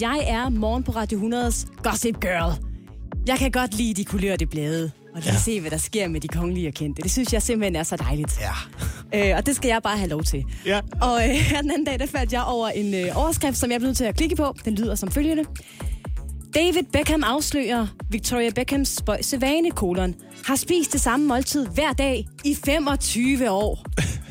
jeg 0.00 0.24
er 0.26 0.48
morgen 0.48 0.82
på 0.82 0.92
Radio 0.92 1.18
100's 1.18 1.82
Gossip 1.82 2.20
Girl. 2.20 2.64
Jeg 3.26 3.38
kan 3.38 3.50
godt 3.50 3.74
lide 3.74 3.94
de 3.94 4.04
kulørte 4.04 4.46
blade, 4.46 4.90
og 5.14 5.20
lige 5.20 5.32
ja. 5.32 5.38
se, 5.38 5.60
hvad 5.60 5.70
der 5.70 5.76
sker 5.76 6.08
med 6.08 6.20
de 6.20 6.28
kongelige 6.28 6.68
og 6.68 6.74
kendte. 6.74 7.02
Det 7.02 7.10
synes 7.10 7.32
jeg 7.32 7.42
simpelthen 7.42 7.76
er 7.76 7.82
så 7.82 7.96
dejligt. 7.96 8.40
Ja. 8.40 9.30
Øh, 9.30 9.36
og 9.36 9.46
det 9.46 9.56
skal 9.56 9.68
jeg 9.68 9.80
bare 9.82 9.96
have 9.96 10.10
lov 10.10 10.22
til. 10.22 10.44
Ja. 10.66 10.80
Og 11.00 11.28
øh, 11.28 11.50
den 11.62 11.70
anden 11.70 11.84
dag, 11.84 11.98
der 11.98 12.06
faldt 12.06 12.32
jeg 12.32 12.42
over 12.42 12.68
en 12.68 12.94
øh, 12.94 13.16
overskrift, 13.16 13.56
som 13.56 13.70
jeg 13.70 13.80
blev 13.80 13.88
nødt 13.88 13.96
til 13.96 14.04
at 14.04 14.16
klikke 14.16 14.36
på. 14.36 14.54
Den 14.64 14.74
lyder 14.74 14.94
som 14.94 15.10
følgende. 15.10 15.44
David 16.54 16.82
Beckham 16.92 17.22
afslører 17.24 17.86
Victoria 18.10 18.50
Beckhams 18.50 18.88
spøjse 18.88 19.40
vane, 19.40 19.70
kolon, 19.70 20.14
har 20.46 20.56
spist 20.56 20.92
det 20.92 21.00
samme 21.00 21.26
måltid 21.26 21.66
hver 21.66 21.92
dag 21.92 22.26
i 22.44 22.56
25 22.64 23.50
år. 23.50 23.84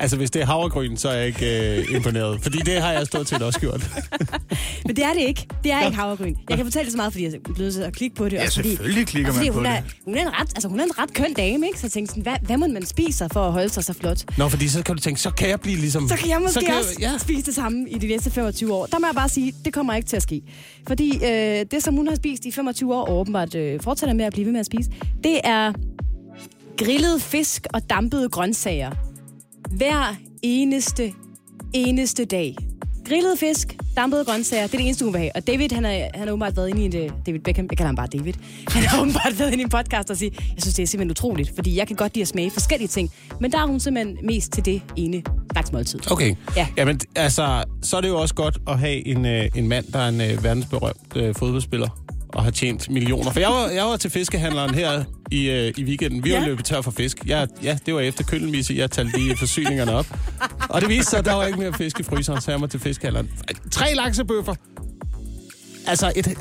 Altså, 0.00 0.16
hvis 0.16 0.30
det 0.30 0.42
er 0.42 0.46
havregryn, 0.46 0.96
så 0.96 1.08
er 1.08 1.12
jeg 1.12 1.26
ikke 1.26 1.78
øh, 1.78 1.94
imponeret. 1.94 2.42
Fordi 2.42 2.58
det 2.58 2.82
har 2.82 2.92
jeg 2.92 3.06
stået 3.06 3.26
til 3.26 3.42
også 3.42 3.60
gjort. 3.60 3.90
Men 4.86 4.96
det 4.96 5.04
er 5.04 5.12
det 5.12 5.20
ikke. 5.20 5.46
Det 5.64 5.72
er 5.72 5.84
ikke 5.84 5.96
havregryn. 5.96 6.34
Jeg 6.48 6.56
kan 6.56 6.66
fortælle 6.66 6.84
det 6.84 6.92
så 6.92 6.96
meget, 6.96 7.12
fordi 7.12 7.24
jeg 7.24 7.32
er 7.34 7.52
blevet 7.54 7.74
til 7.74 7.80
at 7.82 7.92
klikke 7.92 8.16
på 8.16 8.24
det. 8.24 8.32
Ja, 8.32 8.42
også 8.42 8.54
fordi, 8.54 8.68
selvfølgelig 8.68 9.06
klikker 9.06 9.30
og 9.30 9.34
fordi 9.34 9.48
man 9.48 9.52
på 9.52 9.58
hun 9.58 9.66
er, 9.66 9.80
det. 9.80 9.94
Hun 10.04 10.16
er, 10.16 10.22
en 10.22 10.28
ret, 10.40 10.48
altså, 10.54 10.68
hun 10.68 10.80
er 10.80 10.84
en 10.84 10.98
ret 10.98 11.12
køn 11.12 11.34
dame, 11.34 11.66
ikke? 11.66 11.78
Så 11.78 11.86
jeg 11.86 11.92
tænkte 11.92 12.10
sådan, 12.10 12.22
hvad, 12.22 12.36
hvad 12.42 12.56
må 12.56 12.66
man 12.66 12.86
spise 12.86 13.28
for 13.32 13.46
at 13.46 13.52
holde 13.52 13.68
sig 13.68 13.84
så 13.84 13.92
flot? 13.92 14.38
Nå, 14.38 14.48
fordi 14.48 14.68
så 14.68 14.82
kan 14.82 14.94
du 14.94 15.00
tænke, 15.00 15.20
så 15.20 15.30
kan 15.30 15.48
jeg 15.48 15.60
blive 15.60 15.76
ligesom... 15.76 16.08
Så 16.08 16.16
kan 16.16 16.28
jeg 16.28 16.40
måske 16.40 16.52
så 16.54 16.60
kan 16.60 16.68
kan 16.68 16.76
også 16.76 16.96
jeg, 17.00 17.10
ja. 17.12 17.18
spise 17.18 17.46
det 17.46 17.54
samme 17.54 17.90
i 17.90 17.98
de 17.98 18.06
næste 18.06 18.30
25 18.30 18.74
år. 18.74 18.86
Der 18.86 18.98
må 18.98 19.06
jeg 19.06 19.14
bare 19.14 19.28
sige, 19.28 19.54
det 19.64 19.72
kommer 19.72 19.94
ikke 19.94 20.08
til 20.08 20.16
at 20.16 20.22
ske. 20.22 20.42
Fordi 20.88 21.16
øh, 21.24 21.66
det, 21.70 21.82
som 21.82 21.94
hun 21.94 22.08
har 22.08 22.14
spist 22.14 22.44
i 22.44 22.50
25 22.50 22.94
år, 22.94 23.04
og 23.04 23.20
åbenbart 23.20 23.54
øh, 23.54 23.80
fortsætter 23.80 24.14
med 24.14 24.24
at 24.24 24.32
blive 24.32 24.44
ved 24.44 24.52
med 24.52 24.60
at 24.60 24.66
spise, 24.66 24.90
det 25.24 25.40
er 25.44 25.72
grillet 26.78 27.22
fisk 27.22 27.66
og 27.74 27.90
dampede 27.90 28.28
grøntsager. 28.28 28.90
Hver 29.70 30.16
eneste, 30.42 31.12
eneste 31.72 32.24
dag. 32.24 32.56
Grillet 33.08 33.38
fisk, 33.38 33.76
dampede 33.96 34.24
grøntsager, 34.24 34.66
det 34.66 34.74
er 34.74 34.78
det 34.78 34.86
eneste, 34.86 35.04
hun 35.04 35.14
vil 35.14 35.20
have. 35.20 35.30
Og 35.34 35.46
David, 35.46 35.68
han 35.72 35.84
har, 35.84 35.92
han 35.92 36.10
har 36.14 36.32
åbenbart 36.32 36.56
været 36.56 36.68
inde 36.68 36.82
i 36.82 36.84
en, 36.84 36.96
øh, 36.96 37.10
David 37.26 37.40
Beckham, 37.40 37.66
jeg 37.70 37.78
kalder 37.78 37.86
ham 37.86 37.96
bare 37.96 38.06
David. 38.06 38.32
Han 38.68 38.82
har 38.82 38.98
åbenbart 39.02 39.38
været 39.38 39.52
inde 39.52 39.60
i 39.60 39.64
en 39.64 39.70
podcast 39.70 40.10
og 40.10 40.16
sige, 40.16 40.32
jeg 40.38 40.62
synes, 40.62 40.74
det 40.74 40.82
er 40.82 40.86
simpelthen 40.86 41.10
utroligt, 41.10 41.52
fordi 41.54 41.76
jeg 41.76 41.86
kan 41.86 41.96
godt 41.96 42.14
lide 42.14 42.22
at 42.22 42.28
smage 42.28 42.50
forskellige 42.50 42.88
ting. 42.88 43.10
Men 43.40 43.52
der 43.52 43.58
er 43.58 43.66
hun 43.66 43.80
simpelthen 43.80 44.18
mest 44.22 44.52
til 44.52 44.64
det 44.64 44.82
ene 44.96 45.22
slags 45.52 45.72
måltid. 45.72 46.12
Okay. 46.12 46.34
Ja. 46.56 46.66
Jamen, 46.76 47.00
altså, 47.16 47.64
så 47.82 47.96
er 47.96 48.00
det 48.00 48.08
jo 48.08 48.20
også 48.20 48.34
godt 48.34 48.58
at 48.68 48.78
have 48.78 49.06
en, 49.06 49.26
øh, 49.26 49.48
en 49.54 49.68
mand, 49.68 49.84
der 49.92 49.98
er 49.98 50.08
en 50.08 50.20
øh, 50.20 50.44
verdensberømt 50.44 51.16
øh, 51.16 51.34
fodboldspiller 51.34 52.01
og 52.34 52.44
har 52.44 52.50
tjent 52.50 52.90
millioner. 52.90 53.30
For 53.32 53.40
jeg 53.40 53.48
var, 53.50 53.68
jeg 53.68 53.84
var 53.84 53.96
til 53.96 54.10
fiskehandleren 54.10 54.74
her 54.74 55.04
i, 55.30 55.50
øh, 55.50 55.72
i 55.76 55.84
weekenden. 55.84 56.24
Vi 56.24 56.32
var 56.32 56.38
Ja. 56.38 56.46
løbet 56.46 56.64
tør 56.64 56.80
for 56.80 56.90
fisk. 56.90 57.22
Jeg, 57.26 57.48
ja, 57.62 57.78
det 57.86 57.94
var 57.94 58.00
efter 58.00 58.24
køllemisse. 58.24 58.74
Jeg 58.74 58.90
talte 58.90 59.18
lige 59.18 59.36
forsyningerne 59.36 59.92
op. 59.92 60.06
Og 60.68 60.80
det 60.80 60.88
viste 60.88 61.10
sig, 61.10 61.18
at 61.18 61.24
der 61.24 61.34
var 61.34 61.46
ikke 61.46 61.58
mere 61.58 61.72
fisk 61.72 62.00
i 62.00 62.02
fryseren, 62.02 62.40
så 62.40 62.50
jeg 62.50 62.60
må 62.60 62.66
til 62.66 62.80
fiskehandleren. 62.80 63.30
Tre 63.70 63.94
laksebøffer. 63.94 64.54
Altså 65.86 66.12
et, 66.16 66.26
øh, 66.28 66.34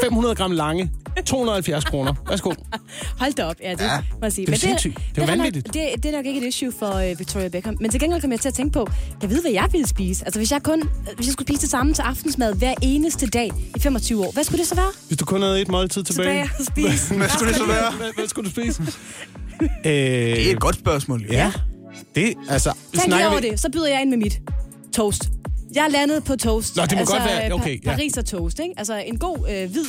500 0.00 0.34
gram 0.34 0.50
lange. 0.50 0.90
270 1.26 1.84
kroner. 1.84 2.14
Værsgo. 2.28 2.52
Hold 3.20 3.32
da 3.34 3.44
op, 3.44 3.56
ja, 3.62 3.70
det 3.70 3.80
Ja, 3.80 3.98
må 4.12 4.18
jeg 4.22 4.32
sige. 4.32 4.46
det 4.46 4.52
er 4.54 4.58
sindssygt. 4.58 4.96
Det 4.96 5.02
er 5.18 5.22
jo 5.22 5.26
nok- 5.26 5.38
vanvittigt. 5.38 5.66
Det, 5.74 5.88
det 6.02 6.04
er 6.06 6.12
nok 6.16 6.26
ikke 6.26 6.40
et 6.40 6.46
issue 6.48 6.72
for 6.78 7.10
uh, 7.12 7.18
Victoria 7.18 7.48
Beckham. 7.48 7.76
Men 7.80 7.90
til 7.90 8.00
gengæld 8.00 8.20
kom 8.20 8.30
jeg 8.32 8.40
til 8.40 8.48
at 8.48 8.54
tænke 8.54 8.72
på, 8.72 8.88
jeg 9.22 9.30
ved, 9.30 9.40
hvad 9.42 9.50
jeg 9.52 9.68
ville 9.72 9.86
spise. 9.88 10.24
Altså, 10.24 10.40
hvis 10.40 10.52
jeg, 10.52 10.62
kun, 10.62 10.82
hvis 11.16 11.26
jeg 11.26 11.32
skulle 11.32 11.46
spise 11.48 11.60
det 11.60 11.70
samme 11.70 11.94
til 11.94 12.02
aftensmad 12.02 12.54
hver 12.54 12.74
eneste 12.82 13.26
dag 13.26 13.50
i 13.76 13.80
25 13.80 14.26
år, 14.26 14.32
hvad 14.32 14.44
skulle 14.44 14.58
det 14.58 14.68
så 14.68 14.74
være? 14.74 14.90
Hvis 15.08 15.18
du 15.18 15.24
kun 15.24 15.42
havde 15.42 15.60
et 15.60 15.68
måltid 15.68 16.02
tilbage. 16.04 16.28
Tilbage 16.28 16.50
at 16.60 16.66
spise. 16.66 17.14
Hvad 17.14 17.28
skulle 17.28 17.48
det 17.48 17.56
så 17.58 17.66
være? 17.66 17.92
Hvad, 17.92 18.06
hvad 18.16 18.28
skulle 18.28 18.50
du 18.50 18.50
spise? 18.50 18.82
øh, 19.62 19.68
Det 19.84 20.46
er 20.46 20.52
et 20.52 20.60
godt 20.60 20.76
spørgsmål. 20.76 21.22
jo. 21.22 21.32
Ja. 21.32 21.52
Det, 22.14 22.34
altså... 22.48 22.72
Tænk 22.94 23.06
lige 23.14 23.28
over 23.28 23.40
det, 23.40 23.60
så 23.60 23.70
byder 23.70 23.88
jeg 23.88 24.00
ind 24.00 24.10
med 24.10 24.18
mit 24.18 24.40
toast. 24.92 25.28
Jeg 25.74 25.86
landet 25.90 26.24
på 26.24 26.36
toast. 26.36 26.76
Nå, 26.76 26.82
det 26.82 26.92
må 26.92 26.98
altså, 26.98 27.14
godt 27.14 27.24
være- 27.24 27.52
okay, 27.52 27.76
pa- 27.76 27.80
ja. 27.84 27.90
Paris 27.90 28.16
og 28.18 28.24
toast, 28.26 28.58
ikke? 28.58 28.74
Altså 28.76 28.96
en 29.06 29.18
god 29.18 29.36
øh, 29.38 29.70
hvid 29.70 29.84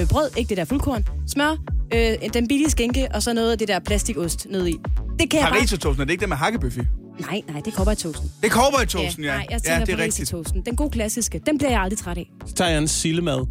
øh, 0.00 0.08
brød, 0.08 0.30
ikke 0.36 0.48
det 0.48 0.56
der 0.56 0.64
fuldkorn, 0.64 1.04
smør, 1.26 1.56
øh, 1.94 2.14
den 2.34 2.48
billige 2.48 2.70
skænke, 2.70 3.08
og 3.14 3.22
så 3.22 3.32
noget 3.32 3.52
af 3.52 3.58
det 3.58 3.68
der 3.68 3.78
plastikost 3.78 4.46
ned 4.50 4.66
i. 4.66 4.76
Det 5.18 5.30
kan 5.30 5.40
jeg 5.40 5.48
Paris 5.52 5.72
og 5.72 5.80
toasten, 5.80 6.00
er 6.00 6.04
det 6.04 6.12
ikke 6.12 6.20
det 6.20 6.28
med 6.28 6.36
hakkebøffi? 6.36 6.80
bare... 6.80 6.86
Nej, 7.20 7.42
nej, 7.48 7.60
det 7.64 7.72
er 7.74 7.76
cowboy-toasten. 7.76 8.30
Det 8.42 8.52
er 8.52 8.54
cowboy-toasten, 8.56 9.24
ja. 9.24 9.26
Nej, 9.36 9.46
jeg 9.50 9.60
ja, 9.66 9.70
tænker 9.72 9.84
det 9.84 9.92
er 9.92 9.96
Paris 9.96 10.04
rigtigt. 10.06 10.28
toasten. 10.30 10.62
Den 10.66 10.76
gode 10.76 10.90
klassiske, 10.90 11.40
den 11.46 11.58
bliver 11.58 11.70
jeg 11.70 11.80
aldrig 11.80 11.98
træt 11.98 12.18
af. 12.18 12.30
Så 12.46 12.54
tager 12.54 12.70
jeg 12.70 12.78
en 12.78 12.88
sillemad. 12.88 13.46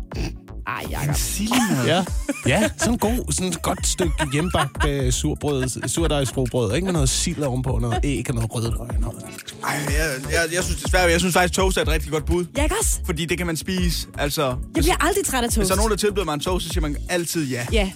Ej, 0.68 0.86
Jacob. 0.92 1.16
Sillemad. 1.16 1.86
Ja. 1.86 2.04
ja, 2.48 2.70
sådan 2.78 2.94
en 2.94 3.00
god, 3.00 3.32
sådan 3.34 3.52
et 3.52 3.62
godt 3.62 3.88
stykke 3.88 4.14
hjemmebagt 4.34 4.86
øh, 4.88 5.12
surbrød, 5.12 5.88
surdejsfrobrød, 5.88 6.76
ikke? 6.76 6.86
Med 6.86 6.94
noget 6.94 7.10
sild 7.10 7.44
ovenpå, 7.44 7.80
noget 7.82 8.00
æg 8.04 8.26
og 8.30 8.36
noget 8.36 8.56
rødløg. 8.56 8.80
og 8.80 8.88
Noget. 9.00 9.24
Ej, 9.64 9.80
jeg, 9.90 10.16
jeg, 10.32 10.54
jeg 10.54 10.64
synes 10.64 10.82
desværre, 10.84 11.12
jeg 11.12 11.20
synes 11.20 11.34
faktisk, 11.34 11.54
toast 11.54 11.78
er 11.78 11.82
et 11.82 11.88
rigtig 11.88 12.12
godt 12.12 12.26
bud. 12.26 12.46
Jeg 12.56 12.64
ikke 12.64 12.76
også? 12.80 13.00
Fordi 13.06 13.26
det 13.26 13.38
kan 13.38 13.48
man 13.48 13.58
spise. 13.58 14.08
Altså, 14.18 14.42
Jeg 14.76 14.84
bliver 14.84 15.06
aldrig 15.06 15.26
træt 15.26 15.44
af 15.44 15.50
hvis 15.50 15.56
toast. 15.56 15.68
der 15.70 15.76
er 15.76 15.78
nogen, 15.78 15.92
der 15.92 15.98
tilbyder 15.98 16.26
mig 16.26 16.34
en 16.34 16.40
toast, 16.40 16.66
så 16.66 16.70
siger 16.74 16.82
man 16.82 16.98
altid 17.10 17.48
ja. 17.50 17.66
Ja, 17.74 17.92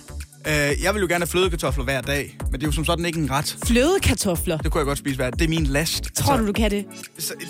Øh, 0.48 0.54
jeg 0.84 0.94
vil 0.94 1.02
jo 1.02 1.08
gerne 1.08 1.22
have 1.22 1.28
flødekartofler 1.28 1.84
hver 1.84 2.02
dag, 2.02 2.38
men 2.44 2.54
det 2.54 2.64
er 2.64 2.68
jo 2.68 2.72
som 2.72 2.86
sådan 2.86 3.06
ikke 3.06 3.20
en 3.20 3.32
ret. 3.32 3.58
flødekartofler. 3.66 4.58
Det 4.58 4.72
kunne 4.72 4.80
jeg 4.80 4.86
godt 4.86 4.98
spise 4.98 5.16
hver 5.16 5.30
Det 5.30 5.42
er 5.46 5.50
min 5.50 5.64
last. 5.66 6.04
Tror 6.16 6.38
du, 6.38 6.48
du 6.48 6.54
kan 6.54 6.72
det? 6.72 6.86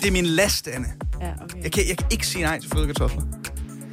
Det 0.02 0.08
er 0.08 0.10
min 0.12 0.26
last, 0.26 0.68
Anne. 0.68 0.86
Ja, 1.20 1.26
okay. 1.44 1.62
Jeg 1.62 1.72
kan, 1.72 1.88
jeg 1.88 1.96
kan 1.96 2.06
ikke 2.10 2.26
sige 2.26 2.44
nej 2.44 2.60
til 2.60 2.70
flødekartofler. 2.70 3.22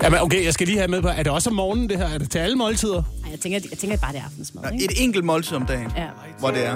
Jamen, 0.03 0.19
okay, 0.19 0.45
jeg 0.45 0.53
skal 0.53 0.67
lige 0.67 0.77
have 0.77 0.87
med 0.87 1.01
på, 1.01 1.07
er 1.07 1.23
det 1.23 1.31
også 1.31 1.49
om 1.49 1.55
morgenen, 1.55 1.89
det 1.89 1.97
her? 1.97 2.05
Er 2.07 2.17
det 2.17 2.31
til 2.31 2.39
alle 2.39 2.55
måltider? 2.55 3.03
Ej, 3.25 3.31
jeg 3.31 3.39
tænker, 3.39 3.59
jeg 3.71 3.77
tænker 3.77 3.97
bare, 3.97 4.11
det 4.13 4.19
er 4.19 4.23
aftensmad, 4.25 4.63
ikke? 4.73 4.85
et 4.85 5.03
enkelt 5.03 5.25
måltid 5.25 5.57
om 5.57 5.65
dagen, 5.65 5.91
Ja. 5.97 6.07
hvor 6.39 6.51
det 6.51 6.65
er. 6.65 6.75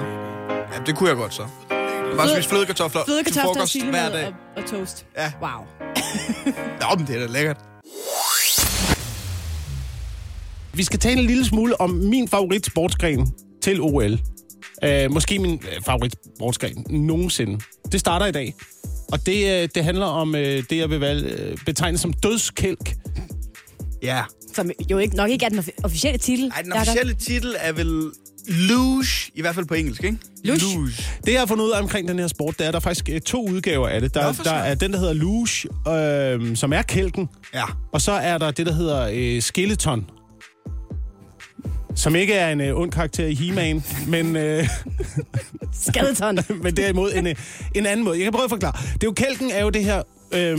Ja, 0.50 0.78
det 0.86 0.96
kunne 0.96 1.08
jeg 1.08 1.16
godt 1.16 1.34
så. 1.34 1.42
Bare 2.16 2.28
spise 2.28 2.48
flødekartofler 2.48 3.00
til 3.02 3.06
Flødekartofler, 3.06 3.42
frokost 3.54 3.82
hver 3.84 4.08
dag. 4.10 4.26
og, 4.26 4.62
og 4.62 4.70
toast. 4.70 5.06
Ja. 5.16 5.32
Wow. 5.42 5.64
Nå, 6.80 6.96
men 6.98 7.06
det 7.06 7.16
er 7.16 7.26
da 7.26 7.32
lækkert. 7.32 7.56
Vi 10.72 10.82
skal 10.84 10.98
tale 10.98 11.20
en 11.20 11.26
lille 11.26 11.44
smule 11.44 11.80
om 11.80 11.90
min 11.90 12.28
favorit 12.28 12.66
sportsgren 12.66 13.32
til 13.62 13.80
OL. 13.80 14.12
Uh, 14.86 15.12
måske 15.12 15.38
min 15.38 15.54
uh, 15.54 15.84
favorit 15.84 16.14
sportsgren 16.36 16.86
nogensinde. 16.90 17.60
Det 17.92 18.00
starter 18.00 18.26
i 18.26 18.32
dag. 18.32 18.54
Og 19.14 19.26
det, 19.26 19.62
uh, 19.62 19.68
det 19.74 19.84
handler 19.84 20.06
om 20.06 20.28
uh, 20.28 20.40
det, 20.40 20.72
jeg 20.72 20.90
vil 20.90 21.00
valge, 21.00 21.52
uh, 21.52 21.58
betegne 21.66 21.98
som 21.98 22.12
dødskælk. 22.12 22.94
Ja. 24.02 24.22
Som 24.54 24.70
jo 24.90 24.98
ikke, 24.98 25.16
nok 25.16 25.30
ikke 25.30 25.44
er 25.44 25.48
den 25.48 25.58
offi- 25.58 25.84
officielle 25.84 26.18
titel. 26.18 26.50
Ej, 26.54 26.62
den 26.62 26.72
officielle 26.72 27.14
titel 27.14 27.54
er 27.58 27.72
vel 27.72 28.10
luge, 28.48 29.04
i 29.34 29.40
hvert 29.40 29.54
fald 29.54 29.66
på 29.66 29.74
engelsk, 29.74 30.04
ikke? 30.04 30.18
Luge. 30.44 30.88
Det, 31.26 31.32
jeg 31.32 31.40
har 31.40 31.46
fundet 31.46 31.64
ud 31.64 31.70
af 31.70 31.80
omkring 31.82 32.08
den 32.08 32.18
her 32.18 32.26
sport, 32.26 32.58
det 32.58 32.64
er, 32.64 32.68
at 32.68 32.72
der 32.74 32.80
er 32.80 32.82
faktisk 32.82 33.24
to 33.26 33.48
udgaver 33.48 33.88
af 33.88 34.00
det. 34.00 34.14
Der, 34.14 34.26
Nå, 34.26 34.34
der 34.44 34.52
er 34.52 34.74
den, 34.74 34.92
der 34.92 34.98
hedder 34.98 35.12
luge, 35.12 35.48
øh, 35.88 36.56
som 36.56 36.72
er 36.72 36.82
kælken. 36.82 37.28
Ja. 37.54 37.64
Og 37.92 38.00
så 38.00 38.12
er 38.12 38.38
der 38.38 38.50
det, 38.50 38.66
der 38.66 38.72
hedder 38.72 39.08
øh, 39.12 39.42
skeleton. 39.42 40.06
Som 41.96 42.16
ikke 42.16 42.34
er 42.34 42.52
en 42.52 42.60
øh, 42.60 42.76
ond 42.76 42.90
karakter 42.90 43.26
i 43.26 43.34
He-Man, 43.34 43.84
men, 44.06 44.36
øh, 44.36 44.68
Skeleton. 45.88 46.38
men 46.62 46.76
derimod 46.76 47.12
en, 47.14 47.26
øh, 47.26 47.34
en 47.74 47.86
anden 47.86 48.04
måde. 48.04 48.16
Jeg 48.16 48.24
kan 48.24 48.32
prøve 48.32 48.44
at 48.44 48.50
forklare. 48.50 48.72
Det 48.94 49.02
er 49.02 49.06
jo, 49.06 49.12
kælken 49.12 49.50
er 49.50 49.62
jo 49.62 49.70
det 49.70 49.84
her... 49.84 50.02
Øh, 50.32 50.58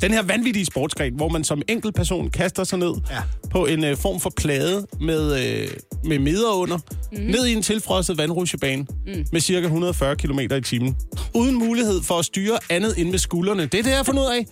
den 0.00 0.12
her 0.12 0.22
vanvittige 0.22 0.64
sportsgren, 0.64 1.14
hvor 1.14 1.28
man 1.28 1.44
som 1.44 1.62
enkelt 1.68 1.94
person 1.94 2.30
kaster 2.30 2.64
sig 2.64 2.78
ned 2.78 2.94
Ja. 3.10 3.22
på 3.50 3.66
en 3.66 3.84
øh, 3.84 3.96
form 3.96 4.20
for 4.20 4.32
plade 4.36 4.86
med, 5.00 5.46
øh, 5.46 5.68
med 6.04 6.18
meder 6.18 6.52
under, 6.52 6.78
mm. 7.12 7.18
ned 7.20 7.46
i 7.46 7.52
en 7.52 7.62
tilfrosset 7.62 8.18
vandrutsjebane 8.18 8.86
mm. 9.06 9.24
med 9.32 9.40
cirka 9.40 9.66
140 9.66 10.16
km 10.16 10.38
i 10.38 10.60
timen. 10.60 10.96
Uden 11.34 11.54
mulighed 11.54 12.02
for 12.02 12.18
at 12.18 12.24
styre 12.24 12.58
andet 12.70 12.94
end 12.98 13.10
med 13.10 13.18
skuldrene. 13.18 13.62
Det 13.62 13.78
er 13.78 13.82
det, 13.82 13.90
jeg 13.90 13.98
har 13.98 14.04
fundet 14.04 14.22
ud 14.22 14.28
af. 14.28 14.46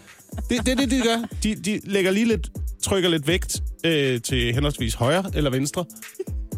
Det 0.48 0.58
er 0.58 0.62
det, 0.62 0.78
det, 0.78 0.90
de 0.90 1.00
gør. 1.00 1.28
De, 1.42 1.54
de 1.54 1.80
lægger 1.84 2.10
lige 2.10 2.26
lidt, 2.26 2.50
trykker 2.82 3.10
lidt 3.10 3.26
vægt 3.26 3.62
øh, 3.84 4.20
til 4.20 4.54
henholdsvis 4.54 4.94
højre 4.94 5.30
eller 5.34 5.50
venstre. 5.50 5.84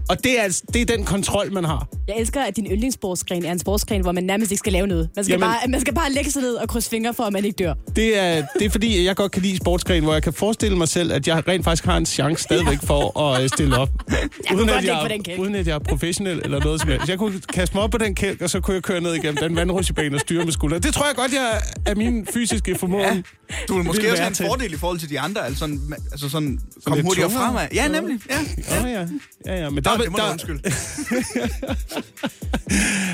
Og 0.09 0.25
det 0.25 0.39
er, 0.39 0.43
altså- 0.43 0.63
det 0.75 0.83
er 0.83 0.97
den 0.97 1.05
kontrol, 1.05 1.53
man 1.53 1.65
har. 1.65 1.89
Jeg 2.09 2.17
elsker, 2.19 2.41
at 2.43 2.57
din 2.57 2.67
yndlingssportsgren 2.67 3.45
er 3.45 3.53
en 3.53 3.59
sportsgren, 3.59 4.01
hvor 4.03 4.13
man 4.13 4.25
nærmest 4.25 4.51
ikke 4.51 4.59
skal 4.59 4.73
lave 4.73 4.87
noget. 4.87 5.09
Man 5.17 5.25
skal, 5.25 5.33
Jamen- 5.33 5.41
bare, 5.49 5.69
man 5.69 5.81
skal 5.81 5.95
bare 5.95 6.13
lægge 6.13 6.31
sig 6.31 6.43
ned 6.43 6.55
og 6.55 6.69
krydse 6.69 6.91
fingre 6.91 7.15
for, 7.15 7.25
at 7.25 7.33
man 7.33 7.45
ikke 7.45 7.57
dør. 7.65 7.75
Det 7.97 8.19
er, 8.19 8.47
det 8.59 8.65
er 8.67 8.71
fordi, 8.71 9.05
jeg 9.05 9.17
godt 9.17 9.33
kan 9.33 9.43
lide 9.43 9.57
sportsgren, 9.57 10.03
hvor 10.05 10.13
jeg 10.13 10.23
kan 10.23 10.33
forestille 10.33 10.77
mig 10.79 10.89
selv, 10.89 11.13
at 11.13 11.29
jeg 11.29 11.49
rent 11.49 11.65
faktisk 11.65 11.85
har 11.85 11.97
en 11.97 12.07
chance 12.07 12.43
stadigvæk 12.43 12.79
for 12.83 13.21
at 13.21 13.43
øh, 13.43 13.49
stille 13.49 13.79
op. 13.79 13.89
kunne 14.49 14.57
uden, 14.57 14.69
godt 14.69 14.71
at 14.79 14.85
jeg, 14.85 14.99
på 15.03 15.09
den 15.09 15.23
kælk. 15.23 15.41
uden 15.41 15.55
at 15.55 15.67
jeg 15.67 15.75
er 15.75 15.79
professionel 15.79 16.41
eller 16.45 16.61
noget 16.65 16.81
som 16.81 16.91
helst. 16.91 17.09
Jeg 17.09 17.19
kunne 17.19 17.41
kaste 17.53 17.75
mig 17.77 17.85
op 17.85 17.91
på 17.91 17.99
den 17.99 18.15
kælk, 18.15 18.41
og 18.43 18.51
så 18.51 18.61
kunne 18.61 18.75
jeg 18.75 18.83
køre 18.83 19.01
ned 19.01 19.15
igennem 19.15 19.37
den 19.37 19.57
vandrutsjebane 19.57 20.17
og 20.17 20.21
styre 20.21 20.45
med 20.45 20.53
skuldrene. 20.53 20.83
Det 20.83 20.95
tror 20.95 21.07
jeg 21.07 21.15
godt, 21.17 21.33
jeg 21.33 21.61
er 21.87 21.95
min 21.95 22.27
fysiske 22.35 22.75
formåen. 22.79 23.25
Du 23.69 23.75
vil 23.77 23.85
måske 23.85 24.11
også 24.11 24.23
have 24.23 24.29
en 24.29 24.35
til. 24.35 24.47
fordel 24.47 24.73
i 24.73 24.77
forhold 24.77 24.99
til 24.99 25.11
de 25.11 25.21
andre, 25.21 25.45
altså 25.47 25.59
sådan, 25.59 25.81
altså 26.13 26.29
sådan 26.29 26.61
komme 26.85 26.97
lidt 26.97 27.07
hurtigere 27.07 27.31
fremad. 27.31 27.67
Ja, 27.75 27.89
nemlig. 27.89 28.19
Ja. 28.31 28.39
Ja, 28.71 28.87
ja. 29.01 29.07
ja, 29.47 29.63
ja. 29.63 29.71
Men 29.71 29.85
der, 29.85 29.94
Nå, 29.97 30.03
det 30.05 30.13
må 30.13 30.19
der, 30.19 30.31
undskylde. 30.31 30.63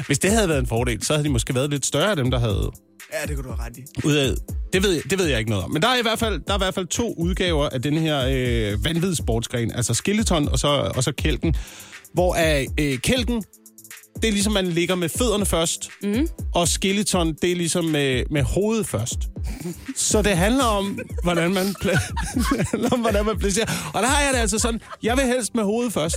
hvis 0.07 0.19
det 0.19 0.31
havde 0.31 0.49
været 0.49 0.59
en 0.59 0.67
fordel, 0.67 1.03
så 1.05 1.13
havde 1.13 1.25
de 1.25 1.29
måske 1.33 1.55
været 1.55 1.71
lidt 1.71 1.87
større, 1.87 2.15
dem 2.15 2.31
der 2.31 2.39
havde 2.39 2.71
Ja, 3.13 3.27
det 3.29 3.37
kunne 3.37 3.49
du 3.51 3.55
have 3.55 3.67
ret 3.69 3.77
i. 3.77 3.81
ud 4.05 4.15
af. 4.15 4.31
Det 4.73 4.83
ved, 4.83 4.93
jeg, 4.93 5.03
det 5.11 5.19
ved 5.19 5.27
jeg 5.27 5.39
ikke 5.39 5.51
noget 5.51 5.65
om. 5.65 5.71
Men 5.71 5.83
der 5.83 5.89
er 5.89 5.99
i 5.99 6.03
hvert 6.03 6.19
fald, 6.19 6.41
der 6.47 6.53
er 6.53 6.57
i 6.59 6.61
hvert 6.61 6.75
fald 6.75 6.87
to 6.87 7.15
udgaver 7.19 7.69
af 7.69 7.83
den 7.83 7.99
her 7.99 8.19
øh, 8.29 8.85
vanvittige 8.85 9.17
sportsgren. 9.17 9.73
Altså 9.73 9.95
skeleton 9.95 10.49
og 10.49 10.59
så, 10.59 10.69
og 10.69 11.05
så 11.05 11.13
kælken. 11.13 11.55
Hvor 12.15 12.35
er 12.35 12.67
øh, 12.81 12.99
kælken 12.99 13.45
det 14.23 14.29
er 14.29 14.33
ligesom, 14.33 14.53
man 14.53 14.67
ligger 14.67 14.95
med 14.95 15.09
fødderne 15.09 15.47
først, 15.47 15.91
mm. 16.03 16.29
og 16.55 16.69
skeleton, 16.69 17.35
det 17.43 17.53
er 17.53 17.57
ligesom 17.57 17.85
med, 17.85 18.25
med 18.31 18.43
hovedet 18.43 18.87
først. 18.87 19.19
Så 19.97 20.23
det 20.23 20.37
handler 20.37 20.65
om, 20.65 20.99
hvordan 21.23 21.55
man, 21.55 21.75
pla- 21.85 22.91
om, 22.93 23.01
hvordan 23.01 23.27
man 23.27 23.39
placerer. 23.39 23.67
Og 23.95 24.03
der 24.03 24.09
har 24.09 24.23
jeg 24.23 24.35
det 24.35 24.41
altså 24.41 24.59
sådan, 24.59 24.81
jeg 25.03 25.17
vil 25.17 25.25
helst 25.25 25.55
med 25.55 25.65
hovedet 25.65 25.93
først. 25.93 26.17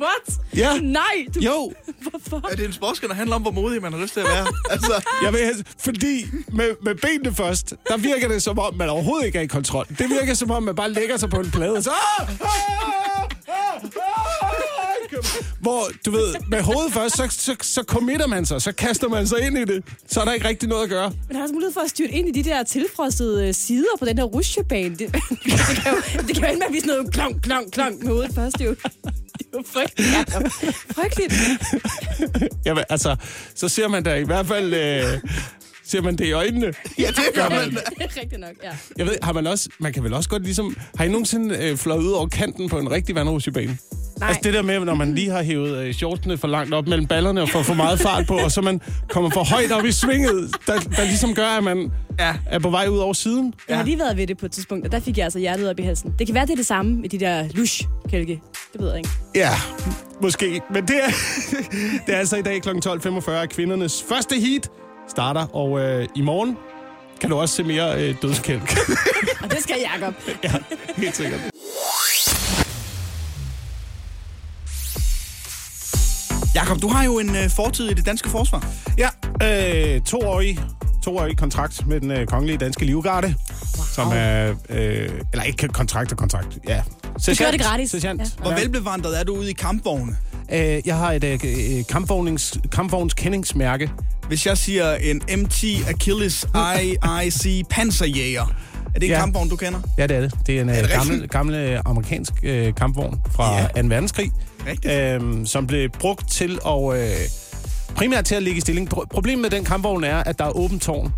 What? 0.00 0.40
Ja. 0.56 0.78
Nej, 0.78 1.26
du... 1.34 1.40
Jo, 1.40 1.72
Hvorfor? 2.10 2.48
Er 2.50 2.56
det 2.56 2.64
en 2.64 2.72
sportsgren, 2.72 3.10
der 3.10 3.16
handler 3.16 3.36
om, 3.36 3.42
hvor 3.42 3.50
modig 3.50 3.82
man 3.82 3.92
har 3.92 4.00
lyst 4.00 4.12
til 4.12 4.20
at 4.20 4.26
være? 4.26 4.46
altså, 4.74 5.02
jeg 5.22 5.32
vil 5.32 5.40
helst, 5.40 5.62
fordi 5.78 6.26
med, 6.48 6.70
med 6.82 6.94
benene 6.94 7.34
først, 7.34 7.74
der 7.88 7.96
virker 7.96 8.28
det 8.28 8.42
som 8.42 8.58
om, 8.58 8.74
man 8.74 8.88
overhovedet 8.88 9.26
ikke 9.26 9.38
er 9.38 9.42
i 9.42 9.46
kontrol. 9.46 9.86
Det 9.98 10.10
virker 10.10 10.34
som 10.34 10.50
om, 10.50 10.62
man 10.62 10.74
bare 10.74 10.90
lægger 10.92 11.16
sig 11.16 11.30
på 11.30 11.36
en 11.36 11.50
plade, 11.50 11.72
og 11.72 11.82
så... 11.82 11.90
Ah, 11.90 12.28
ah, 12.28 12.48
ah, 13.48 13.82
ah, 13.82 14.63
Hvor, 15.60 15.82
du 16.06 16.10
ved, 16.10 16.34
med 16.48 16.60
hovedet 16.60 16.92
først, 16.92 17.16
så, 17.16 17.26
så, 17.30 17.56
så 17.60 17.84
committer 17.88 18.26
man 18.26 18.46
sig, 18.46 18.62
så 18.62 18.72
kaster 18.72 19.08
man 19.08 19.26
sig 19.26 19.46
ind 19.46 19.58
i 19.58 19.64
det. 19.64 19.84
Så 20.08 20.20
er 20.20 20.24
der 20.24 20.32
ikke 20.32 20.48
rigtig 20.48 20.68
noget 20.68 20.82
at 20.82 20.88
gøre. 20.88 21.12
Man 21.28 21.36
har 21.36 21.42
også 21.42 21.54
mulighed 21.54 21.72
for 21.72 21.80
at 21.80 21.90
styre 21.90 22.08
ind 22.08 22.36
i 22.36 22.42
de 22.42 22.50
der 22.50 22.62
tilfrostede 22.62 23.48
øh, 23.48 23.54
sider 23.54 23.96
på 23.98 24.04
den 24.04 24.16
der 24.16 24.24
rutsjebane. 24.24 24.96
Det, 24.96 24.98
det, 24.98 25.12
kan 25.82 25.92
jo, 25.92 26.22
det 26.26 26.36
kan 26.36 26.44
jo 26.44 26.50
at 26.50 26.66
blive 26.68 26.80
sådan 26.80 26.94
noget 26.96 27.12
klonk, 27.12 27.42
klonk, 27.42 27.72
klonk 27.72 28.02
med 28.02 28.08
hovedet 28.08 28.34
først. 28.34 28.58
Det 28.58 28.64
er 28.64 28.68
jo, 28.68 28.74
det 29.38 29.46
er 29.52 29.58
jo 29.58 29.62
frygteligt. 29.66 30.12
Jacob. 30.16 30.52
Frygteligt. 30.94 31.32
Jamen, 32.66 32.84
altså, 32.88 33.16
så 33.54 33.68
ser 33.68 33.88
man 33.88 34.02
da 34.02 34.14
i 34.14 34.24
hvert 34.24 34.46
fald... 34.46 34.74
Øh, 34.74 35.20
ser 35.86 36.02
man 36.02 36.16
det 36.16 36.24
i 36.24 36.32
øjnene. 36.32 36.66
ja, 36.98 37.06
det 37.06 37.24
gør 37.34 37.48
man. 37.48 37.70
Det 37.70 37.82
er 38.00 38.20
rigtigt 38.20 38.40
nok, 38.40 38.54
ja. 38.62 38.70
Jeg 38.98 39.06
ved, 39.06 39.16
har 39.22 39.32
man 39.32 39.46
også... 39.46 39.68
Man 39.78 39.92
kan 39.92 40.04
vel 40.04 40.14
også 40.14 40.28
godt 40.28 40.42
ligesom... 40.42 40.76
Har 40.96 41.04
I 41.04 41.08
nogensinde 41.08 41.58
øh, 41.58 41.76
fløjet 41.76 42.02
ud 42.02 42.12
over 42.12 42.28
kanten 42.28 42.68
på 42.68 42.78
en 42.78 42.90
rigtig 42.90 43.14
vandrutsjebane? 43.14 43.78
Nej. 44.24 44.28
Altså 44.28 44.40
det 44.44 44.54
der 44.54 44.62
med, 44.62 44.80
når 44.80 44.94
man 44.94 45.14
lige 45.14 45.30
har 45.30 45.42
hævet 45.42 45.78
øh, 45.84 45.94
shortsene 45.94 46.36
for 46.38 46.48
langt 46.48 46.74
op 46.74 46.86
mellem 46.86 47.06
ballerne 47.06 47.42
og 47.42 47.48
får 47.48 47.62
for 47.62 47.74
meget 47.74 48.00
fart 48.00 48.26
på, 48.26 48.34
og 48.36 48.50
så 48.52 48.60
man 48.60 48.80
kommer 49.08 49.30
for 49.30 49.44
højt 49.44 49.72
op 49.72 49.84
i 49.84 49.92
svinget, 49.92 50.56
der, 50.66 50.78
der 50.80 51.04
ligesom 51.04 51.34
gør, 51.34 51.46
at 51.46 51.64
man 51.64 51.90
Ja. 52.18 52.34
er 52.46 52.58
på 52.58 52.70
vej 52.70 52.86
ud 52.88 52.98
over 52.98 53.12
siden. 53.12 53.54
Jeg 53.68 53.76
har 53.76 53.84
lige 53.84 53.98
været 53.98 54.16
ved 54.16 54.26
det 54.26 54.38
på 54.38 54.46
et 54.46 54.52
tidspunkt, 54.52 54.86
og 54.86 54.92
der 54.92 55.00
fik 55.00 55.16
jeg 55.18 55.24
altså 55.24 55.38
hjertet 55.38 55.70
op 55.70 55.78
i 55.78 55.82
halsen. 55.82 56.14
Det 56.18 56.26
kan 56.26 56.34
være, 56.34 56.46
det 56.46 56.52
er 56.52 56.56
det 56.56 56.66
samme 56.66 56.96
med 56.96 57.08
de 57.08 57.20
der 57.20 57.44
lush-kælke. 57.54 58.40
Det 58.72 58.80
ved 58.80 58.88
jeg 58.88 58.98
ikke. 58.98 59.10
Ja, 59.34 59.50
måske. 60.22 60.60
Men 60.70 60.82
det 60.88 60.96
er, 61.04 61.10
det 62.06 62.14
er 62.14 62.18
altså 62.18 62.36
i 62.36 62.42
dag 62.42 62.62
kl. 62.62 62.68
12.45, 62.68 63.30
at 63.30 63.50
kvindernes 63.50 64.04
første 64.08 64.34
heat 64.40 64.68
starter, 65.08 65.46
og 65.56 65.80
øh, 65.80 66.08
i 66.16 66.20
morgen 66.20 66.56
kan 67.20 67.30
du 67.30 67.36
også 67.36 67.54
se 67.54 67.62
mere 67.64 68.02
øh, 68.08 68.14
dødskælk. 68.22 68.76
Og 69.42 69.50
det 69.50 69.58
skal 69.62 69.76
Jacob. 69.94 70.14
ja, 70.44 70.52
helt 70.96 71.16
sikkert. 71.16 71.40
Jakob, 76.64 76.82
du 76.82 76.88
har 76.88 77.04
jo 77.04 77.18
en 77.18 77.36
øh, 77.36 77.50
fortid 77.50 77.90
i 77.90 77.94
det 77.94 78.06
danske 78.06 78.28
forsvar. 78.28 78.66
Ja, 78.98 79.08
øh, 79.42 80.00
toårig, 80.00 80.58
toårig 81.02 81.38
kontrakt 81.38 81.86
med 81.86 82.00
den 82.00 82.10
øh, 82.10 82.26
kongelige 82.26 82.58
danske 82.58 82.84
livgarde, 82.84 83.26
wow. 83.26 83.84
som 83.92 84.12
er, 84.14 84.54
øh, 84.68 85.08
eller 85.32 85.42
ikke 85.42 85.68
kontrakt 85.68 86.12
og 86.12 86.18
kontrakt, 86.18 86.58
ja. 86.68 86.82
Du 87.26 87.34
gør 87.38 87.50
det 87.50 87.60
gratis. 87.60 87.90
Sergeant. 87.90 88.20
Ja. 88.20 88.26
Hvor 88.42 88.50
velbevandret 88.50 89.20
er 89.20 89.24
du 89.24 89.36
ude 89.36 89.50
i 89.50 89.52
kampvogne? 89.52 90.16
Øh, 90.52 90.80
jeg 90.86 90.96
har 90.96 91.12
et 91.12 91.24
øh, 91.24 91.40
øh, 91.44 91.84
kampvognings, 91.88 92.58
kampvogns 92.72 93.14
kendingsmærke. 93.14 93.90
Hvis 94.28 94.46
jeg 94.46 94.58
siger 94.58 94.94
en 94.94 95.22
M10 95.30 95.88
Achilles 95.88 96.46
IIC 96.82 97.66
Panzerjæger, 97.70 98.42
er 98.94 98.98
det 98.98 99.02
en 99.02 99.10
Ja. 99.10 99.18
kampvogn, 99.18 99.48
du 99.48 99.56
kender? 99.56 99.80
Ja, 99.98 100.06
det 100.06 100.16
er 100.16 100.20
det. 100.20 100.34
Det 100.46 100.56
er 100.56 100.60
en 100.62 100.68
det 100.68 100.74
øh, 100.74 100.82
rigtigt? 100.82 100.98
gammel, 100.98 101.28
gammel 101.28 101.54
øh, 101.54 101.80
amerikansk 101.84 102.32
øh, 102.42 102.74
kampvogn 102.74 103.20
fra 103.32 103.58
ja. 103.76 103.82
2. 103.82 103.88
verdenskrig, 103.88 104.32
Rigtigt. 104.66 104.92
øh, 104.94 105.46
som 105.46 105.66
blev 105.66 105.88
brugt 105.90 106.30
til 106.30 106.58
at... 106.66 107.00
Øh, 107.00 107.16
primært 107.96 108.24
til 108.24 108.34
at 108.34 108.42
ligge 108.42 108.58
i 108.58 108.60
stilling. 108.60 108.94
Pro- 108.94 109.04
Problemet 109.10 109.42
med 109.42 109.50
den 109.50 109.64
kampvogn 109.64 110.04
er, 110.04 110.16
at 110.16 110.38
der 110.38 110.44
er 110.44 110.50
åbent 110.56 110.82
tårn. 110.82 111.12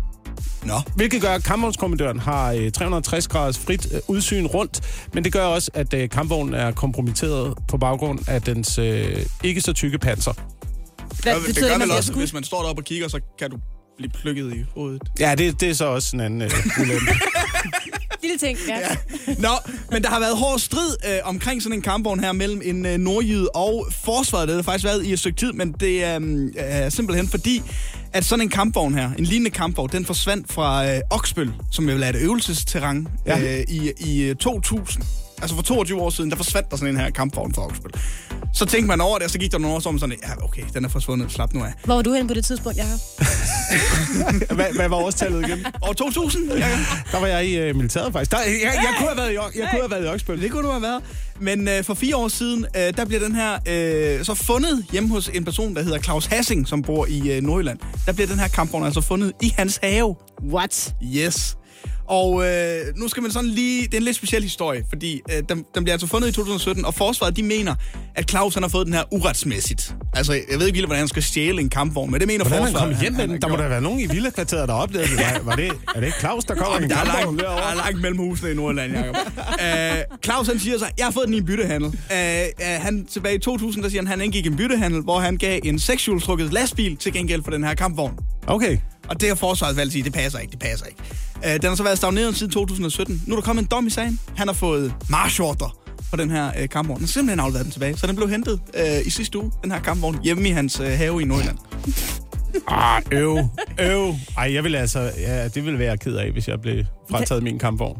Nå. 0.65 0.73
Hvilket 0.95 1.21
gør, 1.21 1.29
at 1.33 1.43
kampvognskommandøren 1.43 2.19
har 2.19 2.51
øh, 2.51 2.71
360 2.71 3.27
graders 3.27 3.57
frit 3.59 3.87
øh, 3.93 3.99
udsyn 4.07 4.45
rundt, 4.45 4.81
men 5.13 5.23
det 5.23 5.33
gør 5.33 5.45
også, 5.45 5.71
at 5.73 5.93
øh, 5.93 6.09
kampvognen 6.09 6.53
er 6.53 6.71
kompromitteret 6.71 7.53
på 7.67 7.77
baggrund 7.77 8.19
af 8.29 8.41
dens 8.41 8.77
øh, 8.77 9.25
ikke 9.43 9.61
så 9.61 9.73
tykke 9.73 9.97
panser. 9.97 10.33
Hvad 11.23 11.35
det 11.35 11.43
betyder 11.45 11.61
gør 11.67 11.69
det, 11.69 11.79
man 11.79 11.87
vel 11.87 11.97
også, 11.97 12.13
hvis 12.13 12.33
man 12.33 12.43
står 12.43 12.61
deroppe 12.61 12.79
og 12.79 12.85
kigger, 12.85 13.07
så 13.07 13.19
kan 13.39 13.49
du 13.51 13.57
blive 13.97 14.09
plukket 14.21 14.53
i 14.55 14.65
hovedet. 14.75 15.01
Ja, 15.19 15.35
det, 15.35 15.61
det 15.61 15.69
er 15.69 15.73
så 15.73 15.85
også 15.85 16.15
en 16.15 16.19
anden 16.19 16.41
øh, 16.41 16.51
ulempe. 16.81 17.11
Lille 18.21 18.37
ting, 18.37 18.57
ja. 18.67 18.77
ja. 18.79 18.95
Nå, 19.37 19.49
men 19.91 20.03
der 20.03 20.09
har 20.09 20.19
været 20.19 20.37
hård 20.37 20.59
strid 20.59 20.95
øh, 21.09 21.17
omkring 21.23 21.63
sådan 21.63 21.73
en 21.77 21.81
kampvogn 21.81 22.19
her 22.19 22.31
mellem 22.31 22.61
en 22.63 22.85
øh, 22.85 22.97
nordjyde 22.97 23.49
og 23.49 23.87
forsvaret. 24.03 24.47
Det 24.47 24.55
har 24.55 24.63
faktisk 24.63 24.85
været 24.85 25.05
i 25.05 25.13
et 25.13 25.19
stykke 25.19 25.37
tid, 25.39 25.53
men 25.53 25.71
det 25.71 26.21
øh, 26.21 26.51
er 26.57 26.89
simpelthen 26.89 27.27
fordi, 27.27 27.61
at 28.13 28.25
sådan 28.25 28.41
en 28.41 28.49
kampvogn 28.49 28.93
her, 28.93 29.09
en 29.17 29.23
lignende 29.25 29.49
kampvogn, 29.51 29.89
den 29.91 30.05
forsvandt 30.05 30.51
fra 30.53 30.87
øh, 30.95 30.99
Oksbøl, 31.09 31.51
som 31.71 31.89
jo 31.89 31.97
er 31.97 32.09
et 32.09 32.15
øvelsesterræn, 32.15 33.07
Ja. 33.25 33.39
øh, 33.59 33.63
i, 33.67 33.91
i 33.97 34.21
øh, 34.23 34.35
2000. 34.35 35.03
Altså 35.41 35.55
for 35.55 35.63
22 35.63 36.01
år 36.01 36.09
siden, 36.09 36.29
der 36.29 36.35
forsvandt 36.35 36.71
der 36.71 36.77
sådan 36.77 36.95
en 36.95 36.99
her 37.01 37.09
kampvogn 37.09 37.53
fra 37.53 37.65
Oksbøl. 37.65 37.91
Så 38.53 38.65
tænkte 38.65 38.87
man 38.87 39.01
over 39.01 39.17
det, 39.17 39.25
og 39.25 39.31
så 39.31 39.39
gik 39.39 39.51
der 39.51 39.57
nogle 39.57 39.75
år, 39.75 39.79
så 39.79 39.91
man 39.91 39.99
sådan, 39.99 40.17
ja, 40.23 40.43
okay, 40.43 40.63
den 40.73 40.85
er 40.85 40.89
forsvundet, 40.89 41.31
slap 41.31 41.53
nu 41.53 41.63
af. 41.63 41.73
Hvor 41.85 41.95
var 41.95 42.01
du 42.01 42.13
henne 42.13 42.27
på 42.27 42.33
det 42.33 42.45
tidspunkt, 42.45 42.77
Jacob? 42.77 42.99
hvad, 44.57 44.65
hvad 44.75 44.89
var 44.89 44.95
årstallet 44.95 45.47
igen? 45.47 45.65
År 45.81 45.93
2000, 45.93 46.51
ja. 46.53 46.69
Der 47.11 47.19
var 47.19 47.27
jeg 47.27 47.45
i 47.45 47.57
øh, 47.57 47.75
militæret 47.75 48.13
faktisk. 48.13 48.31
Der, 48.31 48.37
jeg, 48.37 48.61
jeg, 48.63 48.93
kunne 48.97 49.07
have 49.07 49.17
været 49.17 49.31
i, 49.31 49.59
jeg 49.59 49.67
kunne 49.71 49.81
have 49.81 49.91
været 49.91 50.05
i 50.05 50.07
Oksbøl. 50.07 50.41
Det 50.41 50.51
kunne 50.51 50.63
du 50.63 50.71
have 50.71 50.81
været. 50.81 51.03
Men 51.39 51.67
øh, 51.67 51.83
for 51.83 51.93
fire 51.93 52.15
år 52.15 52.27
siden, 52.27 52.65
øh, 52.75 52.93
der 52.97 53.05
bliver 53.05 53.19
den 53.19 53.35
her 53.35 53.53
øh, 53.53 54.25
så 54.25 54.33
fundet 54.33 54.85
hjemme 54.91 55.09
hos 55.09 55.29
en 55.33 55.45
person, 55.45 55.75
der 55.75 55.81
hedder 55.83 55.99
Claus 55.99 56.25
Hassing, 56.25 56.67
som 56.67 56.81
bor 56.81 57.05
i 57.05 57.31
øh, 57.31 57.43
Nordjylland. 57.43 57.79
Der 58.05 58.11
bliver 58.11 58.27
den 58.27 58.39
her 58.39 58.47
kampvogn 58.47 58.85
altså 58.85 59.01
fundet 59.01 59.33
i 59.41 59.53
hans 59.57 59.79
have. 59.83 60.15
What? 60.51 60.93
Yes. 61.15 61.57
Og 62.07 62.45
øh, 62.47 62.79
nu 62.95 63.07
skal 63.07 63.23
man 63.23 63.31
sådan 63.31 63.49
lige... 63.49 63.85
Det 63.85 63.93
er 63.93 63.97
en 63.97 64.03
lidt 64.03 64.15
speciel 64.15 64.43
historie, 64.43 64.83
fordi 64.89 65.21
øh, 65.31 65.43
den, 65.49 65.65
den 65.75 65.83
bliver 65.83 65.91
altså 65.93 66.07
fundet 66.07 66.27
i 66.27 66.31
2017, 66.31 66.85
og 66.85 66.93
forsvaret 66.93 67.35
de 67.35 67.43
mener, 67.43 67.75
at 68.15 68.29
Claus 68.29 68.53
han 68.53 68.63
har 68.63 68.69
fået 68.69 68.85
den 68.85 68.93
her 68.93 69.03
uretsmæssigt. 69.13 69.95
Altså, 70.13 70.33
jeg 70.33 70.59
ved 70.59 70.65
ikke 70.67 70.77
lige, 70.77 70.85
hvordan 70.85 70.99
han 70.99 71.07
skal 71.07 71.23
stjæle 71.23 71.61
en 71.61 71.69
kampvogn, 71.69 72.11
men 72.11 72.19
det 72.19 72.27
mener 72.27 72.43
Hvordan 72.45 72.59
er 72.59 72.63
han 72.65 72.73
forsvaret. 72.73 72.89
kommet 72.95 73.01
hjem 73.01 73.13
med 73.13 73.27
den? 73.35 73.41
Der 73.41 73.47
må 73.47 73.55
der 73.55 73.67
være 73.67 73.81
nogen 73.81 73.99
i 73.99 74.05
villakvarteret, 74.05 74.67
der 74.67 74.73
opdagede 74.73 75.07
det. 75.09 75.17
Var, 75.17 75.41
var 75.43 75.55
det. 75.55 75.71
Er 75.95 75.99
det 75.99 76.07
ikke 76.07 76.19
Claus, 76.19 76.45
der 76.45 76.55
kommer 76.55 76.79
med 76.79 76.83
en 76.83 76.89
Der 76.89 76.95
langt, 76.95 77.11
kampvogn 77.11 77.37
der 77.37 77.43
derovre? 77.43 77.71
er 77.71 77.75
langt 77.75 78.01
mellem 78.01 78.17
husene 78.19 78.51
i 78.51 78.53
Nordjylland, 78.53 78.93
Jacob. 78.93 79.15
uh, 79.17 80.17
Claus 80.25 80.47
han 80.47 80.59
siger 80.59 80.77
så, 80.77 80.85
jeg 80.97 81.05
har 81.05 81.11
fået 81.11 81.25
den 81.25 81.33
i 81.33 81.37
en 81.37 81.45
byttehandel. 81.45 81.87
Uh, 81.87 81.93
uh, 82.59 82.65
han, 82.83 83.05
tilbage 83.05 83.35
i 83.35 83.39
2000, 83.39 83.83
der 83.83 83.89
siger 83.89 84.01
han, 84.01 84.07
han 84.07 84.21
indgik 84.21 84.47
en 84.47 84.55
byttehandel, 84.57 85.01
hvor 85.01 85.19
han 85.19 85.37
gav 85.37 85.59
en 85.63 85.79
sekshjulstrukket 85.79 86.53
lastbil 86.53 86.97
til 86.97 87.13
gengæld 87.13 87.43
for 87.43 87.51
den 87.51 87.63
her 87.63 87.73
kampvogn. 87.73 88.13
Okay. 88.47 88.77
Og 89.09 89.21
det 89.21 89.27
har 89.29 89.35
forsvaret 89.35 89.75
valgt 89.75 89.87
at 89.89 89.93
sige, 89.93 90.03
det 90.03 90.13
passer 90.13 90.39
ikke, 90.39 90.51
det 90.51 90.59
passer 90.59 90.85
ikke. 90.85 90.99
Uh, 91.37 91.51
den 91.53 91.63
har 91.63 91.75
så 91.75 91.83
været 91.83 91.96
stagneret 91.97 92.35
siden 92.35 92.51
2017. 92.51 93.23
Nu 93.25 93.35
er 93.35 93.39
der 93.39 93.45
kommet 93.45 93.63
en 93.63 93.67
dom 93.71 93.87
i 93.87 93.89
sagen. 93.89 94.19
Han 94.35 94.47
har 94.47 94.53
fået 94.53 94.93
marschordre 95.09 95.69
på 96.09 96.15
den 96.17 96.29
her 96.29 96.51
uh, 96.61 96.69
kampvogn. 96.69 96.97
Han 96.97 97.01
har 97.01 97.07
simpelthen 97.07 97.39
afleveret 97.39 97.65
den 97.65 97.71
tilbage. 97.71 97.97
Så 97.97 98.07
den 98.07 98.15
blev 98.15 98.29
hentet 98.29 98.59
uh, 98.79 99.07
i 99.07 99.09
sidste 99.09 99.37
uge, 99.37 99.51
den 99.63 99.71
her 99.71 99.79
kampvogn, 99.79 100.19
hjemme 100.23 100.49
i 100.49 100.51
hans 100.51 100.79
uh, 100.79 100.85
have 100.85 101.21
i 101.21 101.25
Nordjylland. 101.25 101.57
Ah, 102.67 103.01
øv. 103.11 103.37
Øv. 103.79 104.13
Ej, 104.37 104.53
jeg 104.53 104.63
ville 104.63 104.79
altså... 104.79 105.11
Ja, 105.17 105.47
det 105.47 105.65
ville 105.65 105.79
være 105.79 105.97
ked 105.97 106.15
af, 106.15 106.31
hvis 106.31 106.47
jeg 106.47 106.61
blev 106.61 106.83
frataget 107.11 107.43
min 107.43 107.59
kampvogn. 107.59 107.97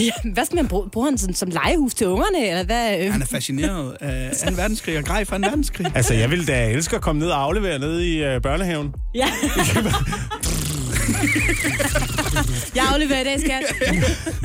Ja, 0.00 0.30
hvad 0.34 0.44
skal 0.44 0.56
man 0.56 0.68
bruge? 0.68 0.90
Bruger 0.90 1.08
han 1.08 1.18
sådan, 1.18 1.34
som 1.34 1.48
legehus 1.48 1.94
til 1.94 2.06
ungerne, 2.06 2.48
eller 2.48 2.64
hvad? 2.64 3.10
Han 3.10 3.22
er 3.22 3.26
fascineret 3.26 3.96
af 4.00 4.30
2. 4.46 4.54
verdenskrig 4.56 4.98
og 4.98 5.04
grej 5.04 5.24
fra 5.24 5.38
2. 5.38 5.42
verdenskrig. 5.46 5.92
Altså, 5.94 6.14
jeg 6.14 6.30
ville 6.30 6.46
da 6.46 6.70
elske 6.70 6.96
at 6.96 7.02
komme 7.02 7.20
ned 7.20 7.28
og 7.28 7.42
aflevere 7.42 7.78
ned 7.78 8.00
i 8.00 8.24
øh, 8.24 8.42
børnehaven. 8.42 8.94
Ja. 9.14 9.26
Jeg 12.74 12.84
afleverer 12.92 13.20
i 13.20 13.24
dag, 13.24 13.40
skat. 13.40 13.62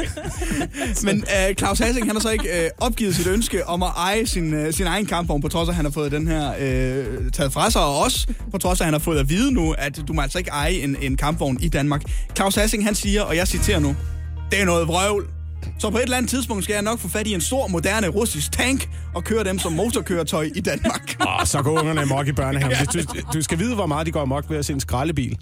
Men 1.06 1.18
øh, 1.18 1.56
Claus 1.56 1.80
Hassing, 1.80 2.06
han 2.06 2.16
har 2.16 2.22
så 2.22 2.30
ikke 2.30 2.64
øh, 2.64 2.70
opgivet 2.78 3.16
sit 3.16 3.28
ønske 3.28 3.68
om 3.68 3.84
at 3.84 3.90
eje 3.98 4.28
sin, 4.28 4.54
øh, 4.54 4.74
sin 4.74 4.88
egen 4.88 5.06
kampvogn, 5.06 5.42
på 5.42 5.48
trods 5.48 5.70
af, 5.70 5.72
at 5.72 5.76
han 5.76 5.86
har 5.86 5.92
fået 5.92 6.12
den 6.12 6.28
her 6.28 6.54
øh, 6.60 7.32
taget 7.32 7.54
fra 7.54 7.70
sig, 7.70 7.82
og 7.82 8.00
også 8.00 8.28
på 8.52 8.58
trods 8.58 8.82
af, 8.82 8.84
at 8.84 8.88
han 8.88 8.94
har 8.94 9.00
fået 9.00 9.20
at 9.20 9.30
vide 9.30 9.52
nu, 9.54 9.72
at 9.72 10.00
du 10.08 10.14
må 10.14 10.22
altså 10.22 10.38
ikke 10.38 10.52
eje 10.52 10.74
en, 10.74 10.98
en 11.02 11.18
kampvogn 11.18 11.58
i 11.62 11.70
Danmark. 11.70 12.02
Claus 12.36 12.56
Hassing, 12.56 12.86
han 12.86 12.96
siger, 12.96 13.22
og 13.22 13.36
jeg 13.36 13.48
citerer 13.48 13.80
nu, 13.80 13.96
det 14.52 14.62
er 14.62 14.66
noget 14.66 14.88
vrøvl. 14.88 15.28
Så 15.80 15.90
på 15.90 15.98
et 15.98 16.04
eller 16.04 16.18
andet 16.18 16.30
tidspunkt 16.30 16.64
skal 16.64 16.74
jeg 16.74 16.82
nok 16.82 17.00
få 17.00 17.08
fat 17.08 17.28
i 17.28 17.34
en 17.34 17.42
stor, 17.42 17.68
moderne 17.68 18.08
russisk 18.08 18.52
tank 18.52 18.90
og 19.16 19.24
køre 19.24 19.44
dem 19.44 19.60
som 19.60 19.72
motorkøretøj 19.72 20.50
i 20.56 20.60
Danmark. 20.62 21.16
Åh, 21.22 21.46
så 21.46 21.62
går 21.62 21.80
ungerne 21.80 22.02
amok 22.02 22.28
i 22.28 22.32
børnehaven. 22.32 22.76
Du, 22.94 23.00
du 23.34 23.42
skal 23.42 23.60
vide, 23.60 23.76
hvor 23.76 23.86
meget 23.86 24.08
de 24.08 24.12
går 24.12 24.22
amok 24.22 24.50
ved 24.50 24.58
at 24.58 24.66
se 24.66 24.74
en 24.74 24.80
skraldebil. 24.80 25.38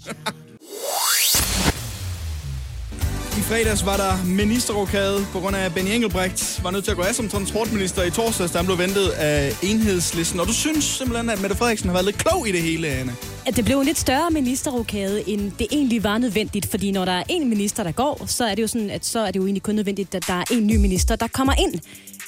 Fredags 3.50 3.86
var 3.86 3.96
der 3.96 4.24
ministerrokade 4.26 5.26
på 5.32 5.40
grund 5.40 5.56
af 5.56 5.64
at 5.64 5.74
Benny 5.74 5.90
Engelbrecht 5.90 6.60
var 6.64 6.70
nødt 6.70 6.84
til 6.84 6.90
at 6.90 6.96
gå 6.96 7.02
af 7.02 7.14
som 7.14 7.28
transportminister 7.28 8.02
i 8.02 8.10
torsdags, 8.10 8.52
da 8.52 8.58
han 8.58 8.66
blev 8.66 8.78
ventet 8.78 9.08
af 9.08 9.52
enhedslisten. 9.62 10.40
Og 10.40 10.46
du 10.46 10.52
synes 10.52 10.84
simpelthen, 10.84 11.30
at 11.30 11.40
Mette 11.40 11.56
Frederiksen 11.56 11.88
har 11.88 11.94
været 11.94 12.04
lidt 12.04 12.18
klog 12.18 12.48
i 12.48 12.52
det 12.52 12.62
hele, 12.62 12.88
Anne? 12.88 13.12
At 13.46 13.56
det 13.56 13.64
blev 13.64 13.78
en 13.78 13.86
lidt 13.86 13.98
større 13.98 14.30
ministerrokade, 14.30 15.28
end 15.28 15.52
det 15.58 15.66
egentlig 15.72 16.04
var 16.04 16.18
nødvendigt. 16.18 16.70
Fordi 16.70 16.90
når 16.90 17.04
der 17.04 17.12
er 17.12 17.22
en 17.28 17.48
minister, 17.48 17.82
der 17.82 17.92
går, 17.92 18.24
så 18.26 18.44
er 18.44 18.54
det 18.54 18.62
jo 18.62 18.66
sådan, 18.66 18.90
at 18.90 19.06
så 19.06 19.18
er 19.20 19.30
det 19.30 19.36
jo 19.36 19.44
egentlig 19.44 19.62
kun 19.62 19.74
nødvendigt, 19.74 20.14
at 20.14 20.26
der 20.26 20.34
er 20.34 20.44
en 20.50 20.66
ny 20.66 20.76
minister, 20.76 21.16
der 21.16 21.26
kommer 21.26 21.54
ind. 21.58 21.74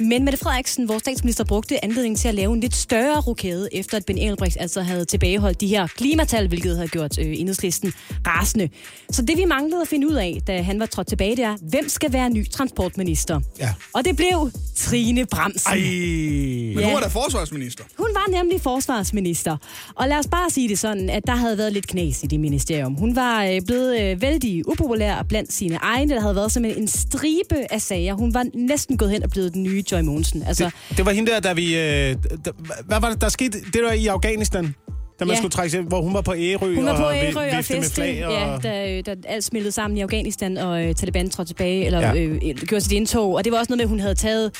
Men 0.09 0.25
Mette 0.25 0.39
Frederiksen, 0.39 0.89
vores 0.89 1.01
statsminister, 1.01 1.45
brugte 1.45 1.85
anledningen 1.85 2.17
til 2.17 2.29
at 2.29 2.35
lave 2.35 2.53
en 2.55 2.61
lidt 2.61 2.75
større 2.75 3.21
rokade, 3.21 3.69
efter 3.73 3.97
at 3.97 4.05
Ben 4.07 4.19
Engelbrecht 4.19 4.57
altså 4.61 4.81
havde 4.83 5.05
tilbageholdt 5.05 5.61
de 5.61 5.67
her 5.67 5.87
klimatal, 5.87 6.49
hvilket 6.49 6.77
havde 6.77 6.89
gjort 6.89 7.19
øh, 7.19 7.27
enhedslisten 7.41 7.93
rasende. 8.27 8.69
Så 9.11 9.23
det 9.23 9.39
vi 9.39 9.45
manglede 9.45 9.83
at 9.83 9.89
finde 9.89 10.09
ud 10.09 10.15
af, 10.15 10.39
da 10.47 10.63
han 10.63 10.81
var 10.81 10.87
trådt 10.87 11.07
tilbage, 11.07 11.37
det 11.37 11.45
er, 11.45 11.57
hvem 11.71 11.89
skal 11.89 12.13
være 12.13 12.31
ny 12.31 12.49
transportminister? 12.51 13.41
Ja. 13.59 13.69
Og 13.93 14.05
det 14.05 14.17
blev 14.17 14.51
Trine 14.77 15.27
Bramsen. 15.27 15.73
Ej. 15.73 15.79
Men 15.79 16.79
Ja. 16.79 16.91
nu 16.91 16.97
er 16.97 17.01
der 17.01 17.09
forsvarsminister. 17.09 17.85
Hun 17.99 18.09
var 18.15 18.31
nemlig 18.43 18.61
forsvarsminister. 18.61 19.57
Og 19.95 20.09
lad 20.09 20.17
os 20.19 20.27
bare 20.31 20.51
sige 20.51 20.69
det 20.69 20.79
sådan, 20.79 21.11
at 21.11 21.23
der 21.27 21.35
havde 21.37 21.59
været 21.59 21.73
lidt 21.73 21.87
knas 21.87 22.23
i 22.23 22.27
det 22.27 22.41
ministerium. 22.41 22.95
Hun 22.95 23.17
var 23.17 23.45
øh, 23.45 23.61
blevet 23.67 24.01
øh, 24.01 24.23
vældig 24.23 24.69
upopulær 24.69 25.23
blandt 25.29 25.53
sine 25.53 25.77
egne. 25.77 26.15
Der 26.15 26.21
havde 26.21 26.37
været 26.37 26.53
simpelthen 26.53 26.83
en 26.83 26.89
stribe 26.89 27.73
af 27.73 27.83
sager. 27.83 28.15
Hun 28.15 28.35
var 28.35 28.47
næsten 28.55 28.97
gået 28.97 29.11
hen 29.11 29.23
og 29.23 29.31
blevet 29.31 29.55
den 29.55 29.63
nye 29.63 29.83
Joy 29.93 30.01
Mogensen. 30.01 30.43
Altså, 30.43 30.65
Det, 30.65 30.97
det 30.97 31.07
var 31.07 31.13
hende 31.13 31.31
der, 31.33 31.41
da 31.41 31.53
vi... 31.53 31.75
Øh, 31.79 32.17
der, 32.45 32.51
hvad 32.85 33.01
var 33.01 33.11
det, 33.11 33.21
der 33.21 33.29
skete? 33.29 33.61
Det 33.73 33.83
var 33.85 33.93
i 33.93 34.07
Afghanistan, 34.07 34.75
da 35.23 35.27
man 35.27 35.35
Ja. 35.35 35.39
skulle 35.41 35.51
trække 35.53 35.71
sig, 35.71 35.81
hvor 35.81 36.01
hun 36.03 36.15
var 36.15 36.21
på 36.21 36.35
Ærø 36.37 36.75
hun 36.75 36.85
var 36.87 36.97
på 36.97 37.03
og 37.03 37.17
Ærø 37.17 37.29
og 37.51 37.55
med 37.55 37.63
feste, 37.63 37.95
flag. 37.95 38.27
Og... 38.27 38.33
ja, 38.33 38.57
da, 38.71 38.97
øh, 38.99 39.03
da 39.07 39.15
alt 39.29 39.45
smeltede 39.45 39.73
sammen 39.73 39.99
i 39.99 40.01
Afghanistan, 40.01 40.57
og 40.59 40.85
øh, 40.85 40.95
Taliban 40.95 41.31
trådte 41.31 41.51
tilbage, 41.51 41.87
eller 41.87 42.01
Ja. 42.01 42.15
øh, 42.15 42.31
øh, 42.35 42.55
gjorde 42.55 42.81
sit 42.81 42.93
indtog. 42.93 43.35
Og 43.35 43.45
det 43.45 43.53
var 43.53 43.59
også 43.59 43.71
noget 43.73 43.79
med, 43.79 43.85
at 43.85 43.89
hun 43.89 44.01
havde 44.01 44.15
taget 44.15 44.51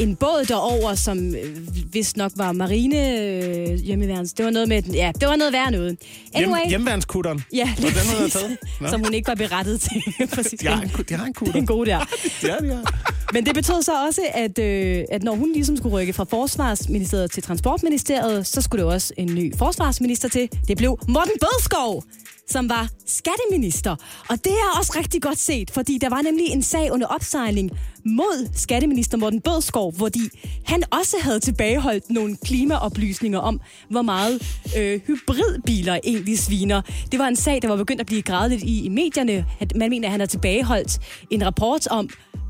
en 0.00 0.16
båd 0.16 0.44
derover, 0.48 0.94
som 0.94 1.34
øh, 1.34 1.56
vist 1.94 2.16
nok 2.16 2.32
var 2.36 2.52
marine 2.52 3.20
øh, 3.20 3.74
hjemmeværens. 3.74 4.32
Det 4.32 4.44
var 4.44 4.50
noget 4.50 4.68
med, 4.68 4.82
ja, 4.82 5.12
det 5.20 5.28
var 5.28 5.36
noget 5.36 5.52
værre 5.52 5.70
noget. 5.70 5.96
Anyway, 6.34 6.58
Hjem, 6.58 6.68
hjemmeværnskutteren. 6.68 7.44
ja, 7.54 7.68
lige 7.78 7.90
den, 7.90 7.98
hun 8.08 8.16
havde 8.16 8.30
taget? 8.30 8.56
Nå. 8.80 8.88
som 8.88 9.00
hun 9.04 9.14
ikke 9.14 9.28
var 9.28 9.34
berettet 9.34 9.80
til. 9.80 10.02
præcis. 10.34 10.60
De 10.60 10.66
har 10.66 10.82
en, 10.82 10.90
de 11.08 11.14
har 11.14 11.24
en 11.24 11.28
Det 11.28 11.36
kutter. 11.36 11.54
er 11.54 11.58
en 11.58 11.66
god 11.66 11.86
der. 11.86 11.98
Ja, 12.48 12.54
de 12.60 12.68
har. 12.74 12.98
Men 13.34 13.46
det 13.46 13.54
betød 13.54 13.82
så 13.82 13.92
også, 14.06 14.20
at, 14.34 14.58
øh, 14.58 15.04
at 15.12 15.22
når 15.22 15.34
hun 15.34 15.52
ligesom 15.52 15.76
skulle 15.76 15.94
rykke 15.96 16.12
fra 16.12 16.24
Forsvarsministeriet 16.24 17.30
til 17.30 17.42
Transportministeriet, 17.42 18.46
så 18.46 18.60
skulle 18.62 18.84
der 18.84 18.90
også 18.92 19.12
en 19.16 19.34
ny 19.34 19.54
forsvarsminister 20.02 20.28
til. 20.28 20.48
Det 20.68 20.76
blev 20.76 20.98
Morten 21.08 21.32
Bødskov, 21.40 22.04
som 22.48 22.68
var 22.68 22.88
skatteminister. 23.06 23.96
Og 24.28 24.44
det 24.44 24.52
er 24.52 24.78
også 24.78 24.92
rigtig 24.98 25.22
godt 25.22 25.38
set, 25.38 25.70
fordi 25.70 25.98
der 25.98 26.08
var 26.08 26.22
nemlig 26.22 26.46
en 26.46 26.62
sag 26.62 26.92
under 26.92 27.06
opsejling 27.06 27.70
mod 28.04 28.48
skatteminister 28.54 29.18
Morten 29.18 29.40
Bødskov, 29.40 29.94
fordi 29.98 30.28
han 30.64 30.82
også 30.92 31.16
havde 31.20 31.40
tilbageholdt 31.40 32.10
nogle 32.10 32.36
klimaoplysninger 32.44 33.38
om, 33.38 33.60
hvor 33.90 34.02
meget 34.02 34.42
øh, 34.78 35.00
hybridbiler 35.06 35.98
egentlig 36.04 36.38
sviner. 36.38 36.82
Det 37.12 37.18
var 37.18 37.28
en 37.28 37.36
sag, 37.36 37.62
der 37.62 37.68
var 37.68 37.76
begyndt 37.76 38.00
at 38.00 38.06
blive 38.06 38.22
grædet 38.22 38.50
lidt 38.50 38.62
i, 38.62 38.84
i 38.84 38.88
medierne. 38.88 39.46
At 39.60 39.76
Man 39.76 39.90
mener, 39.90 40.08
at 40.08 40.10
han 40.10 40.20
har 40.20 40.26
tilbageholdt 40.26 40.98
en 41.30 41.46
rapport 41.46 41.86
om, 41.86 42.08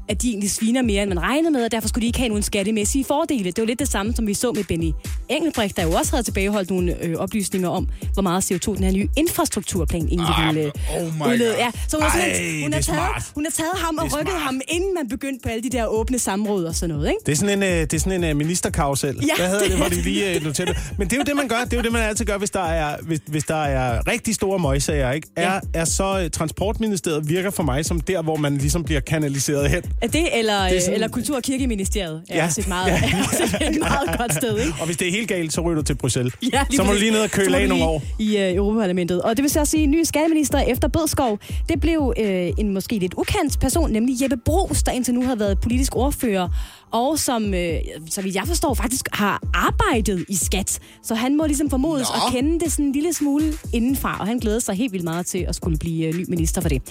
at 0.08 0.22
de 0.22 0.28
egentlig 0.28 0.50
sviner 0.50 0.82
mere, 0.82 1.02
end 1.02 1.08
man 1.08 1.22
regnede 1.22 1.50
med, 1.50 1.64
og 1.64 1.70
derfor 1.72 1.88
skulle 1.88 2.02
de 2.02 2.06
ikke 2.06 2.18
have 2.18 2.28
nogen 2.28 2.42
skattemæssige 2.42 3.04
fordele. 3.04 3.44
Det 3.44 3.58
var 3.58 3.66
lidt 3.66 3.78
det 3.78 3.88
samme, 3.88 4.12
som 4.16 4.26
vi 4.26 4.34
så 4.34 4.52
med 4.52 4.64
Benny 4.64 4.92
Engelbrecht, 5.28 5.76
der 5.76 5.82
jo 5.82 5.92
også 5.92 6.12
havde 6.12 6.22
tilbageholdt 6.22 6.70
nogle 6.70 7.04
øh, 7.04 7.16
oplysninger 7.16 7.68
om, 7.68 7.88
hvor 8.12 8.22
meget 8.22 8.52
CO2 8.52 8.74
den 8.76 8.84
her 8.84 8.92
nye 8.92 9.08
infrastrukturplan 9.16 10.02
egentlig 10.08 10.28
Ah, 10.36 10.54
ville 10.54 10.72
oh 10.96 11.14
my 11.18 11.22
udlede. 11.32 11.54
Ja, 11.58 11.70
så 11.88 11.96
hun, 11.96 12.06
Ej, 12.06 12.10
simpelthen- 12.20 12.62
hun, 12.62 12.72
har 12.72 12.80
taget, 12.80 13.00
hun 13.34 13.44
har 13.44 13.50
taget 13.50 13.72
ham 13.74 13.98
og 13.98 14.04
rykket 14.04 14.28
smart. 14.32 14.42
ham, 14.42 14.60
inden 14.68 14.94
man 14.94 15.08
begyndte 15.08 15.42
på 15.42 15.48
alle 15.48 15.62
de 15.62 15.70
der 15.70 15.86
åbne 15.86 16.18
samråd 16.18 16.64
og 16.64 16.74
sådan 16.74 16.94
noget, 16.94 17.08
ikke? 17.08 17.18
Det 17.26 17.32
er 17.32 17.36
sådan 17.36 17.58
en, 17.58 17.62
øh, 17.62 17.68
det 17.80 17.94
er 17.94 17.98
sådan 17.98 18.24
en 18.24 18.30
uh, 18.30 18.36
ministerkarusel. 18.36 19.16
Ja, 19.22 19.36
Hvad 19.36 19.48
hedder 19.48 19.68
det 19.68 19.76
hvor 19.76 19.86
de 19.88 20.02
lige 20.02 20.40
noterer 20.44 20.66
det? 20.72 20.76
Men 20.98 21.06
det 21.08 21.12
er 21.12 21.16
jo 21.16 21.24
det, 21.26 21.36
man 21.36 21.48
gør. 21.48 21.56
Det 21.64 21.72
er 21.72 21.76
jo 21.76 21.82
det, 21.82 21.92
man 21.92 22.02
altid 22.02 22.24
gør, 22.24 22.38
hvis 22.38 22.50
der 22.50 22.60
er, 22.62 22.96
hvis, 23.02 23.20
hvis 23.26 23.44
der 23.44 23.54
er 23.64 24.08
rigtig 24.08 24.34
store 24.34 24.58
møgsager. 24.58 25.12
Ikke? 25.12 25.28
Er, 25.36 25.52
Ja. 25.54 25.58
er 25.74 25.84
så 25.84 26.20
uh, 26.24 26.30
Transportministeriet 26.30 27.28
virker 27.28 27.50
for 27.50 27.62
mig 27.62 27.84
som 27.84 28.00
der, 28.00 28.22
hvor 28.22 28.36
man 28.36 28.56
ligesom 28.58 28.84
bliver 28.84 29.00
kanaliseret 29.00 29.70
hen. 29.70 29.82
Er 30.00 30.06
det, 30.06 30.38
eller, 30.38 30.62
Det 30.68 30.76
er 30.76 30.80
sådan- 30.80 30.94
eller 30.94 31.08
Kultur- 31.08 31.36
og 31.36 31.42
Kirkeministeriet 31.42 32.22
er 32.28 32.36
Ja. 32.36 32.44
også 32.46 32.60
et 32.60 32.68
meget, 32.68 32.92
er 32.92 32.94
også 33.28 33.56
et 33.70 33.78
meget 33.80 34.18
godt 34.18 34.34
sted, 34.34 34.58
ikke? 34.58 34.72
Og 34.80 34.86
hvis 34.86 34.96
det 34.96 35.08
er 35.08 35.12
helt 35.12 35.28
galt, 35.28 35.52
så 35.52 35.60
ryger 35.60 35.76
du 35.76 35.82
til 35.82 35.94
Bruxelles. 35.94 36.34
Ja, 36.52 36.64
så 36.76 36.82
må 36.84 36.92
du 36.92 36.98
lige 36.98 37.10
ned 37.10 37.20
og 37.20 37.30
køle 37.30 37.56
af 37.56 37.68
nogle 37.68 37.84
år. 37.84 38.02
I 38.18 38.36
øh, 38.36 38.54
Europaparlamentet. 38.54 39.22
Og 39.22 39.36
det 39.36 39.42
vil 39.42 39.50
så 39.50 39.64
sige, 39.64 39.82
at 39.82 39.88
ny 39.88 40.02
skatteminister 40.04 40.58
efter 40.58 40.88
Bødskov, 40.88 41.38
det 41.68 41.80
blev 41.80 42.14
øh, 42.18 42.50
en 42.58 42.74
måske 42.74 42.98
lidt 42.98 43.14
ukendt 43.16 43.60
person, 43.60 43.90
nemlig 43.90 44.22
Jeppe 44.22 44.36
Brugs, 44.36 44.82
der 44.82 44.92
indtil 44.92 45.14
nu 45.14 45.22
har 45.22 45.34
været 45.34 45.60
politisk 45.60 45.96
ordfører, 45.96 46.48
og 46.92 47.18
som, 47.18 47.54
øh, 47.54 47.74
så 48.10 48.22
vidt 48.22 48.34
jeg 48.34 48.46
forstår, 48.46 48.74
faktisk 48.74 49.08
har 49.12 49.42
arbejdet 49.54 50.24
i 50.28 50.36
skat. 50.36 50.78
Så 51.02 51.14
han 51.14 51.36
må 51.36 51.46
ligesom 51.46 51.70
formodes 51.70 52.08
Nå. 52.08 52.14
at 52.14 52.32
kende 52.32 52.60
det 52.60 52.72
sådan 52.72 52.84
en 52.84 52.92
lille 52.92 53.12
smule 53.12 53.52
indenfra, 53.72 54.16
og 54.20 54.26
han 54.26 54.38
glæder 54.38 54.58
sig 54.58 54.74
helt 54.74 54.92
vildt 54.92 55.04
meget 55.04 55.26
til 55.26 55.38
at 55.48 55.54
skulle 55.54 55.78
blive 55.78 56.06
øh, 56.06 56.14
ny 56.14 56.24
minister 56.28 56.60
for 56.60 56.68
det. 56.68 56.82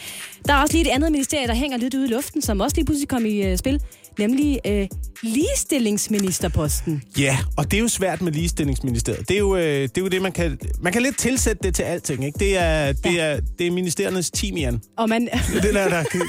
Der 0.47 0.53
er 0.53 0.61
også 0.61 0.73
lige 0.73 0.89
et 0.89 0.95
andet 0.95 1.11
ministerie, 1.11 1.47
der 1.47 1.53
hænger 1.53 1.77
lidt 1.77 1.93
ude 1.93 2.05
i 2.05 2.09
luften, 2.09 2.41
som 2.41 2.59
også 2.59 2.75
lige 2.75 2.85
pludselig 2.85 3.09
kom 3.09 3.25
i 3.25 3.43
øh, 3.43 3.57
spil, 3.57 3.81
nemlig 4.19 4.59
øh, 4.67 4.87
ligestillingsministerposten. 5.23 7.03
Ja, 7.19 7.37
og 7.57 7.71
det 7.71 7.77
er 7.77 7.81
jo 7.81 7.87
svært 7.87 8.21
med 8.21 8.31
ligestillingsministeriet. 8.31 9.27
Det 9.29 9.35
er 9.35 9.39
jo, 9.39 9.55
øh, 9.55 9.61
det, 9.63 9.97
er 9.97 10.01
jo 10.01 10.07
det, 10.07 10.21
man 10.21 10.31
kan... 10.31 10.57
Man 10.81 10.93
kan 10.93 11.01
lidt 11.01 11.17
tilsætte 11.17 11.63
det 11.63 11.75
til 11.75 11.83
alting, 11.83 12.25
ikke? 12.25 12.39
Det 12.39 12.57
er, 12.57 12.91
det 12.93 13.13
Ja. 13.13 13.21
er, 13.23 13.39
det 13.59 13.67
er 13.67 13.71
ministeriernes 13.71 14.31
timian. 14.31 14.81
Og 14.97 15.09
man, 15.09 15.29
Det 15.53 15.63
der, 15.73 15.89
der 15.89 16.03
kan, 16.03 16.21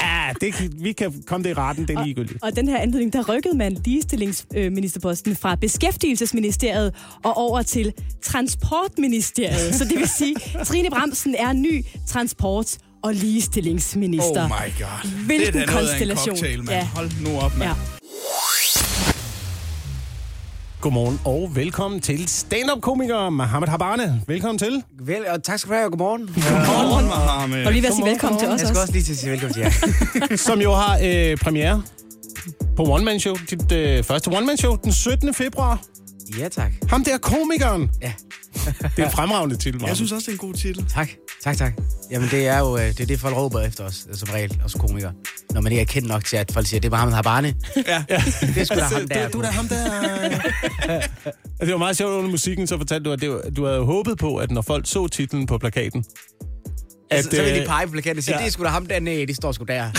ah, 0.00 0.34
det, 0.40 0.54
vi 0.84 0.92
kan 0.92 1.22
komme 1.26 1.44
det 1.44 1.50
i 1.50 1.54
retten, 1.54 1.88
det 1.88 1.96
er 1.98 2.04
ligegyldigt. 2.04 2.38
Og 2.42 2.56
den 2.56 2.68
her 2.68 2.78
anledning, 2.78 3.12
der 3.12 3.28
rykkede 3.34 3.56
man 3.56 3.72
ligestillingsministerposten 3.84 5.36
fra 5.36 5.54
Beskæftigelsesministeriet 5.54 6.94
og 7.24 7.36
over 7.36 7.62
til 7.62 7.92
Transportministeriet. 8.22 9.74
Så 9.74 9.84
det 9.84 9.98
vil 9.98 10.08
sige, 10.08 10.34
Trine 10.64 10.90
Bramsen 10.90 11.34
er 11.34 11.52
ny 11.52 11.84
transport- 12.06 12.76
og 13.04 13.14
ligestillingsminister. 13.14 14.42
Oh 14.44 14.48
my 14.50 14.82
god. 14.82 15.10
Hvilken 15.26 15.52
det 15.54 15.62
er 15.62 15.66
da 15.66 15.72
noget 15.72 15.78
af 15.78 15.82
en 15.82 15.88
konstellation. 15.88 16.36
cocktail, 16.36 16.58
mand. 16.58 16.70
Ja. 16.70 16.88
Hold 16.94 17.10
nu 17.20 17.40
op, 17.40 17.56
mand. 17.56 17.70
Ja. 17.70 17.76
Godmorgen 20.80 21.20
og 21.24 21.50
velkommen 21.54 22.00
til 22.00 22.28
stand-up-komiker 22.28 23.30
Mohammed 23.30 23.68
Habane. 23.68 24.22
Velkommen 24.26 24.58
til. 24.58 24.82
Vel, 25.00 25.26
og 25.28 25.42
tak 25.42 25.58
skal 25.58 25.70
du 25.70 25.74
have, 25.74 25.84
og 25.84 25.90
godmorgen. 25.90 26.26
Godmorgen, 26.26 27.06
Mohammed. 27.06 27.66
Og 27.66 27.72
lige 27.72 27.82
ved 27.82 27.88
at 27.88 27.94
sige 27.94 28.02
Godmorgen. 28.02 28.12
velkommen 28.12 28.38
til 28.38 28.48
os 28.48 28.60
Jeg 28.60 28.68
skal 28.68 28.70
også. 28.70 28.80
også 28.80 28.92
lige 28.92 29.02
til 29.02 29.12
at 29.12 29.18
sige 29.18 29.30
velkommen 29.30 29.54
til 29.54 29.62
jer. 30.30 30.36
som 30.48 30.60
jo 30.60 30.72
har 30.74 30.98
øh, 31.04 31.36
premiere 31.36 31.82
på 32.76 32.82
One 32.84 33.04
Man 33.04 33.20
Show. 33.20 33.36
Dit 33.50 33.72
øh, 33.72 34.04
første 34.04 34.28
One 34.28 34.46
Man 34.46 34.56
Show 34.56 34.76
den 34.76 34.92
17. 34.92 35.34
februar. 35.34 35.80
Ja, 36.38 36.48
tak. 36.48 36.72
Ham 36.88 37.04
der 37.04 37.18
komikeren. 37.18 37.90
Ja, 38.02 38.12
Det 38.54 38.98
er 38.98 39.04
en 39.04 39.10
fremragende 39.12 39.56
titel, 39.56 39.74
Mohammed. 39.74 39.88
Jeg 39.88 39.96
synes 39.96 40.12
også, 40.12 40.24
det 40.30 40.38
er 40.38 40.42
en 40.42 40.48
god 40.48 40.54
titel. 40.54 40.86
tak. 40.88 41.08
Tak, 41.42 41.56
tak. 41.56 41.72
Jamen, 42.10 42.28
det 42.30 42.46
er 42.46 42.58
jo 42.58 42.76
øh, 42.76 42.82
det, 42.82 43.00
er 43.00 43.06
det 43.06 43.20
folk 43.20 43.36
råber 43.36 43.60
efter 43.60 43.84
os, 43.84 44.06
øh, 44.10 44.16
som 44.16 44.28
regel, 44.32 44.60
og 44.64 44.70
som 44.70 44.80
komikere. 44.80 45.12
Når 45.50 45.60
man 45.60 45.72
ikke 45.72 45.82
er 45.82 45.86
kendt 45.86 46.08
nok 46.08 46.24
til, 46.24 46.36
at 46.36 46.52
folk 46.52 46.66
siger, 46.66 46.80
det 46.80 46.88
er 46.88 46.90
Mohammed 46.90 47.14
Habane. 47.14 47.54
Ja. 47.76 48.04
Det 48.08 48.58
er 48.58 48.64
sgu 48.64 48.74
da 48.74 48.84
ham 48.94 49.08
der. 49.08 49.28
Du, 49.28 49.32
du 49.32 49.38
er 49.38 49.42
da 49.42 49.48
ham 49.50 49.68
der. 49.68 49.84
det 51.64 51.72
var 51.72 51.76
meget 51.78 51.96
sjovt 51.96 52.12
under 52.12 52.30
musikken, 52.30 52.66
så 52.66 52.78
fortalte 52.78 53.04
du, 53.04 53.12
at 53.12 53.20
det 53.20 53.30
var, 53.30 53.40
du 53.56 53.64
havde 53.64 53.80
håbet 53.84 54.18
på, 54.18 54.36
at 54.36 54.50
når 54.50 54.62
folk 54.62 54.86
så 54.88 55.06
titlen 55.08 55.46
på 55.46 55.58
plakaten, 55.58 56.04
at, 57.10 57.24
så, 57.24 57.30
så 57.30 57.42
vil 57.42 57.52
øh, 57.52 57.60
de 57.60 57.66
pege 57.66 57.86
på 57.86 57.92
plakaten 57.92 58.18
og 58.18 58.24
sige, 58.24 58.34
ja. 58.34 58.40
det 58.40 58.46
er 58.46 58.50
sgu 58.52 58.64
da 58.64 58.68
ham 58.68 58.86
der. 58.86 59.00
Nej, 59.00 59.24
de 59.28 59.34
står 59.34 59.52
sgu 59.52 59.64
der. 59.64 59.90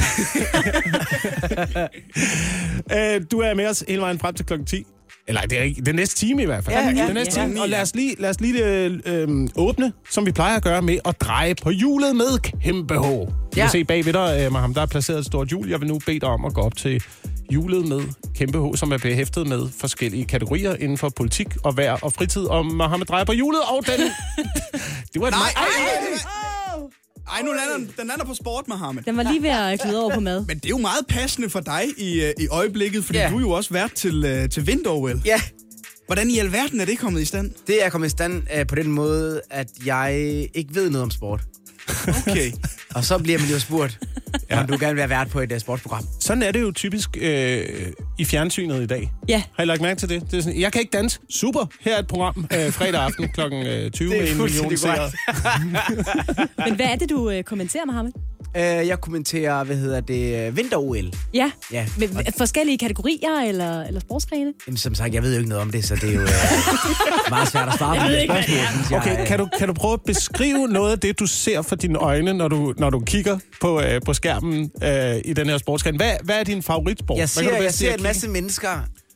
Øh, 2.92 3.22
du 3.32 3.40
er 3.40 3.54
med 3.54 3.68
os 3.68 3.84
hele 3.88 4.02
vejen 4.02 4.20
frem 4.20 4.36
til 4.36 4.46
klokken 4.46 4.66
10. 4.66 4.86
Eller 5.28 5.42
det 5.42 5.60
er 5.60 5.64
ikke, 5.64 5.82
det 5.82 5.88
er 5.88 5.94
næste 5.94 6.16
time 6.16 6.42
i 6.44 6.46
hvert 6.46 6.66
fald. 6.66 6.76
Ja, 6.76 7.02
ja. 7.02 7.06
Den 7.08 7.14
næste 7.14 7.40
Ja. 7.42 7.48
time. 7.48 7.62
Og 7.62 7.70
lad 7.70 7.82
os 7.82 7.96
lige, 7.96 8.16
lad 8.20 8.30
os 8.30 8.42
lige 8.42 8.66
øh, 8.66 9.00
øh, 9.06 9.48
åbne, 9.56 9.94
som 10.12 10.26
vi 10.26 10.32
plejer 10.32 10.56
at 10.56 10.64
gøre, 10.64 10.82
med 10.82 10.98
at 11.06 11.22
dreje 11.22 11.56
på 11.56 11.70
hjulet 11.70 12.16
med 12.16 12.40
kæmpe 12.64 12.94
H. 12.94 13.02
Du 13.02 13.28
Ja. 13.56 13.62
kan 13.62 13.70
se 13.70 13.84
bag 13.84 14.06
ved 14.06 14.14
dig, 14.14 14.42
øh, 14.46 14.52
Maham, 14.52 14.74
der 14.74 14.82
er 14.82 14.86
placeret 14.86 15.20
et 15.20 15.26
stort 15.26 15.48
hjul. 15.48 15.70
Jeg 15.70 15.80
vil 15.82 15.88
nu 15.88 16.00
bede 16.06 16.20
dig 16.20 16.30
om 16.30 16.46
at 16.46 16.54
gå 16.54 16.62
op 16.62 16.78
til 16.78 17.04
hjulet 17.50 17.88
med 17.88 18.02
kæmpe 18.36 18.60
H, 18.70 18.76
som 18.78 18.92
er 18.92 18.98
behæftet 18.98 19.48
med 19.48 19.68
forskellige 19.80 20.26
kategorier 20.26 20.76
inden 20.76 20.98
for 20.98 21.10
politik 21.10 21.48
og 21.64 21.78
vejr 21.78 21.98
og 22.02 22.14
fritid. 22.14 22.42
Og 22.44 22.66
Mohammed 22.66 23.06
drejer 23.06 23.24
på 23.26 23.32
hjulet, 23.34 23.62
og 23.62 23.86
den... 23.86 24.00
det 25.14 25.22
var 25.22 25.28
et 25.28 25.32
Nej, 25.32 25.40
meget- 25.40 25.56
ej, 25.56 25.64
ej, 25.64 26.08
ej. 26.16 26.65
Ej, 27.32 27.42
nu 27.42 27.52
lander 27.52 27.78
den, 27.78 27.94
den 28.00 28.08
lander 28.08 28.26
på 28.26 28.34
sport, 28.34 28.68
Mohammed. 28.68 29.04
Den 29.04 29.18
var 29.18 29.24
lige 29.24 29.44
ved 29.44 29.50
at 29.50 29.80
glide 29.84 30.02
over 30.04 30.14
på 30.14 30.20
mad. 30.20 30.46
Men 30.48 30.58
det 30.58 30.66
er 30.66 30.70
jo 30.70 30.78
meget 30.78 31.08
passende 31.10 31.50
for 31.50 31.60
dig 31.60 31.84
i, 31.98 32.22
øh, 32.24 32.34
i 32.40 32.48
øjeblikket, 32.48 33.04
fordi 33.06 33.20
Ja. 33.20 33.30
du 33.30 33.36
er 33.38 33.40
jo 33.42 33.50
også 33.52 33.74
vært 33.74 33.92
til, 33.94 34.26
øh, 34.26 34.50
til 34.50 34.68
vinter 34.68 35.20
Ja, 35.26 35.42
Hvordan 36.06 36.30
i 36.30 36.38
alverden 36.40 36.82
er 36.82 36.86
det 36.86 37.00
kommet 37.00 37.22
i 37.22 37.26
stand? 37.26 37.52
det 37.68 37.86
er 37.86 37.90
kommet 37.90 38.08
i 38.08 38.10
stand 38.10 38.44
øh, 38.58 38.68
på 38.68 38.76
den 38.76 38.92
måde, 38.92 39.42
at 39.50 39.68
jeg 39.86 40.14
ikke 40.54 40.76
ved 40.76 40.90
noget 40.90 41.04
om 41.04 41.12
sport. 41.12 41.42
Okay. 42.28 42.52
Og 42.96 43.04
så 43.04 43.18
bliver 43.18 43.40
man 43.40 43.48
jo 43.48 43.60
spurgt, 43.60 44.00
ja. 44.50 44.60
om 44.60 44.68
du 44.68 44.78
gerne 44.80 44.88
vil 44.88 44.98
være 44.98 45.10
vært 45.10 45.30
på 45.30 45.40
et 45.40 45.52
uh, 45.52 45.60
sportsprogram. 45.60 46.04
Sådan 46.20 46.44
er 46.44 46.52
det 46.52 46.62
jo 46.62 46.72
typisk 46.72 47.18
øh, 47.22 47.66
i 48.18 48.26
fjernsynet 48.26 48.84
i 48.84 48.86
dag. 48.86 49.12
Ja. 49.28 49.44
Har 49.56 49.64
I 49.64 49.66
lagt 49.66 49.82
mærke 49.82 50.00
til 50.00 50.10
det? 50.10 50.32
det 50.32 50.38
er 50.38 50.42
sådan, 50.42 50.60
jeg 50.60 50.72
kan 50.72 50.82
ikke 50.82 50.98
danse. 50.98 51.20
Super. 51.30 51.66
Her 51.82 51.96
er 51.96 52.00
et 52.00 52.08
program 52.08 52.48
øh, 52.54 52.72
fredag 52.72 53.02
aften 53.02 53.28
kl. 53.28 53.42
20 53.42 53.50
Det 53.50 54.18
er 54.18 54.22
med 54.22 54.32
en 54.32 54.38
million. 54.38 54.72
Men 56.66 56.76
hvad 56.76 56.86
er 56.86 56.96
det, 56.96 57.10
du 57.10 57.30
øh, 57.30 57.44
kommenterer, 57.44 57.86
Mohammed? 57.86 58.12
Øh, 58.58 58.88
jeg 58.88 59.02
kommenterer, 59.02 59.64
hvad 59.64 59.76
hedder 59.76 60.00
det, 60.02 60.56
vinter-OL. 60.58 61.14
Ja. 61.34 61.52
Ja. 61.72 61.86
Med, 61.98 62.08
med 62.08 62.24
forskellige 62.38 62.78
kategorier 62.78 63.42
eller, 63.48 63.84
eller 63.84 64.00
sportsgrene? 64.00 64.54
Jamen, 64.68 64.78
som 64.78 64.96
sagt, 64.96 65.14
jeg 65.14 65.24
ved 65.24 65.32
jo 65.32 65.38
ikke 65.38 65.50
noget 65.50 65.62
om 65.62 65.72
det, 65.72 65.86
så 65.86 65.96
det 65.96 66.04
er 66.10 66.14
jo 66.14 66.22
øh, 66.22 66.28
meget 67.30 67.48
svært 67.48 67.68
at 67.68 67.74
svare 67.78 68.00
på 68.02 68.12
det 68.12 68.22
ikke, 68.22 68.34
hvad 68.34 68.44
spørgsmål, 68.44 68.58
det 68.58 68.64
er. 68.68 68.72
synes 68.74 68.92
jeg. 68.92 69.00
Okay, 69.00 69.26
kan 69.26 69.40
du, 69.40 69.48
kan 69.60 69.68
du 69.68 69.74
prøve 69.74 69.94
at 69.94 70.02
beskrive 70.06 70.68
noget 70.68 70.92
af 70.92 71.00
det, 71.00 71.20
du 71.20 71.26
ser 71.26 71.62
for 71.62 71.76
dine 71.76 72.00
øjne, 72.00 72.34
når 72.34 72.48
du, 72.48 72.74
når 72.78 72.90
du 72.90 73.00
kigger 73.00 73.38
på, 73.62 73.82
øh, 73.82 74.02
på 74.06 74.14
skærmen 74.14 74.72
øh, 74.84 75.16
i 75.26 75.34
den 75.34 75.50
her 75.50 75.58
sportsgren? 75.58 75.96
Hvad, 75.96 76.12
hvad 76.24 76.40
er 76.40 76.44
din 76.44 76.64
favoritsport? 76.64 77.18
Jeg 77.18 77.22
Hvad 77.22 77.28
ser, 77.28 77.42
kan 77.42 77.58
du 77.58 77.64
jeg 77.64 77.74
ser 77.74 77.94
en 77.94 78.04
masse 78.04 78.30
mennesker 78.30 78.70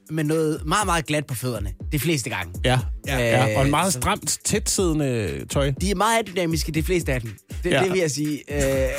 med 0.10 0.24
noget 0.24 0.62
meget, 0.66 0.86
meget 0.86 1.06
glat 1.06 1.26
på 1.26 1.36
fødderne. 1.36 1.72
De 1.92 2.00
fleste 2.00 2.30
gange. 2.30 2.54
Ja, 2.66 2.80
ja, 3.08 3.18
ja. 3.20 3.52
Øh, 3.52 3.58
og 3.58 3.66
en 3.66 3.72
meget 3.72 3.94
stramt, 3.94 4.40
tætsiddende 4.46 5.46
tøj. 5.50 5.72
De 5.82 5.92
er 5.92 5.96
meget 5.96 6.14
aerodynamiske, 6.16 6.72
de 6.72 6.84
fleste 6.84 7.14
af 7.14 7.22
dem. 7.22 7.34
Det, 7.64 7.72
Ja. 7.72 7.76
ja. 7.78 7.84
det 7.84 7.92
vil 7.94 8.00
jeg 8.00 8.12
sige. 8.12 8.40
Øh, 8.50 8.90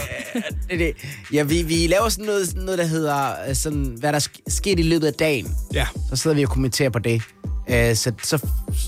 det, 0.71 0.79
det. 0.79 0.93
Ja, 1.33 1.43
vi, 1.43 1.62
vi 1.62 1.87
laver 1.87 2.09
sådan 2.09 2.25
noget, 2.25 2.49
sådan 2.49 2.62
noget, 2.62 2.79
der 2.79 2.85
hedder, 2.87 3.33
øh, 3.49 3.55
sådan, 3.55 3.97
hvad 3.99 4.12
der 4.12 4.17
er 4.19 4.23
sk- 4.29 4.43
sket 4.49 4.79
i 4.79 4.83
løbet 4.83 5.07
af 5.07 5.14
dagen. 5.14 5.49
Ja. 5.75 5.87
Så 6.11 6.17
sidder 6.17 6.37
vi 6.37 6.43
og 6.45 6.50
kommenterer 6.50 6.90
på 6.90 6.99
det. 6.99 7.23
Øh, 7.71 7.95
så, 7.95 8.12
så 8.25 8.47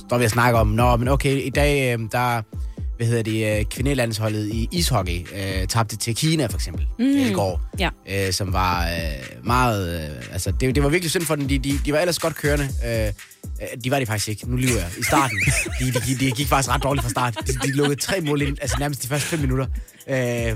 står 0.09 0.19
vi 0.19 0.25
og 0.25 0.31
snakker 0.31 0.61
om, 0.61 0.67
nå, 0.67 0.97
men 0.97 1.09
okay, 1.09 1.37
i 1.43 1.50
dag, 1.50 1.93
øh, 1.95 2.00
der 2.12 2.43
hvad 3.02 3.09
hedder 3.09 3.23
det, 3.23 3.59
øh, 3.59 3.64
kvindelandsholdet 3.64 4.49
i 4.49 4.68
ishockey 4.73 5.26
øh, 5.35 5.66
tabte 5.68 5.97
til 5.97 6.14
Kina, 6.16 6.47
for 6.47 6.54
eksempel, 6.54 6.87
mm. 6.99 7.04
i 7.04 7.32
går. 7.32 7.61
Ja. 7.78 7.88
Øh, 8.09 8.32
som 8.32 8.52
var 8.52 8.85
øh, 8.85 9.47
meget... 9.47 10.11
Øh, 10.11 10.32
altså, 10.32 10.50
det, 10.50 10.75
det 10.75 10.82
var 10.82 10.88
virkelig 10.88 11.11
synd 11.11 11.23
for 11.23 11.35
dem. 11.37 11.49
De, 11.49 11.59
de, 11.59 11.78
de 11.85 11.92
var 11.92 11.99
ellers 11.99 12.18
godt 12.18 12.35
kørende. 12.35 12.68
Øh, 12.87 13.06
øh, 13.06 13.12
de 13.85 13.90
var 13.90 13.99
de 13.99 14.06
faktisk 14.06 14.28
ikke. 14.28 14.50
Nu 14.50 14.56
lyver 14.56 14.78
jeg. 14.78 14.88
I 14.99 15.02
starten. 15.02 15.38
De, 15.80 15.92
de, 15.92 15.92
de, 15.92 16.26
de 16.26 16.30
gik 16.30 16.47
faktisk 16.47 16.75
ret 16.75 16.82
dårligt 16.82 17.02
fra 17.02 17.11
start. 17.11 17.37
De, 17.47 17.52
de 17.52 17.73
lukkede 17.73 18.00
tre 18.00 18.21
mål 18.21 18.42
ind, 18.42 18.56
altså 18.61 18.76
nærmest 18.78 19.02
de 19.02 19.09
første 19.09 19.28
fem 19.28 19.40
minutter. 19.40 19.66
Øh, 20.09 20.16
Ja, 20.16 20.52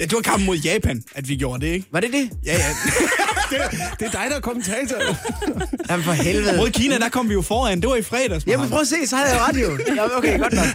det 0.04 0.12
var 0.12 0.20
kampen 0.20 0.46
mod 0.46 0.56
Japan, 0.56 1.02
at 1.14 1.28
vi 1.28 1.36
gjorde 1.36 1.66
det, 1.66 1.72
ikke? 1.72 1.86
var 1.92 2.00
det 2.00 2.12
det? 2.12 2.30
Ja, 2.46 2.52
ja. 2.52 2.58
Det 4.00 4.06
er 4.06 4.10
dig, 4.10 4.26
der 4.30 4.36
er 4.36 4.40
kommentator. 4.40 4.96
Jamen 5.90 6.04
for 6.04 6.12
helvede. 6.12 6.56
Mod 6.56 6.70
Kina, 6.70 6.98
der 6.98 7.08
kom 7.08 7.28
vi 7.28 7.34
jo 7.34 7.42
foran. 7.42 7.80
Det 7.80 7.90
var 7.90 7.96
i 7.96 8.02
fredags, 8.02 8.46
Jamen 8.46 8.68
prøv 8.70 8.80
at 8.80 8.86
se, 8.88 9.06
så 9.06 9.16
havde 9.16 9.30
jeg 9.30 9.62
jo. 9.62 9.78
Jamen, 9.96 10.10
okay, 10.16 10.38
godt 10.38 10.52
nok. 10.52 10.66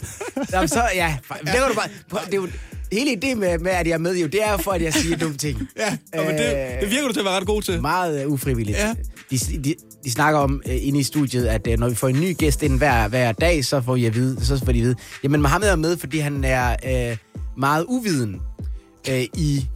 Jamen, 0.53 0.67
så, 0.67 0.83
ja, 0.95 1.15
det 1.45 1.61
var 1.61 1.67
du 1.67 1.73
bare... 1.73 1.89
prøv- 2.09 2.25
Det 2.25 2.35
jo, 2.35 2.47
hele 2.91 3.11
ideen 3.11 3.39
med, 3.39 3.57
med, 3.59 3.71
at 3.71 3.87
jeg 3.87 3.93
er 3.93 3.97
med, 3.97 4.17
jo, 4.17 4.27
det 4.27 4.43
er 4.43 4.51
jo 4.51 4.57
for, 4.57 4.71
at 4.71 4.81
jeg 4.81 4.93
siger 4.93 5.17
dumme 5.17 5.37
ting. 5.37 5.67
Ja, 5.77 5.97
men 6.13 6.27
det, 6.37 6.45
Øh, 6.45 6.81
det 6.81 6.91
virker 6.91 7.07
du 7.07 7.13
til 7.13 7.19
at 7.19 7.25
være 7.25 7.33
ret 7.39 7.45
god 7.47 7.61
til. 7.61 7.81
Meget 7.81 8.25
uh, 8.25 8.31
ufrivilligt. 8.33 8.77
Ja. 8.77 8.93
De, 9.31 9.37
de, 9.63 9.75
de 10.03 10.11
snakker 10.11 10.39
om 10.39 10.61
uh, 10.65 10.87
inde 10.87 10.99
i 10.99 11.03
studiet, 11.03 11.45
at 11.45 11.67
uh, 11.67 11.79
når 11.79 11.89
vi 11.89 11.95
får 11.95 12.07
en 12.07 12.21
ny 12.21 12.37
gæst 12.37 12.63
ind 12.63 12.77
hver, 12.77 13.07
hver 13.07 13.31
dag, 13.31 13.65
så 13.65 13.81
får, 13.81 13.95
I 13.95 14.05
at 14.05 14.15
vide, 14.15 14.45
så 14.45 14.59
får 14.65 14.71
de 14.71 14.79
at 14.79 14.85
vide, 14.85 14.95
jamen 15.23 15.41
Mohammed 15.41 15.69
er 15.69 15.75
med, 15.75 15.97
fordi 15.97 16.19
han 16.19 16.43
er 16.43 16.75
uh, 17.11 17.17
meget 17.57 17.85
uviden 17.87 18.35
uh, 19.09 19.15
i 19.37 19.67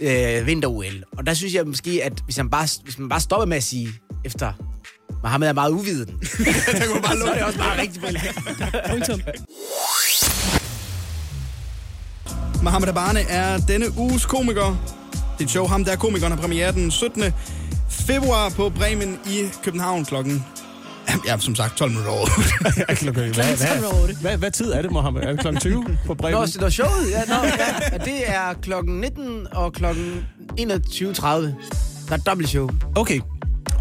uh, 0.00 0.46
vinter-OL. 0.46 1.04
Og 1.16 1.26
der 1.26 1.34
synes 1.34 1.54
jeg 1.54 1.66
måske, 1.66 2.00
at 2.04 2.12
hvis, 2.24 2.36
han 2.36 2.50
bare, 2.50 2.68
hvis 2.84 2.98
man 2.98 3.08
bare 3.08 3.20
stopper 3.20 3.46
med 3.46 3.56
at 3.56 3.62
sige 3.62 3.88
efter 4.24 4.52
Mohammed 5.22 5.48
er 5.48 5.52
meget 5.52 5.70
uviden, 5.70 6.06
der 6.78 6.86
kunne 6.92 7.02
bare 7.02 7.16
er 7.30 7.34
det 7.34 7.44
også 7.44 7.58
bare 7.58 7.80
rigtig 7.80 8.02
på 8.02 8.08
Punktum. 8.90 9.20
Mohammed 12.62 12.88
Abane 12.88 13.20
er 13.20 13.58
denne 13.58 13.86
uges 13.98 14.26
komiker. 14.26 14.76
Dit 15.38 15.50
show, 15.50 15.66
ham 15.66 15.84
der 15.84 15.92
er 15.92 15.96
komikeren, 15.96 16.32
har 16.32 16.40
premiere 16.40 16.72
den 16.72 16.90
17. 16.90 17.22
februar 17.88 18.48
på 18.48 18.68
Bremen 18.68 19.18
i 19.26 19.42
København 19.62 20.04
klokken... 20.04 20.44
Ja, 21.26 21.38
som 21.38 21.54
sagt, 21.54 21.76
12 21.76 21.90
minutter 21.90 22.12
over. 22.12 22.26
Klokken, 22.94 23.34
hvad, 23.34 23.44
hvad, 23.44 24.14
hvad, 24.20 24.36
hvad 24.36 24.50
tid 24.50 24.72
er 24.72 24.82
det, 24.82 24.90
Mohammed? 24.90 25.22
Er 25.22 25.30
det 25.30 25.40
klokken 25.40 25.60
20 25.60 25.98
på 26.06 26.14
Bremen? 26.14 26.34
Nå, 26.60 26.66
er 26.66 26.70
showet? 26.70 27.10
Ja, 27.10 27.22
nå, 27.28 27.34
ja. 27.34 27.98
Det 28.10 28.28
er 28.30 28.54
klokken 28.62 29.00
19 29.00 29.46
og 29.52 29.72
klokken 29.72 30.26
21.30. 30.60 31.26
Der 31.26 31.52
er 32.10 32.16
dobbelt 32.16 32.48
show. 32.48 32.70
Okay. 32.96 33.20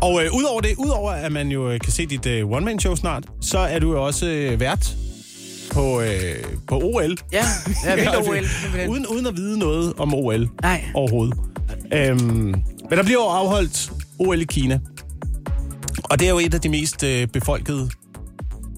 Og 0.01 0.23
øh, 0.23 0.33
udover 0.33 0.61
det, 0.61 0.75
udover 0.77 1.11
at 1.11 1.31
man 1.31 1.47
jo 1.49 1.71
øh, 1.71 1.79
kan 1.79 1.91
se 1.91 2.05
dit 2.05 2.25
øh, 2.25 2.51
one-man-show 2.51 2.95
snart, 2.95 3.23
så 3.41 3.59
er 3.59 3.79
du 3.79 3.91
jo 3.91 4.05
også 4.05 4.25
øh, 4.25 4.59
vært 4.59 4.95
på, 5.73 6.01
øh, 6.01 6.43
på 6.67 6.79
OL. 6.83 7.17
Ja, 7.31 7.45
ja 7.85 7.91
altså, 7.91 8.23
simpelthen. 8.61 8.89
uden, 8.89 9.07
uden 9.07 9.27
at 9.27 9.37
vide 9.37 9.59
noget 9.59 9.93
om 9.97 10.13
OL 10.13 10.49
Nej. 10.61 10.83
overhovedet. 10.93 11.37
Øhm, 11.93 12.19
men 12.89 12.97
der 12.97 13.03
bliver 13.03 13.19
jo 13.19 13.27
afholdt 13.27 13.91
OL 14.19 14.41
i 14.41 14.45
Kina. 14.45 14.79
Og 16.03 16.19
det 16.19 16.25
er 16.25 16.29
jo 16.29 16.39
et 16.39 16.53
af 16.53 16.61
de 16.61 16.69
mest 16.69 17.03
øh, 17.03 17.27
befolkede 17.27 17.89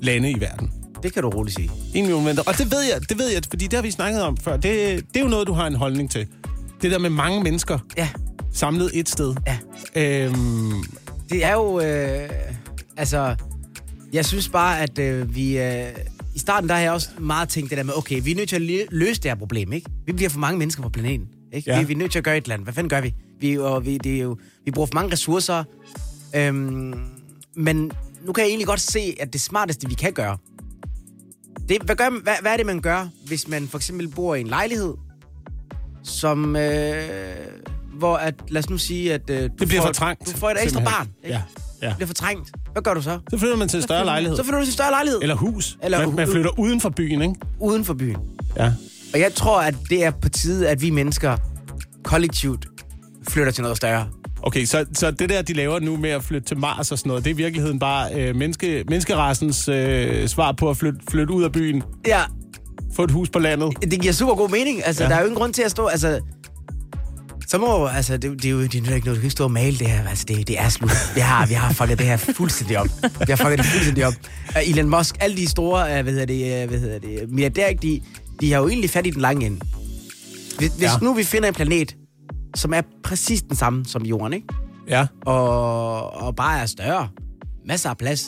lande 0.01 0.31
i 0.31 0.39
verden. 0.39 0.71
Det 1.03 1.13
kan 1.13 1.23
du 1.23 1.29
roligt 1.29 1.55
sige. 1.55 1.71
En 1.93 2.03
million 2.03 2.23
mennesker. 2.23 2.51
Og 2.51 2.57
det 2.57 2.71
ved 2.71 2.81
jeg, 2.93 3.09
det 3.09 3.19
ved 3.19 3.29
jeg, 3.29 3.41
fordi 3.49 3.65
det 3.65 3.73
har 3.73 3.81
vi 3.81 3.91
snakket 3.91 4.21
om 4.21 4.37
før. 4.37 4.53
Det, 4.57 4.63
det 5.13 5.17
er 5.19 5.19
jo 5.23 5.27
noget, 5.27 5.47
du 5.47 5.53
har 5.53 5.67
en 5.67 5.75
holdning 5.75 6.11
til. 6.11 6.27
Det 6.81 6.91
der 6.91 6.97
med 6.99 7.09
mange 7.09 7.43
mennesker 7.43 7.79
Ja, 7.97 8.09
samlet 8.53 8.91
et 8.93 9.09
sted. 9.09 9.35
ja. 9.47 9.57
Øhm, 9.95 10.83
Det 11.29 11.45
er 11.45 11.53
jo... 11.53 11.79
Øh, 11.79 12.29
altså, 12.97 13.36
jeg 14.13 14.25
synes 14.25 14.49
bare, 14.49 14.79
at 14.79 14.99
øh, 14.99 15.36
vi... 15.36 15.58
Øh, 15.58 15.86
I 16.36 16.39
starten 16.39 16.69
der 16.69 16.76
har 16.76 16.82
jeg 16.82 16.91
også 16.91 17.10
meget 17.19 17.50
tænkt 17.50 17.69
det 17.69 17.78
der 17.78 17.84
med, 17.84 17.93
okay, 17.98 18.21
vi 18.24 18.32
er 18.32 18.36
nødt 18.36 18.50
til 18.50 18.56
at 18.56 18.62
lø- 18.62 18.88
løse 18.91 19.21
det 19.21 19.32
her 19.32 19.36
problem, 19.36 19.74
ikke? 19.74 19.89
Vi 20.06 20.12
bliver 20.13 20.30
for 20.30 20.39
mange 20.39 20.60
mennesker 20.60 20.84
på 20.84 20.89
planeten, 20.89 21.28
ikke? 21.54 21.71
Ja. 21.71 21.80
Vi, 21.80 21.88
vi 21.88 21.93
er 21.93 21.98
nødt 21.98 22.12
til 22.12 22.17
at 22.19 22.24
gøre 22.26 22.38
et 22.38 22.43
eller 22.43 22.54
andet. 22.54 22.65
Hvad 22.65 22.74
fanden 22.74 22.89
gør 22.89 23.02
vi? 23.02 23.13
Vi, 23.39 23.58
og 23.58 23.86
vi, 23.86 23.98
det 23.98 24.15
er 24.15 24.19
jo, 24.21 24.38
vi 24.65 24.71
bruger 24.71 24.86
for 24.86 24.93
mange 24.93 25.12
ressourcer. 25.12 25.63
Øhm, 26.36 26.93
men 27.56 27.91
nu 28.26 28.34
kan 28.34 28.41
jeg 28.43 28.50
egentlig 28.50 28.67
godt 28.67 28.82
se, 28.82 29.15
at 29.19 29.34
det 29.34 29.41
smarteste, 29.41 29.88
vi 29.88 29.93
kan 29.93 30.13
gøre, 30.13 30.38
det, 31.69 31.82
hvad, 31.82 31.95
gør, 31.95 32.10
hvad, 32.24 32.34
hvad 32.41 32.52
er 32.54 32.58
det, 32.58 32.65
man 32.65 32.82
gør, 32.82 33.08
hvis 33.28 33.48
man 33.48 33.67
for 33.67 33.78
eksempel 33.78 34.08
bor 34.08 34.36
i 34.36 34.41
en 34.41 34.48
lejlighed, 34.48 34.93
som... 36.04 36.56
Øh, 36.56 37.04
hvor 37.93 38.15
at, 38.17 38.36
lad 38.48 38.63
os 38.63 38.69
nu 38.69 38.78
sige, 38.78 39.13
at 39.13 39.30
øh, 39.30 39.38
du, 39.41 39.43
det 39.60 39.67
bliver 39.67 39.82
får, 39.82 39.93
for 39.93 40.13
du 40.26 40.32
får 40.32 40.50
et 40.50 40.63
ekstra 40.63 40.69
simpelthen. 40.69 40.86
barn. 40.86 41.08
Ikke? 41.24 41.36
Ja, 41.36 41.41
ja. 41.82 41.88
Det 41.88 41.95
bliver 41.95 42.08
for 42.08 42.13
trængt. 42.13 42.52
Hvad 42.75 42.83
gør 42.83 42.93
du 42.93 43.01
så? 43.01 43.19
Så 43.29 43.38
flytter 43.38 43.57
man 43.57 43.67
til 43.67 43.77
en 43.77 43.83
større 43.83 44.05
lejlighed. 44.05 44.38
Så 44.38 44.43
flytter 44.43 44.59
du 44.59 44.65
til 44.65 44.69
en 44.71 44.73
større 44.73 44.89
lejlighed. 44.91 45.19
Eller 45.21 45.35
hus. 45.35 45.77
Eller 45.83 45.99
man, 46.05 46.15
man 46.15 46.27
flytter 46.27 46.59
uden 46.59 46.81
for 46.81 46.89
byen, 46.89 47.21
ikke? 47.21 47.35
Uden 47.59 47.85
for 47.85 47.93
byen. 47.93 48.17
Ja. 48.57 48.73
Og 49.13 49.19
jeg 49.19 49.33
tror, 49.33 49.61
at 49.61 49.75
det 49.89 50.05
er 50.05 50.11
på 50.11 50.29
tide, 50.29 50.69
at 50.69 50.81
vi 50.81 50.89
mennesker 50.89 51.38
kollektivt 52.03 52.67
flytter 53.29 53.51
til 53.51 53.61
noget 53.61 53.77
større. 53.77 54.07
Okay, 54.43 54.65
så, 54.65 54.85
så 54.93 55.11
det 55.11 55.29
der, 55.29 55.41
de 55.41 55.53
laver 55.53 55.79
nu 55.79 55.97
med 55.97 56.09
at 56.09 56.23
flytte 56.23 56.47
til 56.47 56.57
Mars 56.57 56.91
og 56.91 56.99
sådan 56.99 57.07
noget, 57.09 57.23
det 57.23 57.29
er 57.29 57.33
i 57.33 57.38
virkeligheden 57.38 57.79
bare 57.79 58.13
øh, 58.15 58.35
menneske, 58.35 58.83
menneskerassens 58.89 59.67
øh, 59.67 60.27
svar 60.27 60.51
på 60.51 60.69
at 60.69 60.77
flytte, 60.77 60.99
flytte 61.09 61.33
ud 61.33 61.43
af 61.43 61.51
byen, 61.51 61.83
Ja, 62.07 62.21
få 62.95 63.03
et 63.03 63.11
hus 63.11 63.29
på 63.29 63.39
landet. 63.39 63.73
det 63.91 64.01
giver 64.01 64.13
super 64.13 64.35
god 64.35 64.49
mening. 64.49 64.85
Altså, 64.85 65.03
ja. 65.03 65.09
der 65.09 65.15
er 65.15 65.19
jo 65.19 65.25
ingen 65.25 65.38
grund 65.39 65.53
til 65.53 65.61
at 65.61 65.71
stå... 65.71 65.85
Altså, 65.85 66.19
så 67.56 67.60
må, 67.60 67.86
altså, 67.88 68.18
det, 68.18 68.32
det 68.44 68.46
er 68.46 68.50
jo 68.50 68.62
det 68.63 68.76
er 68.76 68.80
jo 68.89 68.96
ikke 68.96 69.06
noget, 69.06 69.06
du 69.06 69.13
kan 69.13 69.24
ikke 69.24 69.30
stå 69.30 69.44
og 69.44 69.52
male 69.52 69.78
det 69.80 69.88
her. 69.88 70.08
Altså, 70.10 70.26
det, 70.28 70.48
det 70.48 70.60
er 70.60 70.70
slut. 70.70 70.91
Vi 71.15 71.20
har, 71.20 71.46
vi 71.46 71.54
har 71.54 71.74
fucket 71.74 71.98
det 71.98 72.06
her 72.08 72.18
fuldstændig 72.18 72.80
op. 72.80 72.88
Vi 73.04 73.26
har 73.30 73.36
fucket 73.36 73.58
det 73.58 73.65
fuldstændig 73.65 74.08
op. 74.08 74.13
Uh, 74.50 74.70
Elon 74.70 74.89
Musk, 74.89 75.15
alle 75.20 75.38
de 75.38 75.48
store, 75.50 75.82
uh, 76.00 76.04
hvad 76.04 76.13
hedder 76.13 76.26
det, 76.26 76.63
uh, 76.63 76.70
hvad 76.70 76.80
hedder 76.80 77.00
det, 77.00 77.30
milliardærer, 77.30 77.74
de, 77.74 78.02
de 78.41 78.52
har 78.54 78.60
jo 78.60 78.68
egentlig 78.68 78.89
fat 78.89 79.08
i 79.08 79.10
den 79.10 79.22
lange 79.22 79.46
ende. 79.46 79.60
Hvis, 80.58 80.70
hvis 80.70 80.82
Ja. 80.84 80.98
nu 81.02 81.13
vi 81.13 81.24
finder 81.24 81.48
en 81.48 81.54
planet, 81.54 81.96
som 82.56 82.74
er 82.74 82.82
præcis 83.04 83.41
den 83.41 83.56
samme 83.56 83.86
som 83.86 84.06
Jorden, 84.06 84.34
ikke? 84.34 84.48
Ja. 84.89 85.08
og, 85.26 86.13
og 86.13 86.36
bare 86.36 86.60
er 86.60 86.65
større. 86.65 87.08
Masser 87.68 87.89
af 87.89 87.98
plads. 87.98 88.26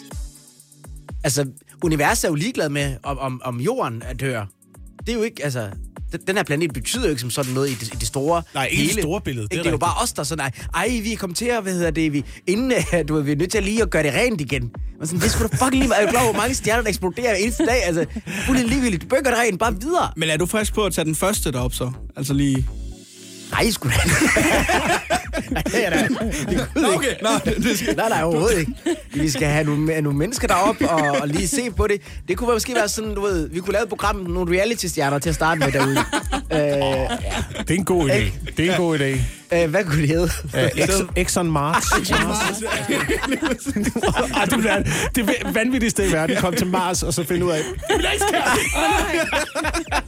Altså, 1.24 1.46
universet 1.84 2.24
er 2.28 2.30
jo 2.32 2.36
ligeglad 2.36 2.70
med, 2.70 2.96
om, 3.04 3.18
om, 3.18 3.42
om 3.46 3.60
jorden 3.60 4.04
dør. 4.20 4.46
Det 5.00 5.10
er 5.10 5.14
jo 5.14 5.22
ikke, 5.24 5.44
altså... 5.44 5.70
den- 6.12 6.20
Den 6.28 6.36
her 6.36 6.44
planet 6.44 6.74
betyder 6.74 7.04
jo 7.04 7.10
ikke 7.10 7.22
som 7.22 7.30
sådan 7.30 7.54
noget 7.54 7.70
i 7.70 7.74
det, 7.74 7.94
i 7.94 7.96
det 8.00 8.08
store 8.08 8.42
Nej, 8.54 8.66
ikke 8.72 8.84
i 8.84 8.88
det 8.88 9.02
store 9.04 9.22
billede, 9.22 9.44
det 9.44 9.52
Det 9.52 9.58
er 9.60 9.64
det 9.64 9.68
er 9.68 9.72
jo 9.72 9.78
bare 9.78 10.04
os, 10.04 10.14
der 10.14 10.24
sådan, 10.24 10.52
ej, 10.74 10.86
ej, 10.88 11.00
vi 11.04 11.14
er 11.14 11.18
kommet 11.18 11.38
til 11.38 11.46
at, 11.46 11.64
hvad 11.64 11.74
hedder 11.74 11.92
det, 11.92 12.14
vi, 12.14 12.24
inden, 12.48 12.74
du 13.08 13.14
ved, 13.16 13.22
vi 13.24 13.32
er 13.32 13.36
nødt 13.36 13.52
til 13.52 13.58
at 13.58 13.64
lige 13.64 13.82
at 13.82 13.90
gøre 13.90 14.04
det 14.04 14.14
rent 14.14 14.42
igen. 14.42 14.72
Men 15.00 15.08
sådan, 15.08 15.22
det 15.22 15.32
skulle 15.32 15.48
da 15.50 15.56
fucking 15.66 15.80
lige 15.84 15.88
meget. 15.88 16.00
Jeg 16.02 16.08
er 16.08 16.12
klar 16.12 16.24
hvor 16.24 16.34
mange 16.42 16.56
stjerner, 16.56 16.82
der 16.82 16.90
eksploderer 16.90 17.36
eneste 17.36 17.66
dag. 17.66 17.84
Altså, 17.86 18.06
fuldstændig 18.46 18.68
ligegyldigt. 18.76 19.02
Du 19.04 19.08
bør 19.08 19.22
gøre 19.24 19.34
det 19.34 19.42
rent, 19.42 19.60
bare 19.60 19.76
videre. 19.82 20.12
Men 20.16 20.30
er 20.30 20.38
du 20.38 20.46
frisk 20.46 20.74
på 20.74 20.86
at 20.86 20.94
tage 20.94 21.06
den 21.06 21.16
første 21.16 21.52
derop 21.52 21.74
så? 21.74 21.92
Altså 22.16 22.34
lige... 22.34 22.66
Nej, 23.52 23.72
sgu 23.72 23.90
da. 23.90 23.94
Nej, 25.50 25.62
det 25.64 25.88
er 25.88 26.08
okay. 26.96 27.14
Nå, 27.22 27.30
det 27.64 27.78
skal... 27.80 27.96
Nej, 27.96 28.10
nej, 28.10 28.24
overhovedet 28.24 28.60
ikke. 28.60 28.72
Vi 29.14 29.30
skal 29.30 29.48
have 29.48 29.64
nogle, 29.64 30.02
nogle 30.02 30.18
mennesker 30.18 30.48
deroppe 30.48 30.90
og, 30.90 31.18
og 31.22 31.28
lige 31.28 31.48
se 31.48 31.72
på 31.72 31.88
det. 31.88 32.02
Det 32.28 32.38
kunne 32.38 32.54
måske 32.54 32.76
være 32.76 32.88
sådan, 32.90 33.16
du 33.16 33.22
ved, 33.22 33.50
vi 33.50 33.60
kunne 33.60 33.74
lave 33.74 33.84
et 33.84 33.90
program, 33.90 34.16
nogle 34.16 34.58
reality-stjerner 34.58 35.20
til 35.20 35.30
at 35.30 35.36
starte 35.36 35.60
med 35.60 35.72
derude. 35.72 35.98
Øh, 36.52 36.58
Det 37.68 37.72
er 37.72 37.76
en 37.76 37.86
god 37.86 38.10
idé. 38.10 38.32
Det 38.58 38.66
er 38.68 38.72
en 38.72 38.78
god 38.78 39.00
idé. 39.00 39.04
øh, 39.56 39.70
hvad 39.70 39.84
kunne 39.86 40.02
det 40.02 40.08
hedde? 40.10 40.24
Uh, 40.54 40.60
Exxon, 40.84 41.10
Exxon 41.16 41.52
Mars. 41.52 41.86
Ej, 44.36 44.46
det, 44.46 44.60
bliver, 44.60 44.84
det 45.16 45.30
vanvittigste 45.54 46.08
i 46.08 46.12
verden. 46.12 46.36
Kom 46.38 46.54
til 46.56 46.68
Mars, 46.68 47.04
og 47.04 47.14
så 47.14 47.24
finde 47.24 47.46
ud 47.46 47.52
af... 47.52 47.62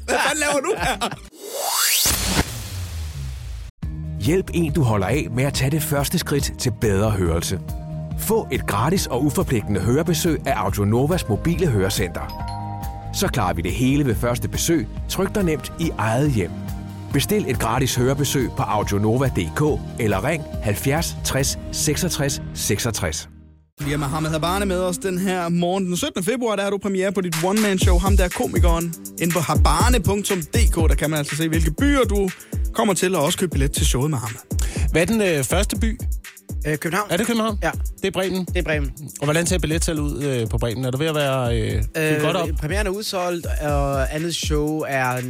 Hvad 0.06 0.18
fanden 0.20 0.40
laver 0.40 0.60
du 0.60 0.74
her? 0.78 0.98
Hjælp 4.22 4.52
en, 4.54 4.74
du 4.74 4.84
holder 4.84 5.08
af 5.08 5.28
med 5.32 5.44
at 5.44 5.54
tage 5.54 5.72
det 5.72 5.82
første 5.82 6.18
skridt 6.18 6.54
til 6.60 6.74
bedre 6.82 7.12
hørelse. 7.12 7.60
Få 8.20 8.48
et 8.52 8.68
gratis 8.68 9.08
og 9.08 9.24
uforpligtende 9.26 9.80
hørebesøg 9.80 10.48
af 10.48 10.54
Audionovas 10.56 11.30
mobile 11.30 11.68
hørecenter. 11.68 12.50
Så 13.14 13.28
klarer 13.28 13.54
vi 13.54 13.62
det 13.62 13.72
hele 13.72 14.06
ved 14.06 14.16
første 14.16 14.48
besøg, 14.48 14.88
tryk 15.10 15.36
dig 15.36 15.44
nemt 15.44 15.74
i 15.80 15.92
eget 15.98 16.32
hjem. 16.32 16.52
Bestil 17.14 17.46
et 17.48 17.60
gratis 17.60 17.96
hørebesøg 17.96 18.50
på 18.58 18.64
audionova.dk 18.64 19.82
eller 20.00 20.24
ring 20.24 20.44
70 20.64 21.18
60 21.26 21.60
66 21.72 22.42
66. 22.54 23.30
Vi 23.86 23.92
har 23.92 23.98
Mohammed 23.98 24.30
Habane 24.30 24.66
med 24.66 24.80
os 24.80 24.98
den 24.98 25.18
her 25.18 25.50
morgen. 25.50 25.86
Den 25.86 25.98
17. 25.98 26.24
februar, 26.24 26.56
der 26.56 26.64
har 26.64 26.70
du 26.70 26.78
premiere 26.78 27.12
på 27.12 27.22
dit 27.22 27.36
one-man-show. 27.46 27.98
Ham 27.98 28.18
der 28.18 28.24
er 28.24 28.30
komikeren. 28.30 28.94
Inde 29.22 29.34
på 29.34 29.40
habane.dk, 29.40 30.76
der 30.90 30.96
kan 30.96 31.10
man 31.10 31.20
altså 31.20 31.36
se, 31.36 31.50
hvilke 31.50 31.72
byer 31.72 32.04
du 32.04 32.30
kommer 32.74 32.94
til, 32.94 33.16
og 33.16 33.24
også 33.24 33.38
købe 33.38 33.50
billet 33.50 33.72
til 33.72 33.86
showet 33.86 34.10
med 34.10 34.18
ham. 34.18 34.38
Hvad 34.92 35.02
er 35.02 35.06
den 35.06 35.22
øh, 35.22 35.44
første 35.44 35.80
by? 35.80 36.00
Øh, 36.68 36.78
København? 36.78 37.08
Er 37.12 37.18
det 37.18 37.28
København? 37.28 37.60
Ja. 37.64 37.72
Det 38.02 38.08
er 38.08 38.12
Bremen. 38.12 38.46
Det 38.46 38.58
er 38.58 38.64
Bremen. 38.64 38.92
Og 39.20 39.26
hvordan 39.26 39.46
ser 39.46 39.58
billetsalget 39.58 40.02
ud 40.02 40.24
øh, 40.24 40.50
på 40.50 40.58
Bremen? 40.58 40.86
Er 40.86 40.92
du 40.92 40.98
ved 40.98 41.08
at 41.08 41.16
være 41.16 41.62
øh, 41.62 41.84
øh, 41.96 42.22
godt 42.22 42.36
op? 42.36 42.50
Premieren 42.60 42.88
er 42.88 42.92
udsolgt, 42.92 43.46
og 43.62 44.16
andet 44.16 44.36
show 44.36 44.80
er, 44.80 45.12
jeg 45.14 45.24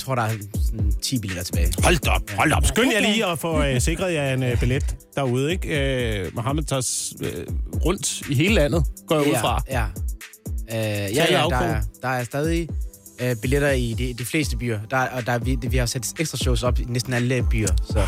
tror, 0.00 0.14
der 0.14 0.22
er 0.22 0.30
sådan 0.66 0.92
10 1.02 1.18
billetter 1.18 1.44
tilbage. 1.44 1.72
Hold 1.84 2.08
op, 2.08 2.30
hold 2.30 2.52
op. 2.52 2.66
Skynd 2.66 2.92
jer 2.92 3.00
lige 3.00 3.26
at 3.26 3.38
få 3.38 3.62
øh, 3.62 3.80
sikret 3.80 4.14
jer 4.14 4.34
en 4.34 4.42
øh, 4.42 4.60
billet 4.60 4.96
derude, 5.16 5.52
ikke? 5.52 6.24
Øh, 6.24 6.34
Mohammed 6.34 6.62
tager 6.62 7.12
øh, 7.22 7.46
rundt 7.84 8.28
i 8.30 8.34
hele 8.34 8.54
landet, 8.54 8.84
går 9.06 9.20
jeg 9.20 9.28
ud 9.28 9.36
fra. 9.40 9.62
Ja, 9.70 9.84
ja. 10.70 11.06
Øh, 11.06 11.16
ja, 11.16 11.24
ja 11.30 11.44
der, 11.50 11.56
er, 11.56 11.80
der 12.02 12.08
er 12.08 12.24
stadig 12.24 12.68
øh, 13.20 13.36
billetter 13.42 13.70
i 13.70 13.94
de, 13.98 14.14
de 14.14 14.24
fleste 14.24 14.56
byer. 14.56 14.78
Der, 14.90 14.96
og 14.98 15.26
der, 15.26 15.32
er 15.32 15.38
vi, 15.38 15.58
vi 15.70 15.76
har 15.76 15.86
sat 15.86 16.12
ekstra 16.20 16.38
shows 16.38 16.62
op 16.62 16.80
i 16.80 16.84
næsten 16.84 17.12
alle 17.12 17.46
byer. 17.50 17.68
Så. 17.86 18.06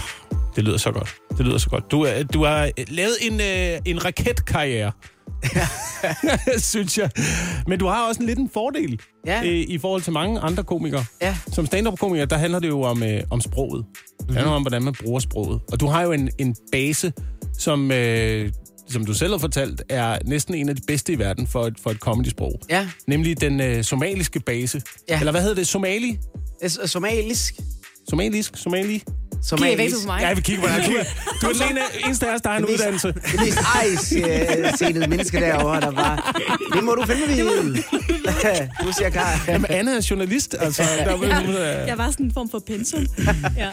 Det 0.56 0.64
lyder 0.64 0.76
så 0.76 0.92
godt. 0.92 1.14
Det 1.38 1.46
lyder 1.46 1.58
så 1.58 1.68
godt. 1.70 1.90
Du, 1.90 2.02
er, 2.02 2.22
du 2.22 2.44
har 2.44 2.70
lavet 2.88 3.14
en, 3.20 3.40
øh, 3.40 3.80
en 3.84 4.04
raketkarriere. 4.04 4.92
synes 6.58 6.98
jeg. 6.98 7.10
Men 7.66 7.78
du 7.78 7.86
har 7.86 8.08
også 8.08 8.20
en 8.20 8.26
lidt 8.26 8.38
en 8.38 8.50
fordel 8.54 9.00
Ja. 9.26 9.40
øh, 9.44 9.46
i 9.68 9.78
forhold 9.78 10.02
til 10.02 10.12
mange 10.12 10.40
andre 10.40 10.64
komikere. 10.64 11.04
Ja. 11.22 11.36
Som 11.52 11.66
stand-up-komiker, 11.66 12.24
der 12.24 12.36
handler 12.36 12.58
det 12.58 12.68
jo 12.68 12.82
om, 12.82 13.02
øh, 13.02 13.22
om 13.30 13.40
sproget. 13.40 13.84
Det 14.28 14.34
handler 14.36 14.52
om, 14.52 14.62
hvordan 14.62 14.82
man 14.82 14.94
bruger 15.04 15.20
sproget. 15.20 15.60
Og 15.72 15.80
du 15.80 15.86
har 15.86 16.02
jo 16.02 16.12
en, 16.12 16.30
en 16.38 16.56
base, 16.72 17.12
som, 17.58 17.92
øh, 17.92 18.52
som 18.88 19.06
du 19.06 19.14
selv 19.14 19.30
har 19.32 19.38
fortalt, 19.38 19.82
er 19.88 20.18
næsten 20.24 20.54
en 20.54 20.68
af 20.68 20.76
de 20.76 20.82
bedste 20.86 21.12
i 21.12 21.18
verden 21.18 21.46
for 21.46 21.66
et, 21.66 21.74
for 21.82 21.90
et 21.90 21.96
comedy-sprog. 21.98 22.60
Ja. 22.70 22.88
Nemlig 23.06 23.40
den 23.40 23.60
øh, 23.60 23.84
somaliske 23.84 24.40
base. 24.40 24.82
Ja. 25.08 25.18
Eller 25.18 25.30
hvad 25.32 25.40
hedder 25.40 25.54
det? 25.56 25.68
Somali? 25.68 26.18
Øh, 26.62 26.70
s- 26.70 26.78
Somalisk. 26.90 27.54
Somalisk? 28.10 28.52
Somali? 28.56 28.82
Giv 28.92 29.00
væk 29.00 29.42
Somalisk. 29.42 29.96
på 30.02 30.06
mig. 30.06 30.20
Ja, 30.20 30.26
jeg 30.28 30.36
vil 30.36 30.44
kigge 30.44 30.62
på 30.62 30.68
dig. 30.68 30.84
Du 30.88 30.92
er, 30.92 31.04
du 31.42 31.46
er 31.46 31.52
den 31.52 31.62
ene, 31.70 31.80
eneste 32.06 32.28
af 32.30 32.34
os, 32.34 32.40
der 32.40 32.50
har 32.50 32.56
en 32.56 32.64
uddannelse. 32.64 33.08
Det 33.08 33.40
mest 33.40 33.58
ejs-senede 33.74 35.06
menneske 35.06 35.36
derovre, 35.40 35.80
der 35.80 35.90
bare... 35.92 36.18
Det 36.76 36.84
må 36.84 36.94
du 36.94 37.02
fandme 37.06 37.26
vide. 37.26 37.76
du 38.86 38.92
siger 38.98 39.10
klar. 39.10 39.44
Jamen, 39.48 39.66
Anna 39.70 39.90
er 39.96 40.06
journalist, 40.10 40.56
altså. 40.60 40.82
Der, 40.82 41.16
hun, 41.16 41.50
øh, 41.50 41.56
Jeg 41.88 41.98
var 41.98 42.10
sådan 42.10 42.26
en 42.26 42.32
form 42.32 42.50
for 42.50 42.58
pensum. 42.66 43.06
Ja. 43.56 43.68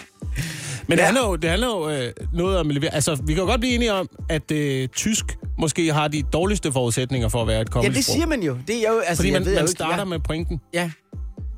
Men 0.88 0.98
det 0.98 1.06
handler 1.06 1.22
jo, 1.28 1.36
det 1.36 1.50
handler 1.50 1.68
jo 1.68 1.90
øh, 1.90 2.12
noget 2.34 2.58
om... 2.58 2.72
Altså, 2.92 3.16
vi 3.16 3.34
kan 3.34 3.44
jo 3.44 3.50
godt 3.50 3.62
blive 3.62 3.76
enige 3.76 3.94
om, 3.94 4.10
at 4.30 4.52
øh, 4.52 4.88
tysk 4.88 5.26
måske 5.60 5.94
har 5.94 6.08
de 6.08 6.24
dårligste 6.34 6.72
forudsætninger 6.72 7.30
for 7.30 7.42
at 7.42 7.48
være 7.48 7.62
et 7.62 7.68
Ja, 7.68 7.72
comedy 7.72 7.94
det 7.96 8.06
siger 8.06 8.26
man 8.26 8.44
jo. 8.44 8.58
Det 8.68 8.76
er 8.88 8.92
jo 8.92 9.00
altså, 9.00 9.16
Fordi 9.16 9.30
jeg 9.32 9.34
man, 9.34 9.46
ved, 9.46 9.52
jeg 9.52 9.58
man 9.58 9.62
jo 9.62 9.70
ikke- 9.70 9.72
starter 9.72 9.98
ja. 9.98 10.04
med 10.06 10.20
pointen. 10.20 10.60
Ja. 10.74 10.92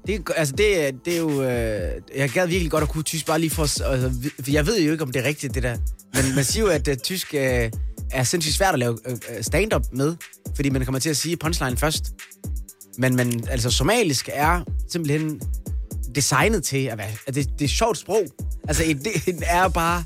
Det, 0.08 0.22
altså, 0.36 0.56
det, 0.58 0.88
er- 0.88 0.92
det 1.06 1.14
er 1.14 1.20
jo... 1.20 1.44
Øh, 1.44 2.02
jeg 2.18 2.30
gad 2.30 2.48
virkelig 2.48 2.72
godt 2.72 2.84
at 2.84 2.90
kunne 2.90 3.04
tysk, 3.04 3.26
bare 3.26 3.40
lige 3.40 3.50
for... 3.50 3.62
Altså, 3.64 4.12
jeg 4.52 4.68
ved 4.68 4.82
jo 4.82 4.92
ikke, 4.92 5.04
om 5.04 5.12
det 5.12 5.20
er 5.24 5.28
rigtigt, 5.28 5.56
det 5.56 5.64
der. 5.64 5.78
Men 6.14 6.36
man 6.36 6.44
siger 6.44 6.64
jo, 6.66 6.70
at 6.70 6.88
uh, 6.88 6.94
tysk 6.94 7.34
øh, 7.34 7.72
er 8.12 8.24
sindssygt 8.24 8.56
svært 8.56 8.74
at 8.74 8.80
lave 8.80 8.98
øh, 9.08 9.12
øh, 9.38 9.44
stand-up 9.44 9.82
med, 9.94 10.16
fordi 10.56 10.70
man 10.70 10.86
kommer 10.86 11.00
til 11.00 11.10
at 11.10 11.18
sige 11.18 11.38
punchline 11.38 11.78
først. 11.78 12.04
Men, 12.98 13.16
men 13.16 13.48
altså, 13.50 13.72
somalisk 13.72 14.30
er 14.34 14.62
simpelthen 14.92 15.42
designet 16.16 16.64
til 16.64 16.86
at 16.86 16.98
være... 16.98 17.12
At 17.28 17.36
det, 17.36 17.46
det 17.46 17.62
er 17.62 17.66
et 17.66 17.70
sjovt 17.70 17.98
sprog. 17.98 18.26
Altså, 18.68 18.84
det 19.04 19.44
er 19.48 19.68
bare... 19.68 20.04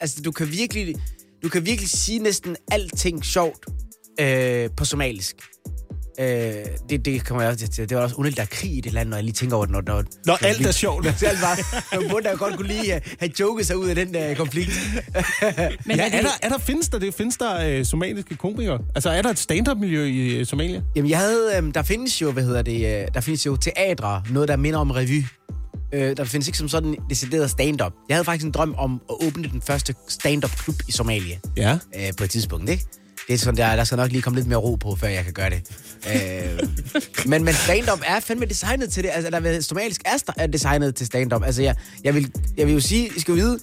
Altså, 0.00 0.22
du 0.22 0.32
kan 0.32 0.50
virkelig... 0.50 0.96
Du 1.42 1.48
kan 1.48 1.66
virkelig 1.66 1.90
sige 1.90 2.18
næsten 2.18 2.56
alting 2.70 3.24
sjovt 3.24 3.66
øh, 4.20 4.70
på 4.76 4.84
somalisk. 4.84 5.36
Øh, 6.20 6.26
det, 6.90 7.04
det 7.04 7.24
kommer 7.24 7.42
jeg 7.42 7.52
også 7.52 7.68
til. 7.68 7.88
Det 7.88 7.96
var 7.96 8.02
også 8.02 8.16
underligt, 8.16 8.36
der 8.36 8.42
er 8.42 8.46
krig 8.50 8.76
i 8.76 8.80
det 8.80 8.92
land, 8.92 9.08
når 9.08 9.16
jeg 9.16 9.24
lige 9.24 9.32
tænker 9.34 9.56
over 9.56 9.64
det. 9.66 9.72
Når, 9.72 9.80
når, 9.86 10.04
Når 10.26 10.44
alt 10.46 10.66
er 10.66 10.72
sjovt. 10.72 11.04
Det 11.04 11.22
er 11.22 11.28
alt 11.28 11.38
bare, 11.40 11.56
man 12.00 12.10
burde 12.10 12.28
da 12.28 12.34
godt 12.34 12.56
kunne 12.56 12.68
lige 12.68 12.90
have, 12.90 13.00
have 13.18 13.30
joket 13.40 13.66
sig 13.66 13.76
ud 13.76 13.88
af 13.88 13.94
den 13.94 14.16
uh, 14.30 14.36
konflikt. 14.36 14.70
Men 15.86 15.96
Ja, 15.96 16.04
er 16.04 16.08
det, 16.08 16.18
er 16.18 16.22
der, 16.22 16.28
er 16.42 16.48
der, 16.48 16.58
findes 16.58 16.88
der 16.88 16.98
det? 16.98 17.14
Findes 17.14 17.36
der 17.36 17.60
øh, 17.78 17.84
somaliske 17.84 18.36
komikere? 18.36 18.78
Altså, 18.94 19.10
er 19.10 19.22
der 19.22 19.30
et 19.30 19.38
stand-up-miljø 19.38 20.04
i 20.04 20.36
øh, 20.36 20.46
Somalia? 20.46 20.82
Jamen, 20.96 21.10
jeg 21.10 21.18
havde, 21.18 21.52
øhm, 21.56 21.72
der 21.72 21.82
findes 21.82 22.22
jo, 22.22 22.30
hvad 22.30 22.42
hedder 22.42 22.62
det, 22.62 23.00
øh, 23.02 23.08
der 23.14 23.20
findes 23.20 23.46
jo 23.46 23.56
teatre, 23.56 24.22
noget 24.30 24.48
der 24.48 24.56
minder 24.56 24.78
om 24.78 24.90
revy. 24.90 25.24
Øh, 25.94 26.16
der 26.16 26.24
findes 26.24 26.48
ikke 26.48 26.58
som 26.58 26.68
sådan 26.68 26.88
en 26.88 26.96
decideret 27.10 27.50
stand-up. 27.50 27.92
Jeg 28.08 28.16
havde 28.16 28.24
faktisk 28.24 28.46
en 28.46 28.52
drøm 28.52 28.74
om 28.78 29.00
at 29.10 29.26
åbne 29.26 29.48
den 29.52 29.62
første 29.62 29.94
stand-up-klub 30.08 30.74
i 30.88 30.92
Somalia 30.92 31.36
Ja. 31.56 31.78
øh, 31.96 32.12
på 32.18 32.24
et 32.24 32.30
tidspunkt, 32.30 32.70
ikke? 32.70 32.84
Det 33.26 33.34
er 33.34 33.38
sådan, 33.38 33.56
der, 33.56 33.76
der 33.76 33.84
skal 33.84 33.96
nok 33.96 34.10
lige 34.10 34.22
komme 34.22 34.38
lidt 34.38 34.48
mere 34.48 34.58
ro 34.58 34.74
på, 34.74 34.96
før 34.96 35.08
jeg 35.08 35.24
kan 35.24 35.32
gøre 35.32 35.50
det. 35.50 35.62
Øh, 36.14 36.68
men, 37.26 37.44
men 37.44 37.54
stand-up 37.54 38.00
er 38.06 38.20
fandme 38.20 38.46
designet 38.46 38.92
til 38.92 39.02
det. 39.02 39.10
Altså, 39.14 39.30
der 39.30 39.40
er, 39.40 39.60
somalisk 39.60 40.00
er, 40.04 40.32
er 40.36 40.46
designet 40.46 40.94
til 40.94 41.06
stand-up. 41.06 41.44
Altså, 41.44 41.62
jeg, 41.62 41.76
jeg, 42.04 42.14
vil, 42.14 42.32
jeg 42.56 42.66
vil 42.66 42.74
jo 42.74 42.80
sige, 42.80 43.10
I 43.16 43.20
skal 43.20 43.34
vide, 43.34 43.58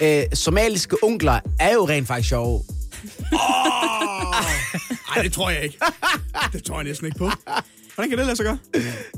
øh, 0.00 0.22
somaliske 0.32 0.96
onkler 1.02 1.40
er 1.60 1.72
jo 1.72 1.88
rent 1.88 2.06
faktisk 2.06 2.28
sjove. 2.28 2.62
Nej, 5.08 5.22
det 5.22 5.32
tror 5.32 5.50
jeg 5.50 5.62
ikke. 5.62 5.78
Det 6.52 6.64
tror 6.64 6.76
jeg 6.76 6.84
næsten 6.84 7.06
ikke 7.06 7.18
på. 7.18 7.30
Hvordan 7.94 8.10
kan 8.10 8.18
det 8.18 8.26
lade 8.26 8.36
sig 8.36 8.44
gøre? 8.44 8.58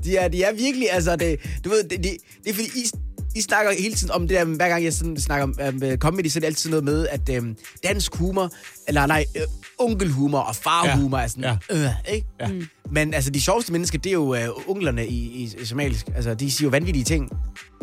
De 0.04 0.16
er, 0.16 0.28
de 0.28 0.42
er 0.42 0.52
virkelig, 0.52 0.92
altså, 0.92 1.16
det, 1.16 1.40
du 1.64 1.68
ved, 1.68 1.84
det, 1.84 2.04
det, 2.04 2.16
det 2.44 2.50
er 2.50 2.54
fordi, 2.54 2.68
I, 2.74 2.90
I 3.36 3.40
snakker 3.40 3.72
hele 3.78 3.94
tiden 3.94 4.10
om 4.10 4.28
det 4.28 4.30
der, 4.30 4.44
hver 4.44 4.68
gang 4.68 4.84
jeg 4.84 4.92
sådan 4.92 5.20
snakker 5.20 5.44
om 5.44 5.54
um, 5.68 5.98
comedy, 5.98 6.26
så 6.26 6.38
er 6.38 6.40
det 6.40 6.46
altid 6.46 6.70
noget 6.70 6.84
med, 6.84 7.08
at 7.08 7.38
um, 7.38 7.56
dansk 7.84 8.14
humor, 8.16 8.50
eller 8.88 9.06
nej, 9.06 9.24
uh, 9.36 9.86
onkelhumor 9.86 10.38
og 10.38 10.56
farhumor 10.56 11.18
Ja, 11.18 11.24
er 11.24 11.28
sådan, 11.28 11.58
øh, 11.70 12.14
ikke? 12.14 12.26
Ja. 12.40 12.46
Mm. 12.48 12.66
Men 12.90 13.14
altså, 13.14 13.30
de 13.30 13.40
sjoveste 13.40 13.72
mennesker, 13.72 13.98
det 13.98 14.10
er 14.10 14.14
jo 14.14 14.34
uh, 14.34 14.70
onklerne 14.70 15.06
i, 15.06 15.14
i, 15.14 15.54
i 15.60 15.64
somalisk. 15.64 16.06
Altså, 16.14 16.34
de 16.34 16.50
siger 16.50 16.66
jo 16.66 16.70
vanvittige 16.70 17.04
ting 17.04 17.30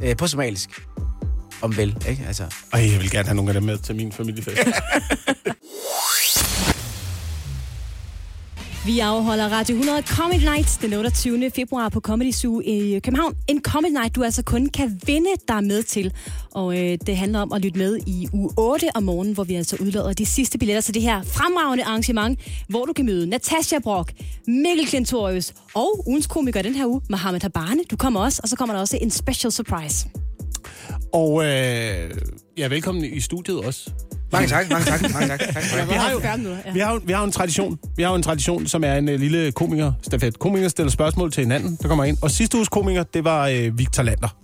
uh, 0.03 0.15
på 0.17 0.27
somalisk. 0.27 0.69
Om 1.61 1.77
vel, 1.77 1.97
ikke? 2.09 2.23
Altså, 2.27 2.43
Ej, 2.73 2.91
jeg 2.91 2.99
vil 3.01 3.11
gerne 3.11 3.27
have 3.27 3.35
nogle 3.35 3.49
af 3.49 3.53
dem 3.53 3.63
med 3.63 3.77
til 3.77 3.95
min 3.95 4.11
familiefest. 4.11 4.57
Vi 8.85 8.99
afholder 8.99 9.49
Radio 9.49 9.75
100 9.75 10.01
Comedy 10.07 10.43
Nights 10.43 10.77
den 10.77 10.93
28. 10.93 11.51
februar 11.55 11.89
på 11.89 11.99
Comedy 11.99 12.31
Zoo 12.31 12.61
i 12.61 12.99
København. 13.03 13.35
En 13.47 13.61
Comedy 13.61 13.91
Night, 13.91 14.15
du 14.15 14.23
altså 14.23 14.43
kun 14.43 14.69
kan 14.69 15.01
vinde 15.05 15.29
dig 15.47 15.63
med 15.63 15.83
til. 15.83 16.13
Og 16.51 16.79
øh, 16.79 16.97
det 17.07 17.17
handler 17.17 17.39
om 17.39 17.53
at 17.53 17.61
lytte 17.61 17.79
med 17.79 17.99
i 18.07 18.27
uge 18.33 18.49
8 18.57 18.87
om 18.95 19.03
morgenen, 19.03 19.33
hvor 19.33 19.43
vi 19.43 19.55
altså 19.55 19.77
udlader 19.79 20.13
de 20.13 20.25
sidste 20.25 20.57
billetter 20.57 20.81
til 20.81 20.93
det 20.93 21.01
her 21.01 21.23
fremragende 21.23 21.83
arrangement, 21.83 22.39
hvor 22.69 22.85
du 22.85 22.93
kan 22.93 23.05
møde 23.05 23.29
Natasha 23.29 23.79
Brock, 23.79 24.13
Mikkel 24.47 24.87
Klintorius 24.87 25.53
og 25.73 26.07
ugens 26.07 26.27
komiker 26.27 26.61
den 26.61 26.75
her 26.75 26.85
uge, 26.85 27.01
Mohammed 27.09 27.41
Habane. 27.41 27.83
Du 27.91 27.95
kommer 27.95 28.19
også, 28.19 28.39
og 28.43 28.49
så 28.49 28.55
kommer 28.55 28.75
der 28.75 28.81
også 28.81 28.97
en 29.01 29.11
special 29.11 29.51
surprise. 29.51 30.07
Og 31.13 31.45
øh, 31.45 32.11
ja, 32.57 32.67
velkommen 32.67 33.03
i 33.05 33.19
studiet 33.19 33.59
også 33.59 33.91
mange 34.33 34.47
tak, 34.47 34.69
mange 34.71 34.85
tak, 34.85 35.01
mange 35.13 35.27
tak. 35.27 35.39
Vi 35.89 35.93
har, 35.93 36.11
jo, 36.11 36.17
vi, 36.73 36.79
har, 36.79 36.93
jo- 36.93 37.01
vi 37.05 37.11
har 37.11 37.19
jo 37.19 37.25
en 37.25 37.31
tradition. 37.31 37.79
Vi 37.95 38.03
har 38.03 38.09
jo 38.09 38.15
en 38.15 38.23
tradition, 38.23 38.67
som 38.67 38.83
er 38.83 38.93
en 38.95 39.09
uh, 39.09 39.15
lille 39.15 39.51
komiker-stafet. 39.51 40.39
Komikere 40.39 40.69
stiller 40.69 40.91
spørgsmål 40.91 41.31
til 41.31 41.43
hinanden, 41.43 41.77
der 41.81 41.87
kommer 41.87 42.03
ind. 42.03 42.17
Og 42.21 42.31
sidste 42.31 42.57
uges 42.57 42.69
komiker, 42.69 43.03
det 43.03 43.23
var 43.23 43.49
uh, 43.49 43.77
Victor 43.79 44.03
Lander. 44.03 44.37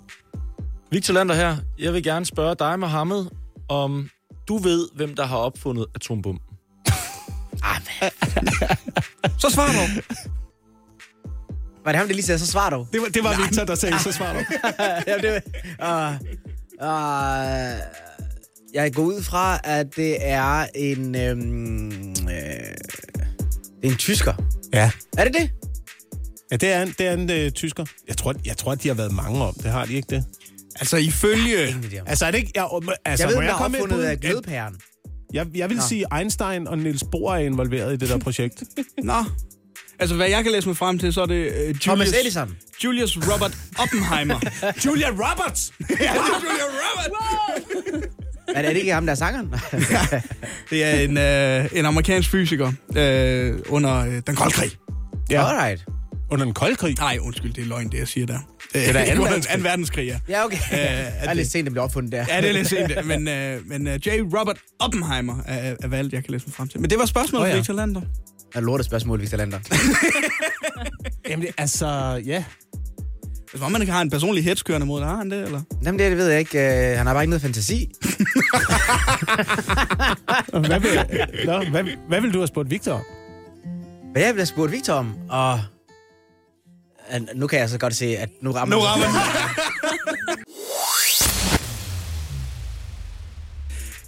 Victor 0.91 1.13
Lander 1.13 1.35
her. 1.35 1.57
Jeg 1.79 1.93
vil 1.93 2.03
gerne 2.03 2.25
spørge 2.25 2.55
dig, 2.59 2.79
Mohammed, 2.79 3.25
om 3.69 4.09
du 4.47 4.57
ved, 4.57 4.87
hvem 4.95 5.15
der 5.15 5.25
har 5.25 5.37
opfundet 5.37 5.85
atombomben. 5.95 6.41
Så 9.37 9.49
svar 9.49 9.65
dog. 9.67 10.03
Var 11.85 11.91
det 11.91 11.99
ham, 11.99 12.07
der 12.07 12.13
lige 12.15 12.25
sagde, 12.25 12.39
så 12.39 12.47
svar 12.47 12.69
dog. 12.69 12.87
Det 12.93 13.01
var, 13.01 13.07
det 13.07 13.23
var 13.23 13.45
Victor, 13.47 13.63
der 13.65 13.75
sagde, 13.75 13.99
så 13.99 14.11
svar 14.11 14.33
du. 14.33 14.39
ja, 15.07 15.17
det 15.17 15.41
var... 15.79 16.17
Uh, 16.81 16.85
uh, 16.87 18.08
jeg 18.73 18.93
går 18.93 19.03
ud 19.03 19.23
fra, 19.23 19.59
at 19.63 19.95
det 19.95 20.17
er 20.19 20.65
en... 20.75 21.15
Øhm, 21.15 22.09
øh, 22.09 22.35
det 23.81 23.87
er 23.87 23.91
en 23.91 23.95
tysker. 23.95 24.33
Ja. 24.73 24.91
Er 25.17 25.23
det 25.23 25.33
det? 25.33 25.51
Ja, 26.51 26.55
det 26.55 26.69
er 26.73 26.81
en, 26.81 26.95
det 26.97 27.07
er 27.07 27.13
en 27.13 27.45
uh, 27.45 27.51
tysker. 27.51 27.85
Jeg 28.07 28.17
tror, 28.17 28.35
jeg 28.45 28.57
tror, 28.57 28.71
at 28.71 28.83
de 28.83 28.87
har 28.87 28.95
været 28.95 29.11
mange 29.11 29.43
om. 29.43 29.53
Det 29.53 29.71
har 29.71 29.85
de 29.85 29.93
ikke 29.93 30.15
det? 30.15 30.25
Altså, 30.75 30.97
ifølge... 30.97 31.75
Om. 31.75 32.07
Altså, 32.07 32.25
er 32.25 32.31
det 32.31 32.37
ikke... 32.37 32.51
Jeg, 32.55 32.67
altså, 33.05 33.23
Jeg 33.23 33.29
ved, 33.29 33.35
må 33.35 33.41
er 33.41 33.57
komme 33.57 33.77
opfundet 33.77 34.03
af 34.03 34.19
glødepæren. 34.19 34.75
Jeg, 35.33 35.47
jeg 35.55 35.69
vil 35.69 35.77
Nå. 35.77 35.83
sige, 35.89 36.05
Einstein 36.17 36.67
og 36.67 36.77
Niels 36.77 37.03
Bohr 37.11 37.33
er 37.33 37.37
involveret 37.37 37.93
i 37.93 37.97
det 37.97 38.09
der 38.09 38.17
projekt. 38.27 38.63
Nå. 39.03 39.23
Altså, 39.99 40.15
hvad 40.15 40.29
jeg 40.29 40.43
kan 40.43 40.51
læse 40.51 40.67
mig 40.67 40.77
frem 40.77 40.99
til, 40.99 41.13
så 41.13 41.21
er 41.21 41.25
det 41.25 41.47
uh, 41.47 41.57
Julius... 41.57 41.81
Thomas 41.81 42.13
Edison. 42.21 42.57
Julius 42.83 43.17
Robert 43.17 43.57
Oppenheimer. 43.79 44.39
Julia 44.85 45.09
Roberts! 45.09 45.73
ja, 45.79 45.85
det 45.85 45.99
er 45.99 46.13
Julia 47.83 48.09
Robert! 48.49 48.65
Er 48.65 48.69
det 48.69 48.77
ikke 48.79 48.93
ham, 48.93 49.05
der 49.05 49.11
er 49.11 49.15
sangeren? 49.15 49.47
Det 50.69 50.83
er 50.83 50.93
en, 50.99 51.17
øh, 51.17 51.79
en 51.79 51.85
amerikansk 51.85 52.29
fysiker 52.31 52.71
øh, 52.95 53.59
under 53.69 53.95
øh, 54.05 54.21
den 54.27 54.35
kolde 54.35 54.53
krig. 54.53 54.71
Ja, 55.31 55.49
Alright. 55.49 55.85
under 56.31 56.45
den 56.45 56.53
kolde 56.53 56.75
krig. 56.75 56.95
Nej, 56.99 57.17
undskyld, 57.21 57.53
det 57.53 57.61
er 57.61 57.65
løgn, 57.65 57.89
det 57.91 57.97
jeg 57.97 58.07
siger 58.07 58.25
der. 58.27 58.39
Det 58.73 58.89
er 58.89 58.93
da 58.93 58.99
anden 59.03 59.11
anden 59.11 59.23
verdenskrig. 59.23 59.63
verdenskrig, 59.63 60.07
ja. 60.07 60.19
Ja, 60.29 60.45
okay. 60.45 60.57
Øh, 60.71 60.77
det 60.79 61.29
er 61.29 61.33
lidt 61.33 61.51
sent, 61.51 61.65
det 61.65 61.73
blev 61.73 61.83
opfundet 61.83 62.11
der. 62.11 62.25
Ja, 62.29 62.41
det 62.41 62.49
er 62.49 62.53
lidt 62.53 62.67
sent, 62.67 63.05
men, 63.05 63.27
øh, 63.27 63.67
men 63.67 63.87
uh, 63.87 64.07
J. 64.07 64.09
Robert 64.39 64.57
Oppenheimer 64.79 65.43
er, 65.45 65.75
er 65.83 65.87
valgt, 65.87 66.13
jeg 66.13 66.23
kan 66.23 66.31
læse 66.31 66.47
mig 66.47 66.53
frem 66.53 66.67
til. 66.67 66.81
Men 66.81 66.89
det 66.89 66.99
var 66.99 67.05
spørgsmålet, 67.05 67.43
oh, 67.43 67.49
ja. 67.49 67.53
ja. 67.53 67.59
Victor 67.59 67.73
Lander. 67.73 68.01
Det 68.01 68.55
er 68.55 68.59
lortet 68.59 68.85
spørgsmål, 68.85 69.21
Victor 69.21 69.37
Lander. 69.37 69.59
Jamen, 71.29 71.45
det, 71.45 71.53
altså, 71.57 71.87
ja. 72.25 72.43
Hvis 73.51 73.61
man 73.61 73.81
ikke 73.81 73.93
har 73.93 74.01
en 74.01 74.09
personlig 74.09 74.43
hets 74.43 74.63
kørende 74.63 74.87
mod 74.87 75.03
har 75.03 75.15
han 75.15 75.31
det, 75.31 75.45
eller? 75.45 75.61
Jamen, 75.85 75.99
det, 75.99 76.09
det 76.09 76.17
ved 76.17 76.27
jeg 76.27 76.39
ikke. 76.39 76.59
Øh, 76.59 76.97
han 76.97 77.07
har 77.07 77.13
bare 77.13 77.23
ikke 77.23 77.29
noget 77.29 77.41
fantasi. 77.41 77.89
Hvad 80.51 80.79
vil, 80.79 80.89
nå, 81.45 81.63
hvad, 81.63 81.83
hvad 82.07 82.21
vil 82.21 82.33
du 82.33 82.37
have 82.37 82.47
spurgt 82.47 82.69
Victor 82.69 82.93
om? 82.93 83.01
Hvad 84.11 84.21
jeg 84.21 84.29
ville 84.33 84.41
have 84.41 84.45
spurgt 84.45 84.71
Victor 84.71 84.93
om, 84.93 85.13
og... 85.29 85.59
Nu 87.35 87.47
kan 87.47 87.59
jeg 87.59 87.69
så 87.69 87.77
godt 87.77 87.95
se, 87.95 88.17
at 88.17 88.29
nu 88.41 88.51
rammer 88.51 88.75
Nu 88.75 88.81
rammer 88.81 89.05
den. 89.05 89.15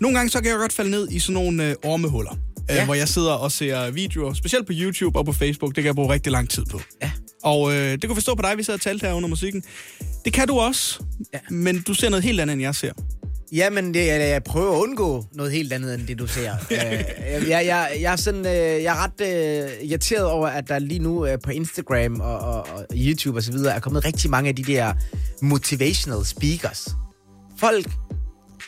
Nogle 0.02 0.18
gange 0.18 0.30
så 0.30 0.42
kan 0.42 0.52
jeg 0.52 0.58
godt 0.58 0.74
falde 0.74 0.92
ned 0.92 1.10
i 1.12 1.20
sådan 1.20 1.34
nogle 1.34 1.70
øh, 1.70 1.76
ormehuller, 1.84 2.36
ja. 2.72 2.76
Ja. 2.76 2.82
øh, 2.82 2.86
hvor 2.86 2.96
jeg 2.96 3.08
sidder 3.08 3.32
og 3.32 3.52
ser 3.52 3.92
videoer, 3.92 4.34
specielt 4.34 4.66
på 4.68 4.74
YouTube 4.76 5.20
og 5.20 5.26
på 5.26 5.32
Facebook. 5.34 5.76
Det 5.76 5.84
kan 5.84 5.86
jeg 5.88 5.96
bruge 5.96 6.14
rigtig 6.14 6.32
lang 6.32 6.50
tid 6.50 6.66
på. 6.66 6.82
Ja. 7.02 7.12
Og 7.44 7.74
øh, 7.74 7.92
det 7.92 8.04
kunne 8.06 8.16
forstå 8.16 8.36
på 8.36 8.42
dig, 8.42 8.58
vi 8.58 8.64
sad 8.64 8.74
og 8.74 8.82
talte 8.82 9.08
her 9.08 9.14
under 9.14 9.30
musikken. 9.30 9.64
Det 10.26 10.34
kan 10.34 10.48
du 10.48 10.60
også, 10.60 11.00
Ja. 11.34 11.40
men 11.50 11.82
du 11.82 11.94
ser 11.94 12.10
noget 12.10 12.24
helt 12.24 12.40
andet, 12.42 12.54
end 12.54 12.62
jeg 12.62 12.76
ser. 12.76 12.92
Jamen, 13.54 13.94
det, 13.94 14.08
jeg, 14.08 14.20
jeg 14.22 14.44
prøver 14.44 14.72
at 14.76 14.78
undgå 14.82 15.26
noget 15.34 15.52
helt 15.52 15.74
andet, 15.74 15.94
end 15.96 16.08
det 16.08 16.20
du 16.20 16.28
ser. 16.28 16.52
Øh, 16.72 17.50
jeg, 17.50 17.66
jeg, 17.66 17.92
jeg, 18.02 18.12
er 18.12 18.16
sådan, 18.16 18.46
øh, 18.46 18.54
jeg 18.84 18.84
er 18.84 19.04
ret 19.04 19.22
øh, 19.22 19.90
irriteret 19.90 20.26
over, 20.26 20.48
at 20.48 20.68
der 20.68 20.80
lige 20.80 21.00
nu 21.00 21.26
øh, 21.26 21.38
på 21.44 21.52
Instagram 21.52 22.22
og, 22.22 22.40
og, 22.40 22.60
og 22.74 22.86
YouTube 22.96 23.38
og 23.40 23.44
så 23.44 23.52
videre 23.52 23.76
er 23.76 23.80
kommet 23.80 24.06
rigtig 24.06 24.30
mange 24.30 24.50
af 24.50 24.56
de 24.56 24.64
der 24.64 24.94
motivational 25.42 26.26
speakers. 26.26 26.88
Folk, 27.58 27.86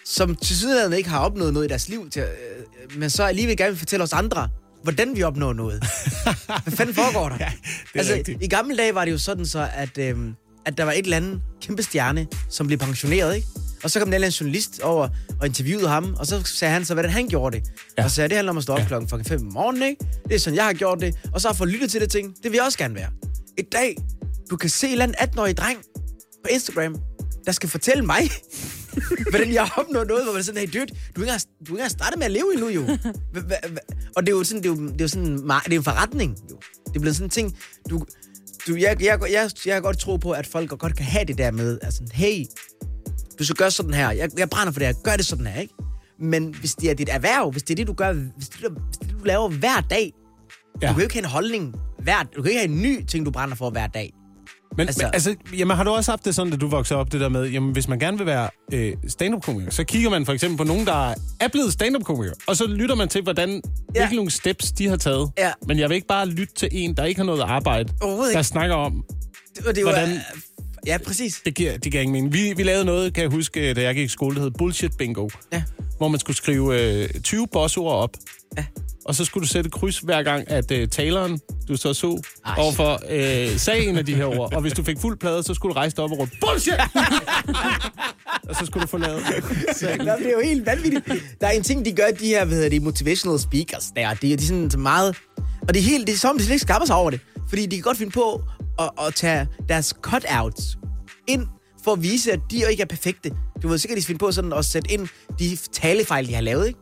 som 0.06 0.36
til 0.36 0.58
sydenlandet 0.58 0.98
ikke 0.98 1.10
har 1.10 1.20
opnået 1.20 1.54
noget 1.54 1.68
i 1.68 1.70
deres 1.70 1.90
liv, 1.90 2.10
til, 2.10 2.22
øh, 2.22 3.00
men 3.00 3.10
så 3.10 3.24
alligevel 3.24 3.58
gerne 3.58 3.72
vil 3.72 3.80
fortælle 3.80 4.04
os 4.04 4.14
andre, 4.14 4.50
hvordan 4.84 5.16
vi 5.16 5.24
opnår 5.24 5.54
noget. 5.54 5.84
Hvad 6.64 6.74
fanden 6.74 6.96
foregår 6.96 7.30
der? 7.30 7.38
Ja, 7.40 7.46
det 7.46 7.96
er 7.96 8.00
altså, 8.00 8.14
rigtigt. 8.14 8.44
I 8.44 8.48
gamle 8.48 8.78
dage 8.78 8.96
var 8.96 9.06
det 9.06 9.12
jo 9.12 9.18
sådan 9.18 9.46
så, 9.46 9.70
at, 9.74 9.98
øhm, 9.98 10.36
at 10.66 10.78
der 10.78 10.84
var 10.84 10.92
et 10.92 11.04
eller 11.04 11.18
andet 11.18 11.42
kæmpe 11.62 11.84
stjerne, 11.84 12.28
som 12.50 12.68
blev 12.68 12.80
pensioneret, 12.80 13.36
ikke? 13.36 13.48
Og 13.84 13.92
så 13.92 14.00
kom 14.00 14.12
der 14.12 14.18
en 14.18 14.32
journalist 14.32 14.80
over 14.80 15.08
og 15.40 15.48
interviewede 15.48 15.88
ham, 15.88 16.16
og 16.20 16.28
så 16.28 16.44
sagde 16.44 16.74
han 16.74 16.86
så, 16.86 16.94
hvordan 16.94 17.12
han 17.12 17.28
gjorde 17.28 17.58
det. 17.58 17.68
Ja. 17.98 18.04
Og 18.04 18.10
så 18.10 18.16
sagde, 18.16 18.30
det 18.30 18.36
handler 18.36 18.52
om 18.52 18.58
at 18.58 18.64
stå 18.64 18.74
op 18.74 18.80
ja. 18.80 18.86
klokken 18.86 19.10
fucking 19.10 19.28
5 19.28 19.42
om 19.42 19.54
morgenen, 19.54 19.84
ikke? 19.84 20.06
Det 20.28 20.36
er 20.36 20.40
sådan, 20.40 20.58
jeg 20.58 20.66
har 20.66 20.74
gjort 20.74 21.00
det. 21.02 21.16
Og 21.34 21.42
så 21.42 21.48
har 21.48 21.54
fået 21.56 21.70
lyttet 21.70 21.92
til 21.92 22.02
det 22.02 22.10
ting. 22.10 22.36
Det 22.44 22.52
vil 22.52 22.54
jeg 22.54 22.66
også 22.66 22.78
gerne 22.78 22.96
være. 22.96 23.10
I 23.58 23.62
dag, 23.62 23.96
du 24.50 24.58
kan 24.58 24.70
se 24.70 24.88
en 24.88 24.92
eller 24.92 25.06
anden 25.06 25.30
18-årig 25.30 25.58
dreng 25.58 25.78
på 26.44 26.50
Instagram, 26.52 26.96
der 27.46 27.52
skal 27.52 27.70
fortælle 27.70 28.06
mig, 28.06 28.30
hvordan 29.30 29.54
jeg 29.54 29.64
har 29.64 29.82
opnået 29.82 30.08
noget, 30.08 30.24
hvor 30.24 30.34
man 30.34 30.44
sådan, 30.44 30.62
hey 30.62 30.68
dude, 30.74 30.86
du 31.16 31.22
er 31.22 31.26
ikke 31.26 31.32
engang, 31.32 31.42
du 31.42 31.64
er 31.64 31.64
ikke 31.64 31.72
engang 31.72 31.92
startet 31.92 32.18
med 32.20 32.26
at 32.26 32.32
leve 32.32 32.54
endnu, 32.54 32.70
jo. 32.70 32.82
Og 34.16 34.26
det 34.26 34.34
er 34.34 34.38
jo 34.38 34.44
sådan, 34.44 34.64
det 34.64 34.70
er 34.70 34.76
jo, 34.76 34.88
det 34.88 35.02
er 35.02 35.06
jo 35.06 35.08
sådan, 35.08 35.38
det 35.66 35.74
er 35.74 35.78
en 35.78 35.84
forretning, 35.84 36.38
jo. 36.52 36.58
Det 36.88 36.96
er 36.96 37.00
blevet 37.00 37.16
sådan 37.16 37.26
en 37.26 37.30
ting, 37.30 37.58
du, 37.90 38.06
du, 38.68 38.76
jeg, 38.76 39.02
jeg, 39.02 39.20
jeg, 39.32 39.50
jeg 39.66 39.74
kan 39.74 39.82
godt 39.82 40.00
tro 40.00 40.18
på, 40.18 40.32
at 40.32 40.48
folk 40.48 40.70
godt 40.70 40.96
kan 40.98 41.06
have 41.06 41.26
det 41.26 41.38
der 41.38 41.52
med, 41.52 41.80
altså, 41.82 42.02
hey, 42.14 42.46
du 43.40 43.44
skal 43.44 43.56
gøre 43.56 43.72
sådan 43.72 43.94
her, 43.94 44.12
jeg, 44.12 44.30
jeg 44.38 44.50
brænder 44.50 44.74
for 44.74 44.80
det 44.80 44.88
her, 44.88 44.94
gør 45.04 45.16
det 45.16 45.26
sådan 45.26 45.48
her, 45.48 45.62
ikke? 45.62 45.74
Men 46.20 46.56
hvis 46.56 46.76
det 46.76 46.90
er 46.90 46.94
dit 46.94 47.10
erhverv, 47.12 47.52
hvis 47.52 47.64
det 47.64 47.74
er 47.74 47.76
det, 47.76 47.88
du 47.88 47.94
gør, 47.94 48.14
hvis 48.14 48.50
det, 48.50 48.72
hvis 48.72 48.98
det, 48.98 49.12
du 49.20 49.24
laver 49.24 49.50
hver 49.50 49.82
dag. 49.90 50.14
Ja. 50.82 50.88
du 50.88 50.94
kan 50.94 51.02
jo 51.02 51.04
ikke 51.04 51.14
have 51.14 51.24
en 51.24 51.30
holdning 51.30 51.76
hver, 52.00 52.24
du 52.24 52.42
kan 52.42 52.52
ikke 52.52 52.62
have 52.62 52.72
en 52.72 52.82
ny 52.82 53.06
ting, 53.06 53.26
du 53.26 53.32
brænder 53.32 53.56
for 53.56 53.70
hver 53.70 53.88
dag. 53.88 54.14
Men 54.78 54.88
Altså- 54.88 55.04
men, 55.04 55.12
altså, 55.14 55.36
jamen, 55.58 55.78
har 55.78 55.84
du 55.84 55.90
også 55.90 56.12
haft 56.12 56.26
det 56.26 56.36
sådan, 56.36 56.52
da 56.52 56.58
du 56.58 56.68
voksede 56.68 57.00
op, 57.00 57.12
det 57.12 57.22
der 57.22 57.30
med, 57.30 57.50
jamen, 57.50 57.72
hvis 57.72 57.88
man 57.88 58.00
gerne 58.00 58.18
vil 58.18 58.26
være 58.26 58.50
øh, 58.74 58.94
stand-up-komiker, 59.08 59.72
så 59.72 59.84
kigger 59.84 60.10
man 60.10 60.26
for 60.26 60.34
eksempel 60.34 60.58
på 60.58 60.64
nogen, 60.64 60.86
der 60.88 61.14
er 61.40 61.48
blevet 61.48 61.74
stand-up-komiker, 61.74 62.34
og 62.48 62.56
så 62.56 62.68
lytter 62.68 62.96
man 62.96 63.08
til, 63.10 63.22
hvordan, 63.24 63.50
ja. 63.96 64.00
hvilke 64.02 64.16
nogle 64.16 64.32
steps 64.32 64.72
de 64.72 64.88
har 64.88 64.96
taget. 64.96 65.32
Ja. 65.38 65.52
Men 65.68 65.80
jeg 65.80 65.90
vil 65.90 65.96
ikke 65.96 66.08
bare 66.08 66.26
lytte 66.28 66.54
til 66.54 66.70
en, 66.72 66.98
der 66.98 67.06
ikke 67.06 67.20
har 67.20 67.26
noget 67.26 67.42
arbejde, 67.42 67.94
der 68.34 68.42
snakker 68.42 68.76
om, 68.76 69.04
Det, 69.56 69.66
det 69.76 69.82
jo, 69.82 69.88
Hvordan- 69.90 70.10
øh, 70.12 70.18
Ja, 70.86 70.98
præcis. 71.06 71.42
det 71.46 71.56
giver, 71.56 71.78
det 71.78 71.92
giver 71.92 72.02
ingen 72.02 72.14
mening. 72.14 72.34
Vi, 72.34 72.54
vi 72.58 72.64
lavede 72.64 72.86
noget, 72.86 73.14
kan 73.14 73.24
jeg 73.24 73.32
huske, 73.32 73.74
da 73.74 73.82
jeg 73.82 73.96
gik 73.96 74.06
i 74.06 74.08
skole, 74.08 74.36
der 74.36 74.42
hed 74.42 74.52
Bullshit 74.52 74.92
Bingo, 74.98 75.30
Ja. 75.54 75.64
hvor 75.98 76.08
man 76.08 76.20
skulle 76.20 76.38
skrive 76.38 76.82
øh, 77.04 77.10
20 77.24 77.48
bossord 77.48 77.94
op, 77.94 78.10
Ja. 78.58 78.66
og 79.06 79.16
så 79.16 79.26
skulle 79.26 79.42
du 79.42 79.48
sætte 79.48 79.70
kryds 79.70 80.00
hver 80.00 80.24
gang, 80.24 80.52
at 80.52 80.72
øh, 80.72 80.88
taleren, 80.88 81.40
du 81.68 81.78
så 81.78 81.94
så, 81.94 82.22
Ej. 82.46 82.56
overfor 82.58 83.00
øh, 83.10 83.58
sagde 83.58 83.86
en 83.86 83.98
af 83.98 84.06
de 84.06 84.16
her 84.16 84.26
ord. 84.26 84.54
Og 84.54 84.62
hvis 84.62 84.74
du 84.74 84.84
fik 84.84 85.00
fuld 85.00 85.18
plade, 85.18 85.44
så 85.44 85.54
skulle 85.54 85.74
du 85.74 85.78
rejse 85.80 85.96
dig 85.96 86.04
op 86.04 86.12
og 86.12 86.20
råbe, 86.20 86.32
bullshit! 86.42 86.74
og 88.50 88.56
så 88.56 88.66
skulle 88.66 88.82
du 88.82 88.88
få 88.88 88.98
lavet. 88.98 89.22
Nå, 89.98 90.12
det 90.20 90.28
er 90.28 90.32
jo 90.32 90.42
helt 90.44 90.66
vanvittigt. 90.66 91.06
Der 91.42 91.48
er 91.48 91.52
en 91.52 91.64
ting, 91.64 91.86
de 91.86 91.92
gør, 91.92 92.08
de 92.20 92.26
her, 92.28 92.46
hvad 92.46 92.56
hedder 92.56 92.70
det, 92.70 92.82
motivational 92.82 93.40
speakers, 93.40 93.86
der, 93.96 94.14
de, 94.14 94.28
de 94.28 94.34
er 94.34 94.38
sådan 94.48 94.72
så 94.72 94.78
meget... 94.80 95.16
Og 95.68 95.74
det 95.74 95.80
er 95.80 95.84
helt, 95.84 96.08
det 96.08 96.14
er 96.14 96.18
som, 96.18 96.38
de 96.38 96.44
slet 96.44 96.54
ikke 96.54 96.62
skammer 96.62 96.86
sig 96.86 96.96
over 96.96 97.10
det. 97.10 97.20
Fordi 97.50 97.66
de 97.66 97.76
kan 97.76 97.84
godt 97.84 97.98
finde 97.98 98.12
på 98.12 98.42
at, 98.80 98.90
at 99.08 99.16
tage 99.16 99.48
deres 99.70 99.94
cutouts 100.02 100.78
ind 101.28 101.48
for 101.84 101.94
at 101.94 102.04
vise, 102.04 102.32
at 102.32 102.40
de 102.52 102.64
ikke 102.72 102.82
er 102.84 102.88
perfekte. 102.88 103.32
Du 103.64 103.68
ved 103.68 103.78
sikkert, 103.78 103.98
de 103.98 104.04
finde 104.04 104.20
på 104.20 104.32
sådan 104.32 104.54
at 104.54 104.66
sætte 104.66 104.92
ind 104.92 105.08
de 105.40 105.58
talefejl, 105.72 106.28
de 106.28 106.34
har 106.34 106.42
lavet, 106.42 106.68
ikke? 106.68 106.80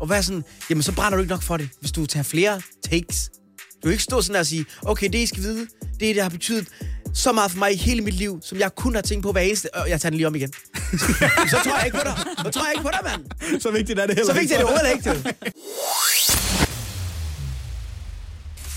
Og 0.00 0.10
være 0.10 0.22
sådan, 0.22 0.44
jamen 0.70 0.82
så 0.82 0.92
brænder 0.92 1.16
du 1.16 1.22
ikke 1.22 1.32
nok 1.32 1.42
for 1.42 1.56
det, 1.56 1.68
hvis 1.80 1.92
du 1.92 2.06
tager 2.06 2.24
flere 2.24 2.60
takes. 2.90 3.30
Du 3.74 3.80
kan 3.82 3.92
ikke 3.92 4.04
stå 4.04 4.22
sådan 4.22 4.34
der 4.34 4.40
og 4.40 4.46
sige, 4.46 4.64
okay, 4.82 5.08
det 5.08 5.18
I 5.18 5.26
skal 5.26 5.42
vide, 5.42 5.66
det 6.00 6.10
er, 6.10 6.14
det 6.14 6.22
har 6.22 6.30
betydet 6.30 6.68
så 7.14 7.32
meget 7.32 7.50
for 7.50 7.58
mig 7.58 7.72
i 7.72 7.76
hele 7.76 8.00
mit 8.00 8.14
liv, 8.14 8.40
som 8.42 8.58
jeg 8.58 8.74
kun 8.74 8.94
har 8.94 9.02
tænkt 9.02 9.22
på 9.22 9.32
hver 9.32 9.40
eneste... 9.40 9.74
Og 9.74 9.90
jeg 9.90 10.00
tager 10.00 10.10
den 10.10 10.16
lige 10.16 10.26
om 10.26 10.34
igen. 10.34 10.52
så 11.50 11.56
tror 11.64 11.76
jeg 11.76 11.86
ikke 11.86 11.98
på 11.98 12.04
dig. 12.04 12.18
Så 12.44 12.50
tror 12.50 12.64
jeg 12.64 12.72
ikke 12.72 12.82
på 12.82 12.90
dig, 12.92 13.00
mand. 13.04 13.60
Så 13.60 13.70
vigtigt 13.70 13.98
er 13.98 14.06
det 14.06 14.14
heller 14.14 14.34
Så 14.34 14.40
vigtigt 14.40 14.60
er 14.60 14.64
det 14.64 14.66
overhovedet 14.66 14.96
ikke, 14.96 15.10
du. 15.10 15.28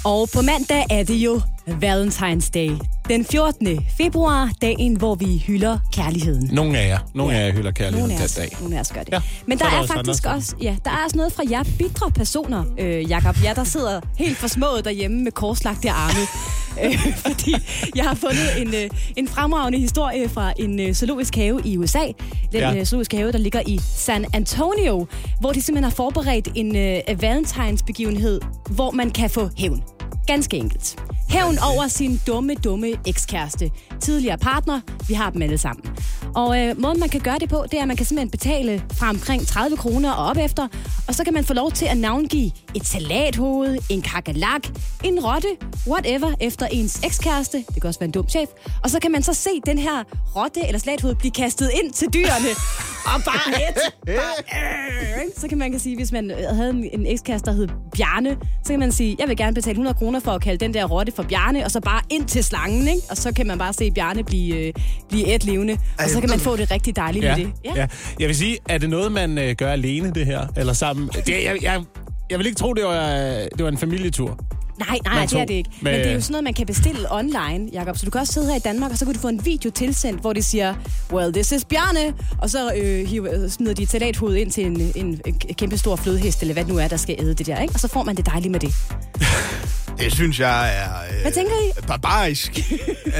Og 0.09 0.29
på 0.33 0.41
mandag 0.41 0.85
er 0.89 1.03
det 1.03 1.15
jo 1.15 1.41
Valentine's 1.67 2.49
Day. 2.53 2.94
Den 3.09 3.25
14. 3.25 3.85
februar, 3.97 4.51
dagen, 4.61 4.97
hvor 4.97 5.15
vi 5.15 5.43
hylder 5.47 5.77
kærligheden. 5.93 6.49
Nogle 6.53 6.77
af 6.79 6.87
jer. 6.87 6.99
Nogle 7.15 7.33
Ja. 7.33 7.39
af 7.39 7.47
jer 7.47 7.53
hylder 7.53 7.71
kærligheden 7.71 8.11
den 8.17 8.29
dag. 8.37 8.57
nogle 8.61 8.75
af 8.75 8.79
os 8.79 8.91
gør 8.91 9.03
det. 9.03 9.11
Ja, 9.13 9.21
Men 9.45 9.57
der 9.59 9.65
er 9.65 9.69
der 9.69 9.77
er, 9.77 9.81
også 9.81 9.93
faktisk 9.93 10.25
andre. 10.25 10.37
også, 10.37 10.55
ja, 10.61 10.75
der 10.85 10.91
er 10.91 11.03
også 11.05 11.17
noget 11.17 11.33
fra 11.33 11.43
jer 11.49 11.63
bitre 11.79 12.11
personer, 12.11 12.63
øh, 12.79 13.09
Jakob. 13.09 13.35
Jeg 13.43 13.55
der 13.55 13.63
sidder 13.63 14.01
helt 14.17 14.37
forsmået 14.37 14.85
derhjemme 14.85 15.23
med 15.23 15.31
korslagte 15.31 15.89
arme. 15.89 16.19
øh, 16.83 17.17
fordi 17.17 17.55
jeg 17.95 18.03
har 18.05 18.15
fundet 18.15 18.61
en, 18.61 18.67
øh, 18.75 18.89
en 19.17 19.27
fremragende 19.27 19.79
historie 19.79 20.29
fra 20.29 20.53
en 20.59 20.79
øh, 20.79 20.93
zoologisk 20.93 21.35
have 21.35 21.61
i 21.65 21.77
USA. 21.77 21.99
Den 22.03 22.13
Ja. 22.53 22.69
ja. 22.71 22.79
øh, 22.79 22.85
zoologiske 22.85 23.17
have, 23.17 23.31
der 23.31 23.37
ligger 23.37 23.61
i 23.67 23.79
San 23.95 24.25
Antonio, 24.33 25.07
hvor 25.39 25.51
de 25.51 25.61
simpelthen 25.61 25.83
har 25.83 25.95
forberedt 25.95 26.47
en 26.55 26.75
øh, 26.75 27.21
Valentines-begivenhed, 27.21 28.41
hvor 28.69 28.91
man 28.91 29.11
kan 29.11 29.29
få 29.29 29.49
hævn. 29.57 29.83
Ganske 30.27 30.57
enkelt. 30.57 30.99
Hævn 31.29 31.57
over 31.59 31.87
sin 31.87 32.21
dumme, 32.27 32.55
dumme 32.55 32.93
ekskæreste. 33.07 33.71
Tidligere 33.99 34.37
partner. 34.37 34.81
Vi 35.07 35.13
har 35.13 35.29
dem 35.29 35.41
alle 35.41 35.57
sammen. 35.57 35.85
Og 36.35 36.59
øh, 36.61 36.79
måden, 36.79 36.99
man 36.99 37.09
kan 37.09 37.21
gøre 37.21 37.39
det 37.39 37.49
på, 37.49 37.65
det 37.71 37.77
er, 37.77 37.81
at 37.81 37.87
man 37.87 37.97
kan 37.97 38.05
simpelthen 38.05 38.29
betale 38.31 38.83
fra 38.93 39.09
omkring 39.09 39.47
30 39.47 39.77
kroner 39.77 40.11
og 40.11 40.25
op 40.25 40.37
efter. 40.37 40.67
Og 41.07 41.15
så 41.15 41.23
kan 41.23 41.33
man 41.33 41.45
få 41.45 41.53
lov 41.53 41.71
til 41.71 41.85
at 41.85 41.97
navngive 41.97 42.51
et 42.75 42.85
salathoved, 42.85 43.77
en 43.89 44.01
kakalak, 44.01 44.67
en 45.03 45.19
rotte, 45.25 45.47
whatever, 45.87 46.33
efter 46.41 46.65
ens 46.67 47.01
ekskæreste. 47.03 47.57
Det 47.57 47.81
kan 47.81 47.87
også 47.87 47.99
være 47.99 48.07
en 48.07 48.11
dum 48.11 48.29
chef. 48.29 48.49
Og 48.83 48.89
så 48.89 48.99
kan 48.99 49.11
man 49.11 49.23
så 49.23 49.33
se 49.33 49.49
den 49.65 49.77
her 49.77 50.03
rotte 50.35 50.67
eller 50.67 50.79
salathoved 50.79 51.15
blive 51.15 51.31
kastet 51.31 51.71
ind 51.83 51.93
til 51.93 52.07
dyrene. 52.13 52.49
og 53.13 53.21
bare 53.25 53.51
et. 53.69 53.77
Bare, 54.05 55.23
øh, 55.25 55.31
så 55.37 55.47
kan 55.47 55.57
man 55.57 55.71
kan 55.71 55.79
sige, 55.79 55.95
hvis 55.95 56.11
man 56.11 56.31
havde 56.49 56.69
en, 56.69 56.89
en 56.99 57.05
ekskæreste, 57.05 57.51
der 57.51 57.57
hed 57.57 57.67
Bjarne, 57.95 58.37
så 58.63 58.73
kan 58.73 58.79
man 58.79 58.91
sige, 58.91 59.15
jeg 59.19 59.27
vil 59.27 59.37
gerne 59.37 59.53
betale 59.53 59.71
100 59.71 59.94
kroner 59.97 60.19
for 60.19 60.31
at 60.31 60.41
kalde 60.41 60.65
den 60.65 60.73
der 60.73 60.85
rotte 60.85 61.11
for 61.15 61.23
Bjarne, 61.23 61.65
og 61.65 61.71
så 61.71 61.79
bare 61.79 62.01
ind 62.09 62.25
til 62.25 62.43
slangen, 62.43 62.87
ikke? 62.87 63.01
Og 63.09 63.17
så 63.17 63.33
kan 63.33 63.47
man 63.47 63.57
bare 63.57 63.73
se 63.73 63.91
Bjarne 63.91 64.23
blive, 64.23 64.55
øh, 64.67 64.73
blive 65.09 65.35
et 65.35 65.43
levende. 65.45 65.77
Og 65.99 66.09
så 66.09 66.19
kan 66.19 66.29
man 66.29 66.39
få 66.39 66.55
det 66.57 66.71
rigtig 66.71 66.95
dejligt 66.95 67.25
Ja, 67.25 67.37
med 67.37 67.45
det. 67.45 67.53
ja. 67.75 67.87
Jeg 68.19 68.27
vil 68.27 68.35
sige, 68.35 68.57
er 68.69 68.77
det 68.77 68.89
noget, 68.89 69.11
man 69.11 69.37
øh, 69.37 69.55
gør 69.55 69.71
alene, 69.71 70.11
det 70.11 70.25
her? 70.25 70.47
Eller 70.57 70.73
sammen? 70.73 71.07
Det, 71.07 71.29
jeg, 71.29 71.57
jeg, 71.61 71.83
jeg 72.29 72.37
vil 72.39 72.45
ikke 72.47 72.57
tro, 72.59 72.73
det 72.73 72.83
var, 72.83 73.07
det 73.57 73.63
var 73.63 73.67
en 73.69 73.77
familietur. 73.77 74.39
Nej, 74.79 74.99
nej, 75.03 75.25
det 75.25 75.39
er 75.39 75.45
det 75.45 75.53
ikke. 75.53 75.69
Men 75.81 75.93
det 75.93 76.07
er 76.07 76.13
jo 76.13 76.21
sådan 76.21 76.31
noget, 76.31 76.43
man 76.43 76.53
kan 76.53 76.65
bestille 76.65 77.11
online, 77.11 77.69
Jacob. 77.73 77.97
Så 77.97 78.05
du 78.05 78.11
kan 78.11 78.21
også 78.21 78.33
sidde 78.33 78.47
her 78.47 78.55
i 78.55 78.59
Danmark, 78.59 78.91
og 78.91 78.97
så 78.97 79.05
kan 79.05 79.13
du 79.13 79.19
få 79.19 79.27
en 79.27 79.45
video 79.45 79.71
tilsendt, 79.71 80.21
hvor 80.21 80.33
de 80.33 80.43
siger, 80.43 80.75
well, 81.11 81.33
this 81.33 81.51
is 81.51 81.65
Bjarne. 81.65 82.13
Og 82.41 82.49
så 82.49 82.73
øh, 82.75 83.07
hiver, 83.07 83.47
smider 83.49 83.73
de 83.73 83.83
et 83.83 83.89
salathoved 83.89 84.35
ind 84.35 84.51
til 84.51 84.65
en, 84.65 84.91
en, 84.95 85.21
en 85.25 85.39
kæmpe 85.57 85.77
stor 85.77 85.95
flødehest, 85.95 86.41
eller 86.41 86.53
hvad 86.53 86.63
det 86.65 86.73
nu 86.73 86.79
er, 86.79 86.87
der 86.87 86.97
skal 86.97 87.15
æde 87.19 87.33
det 87.33 87.47
der. 87.47 87.61
Ikke? 87.61 87.73
Og 87.73 87.79
så 87.79 87.87
får 87.87 88.03
man 88.03 88.15
det 88.17 88.25
dejligt 88.25 88.51
med 88.51 88.59
det. 88.59 88.73
Det 89.99 90.13
synes 90.13 90.39
jeg 90.39 90.77
er... 90.77 91.15
Øh, 91.15 91.21
Hvad 91.21 91.31
tænker 91.31 91.53
I? 91.53 91.81
Barbarisk. 91.87 92.51
øh, 93.05 93.13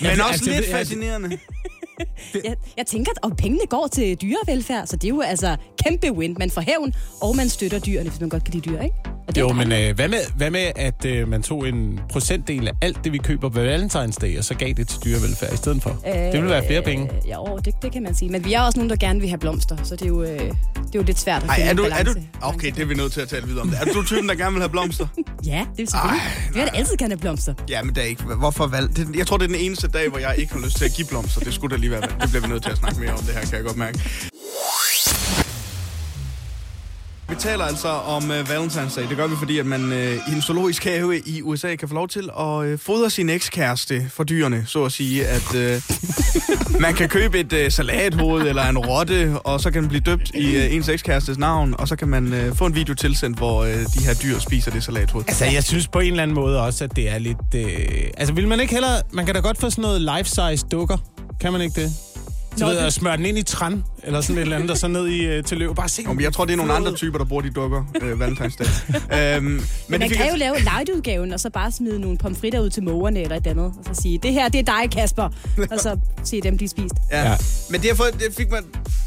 men 0.00 0.10
altså, 0.10 0.24
også 0.32 0.44
lidt 0.44 0.56
det 0.56 0.68
er- 0.72 0.76
fascinerende. 0.76 1.38
Jeg, 2.44 2.54
jeg 2.76 2.86
tænker, 2.86 3.12
at 3.12 3.18
og 3.30 3.36
pengene 3.36 3.66
går 3.68 3.88
til 3.92 4.14
dyrevelfærd, 4.22 4.86
så 4.86 4.96
det 4.96 5.04
er 5.04 5.08
jo 5.08 5.20
altså 5.20 5.56
kæmpe 5.84 6.12
win. 6.12 6.36
Man 6.38 6.50
får 6.50 6.60
hævn, 6.60 6.94
og 7.20 7.36
man 7.36 7.48
støtter 7.48 7.78
dyrene, 7.78 8.08
hvis 8.10 8.20
man 8.20 8.28
godt 8.28 8.44
kan 8.44 8.54
lide 8.54 8.70
dyr, 8.70 8.80
ikke? 8.80 8.94
Og 9.28 9.34
det 9.34 9.40
Jo, 9.40 9.52
men 9.52 9.72
øh, 9.72 9.94
hvad, 9.94 10.08
med, 10.08 10.18
hvad 10.36 10.50
med, 10.50 10.72
at 10.76 11.04
øh, 11.04 11.28
man 11.28 11.42
tog 11.42 11.68
en 11.68 12.00
procentdel 12.10 12.68
af 12.68 12.72
alt 12.82 13.04
det, 13.04 13.12
vi 13.12 13.18
køber 13.18 13.48
på 13.48 13.58
Valentine's 13.58 14.16
Day, 14.20 14.38
og 14.38 14.44
så 14.44 14.54
gav 14.54 14.72
det 14.72 14.88
til 14.88 14.98
dyrevelfærd 15.04 15.52
i 15.52 15.56
stedet 15.56 15.82
for? 15.82 15.90
Øh, 16.06 16.12
det 16.14 16.32
ville 16.32 16.48
være 16.50 16.66
flere 16.66 16.82
penge. 16.82 17.04
Øh, 17.04 17.28
ja, 17.28 17.36
det, 17.64 17.74
det 17.82 17.92
kan 17.92 18.02
man 18.02 18.14
sige. 18.14 18.30
Men 18.30 18.44
vi 18.44 18.52
er 18.52 18.60
også 18.60 18.78
nogen, 18.78 18.90
der 18.90 18.96
gerne 18.96 19.20
vil 19.20 19.28
have 19.28 19.38
blomster, 19.38 19.76
så 19.84 19.96
det 19.96 20.02
er 20.02 20.06
jo, 20.06 20.22
øh, 20.22 20.28
det 20.38 20.38
er 20.38 20.52
jo 20.94 21.02
lidt 21.02 21.18
svært 21.18 21.42
at 21.42 21.48
Ej, 21.48 21.56
finde 21.56 21.70
er 21.70 21.74
du, 21.74 21.84
en 21.84 21.92
er 21.92 22.02
du... 22.02 22.12
balance. 22.12 22.28
Okay, 22.42 22.70
det 22.70 22.82
er 22.82 22.86
vi 22.86 22.94
nødt 22.94 23.12
til 23.12 23.20
at 23.20 23.28
tale 23.28 23.46
videre 23.46 23.62
om 23.62 23.68
det. 23.70 23.78
Er 23.80 23.84
du 23.84 24.02
typen, 24.04 24.28
der 24.28 24.34
gerne 24.34 24.52
vil 24.52 24.62
have 24.62 24.70
blomster? 24.70 25.06
Ja, 25.46 25.66
det 25.76 25.82
er 25.82 25.90
selvfølgelig. 25.90 26.22
vi 26.52 26.58
vil 26.58 26.62
da 26.68 26.76
altid 26.76 26.96
gerne 26.96 27.12
have 27.14 27.20
blomster. 27.20 27.54
Ja, 27.68 27.82
men 27.82 27.94
det 27.94 28.02
er 28.02 28.06
ikke... 28.08 28.22
Hvorfor 28.22 28.66
valg? 28.66 28.96
Det, 28.96 29.16
jeg 29.16 29.26
tror, 29.26 29.36
det 29.36 29.44
er 29.44 29.48
den 29.48 29.56
eneste 29.56 29.88
dag, 29.88 30.08
hvor 30.08 30.18
jeg 30.18 30.34
ikke 30.38 30.52
har 30.52 30.60
lyst 30.60 30.76
til 30.76 30.84
at 30.84 30.92
give 30.96 31.06
blomster. 31.06 31.40
Det 31.40 31.54
skulle 31.54 31.76
da 31.76 31.80
lige 31.80 31.90
være. 31.90 32.00
Det 32.00 32.28
bliver 32.30 32.40
vi 32.40 32.48
nødt 32.48 32.62
til 32.62 32.70
at 32.70 32.76
snakke 32.78 33.00
mere 33.00 33.12
om, 33.12 33.18
det 33.18 33.34
her, 33.34 33.40
kan 33.40 33.54
jeg 33.54 33.64
godt 33.64 33.76
mærke. 33.76 33.98
Vi 37.28 37.34
taler 37.34 37.64
altså 37.64 37.88
om 37.88 38.30
uh, 38.30 38.38
Valentine's 38.38 39.00
Day. 39.00 39.08
Det 39.08 39.16
gør 39.16 39.26
vi, 39.26 39.36
fordi 39.38 39.58
at 39.58 39.66
man 39.66 39.84
uh, 39.84 39.98
i 39.98 40.32
en 40.34 40.42
zoologisk 40.42 40.84
have 40.84 41.18
i 41.18 41.42
USA 41.42 41.74
kan 41.76 41.88
få 41.88 41.94
lov 41.94 42.08
til 42.08 42.30
at 42.38 42.72
uh, 42.72 42.78
fodre 42.78 43.10
sin 43.10 43.28
ekskæreste 43.28 44.06
for 44.10 44.24
dyrene, 44.24 44.64
så 44.66 44.84
at 44.84 44.92
sige. 44.92 45.26
At 45.26 45.54
uh, 45.54 45.82
man 46.84 46.94
kan 46.94 47.08
købe 47.08 47.40
et 47.40 47.52
uh, 47.52 47.72
salathoved 47.72 48.48
eller 48.48 48.64
en 48.68 48.78
rotte, 48.78 49.38
og 49.44 49.60
så 49.60 49.70
kan 49.70 49.82
den 49.82 49.88
blive 49.88 50.00
døbt 50.00 50.30
i 50.34 50.56
uh, 50.56 50.74
ens 50.74 50.88
ekskærestes 50.88 51.38
navn, 51.38 51.74
og 51.78 51.88
så 51.88 51.96
kan 51.96 52.08
man 52.08 52.32
uh, 52.32 52.56
få 52.56 52.66
en 52.66 52.74
video 52.74 52.94
tilsendt, 52.94 53.38
hvor 53.38 53.62
uh, 53.62 53.68
de 53.68 54.04
her 54.04 54.14
dyr 54.14 54.38
spiser 54.38 54.70
det 54.70 54.84
salathoved. 54.84 55.24
Altså, 55.28 55.44
jeg 55.44 55.64
synes 55.64 55.88
på 55.88 55.98
en 56.00 56.10
eller 56.10 56.22
anden 56.22 56.34
måde 56.34 56.62
også, 56.62 56.84
at 56.84 56.96
det 56.96 57.10
er 57.10 57.18
lidt... 57.18 57.38
Uh... 57.54 57.60
Altså, 58.16 58.34
vil 58.34 58.48
man 58.48 58.60
ikke 58.60 58.72
heller... 58.72 59.00
Man 59.12 59.26
kan 59.26 59.34
da 59.34 59.40
godt 59.40 59.58
få 59.58 59.70
sådan 59.70 59.82
noget 59.82 60.00
life-size 60.00 60.66
dukker. 60.70 60.96
Kan 61.40 61.52
man 61.52 61.60
ikke 61.60 61.80
det? 61.80 62.15
Så 62.56 62.64
Nå, 62.64 62.70
ved 62.70 62.78
at 62.78 62.92
smøre 62.92 63.16
den 63.16 63.26
ind 63.26 63.38
i 63.38 63.42
træn, 63.42 63.84
eller 64.04 64.20
sådan 64.20 64.36
et 64.36 64.42
eller 64.42 64.56
andet, 64.56 64.70
og 64.70 64.76
så 64.78 64.88
ned 64.88 65.06
i 65.08 65.24
øh, 65.24 65.44
til 65.44 65.58
løb. 65.58 65.74
Bare 65.76 65.88
se 65.88 66.02
Om 66.06 66.20
jeg 66.20 66.32
tror, 66.32 66.44
det 66.44 66.52
er 66.52 66.56
nogle 66.56 66.72
andre 66.72 66.92
typer, 66.94 67.18
der 67.18 67.24
bruger 67.24 67.42
de 67.42 67.50
dukker 67.50 67.84
øh, 68.02 68.12
Valentine's 68.12 68.56
Day. 69.10 69.36
øhm, 69.36 69.44
men 69.44 69.52
Men 69.54 69.62
man 69.88 70.00
det 70.00 70.08
fik 70.08 70.16
kan 70.16 70.26
jeg- 70.26 70.32
jo 70.32 70.38
lave 70.38 70.54
light-udgaven, 70.58 71.32
og 71.32 71.40
så 71.40 71.50
bare 71.50 71.72
smide 71.72 72.00
nogle 72.00 72.18
pomfritter 72.18 72.60
ud 72.60 72.70
til 72.70 72.82
mågerne 72.82 73.20
eller 73.22 73.36
et 73.36 73.46
andet, 73.46 73.64
og 73.64 73.94
så 73.94 74.02
sige, 74.02 74.18
det 74.22 74.32
her, 74.32 74.48
det 74.48 74.68
er 74.68 74.80
dig, 74.80 74.90
Kasper, 74.90 75.22
og 75.70 75.80
så 75.80 75.96
se 76.24 76.40
dem 76.40 76.56
blive 76.56 76.68
spist. 76.68 76.94
Ja. 77.10 77.30
Ja. 77.30 77.36
Men 77.70 77.80
det, 77.80 77.88
har 77.90 77.96
fået, 77.96 78.14
det 78.14 78.34
fik 78.36 78.50
man, 78.50 78.62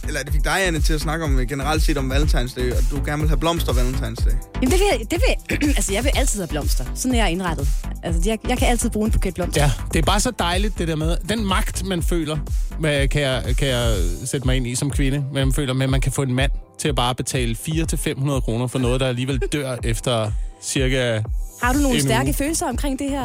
eller 0.08 0.24
det 0.24 0.34
fik 0.34 0.44
dig, 0.44 0.68
Anne, 0.68 0.80
til 0.82 0.94
at 0.94 1.02
snakke 1.02 1.26
om 1.26 1.40
øh, 1.40 1.48
generelt 1.48 1.84
set 1.84 1.98
om 1.98 2.12
Valentine's 2.12 2.56
Day, 2.56 2.72
at 2.72 2.84
du 2.92 3.02
gerne 3.06 3.20
vil 3.22 3.30
have 3.30 3.38
blomster 3.40 3.74
Valentine's 3.74 4.26
Day. 4.26 4.32
Jamen, 4.56 4.72
det 4.72 4.80
vil, 4.80 4.88
jeg- 5.00 5.12
det 5.12 5.22
vil, 5.28 5.58
altså, 5.78 5.94
jeg 5.94 6.04
vil 6.04 6.12
altid 6.16 6.40
have 6.40 6.48
blomster. 6.48 6.84
Sådan 6.96 7.16
er 7.16 7.20
jeg 7.24 7.32
indrettet. 7.32 7.70
Altså, 8.04 8.22
jeg, 8.26 8.38
jeg 8.50 8.58
kan 8.58 8.68
altid 8.68 8.90
bruge 8.90 9.06
en 9.06 9.12
buket 9.12 9.34
blomster. 9.34 9.62
Ja, 9.62 9.72
det 9.94 10.00
er 10.00 10.04
bare 10.04 10.20
så 10.20 10.32
dejligt, 10.40 10.78
det 10.80 10.88
der 10.88 10.96
med... 10.96 11.18
Den 11.30 11.46
magt, 11.48 11.86
man 11.86 12.04
føler, 12.04 12.38
med, 12.80 13.08
kan, 13.08 13.22
jeg, 13.22 13.39
kan 13.58 13.68
jeg 13.68 13.96
sætte 14.26 14.48
mig 14.48 14.56
ind 14.56 14.68
i 14.68 14.76
som 14.76 14.92
kvinde, 14.92 15.18
men 15.18 15.34
man 15.34 15.54
føler 15.54 15.74
med, 15.74 15.84
at 15.84 15.90
man 15.90 16.02
kan 16.02 16.12
få 16.12 16.22
en 16.22 16.34
mand 16.34 16.52
til 16.80 16.90
at 16.90 16.96
bare 16.96 17.16
betale 17.16 17.56
400-500 17.60 18.40
kroner 18.40 18.68
for 18.68 18.80
noget, 18.80 19.00
der 19.00 19.08
alligevel 19.08 19.40
dør 19.40 19.76
efter 19.84 20.32
cirka... 20.62 21.22
Har 21.62 21.74
du 21.74 21.80
nogle 21.80 22.02
stærke 22.02 22.26
uge. 22.26 22.34
følelser 22.34 22.66
omkring 22.68 23.00
det 23.00 23.10
her? 23.10 23.24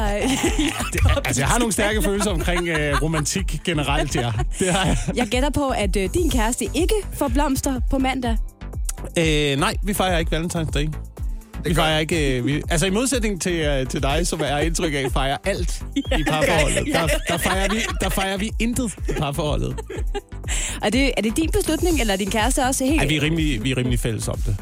Altså, 1.25 1.43
jeg 1.43 1.49
har 1.49 1.59
nogle 1.59 1.73
stærke 1.73 2.03
følelser 2.03 2.31
omkring 2.31 2.69
øh, 2.69 3.03
romantik 3.03 3.61
generelt, 3.65 4.17
ja. 4.17 4.33
Det 4.59 4.73
har 4.73 4.87
jeg. 4.87 4.97
jeg 5.15 5.27
gætter 5.27 5.51
på, 5.51 5.69
at 5.69 5.97
øh, 5.97 6.09
din 6.15 6.31
kæreste 6.31 6.65
ikke 6.75 6.95
får 7.13 7.29
blomster 7.29 7.81
på 7.91 7.99
mandag. 7.99 8.37
Øh, 9.19 9.59
nej, 9.59 9.75
vi 9.83 9.95
fejrer 9.95 10.19
ikke 10.19 10.37
Valentine's 10.37 10.71
Day. 10.71 10.89
Vi 11.65 11.75
gør- 11.75 11.83
fejrer 11.83 11.99
ikke... 11.99 12.39
Øh, 12.39 12.47
vi, 12.47 12.63
altså 12.71 12.87
i 12.87 12.91
modsætning 12.91 13.41
til, 13.41 13.53
øh, 13.53 13.87
til 13.87 14.03
dig, 14.03 14.27
som 14.27 14.41
er 14.45 14.59
indtryk 14.59 14.95
af, 14.95 15.07
fejrer 15.13 15.37
alt 15.45 15.83
i 16.19 16.23
parforholdet. 16.27 16.87
Der, 16.95 17.09
der, 17.29 17.37
fejrer 17.39 17.69
vi, 17.75 17.77
der 18.01 18.09
fejrer 18.09 18.37
vi 18.37 18.51
intet 18.61 18.93
i 19.09 19.13
parforholdet. 19.19 19.75
Er 20.83 20.91
det, 20.91 21.13
er 21.17 21.23
det 21.23 21.37
din 21.37 21.51
beslutning, 21.51 22.01
eller 22.01 22.13
er 22.15 22.19
din 22.19 22.31
kæreste 22.31 22.63
også 22.65 22.85
helt... 22.85 23.01
Ej, 23.03 23.07
vi 23.09 23.17
er 23.17 23.23
rimelig, 23.23 23.65
vi 23.65 23.71
er 23.71 23.77
rimelig 23.77 23.99
fælles 24.01 24.29
om 24.29 24.39
det. 24.39 24.57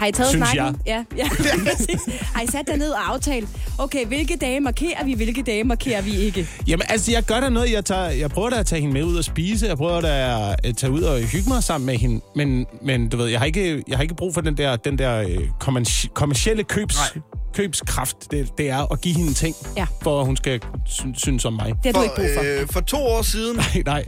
Har 0.00 0.06
I 0.06 0.12
taget 0.12 0.30
Synes 0.30 0.48
snakken? 0.48 0.80
Ja, 0.86 1.04
ja. 1.16 1.28
præcis. 1.70 2.00
Har 2.34 2.42
I 2.42 2.46
sat 2.46 2.68
jer 2.68 2.76
ned 2.76 2.90
og 2.90 3.12
aftalt, 3.12 3.48
okay, 3.78 4.06
hvilke 4.06 4.36
dage 4.36 4.60
markerer 4.60 5.04
vi, 5.04 5.14
hvilke 5.14 5.42
dage 5.42 5.64
markerer 5.64 6.02
vi 6.02 6.10
ikke? 6.16 6.46
Jamen, 6.66 6.86
altså, 6.88 7.12
jeg 7.12 7.22
gør 7.22 7.40
da 7.40 7.48
noget. 7.48 7.72
Jeg, 7.72 7.84
tager, 7.84 8.10
jeg 8.10 8.30
prøver 8.30 8.50
da 8.50 8.56
at 8.58 8.66
tage 8.66 8.80
hende 8.80 8.94
med 8.94 9.04
ud 9.04 9.16
og 9.16 9.24
spise. 9.24 9.66
Jeg 9.66 9.76
prøver 9.76 10.00
da 10.00 10.54
at 10.64 10.76
tage 10.76 10.92
ud 10.92 11.02
og 11.02 11.18
hygge 11.20 11.48
mig 11.48 11.62
sammen 11.62 11.86
med 11.86 11.96
hende. 11.96 12.20
Men, 12.36 12.66
men 12.82 13.08
du 13.08 13.16
ved, 13.16 13.26
jeg 13.26 13.38
har 13.38 13.46
ikke, 13.46 13.82
jeg 13.88 13.96
har 13.98 14.02
ikke 14.02 14.14
brug 14.14 14.34
for 14.34 14.40
den 14.40 14.56
der, 14.56 14.76
den 14.76 14.98
der 14.98 15.20
øh, 15.20 15.38
kommerci- 15.64 16.08
kommercielle 16.14 16.64
købs, 16.64 16.96
Nej. 17.14 17.22
Købskraft. 17.54 18.16
Det, 18.30 18.48
det 18.58 18.70
er 18.70 18.92
at 18.92 19.00
give 19.00 19.14
hende 19.14 19.34
ting, 19.34 19.54
Ja. 19.76 19.86
for 20.02 20.20
at 20.20 20.26
hun 20.26 20.36
skal 20.36 20.60
sy- 20.86 21.02
synes 21.14 21.44
om 21.44 21.52
mig. 21.52 21.66
Det 21.66 21.76
har 21.84 21.92
du 21.92 22.02
ikke 22.02 22.14
brug 22.16 22.26
for. 22.36 22.60
øh, 22.60 22.66
for 22.70 22.80
to 22.80 22.96
år 22.96 23.22
siden, 23.22 23.56
Nej, 23.74 23.82
nej. 23.86 24.04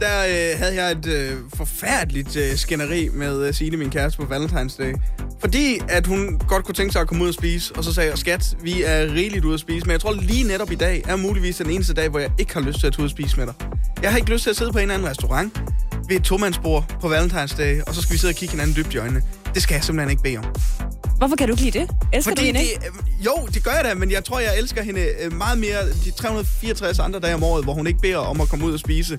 der 0.00 0.20
øh, 0.28 0.58
havde 0.58 0.74
jeg 0.82 0.90
et 0.92 1.06
øh, 1.06 1.36
forfærdeligt 1.54 2.36
øh, 2.36 2.56
skænderi 2.56 3.08
med 3.12 3.46
øh, 3.48 3.54
Signe, 3.54 3.76
min 3.76 3.90
kæreste, 3.90 4.18
på 4.22 4.34
Valentine's 4.34 4.76
Day. 4.82 4.92
Fordi 5.40 5.78
at 5.88 6.06
hun 6.06 6.40
godt 6.48 6.64
kunne 6.64 6.74
tænke 6.74 6.92
sig 6.92 7.00
at 7.02 7.08
komme 7.08 7.22
ud 7.24 7.28
og 7.28 7.34
spise, 7.34 7.74
og 7.76 7.84
så 7.84 7.94
sagde 7.94 8.10
jeg, 8.10 8.18
skat, 8.18 8.56
vi 8.62 8.82
er 8.82 9.14
rigeligt 9.14 9.44
ude 9.44 9.54
at 9.54 9.60
spise, 9.60 9.86
men 9.86 9.92
jeg 9.92 10.00
tror 10.00 10.12
lige 10.12 10.44
netop 10.48 10.70
i 10.70 10.74
dag 10.74 11.02
er 11.08 11.16
muligvis 11.16 11.56
den 11.56 11.70
eneste 11.70 11.94
dag, 11.94 12.08
hvor 12.08 12.18
jeg 12.18 12.30
ikke 12.38 12.54
har 12.54 12.60
lyst 12.60 12.80
til 12.80 12.86
at 12.86 12.92
tage 12.92 13.00
ud 13.00 13.04
og 13.06 13.10
spise 13.10 13.36
med 13.36 13.46
dig. 13.46 13.54
Jeg 14.02 14.10
har 14.10 14.18
ikke 14.18 14.30
lyst 14.32 14.42
til 14.42 14.50
at 14.50 14.56
sidde 14.56 14.72
på 14.72 14.78
en 14.78 14.82
eller 14.82 14.94
anden 14.94 15.08
restaurant 15.08 15.62
ved 16.08 16.16
et 16.16 16.22
tomandsbord 16.22 16.96
på 17.00 17.14
Valentine's 17.14 17.56
Day, 17.56 17.80
og 17.86 17.94
så 17.94 18.02
skal 18.02 18.12
vi 18.12 18.18
sidde 18.18 18.32
og 18.32 18.36
kigge 18.36 18.52
hinanden 18.52 18.76
dybt 18.76 18.94
i 18.94 18.98
øjnene. 18.98 19.22
Det 19.54 19.62
skal 19.62 19.74
jeg 19.74 19.84
simpelthen 19.84 20.10
ikke 20.10 20.22
bede 20.22 20.36
om. 20.36 20.44
Hvorfor 21.22 21.36
kan 21.36 21.48
du 21.48 21.52
ikke 21.54 21.62
lide 21.62 21.78
det? 21.78 21.90
Elsker 22.12 22.30
du 22.30 22.36
Fordi 22.36 22.46
hende 22.46 22.60
det, 22.60 22.66
ikke? 22.66 22.86
øh, 23.20 23.24
jo, 23.26 23.32
det 23.54 23.64
gør 23.64 23.70
jeg 23.70 23.84
da, 23.84 23.94
men 23.94 24.10
jeg 24.10 24.24
tror, 24.24 24.38
jeg 24.40 24.58
elsker 24.58 24.82
hende 24.82 25.00
øh, 25.20 25.32
meget 25.32 25.58
mere 25.58 25.78
de 26.04 26.10
364 26.10 26.98
andre 26.98 27.20
dage 27.20 27.34
om 27.34 27.42
året, 27.42 27.64
hvor 27.64 27.72
hun 27.74 27.86
ikke 27.86 27.98
beder 28.00 28.16
om 28.16 28.40
at 28.40 28.48
komme 28.48 28.64
ud 28.64 28.72
og 28.72 28.78
spise 28.80 29.18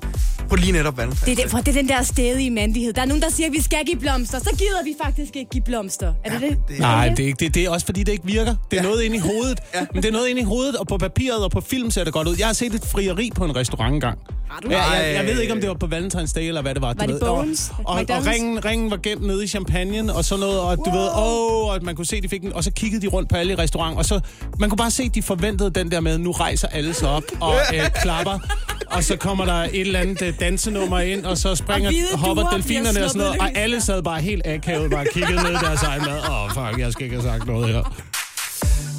på 0.49 0.55
lige 0.55 0.71
netop 0.71 0.99
Valentine's 0.99 1.25
Det 1.25 1.31
er, 1.31 1.35
Day. 1.35 1.41
den, 1.41 1.49
for 1.49 1.57
det 1.57 1.67
er 1.67 1.73
den 1.73 1.89
der 1.89 2.03
stedige 2.03 2.51
mandighed. 2.51 2.93
Der 2.93 3.01
er 3.01 3.05
nogen, 3.05 3.21
der 3.23 3.29
siger, 3.31 3.47
at 3.47 3.53
vi 3.53 3.61
skal 3.61 3.85
give 3.85 3.99
blomster. 3.99 4.39
Så 4.39 4.49
gider 4.57 4.83
vi 4.83 4.93
faktisk 5.03 5.35
ikke 5.35 5.49
give 5.51 5.63
blomster. 5.63 6.13
Er 6.25 6.29
det 6.31 6.41
det? 6.41 6.57
det- 6.67 6.79
Nej, 6.79 7.09
det 7.09 7.19
er, 7.19 7.27
ikke, 7.27 7.39
det, 7.45 7.53
det 7.55 7.65
er 7.65 7.69
også 7.69 7.85
fordi, 7.85 8.03
det 8.03 8.11
ikke 8.11 8.25
virker. 8.25 8.55
Det 8.71 8.77
er 8.79 8.83
ja. 8.83 8.89
noget 8.89 9.01
inde 9.03 9.15
i 9.15 9.19
hovedet. 9.19 9.59
Ja. 9.73 9.79
Ja. 9.79 9.85
Men 9.93 10.03
det 10.03 10.09
er 10.09 10.13
noget 10.13 10.27
inde 10.27 10.41
i 10.41 10.45
hovedet, 10.45 10.75
og 10.75 10.87
på 10.87 10.97
papiret 10.97 11.43
og 11.43 11.51
på 11.51 11.61
film 11.61 11.91
ser 11.91 12.03
det 12.03 12.13
godt 12.13 12.27
ud. 12.27 12.35
Jeg 12.39 12.47
har 12.47 12.53
set 12.53 12.73
et 12.73 12.85
frieri 12.85 13.31
på 13.35 13.45
en 13.45 13.55
restaurant 13.55 13.93
engang. 13.93 14.19
Har 14.53 14.59
du? 14.59 14.69
Ja, 14.69 14.83
jeg, 14.83 15.13
jeg 15.15 15.25
ved 15.25 15.41
ikke, 15.41 15.53
om 15.53 15.59
det 15.59 15.69
var 15.69 15.75
på 15.75 15.85
Valentine's 15.85 16.33
Day, 16.33 16.41
eller 16.41 16.61
hvad 16.61 16.73
det 16.73 16.81
var. 16.81 16.87
Var 16.87 17.05
det 17.05 17.13
ved. 17.13 17.19
Bones? 17.19 17.71
Og, 17.77 17.85
og, 17.85 18.05
og 18.09 18.25
ringen, 18.25 18.65
ringen 18.65 18.91
var 18.91 18.97
gemt 18.97 19.21
nede 19.21 19.43
i 19.43 19.47
champagne, 19.47 20.13
og 20.13 20.25
sådan 20.25 20.39
noget, 20.39 20.59
og 20.59 20.77
du 20.77 20.91
ved, 20.91 21.09
åh, 21.17 21.67
og 21.67 21.79
man 21.81 21.95
kunne 21.95 22.05
se, 22.05 22.21
de 22.21 22.29
fik 22.29 22.41
den, 22.41 22.53
og 22.53 22.63
så 22.63 22.71
kiggede 22.71 23.01
de 23.01 23.07
rundt 23.07 23.29
på 23.29 23.35
alle 23.35 23.53
i 23.53 23.55
restaurant, 23.55 23.97
og 23.97 24.05
så, 24.05 24.19
man 24.59 24.69
kunne 24.69 24.77
bare 24.77 24.91
se, 24.91 25.09
de 25.09 25.21
forventede 25.21 25.69
den 25.69 25.91
der 25.91 25.99
med, 25.99 26.17
nu 26.17 26.31
rejser 26.31 26.67
alle 26.67 26.93
sig 26.93 27.09
op 27.09 27.23
og 27.41 27.55
øh, 27.73 27.89
klapper, 28.01 28.39
og 28.87 29.03
så 29.03 29.15
kommer 29.15 29.45
der 29.45 29.53
et 29.53 29.79
eller 29.81 29.99
andet 29.99 30.21
øh, 30.21 30.39
dansenummer 30.39 30.99
ind, 30.99 31.25
og 31.25 31.37
så 31.37 31.55
springer, 31.55 31.91
Og 32.13 32.19
hopper 32.19 32.43
duer 32.43 32.51
bliver 32.51 32.61
delfinerne 32.61 33.03
og 33.03 33.09
sådan 33.09 33.27
noget, 33.27 33.39
og 33.39 33.51
alle 33.55 33.81
sad 33.81 34.03
bare 34.03 34.21
helt 34.21 34.47
akavet, 34.47 34.91
bare 34.91 35.05
kiggede 35.13 35.35
ned 35.43 35.51
i 35.51 35.65
deres 35.65 35.83
egen 35.83 36.01
mad. 36.01 36.19
Åh, 36.29 36.43
oh, 36.43 36.49
fuck, 36.49 36.79
jeg 36.79 36.91
skal 36.91 37.03
ikke 37.03 37.15
have 37.15 37.29
sagt 37.29 37.47
noget 37.47 37.73
her. 37.73 38.12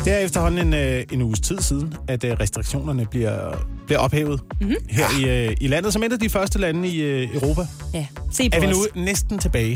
Det 0.05 0.13
er 0.13 0.19
efterhånden 0.19 0.67
en, 0.67 0.75
øh, 0.75 1.03
en 1.13 1.23
uges 1.23 1.41
tid 1.41 1.59
siden, 1.61 1.95
at 2.09 2.25
øh, 2.25 2.33
restriktionerne 2.41 3.07
bliver, 3.11 3.67
bliver 3.87 3.99
ophævet 3.99 4.41
mm-hmm. 4.61 4.77
her 4.91 5.07
i, 5.21 5.47
øh, 5.49 5.57
i 5.61 5.67
landet, 5.69 5.93
som 5.93 6.03
et 6.03 6.13
af 6.13 6.19
de 6.19 6.29
første 6.31 6.59
lande 6.59 6.89
i 6.89 7.01
øh, 7.03 7.35
Europa. 7.35 7.61
Ja, 7.95 8.07
se 8.33 8.51
på 8.51 8.57
Er 8.57 8.61
vi 8.61 8.67
os. 8.67 8.73
nu 8.73 9.03
næsten 9.03 9.39
tilbage? 9.39 9.71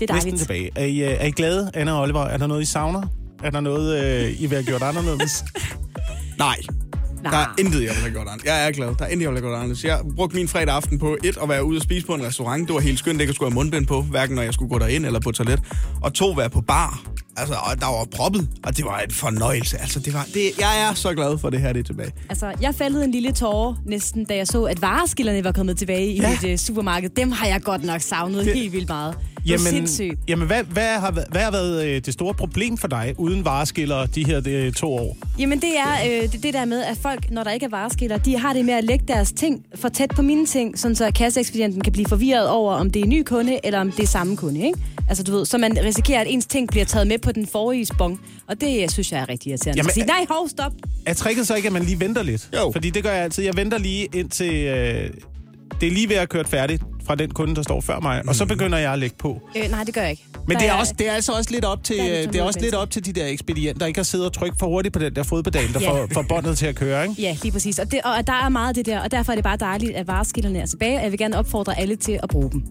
Det 0.00 0.10
er 0.10 0.14
Næsten 0.14 0.30
dejligt. 0.32 0.38
tilbage. 0.38 0.70
Er 0.76 0.84
I, 0.84 0.98
øh, 1.02 1.10
er 1.20 1.24
I 1.26 1.30
glade, 1.30 1.70
Anna 1.74 1.92
og 1.92 2.02
Oliver? 2.02 2.20
Er 2.20 2.36
der 2.36 2.46
noget, 2.46 2.62
I 2.62 2.64
savner? 2.64 3.02
Er 3.44 3.50
der 3.50 3.60
noget, 3.60 4.04
øh, 4.04 4.30
I 4.40 4.46
vil 4.46 4.50
have 4.50 4.64
gjort 4.64 4.82
anderledes? 4.82 5.44
Nej. 6.38 6.56
Nej. 7.22 7.30
Der 7.32 7.38
er 7.38 7.54
intet, 7.58 7.82
jeg 7.82 7.88
vil 7.88 8.00
have 8.00 8.10
gjort 8.12 8.26
anderledes. 8.26 8.44
Jeg 8.46 8.66
er 8.66 8.70
glad. 8.70 8.86
Der 8.98 9.04
er 9.04 9.08
intet, 9.08 9.22
jeg 9.22 9.30
vil 9.30 9.36
have 9.38 9.40
gjort 9.48 9.54
anderledes. 9.54 9.84
Jeg 9.84 10.00
brugte 10.16 10.36
min 10.36 10.48
fredag 10.48 10.74
aften 10.74 10.98
på 10.98 11.16
et, 11.24 11.36
at 11.42 11.48
være 11.48 11.64
ude 11.64 11.78
og 11.78 11.82
spise 11.82 12.06
på 12.06 12.14
en 12.14 12.22
restaurant. 12.22 12.68
Det 12.68 12.74
var 12.74 12.80
helt 12.80 12.98
skønt, 12.98 13.20
ikke 13.20 13.30
at 13.30 13.34
skulle 13.34 13.50
have 13.50 13.54
mundbind 13.54 13.86
på, 13.86 14.02
hverken 14.02 14.34
når 14.36 14.42
jeg 14.42 14.54
skulle 14.54 14.68
gå 14.68 14.78
derind 14.78 15.06
eller 15.06 15.20
på 15.20 15.30
toilet. 15.32 15.60
Og 16.02 16.14
to, 16.14 16.30
være 16.30 16.50
på 16.50 16.60
bar. 16.60 17.02
Altså, 17.38 17.54
og 17.54 17.80
der 17.80 17.86
var 17.86 18.04
proppet, 18.16 18.48
og 18.64 18.76
det 18.76 18.84
var 18.84 18.98
en 18.98 19.10
fornøjelse. 19.10 19.78
Altså, 19.80 20.00
det 20.00 20.14
var, 20.14 20.26
det, 20.34 20.50
jeg 20.60 20.88
er 20.90 20.94
så 20.94 21.14
glad 21.14 21.38
for, 21.38 21.50
det 21.50 21.60
her 21.60 21.72
det 21.72 21.80
er 21.80 21.84
tilbage. 21.84 22.12
Altså, 22.28 22.52
jeg 22.60 22.74
fældede 22.74 23.04
en 23.04 23.10
lille 23.10 23.32
tårer 23.32 23.74
næsten, 23.86 24.24
da 24.24 24.36
jeg 24.36 24.46
så, 24.46 24.62
at 24.64 24.82
vareskillerne 24.82 25.44
var 25.44 25.52
kommet 25.52 25.78
tilbage 25.78 26.06
i 26.12 26.20
Ja. 26.20 26.32
et 26.32 26.52
uh, 26.52 26.56
supermarked. 26.58 27.08
Dem 27.10 27.32
har 27.32 27.46
jeg 27.46 27.62
godt 27.62 27.84
nok 27.84 28.00
savnet 28.00 28.44
det... 28.44 28.54
helt 28.54 28.72
vildt 28.72 28.88
meget. 28.88 29.14
Var 29.48 29.56
sindssygt. 29.58 30.18
jamen 30.28 30.46
hvad, 30.46 30.62
hvad, 30.64 30.86
har, 30.86 31.10
hvad 31.30 31.40
har 31.40 31.50
været 31.50 31.84
øh, 31.86 32.00
det 32.04 32.14
store 32.14 32.34
problem 32.34 32.76
for 32.76 32.88
dig 32.88 33.14
uden 33.18 33.44
vareskiller 33.44 34.06
de 34.06 34.26
her 34.26 34.40
de, 34.40 34.70
to 34.70 34.92
år? 34.94 35.16
Jamen 35.38 35.60
det 35.60 35.70
er 35.78 36.22
øh, 36.22 36.32
det, 36.32 36.42
det 36.42 36.54
der 36.54 36.64
med, 36.64 36.82
at 36.82 36.96
folk, 37.02 37.30
når 37.30 37.44
der 37.44 37.50
ikke 37.50 37.66
er 37.66 37.70
vareskiller, 37.70 38.18
de 38.18 38.38
har 38.38 38.52
det 38.52 38.64
med 38.64 38.74
at 38.74 38.84
lægge 38.84 39.04
deres 39.08 39.32
ting 39.32 39.64
for 39.74 39.88
tæt 39.88 40.10
på 40.16 40.22
mine 40.22 40.46
ting, 40.46 40.78
sådan 40.78 40.94
så 40.96 41.10
kasseekspedienten 41.14 41.80
kan 41.80 41.92
blive 41.92 42.06
forvirret 42.06 42.48
over, 42.48 42.74
om 42.74 42.90
det 42.90 43.00
er 43.00 43.04
en 43.04 43.10
ny 43.10 43.22
kunde, 43.22 43.58
eller 43.64 43.80
om 43.80 43.92
det 43.92 44.02
er 44.02 44.06
samme 44.06 44.36
kunde, 44.36 44.66
ikke? 44.66 44.78
Altså 45.08 45.24
du 45.24 45.32
ved, 45.32 45.46
så 45.46 45.58
man 45.58 45.78
risikerer, 45.84 46.20
at 46.20 46.26
ens 46.30 46.46
ting 46.46 46.68
bliver 46.68 46.84
taget 46.84 47.06
med 47.06 47.18
på 47.18 47.27
den 47.32 47.46
forrige 47.46 47.86
spong, 47.86 48.20
og 48.48 48.60
det 48.60 48.82
øh, 48.82 48.88
synes 48.88 49.12
jeg 49.12 49.20
er 49.20 49.28
rigtig 49.28 49.50
irriterende. 49.50 49.78
Jamen, 49.78 49.90
sige, 49.92 50.06
nej, 50.06 50.26
hov, 50.30 50.48
stop. 50.48 50.72
Er 51.06 51.14
tricket 51.14 51.46
så 51.46 51.54
ikke, 51.54 51.66
at 51.66 51.72
man 51.72 51.82
lige 51.82 52.00
venter 52.00 52.22
lidt? 52.22 52.48
Jo. 52.56 52.70
Fordi 52.72 52.90
det 52.90 53.02
gør 53.02 53.12
jeg 53.12 53.22
altid. 53.24 53.44
Jeg 53.44 53.56
venter 53.56 53.78
lige 53.78 54.08
indtil... 54.14 54.54
Øh, 54.54 55.10
det 55.80 55.86
er 55.86 55.90
lige 55.92 56.08
ved 56.08 56.14
at 56.16 56.20
have 56.20 56.26
kørt 56.26 56.48
færdigt 56.48 56.82
fra 57.06 57.14
den 57.14 57.30
kunde, 57.30 57.54
der 57.56 57.62
står 57.62 57.80
før 57.80 58.00
mig, 58.00 58.20
mm. 58.22 58.28
og 58.28 58.34
så 58.34 58.46
begynder 58.46 58.78
jeg 58.78 58.92
at 58.92 58.98
lægge 58.98 59.16
på. 59.18 59.40
Øh, 59.56 59.70
nej, 59.70 59.84
det 59.84 59.94
gør 59.94 60.00
jeg 60.00 60.10
ikke. 60.10 60.22
Men 60.48 60.54
Der 60.56 60.60
det 60.62 60.68
er, 60.68 60.72
også, 60.74 60.94
det 60.98 61.08
er 61.08 61.12
altså 61.12 61.32
også 61.32 61.50
lidt 61.50 61.64
op 61.64 61.84
til, 61.84 61.98
er 61.98 62.04
lidt 62.04 62.26
øh, 62.26 62.32
det 62.32 62.38
er 62.40 62.44
også 62.44 62.60
lidt 62.60 62.74
op 62.74 62.90
til 62.90 63.04
de 63.06 63.12
der 63.12 63.26
ekspedienter, 63.26 63.78
der 63.78 63.86
ikke 63.86 63.98
har 63.98 64.04
siddet 64.04 64.26
og 64.26 64.32
trykt 64.32 64.58
for 64.58 64.66
hurtigt 64.66 64.92
på 64.92 64.98
den 64.98 65.16
der 65.16 65.22
fodpedal, 65.22 65.72
der 65.74 65.80
Ja. 65.80 65.90
får, 65.90 66.08
får 66.12 66.22
båndet 66.28 66.58
til 66.58 66.66
at 66.66 66.74
køre, 66.74 67.08
ikke? 67.08 67.22
Ja, 67.22 67.36
lige 67.42 67.52
præcis. 67.52 67.78
Og, 67.78 67.90
det, 67.92 68.00
og 68.04 68.26
der 68.26 68.32
er 68.32 68.48
meget 68.48 68.68
af 68.68 68.74
det 68.74 68.86
der, 68.86 69.00
og 69.00 69.10
derfor 69.10 69.32
er 69.32 69.36
det 69.36 69.44
bare 69.44 69.56
dejligt, 69.56 69.92
at 69.96 70.06
vareskillerne 70.06 70.58
er 70.58 70.66
tilbage, 70.66 70.96
og 70.96 71.02
jeg 71.02 71.10
vil 71.10 71.18
gerne 71.18 71.38
opfordre 71.38 71.78
alle 71.78 71.96
til 71.96 72.20
at 72.22 72.28
bruge 72.28 72.50
dem. 72.52 72.62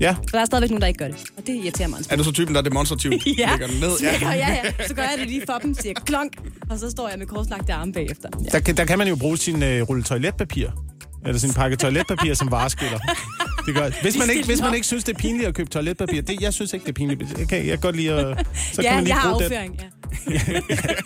Ja, 0.00 0.14
Så 0.22 0.28
der 0.32 0.40
er 0.40 0.44
stadigvæk 0.44 0.70
nogen, 0.70 0.80
der 0.80 0.86
ikke 0.88 0.98
gør 0.98 1.08
det. 1.08 1.16
Og 1.36 1.46
det 1.46 1.54
irriterer 1.54 1.88
mig 1.88 1.98
Er 2.10 2.16
du 2.16 2.24
så 2.24 2.32
typen, 2.32 2.54
der 2.54 2.62
demonstrativt 2.62 3.14
Ja, 3.38 3.50
lægger 3.50 3.66
den 3.66 3.80
ned? 3.80 3.98
smækker, 4.00 4.32
ja, 4.32 4.56
ja. 4.78 4.86
Så 4.88 4.94
gør 4.94 5.02
jeg 5.02 5.14
det 5.18 5.26
lige 5.26 5.42
for 5.46 5.58
dem, 5.62 5.74
siger 5.74 5.94
klonk, 5.94 6.32
og 6.70 6.78
så 6.78 6.90
står 6.90 7.08
jeg 7.08 7.18
med 7.18 7.26
korslagte 7.26 7.72
arme 7.72 7.92
bagefter. 7.92 8.28
Ja. 8.44 8.48
der, 8.52 8.60
kan- 8.60 8.76
der 8.76 8.84
kan 8.84 8.98
man 8.98 9.08
jo 9.08 9.16
bruge 9.16 9.36
sin 9.38 9.62
øh, 9.62 9.82
rulle 9.82 10.02
toiletpapir. 10.02 10.68
Eller 11.26 11.38
sin 11.38 11.52
pakke 11.52 11.76
toiletpapir 11.76 12.34
som 12.34 12.50
vareskiller. 12.50 12.98
Det 13.66 13.74
gør, 13.74 13.90
hvis, 14.02 14.18
man 14.18 14.30
ikke, 14.30 14.46
hvis 14.46 14.60
man 14.60 14.74
ikke 14.74 14.86
synes, 14.86 15.04
det 15.04 15.14
er 15.14 15.18
pinligt 15.18 15.48
at 15.48 15.54
købe 15.54 15.70
toiletpapir, 15.70 16.22
det, 16.22 16.40
jeg 16.42 16.52
synes 16.54 16.72
ikke, 16.72 16.84
det 16.84 16.90
er 16.90 16.94
pinligt. 16.94 17.38
Jeg 17.38 17.48
kan, 17.48 17.58
jeg 17.58 17.66
kan 17.66 17.78
godt 17.78 17.96
lide 17.96 18.10
at... 18.12 18.46
Så 18.72 18.76
kan 18.82 18.84
Ja, 18.84 18.94
man 18.94 19.04
lige 19.04 19.14
jeg 19.14 19.20
har 19.22 19.34
afføring, 19.34 19.80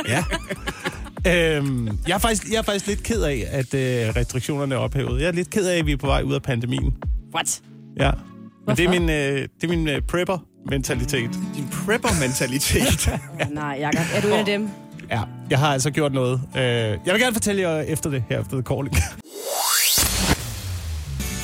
ja. 0.09 0.25
Ja. 1.27 1.57
Øhm, 1.57 1.99
jeg, 2.09 2.15
er 2.15 2.19
faktisk, 2.19 2.49
jeg 2.53 2.59
er 2.59 2.63
faktisk 2.63 2.87
lidt 2.87 3.03
ked 3.03 3.23
af, 3.23 3.45
at 3.51 3.75
øh, 3.75 4.17
restriktionerne 4.17 4.75
er 4.75 4.79
ophævet. 4.79 5.21
Jeg 5.21 5.29
er 5.29 5.33
lidt 5.33 5.51
ked 5.51 5.67
af, 5.67 5.79
at 5.79 5.87
vi 5.87 5.93
er 5.93 5.97
på 5.97 6.07
vej 6.07 6.23
ud 6.23 6.35
af 6.35 6.43
pandemien. 6.43 6.95
What? 7.35 7.61
Ja. 8.01 8.11
Men 8.67 8.77
det 8.77 8.85
er 8.85 8.91
min, 8.91 9.11
øh, 9.11 9.49
det 9.61 9.65
er 9.65 9.69
min 9.69 9.89
øh, 9.89 10.03
prepper-mentalitet. 10.03 11.31
Din 11.57 11.69
prepper-mentalitet. 11.87 13.11
Nej, 13.51 13.77
Jacob, 13.81 14.07
er 14.15 14.21
du 14.21 14.27
en 14.29 14.33
af 14.35 14.45
dem? 14.45 14.69
Ja, 15.11 15.21
jeg 15.51 15.59
har 15.59 15.73
altså 15.73 15.91
gjort 15.91 16.13
noget. 16.13 16.41
Øh, 16.57 16.63
jeg 16.63 16.99
vil 17.07 17.21
gerne 17.21 17.35
fortælle 17.35 17.63
jer 17.63 17.81
efter 17.81 18.11
det 18.11 18.25
her, 18.29 18.41
efter 18.41 18.53
The 18.57 18.63
Calling. 18.63 18.95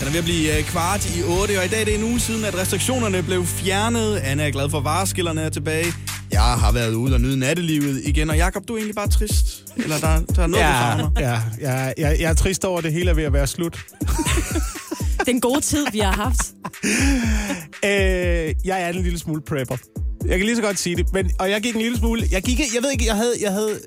Den 0.00 0.08
er 0.08 0.10
ved 0.12 0.18
at 0.18 0.24
blive 0.24 0.58
øh, 0.58 0.64
kvart 0.64 1.16
i 1.16 1.22
8, 1.22 1.58
og 1.58 1.64
i 1.64 1.68
dag 1.68 1.86
det 1.86 1.94
er 1.94 1.98
en 1.98 2.04
uge 2.04 2.20
siden, 2.20 2.44
at 2.44 2.58
restriktionerne 2.58 3.22
blev 3.22 3.46
fjernet. 3.46 4.16
Anna 4.16 4.46
er 4.46 4.50
glad 4.50 4.70
for, 4.70 4.78
at 4.78 4.84
vareskillerne 4.84 5.40
er 5.40 5.48
tilbage. 5.48 5.86
Jeg 6.32 6.40
har 6.42 6.72
været 6.72 6.94
ude 6.94 7.14
og 7.14 7.20
nyde 7.20 7.38
nattelivet 7.38 8.02
igen, 8.04 8.30
og 8.30 8.36
Jakob, 8.36 8.68
du 8.68 8.72
er 8.72 8.76
egentlig 8.76 8.94
bare 8.94 9.08
trist. 9.08 9.64
Eller 9.76 9.98
der, 9.98 10.20
der 10.36 10.42
er 10.42 10.46
noget, 10.46 10.66
du 10.66 10.72
savner. 10.72 11.10
ja, 11.20 11.40
ja, 11.60 11.92
jeg, 11.98 12.16
jeg 12.20 12.30
er 12.30 12.34
trist 12.34 12.64
over, 12.64 12.78
at 12.78 12.84
det 12.84 12.92
hele 12.92 13.10
er 13.10 13.14
ved 13.14 13.24
at 13.24 13.32
være 13.32 13.46
slut. 13.46 13.84
Den 15.26 15.40
gode 15.40 15.60
tid, 15.60 15.86
vi 15.92 15.98
har 15.98 16.12
haft. 16.12 16.40
Øh, 17.84 18.54
jeg 18.64 18.82
er 18.82 18.88
en 18.88 19.02
lille 19.02 19.18
smule 19.18 19.42
prepper. 19.42 19.76
Jeg 20.26 20.38
kan 20.38 20.46
lige 20.46 20.56
så 20.56 20.62
godt 20.62 20.78
sige 20.78 20.96
det. 20.96 21.12
Men, 21.12 21.30
og 21.38 21.50
jeg 21.50 21.60
gik 21.60 21.74
en 21.74 21.80
lille 21.80 21.98
smule... 21.98 22.22
Jeg, 22.30 22.42
gik, 22.42 22.58
jeg 22.58 22.82
ved 22.82 22.90
ikke, 22.90 23.06
jeg 23.06 23.16
havde, 23.16 23.34
jeg 23.42 23.52
havde, 23.52 23.78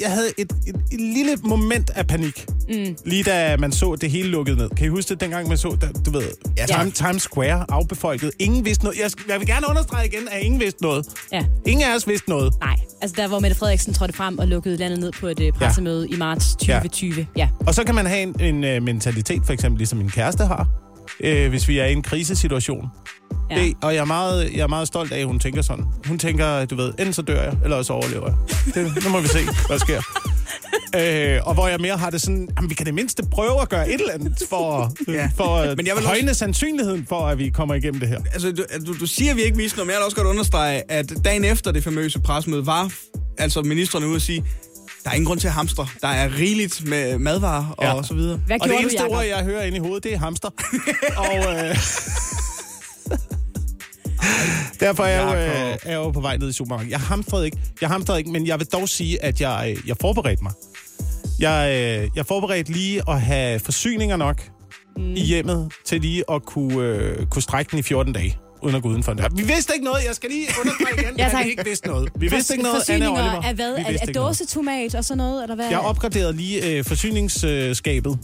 jeg 0.00 0.10
havde 0.10 0.28
et, 0.38 0.52
et, 0.66 0.76
et 0.92 1.00
lille 1.00 1.36
moment 1.44 1.90
af 1.90 2.06
panik. 2.06 2.46
Mm. 2.68 2.96
Lige 3.04 3.22
da 3.22 3.56
man 3.56 3.72
så 3.72 3.96
det 4.00 4.10
hele 4.10 4.28
lukket 4.28 4.56
ned. 4.56 4.68
Kan 4.70 4.86
I 4.86 4.88
huske 4.88 5.08
det, 5.08 5.20
dengang 5.20 5.48
man 5.48 5.58
så, 5.58 5.76
da, 5.80 5.88
du 6.06 6.10
ved, 6.10 6.22
Ja, 6.58 6.66
Time. 6.66 6.90
Times 6.90 7.22
Square 7.22 7.64
afbefolket. 7.68 8.30
Ingen 8.38 8.64
vidste 8.64 8.84
noget. 8.84 8.98
Jeg, 8.98 9.10
jeg 9.28 9.38
vil 9.38 9.46
gerne 9.46 9.66
understrege 9.68 10.06
igen, 10.06 10.28
at 10.30 10.42
ingen 10.42 10.60
vidste 10.60 10.82
noget. 10.82 11.06
Ja. 11.32 11.44
Ingen 11.66 11.86
af 11.90 11.96
os 11.96 12.08
vidste 12.08 12.30
noget. 12.30 12.54
Nej, 12.60 12.76
altså 13.02 13.14
der 13.16 13.28
hvor 13.28 13.38
Mette 13.38 13.56
Frederiksen 13.56 13.94
trådte 13.94 14.14
frem 14.14 14.38
og 14.38 14.46
lukkede 14.48 14.76
landet 14.76 14.98
ned 14.98 15.12
på 15.20 15.26
et 15.26 15.40
uh, 15.40 15.48
pressemøde 15.58 16.06
ja. 16.10 16.14
i 16.14 16.18
marts 16.18 16.52
2020. 16.52 17.14
Ja. 17.18 17.24
ja. 17.36 17.48
Og 17.66 17.74
så 17.74 17.84
kan 17.84 17.94
man 17.94 18.06
have 18.06 18.22
en, 18.22 18.40
en 18.40 18.76
uh, 18.76 18.82
mentalitet, 18.82 19.42
for 19.46 19.52
eksempel 19.52 19.78
ligesom 19.78 19.98
min 19.98 20.10
kæreste 20.10 20.44
har, 20.44 20.68
øh, 21.20 21.48
hvis 21.48 21.68
vi 21.68 21.78
er 21.78 21.84
i 21.86 21.92
en 21.92 22.02
krisesituation. 22.02 22.86
ja. 23.50 23.58
Det, 23.60 23.74
og 23.82 23.94
jeg 23.94 24.00
er, 24.00 24.04
meget, 24.04 24.52
jeg 24.52 24.60
er 24.60 24.66
meget 24.66 24.88
stolt 24.88 25.12
af, 25.12 25.18
at 25.20 25.26
hun 25.26 25.38
tænker 25.38 25.62
sådan. 25.62 25.84
Hun 26.06 26.18
tænker, 26.18 26.64
du 26.64 26.76
ved, 26.76 26.88
enten 26.88 27.12
så 27.12 27.22
dør 27.22 27.42
jeg, 27.42 27.52
eller 27.64 27.82
så 27.82 27.92
overlever 27.92 28.26
jeg. 28.26 28.36
Det, 28.74 29.04
nu 29.04 29.10
må 29.10 29.20
vi 29.20 29.28
se, 29.28 29.38
hvad 29.44 29.78
der 29.78 29.78
sker. 29.78 30.02
Øh, 30.96 31.40
og 31.48 31.54
hvor 31.54 31.68
jeg 31.68 31.80
mere 31.80 31.96
har 31.96 32.10
det 32.10 32.20
sådan, 32.22 32.48
jamen, 32.56 32.70
vi 32.70 32.74
kan 32.74 32.86
det 32.86 32.94
mindste 32.94 33.22
prøve 33.30 33.60
at 33.62 33.68
gøre 33.68 33.88
et 33.88 34.00
eller 34.00 34.12
andet 34.12 34.42
for, 34.48 34.92
Ja. 35.08 35.30
for 35.36 35.56
at 35.56 35.76
Men 35.76 35.86
jeg 35.86 35.96
vil 35.96 36.04
højne 36.04 36.34
sandsynligheden 36.34 37.06
for, 37.08 37.26
at 37.26 37.38
vi 37.38 37.48
kommer 37.50 37.74
igennem 37.74 38.00
det 38.00 38.08
her. 38.08 38.20
Altså, 38.32 38.52
du, 38.52 38.64
du, 38.86 38.98
du 39.00 39.06
siger, 39.06 39.30
at 39.30 39.36
vi 39.36 39.42
ikke 39.42 39.56
vidste 39.56 39.76
noget, 39.78 39.86
men 39.86 39.92
jeg 39.92 39.98
vil 39.98 40.04
også 40.04 40.16
godt 40.16 40.26
understrege, 40.28 40.90
at 40.90 41.12
dagen 41.24 41.44
efter 41.44 41.72
det 41.72 41.84
famøse 41.84 42.20
presmøde 42.20 42.66
var 42.66 42.92
altså 43.38 43.62
ministerne 43.62 44.06
ude 44.06 44.16
at 44.16 44.22
sige, 44.22 44.44
der 45.04 45.10
er 45.10 45.14
ingen 45.14 45.26
grund 45.26 45.40
til 45.40 45.46
at 45.46 45.52
hamstre. 45.54 45.88
Der 46.02 46.08
er 46.08 46.38
rigeligt 46.38 46.86
med 46.86 47.18
madvarer 47.18 47.74
Ja. 47.82 47.92
og 47.92 48.04
så 48.04 48.14
videre. 48.14 48.40
Hvad 48.46 48.56
og 48.60 48.68
det 48.68 48.74
du, 48.76 48.80
eneste 48.80 49.02
Jacob? 49.02 49.16
ord, 49.16 49.24
jeg 49.24 49.44
hører 49.44 49.62
inde 49.62 49.76
i 49.76 49.80
hovedet, 49.80 50.04
det 50.04 50.12
er 50.12 50.18
hamster. 50.18 50.48
og 51.24 51.36
øh, 51.36 51.76
derfor 54.80 55.04
er 55.04 55.08
jeg, 55.08 55.24
jo, 55.24 55.34
øh, 55.34 55.76
er 55.82 55.90
jeg 55.90 55.94
jo 55.94 56.10
på 56.10 56.20
vej 56.20 56.36
ned 56.36 56.48
i 56.48 56.52
supermarkedet. 56.52 56.90
Jeg 56.90 57.00
hamstrede 57.00 57.44
ikke, 57.44 57.58
jeg 57.80 57.88
hamstrede 57.88 58.18
ikke, 58.18 58.30
men 58.30 58.46
jeg 58.46 58.58
vil 58.58 58.66
dog 58.66 58.88
sige, 58.88 59.24
at 59.24 59.40
jeg, 59.40 59.74
øh, 59.76 59.88
jeg 59.88 59.96
forberedte 60.00 60.42
mig. 60.42 60.52
Jeg, 61.40 61.70
øh, 62.02 62.10
jeg 62.16 62.26
forberedte 62.26 62.72
lige 62.72 63.02
at 63.08 63.20
have 63.20 63.58
forsyninger 63.60 64.16
nok 64.16 64.42
mm. 64.96 65.14
i 65.16 65.20
hjemmet 65.20 65.72
til 65.84 66.00
lige 66.00 66.24
at 66.32 66.42
kunne, 66.44 66.82
øh, 66.82 67.26
kunne 67.26 67.42
strække 67.42 67.70
den 67.70 67.78
i 67.78 67.82
14 67.82 68.12
dage 68.12 68.38
uden 68.62 68.76
at 68.76 68.82
gå 68.82 68.88
udenfor 68.88 69.12
den. 69.12 69.24
Vi 69.38 69.42
vidste 69.42 69.72
ikke 69.74 69.84
noget. 69.84 70.04
Jeg 70.06 70.14
skal 70.14 70.30
lige 70.30 70.46
understrege 70.60 71.02
igen, 71.02 71.16
Ja, 71.18 71.38
at 71.38 71.44
vi 71.44 71.50
ikke 71.50 71.64
vidste 71.64 71.88
noget. 71.88 72.08
Vi 72.16 72.28
vidste 72.28 72.54
ikke 72.54 72.62
noget, 72.64 72.90
Anna 72.90 73.06
Oliver. 73.08 73.42
af 73.42 73.54
hvad? 73.54 73.76
Vi 73.76 73.82
Af, 73.82 73.96
af 74.08 74.14
dåsetomat 74.14 74.94
og 74.94 75.04
sådan 75.04 75.18
noget? 75.18 75.42
Eller 75.42 75.54
hvad? 75.54 75.68
Jeg 75.70 75.78
opgraderede 75.78 76.32
lige 76.32 76.66
øh, 76.78 76.84
forsyningsskabet. 76.84 78.18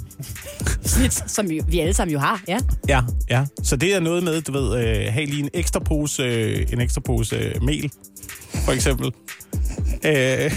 Snit, 0.84 1.30
som 1.30 1.48
vi, 1.48 1.60
vi 1.68 1.80
alle 1.80 1.94
sammen 1.94 2.12
jo 2.12 2.18
har, 2.18 2.42
ja. 2.48 2.58
Ja, 2.88 3.00
ja. 3.30 3.44
Så 3.62 3.76
det 3.76 3.94
er 3.94 4.00
noget 4.00 4.22
med, 4.22 4.42
du 4.42 4.52
ved, 4.52 4.78
øh, 4.86 5.12
have 5.12 5.26
lige 5.26 5.42
en 5.42 5.50
ekstra 5.54 5.80
pose, 5.80 6.22
øh, 6.22 6.66
en 6.72 6.80
ekstra 6.80 7.00
pose 7.00 7.36
øh, 7.36 7.62
mel, 7.62 7.90
for 8.64 8.72
eksempel. 8.72 9.12
Øh, 10.04 10.52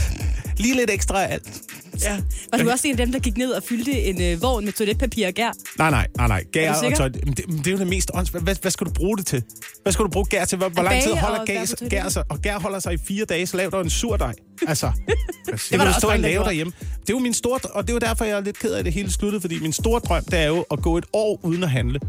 lige 0.58 0.76
lidt 0.76 0.90
ekstra 0.90 1.24
af 1.24 1.34
alt. 1.34 1.62
Ja. 2.04 2.18
Var 2.52 2.58
du 2.58 2.70
også 2.70 2.88
en 2.88 2.92
af 2.92 2.98
dem, 2.98 3.12
der 3.12 3.20
gik 3.20 3.38
ned 3.38 3.52
og 3.52 3.64
fyldte 3.64 3.92
en 3.92 4.22
øh, 4.22 4.42
vogn 4.42 4.66
med 4.66 4.74
toiletpapir 4.74 5.28
og 5.28 5.34
gær? 5.34 5.52
Nej, 5.78 5.90
nej, 5.90 6.08
nej, 6.18 6.28
nej. 6.28 6.44
Gær 6.52 6.74
du 6.74 6.86
og 6.86 6.96
tøj. 6.96 7.08
Det, 7.08 7.38
det 7.48 7.68
er 7.68 7.72
jo 7.72 7.78
det 7.78 7.88
mest 7.88 8.12
ånds... 8.14 8.30
Hvad, 8.30 8.56
hvad 8.62 8.72
skal 8.72 8.88
du 8.88 8.92
bruge 8.92 9.18
det 9.18 9.26
til? 9.26 9.44
Hvad 9.84 9.94
skal 9.94 10.06
du 10.06 10.10
bruge 10.10 10.26
gær 10.26 10.46
til? 10.46 10.58
Hvor, 10.58 10.70
hvor 10.70 10.84
lang 10.84 11.04
tid 11.04 11.14
holder 11.14 11.46
gær, 11.46 11.90
gær, 11.90 12.10
sig? 12.10 12.24
Og 12.30 12.42
gær 12.42 12.60
holder 12.60 12.80
sig 12.80 12.94
i 12.94 12.98
fire 13.08 13.26
dage, 13.26 13.48
så 13.48 13.58
lav 13.58 13.70
dig 13.72 13.82
en 13.82 13.90
surdej. 13.90 14.34
Altså, 14.68 14.92
det 15.46 15.72
var 15.72 15.78
kan 15.78 15.94
du 15.94 16.00
stå 16.00 16.08
og 16.08 16.20
lave 16.20 16.44
derhjemme. 16.44 16.74
Det 16.80 17.10
er 17.10 17.14
jo 17.14 17.20
min 17.20 17.34
store... 17.34 17.60
Og 17.64 17.84
det 17.84 17.90
er 17.90 17.94
jo 17.94 18.00
derfor, 18.00 18.26
jeg 18.26 18.38
er 18.38 18.42
lidt 18.42 18.60
ked 18.60 18.74
af, 18.74 18.84
det 18.84 18.94
hele 18.94 19.12
sluttede, 19.12 19.42
fordi 19.42 19.60
min 19.60 19.74
store 19.74 20.00
drøm, 20.00 20.24
det 20.24 20.40
er 20.40 20.48
jo 20.48 20.66
at 20.72 20.82
gå 20.82 20.98
et 20.98 21.06
år 21.14 21.40
uden 21.44 21.64
at 21.64 21.70
handle. 21.70 22.00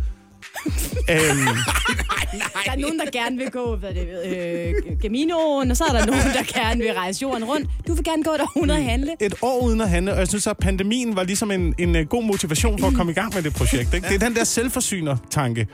Øhm, 1.11 1.47
Der 2.65 2.73
er 2.73 2.77
nogen, 2.79 2.99
der 2.99 3.11
gerne 3.13 3.37
vil 3.37 3.51
gå 3.51 3.77
hvad 3.77 3.95
det, 3.95 4.09
øh, 4.27 4.99
Caminoen, 5.03 5.71
og 5.71 5.77
så 5.77 5.85
er 5.85 5.93
der 5.93 6.07
nogen, 6.07 6.23
der 6.23 6.61
gerne 6.61 6.81
vil 6.81 6.93
rejse 6.93 7.23
jorden 7.23 7.45
rundt. 7.45 7.71
Du 7.89 7.95
vil 7.95 8.05
gerne 8.05 8.25
gå 8.25 8.31
der 8.31 8.47
uden 8.57 8.71
at 8.71 8.83
handle. 8.85 9.17
et 9.21 9.35
år 9.43 9.61
uden 9.63 9.81
at 9.81 9.89
handle, 9.91 10.13
og 10.13 10.19
jeg 10.19 10.29
synes, 10.29 10.47
at 10.47 10.57
pandemien 10.59 11.17
var 11.17 11.23
ligesom 11.25 11.51
en, 11.51 11.75
en 11.79 11.97
øh, 11.97 12.07
god 12.07 12.25
motivation 12.25 12.79
for 12.79 12.87
at 12.87 12.95
komme 12.95 13.13
i 13.13 13.15
gang 13.15 13.35
med 13.35 13.43
det 13.43 13.55
projekt. 13.55 13.95
Ikke? 13.95 14.09
Det 14.09 14.15
er 14.15 14.19
den 14.27 14.37
der 14.37 14.45
selvforsyner-tanke. 14.45 15.67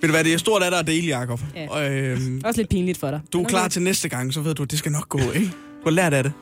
Ved 0.00 0.08
du 0.08 0.12
hvad, 0.14 0.24
det 0.24 0.34
er 0.34 0.38
stort 0.38 0.62
af 0.62 0.70
dig 0.70 0.80
at 0.80 0.86
dele, 0.86 1.18
Jacob. 1.18 1.40
Ja. 1.56 1.66
Og, 1.70 1.90
øhm, 1.92 2.40
Også 2.44 2.60
lidt 2.60 2.70
pinligt 2.70 2.98
for 2.98 3.10
dig. 3.10 3.20
du 3.32 3.42
er 3.42 3.48
klar 3.48 3.68
til 3.68 3.82
næste 3.82 4.08
gang, 4.08 4.34
så 4.34 4.40
ved 4.40 4.54
du, 4.54 4.62
at 4.62 4.70
det 4.70 4.78
skal 4.78 4.92
nok 4.92 5.08
gå, 5.08 5.18
ikke? 5.34 5.46
Du 5.46 5.84
har 5.84 5.90
lært 5.90 6.14
af 6.14 6.22
det. 6.22 6.32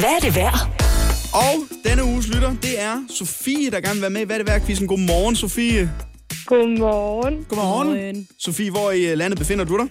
Hvad 0.00 0.10
er 0.10 0.18
det 0.18 0.36
værd? 0.36 0.58
Og 1.34 1.54
denne 1.84 2.04
uges 2.04 2.28
lytter, 2.28 2.52
det 2.62 2.80
er 2.80 2.94
Sofie, 3.18 3.70
der 3.70 3.80
gerne 3.80 3.94
vil 3.94 4.02
være 4.02 4.10
med 4.10 4.20
i 4.20 4.24
Hvad 4.24 4.36
er 4.36 4.38
det 4.38 4.48
værd 4.52 4.66
quizzen. 4.66 4.86
Godmorgen, 4.88 5.36
Sofie. 5.36 5.92
Godmorgen. 6.46 7.34
Godmorgen. 7.48 7.88
Godmorgen. 7.88 8.28
Sofie, 8.38 8.70
hvor 8.70 8.90
i 8.90 9.10
øh, 9.10 9.18
landet 9.18 9.38
befinder 9.38 9.64
du 9.64 9.78
dig? 9.78 9.88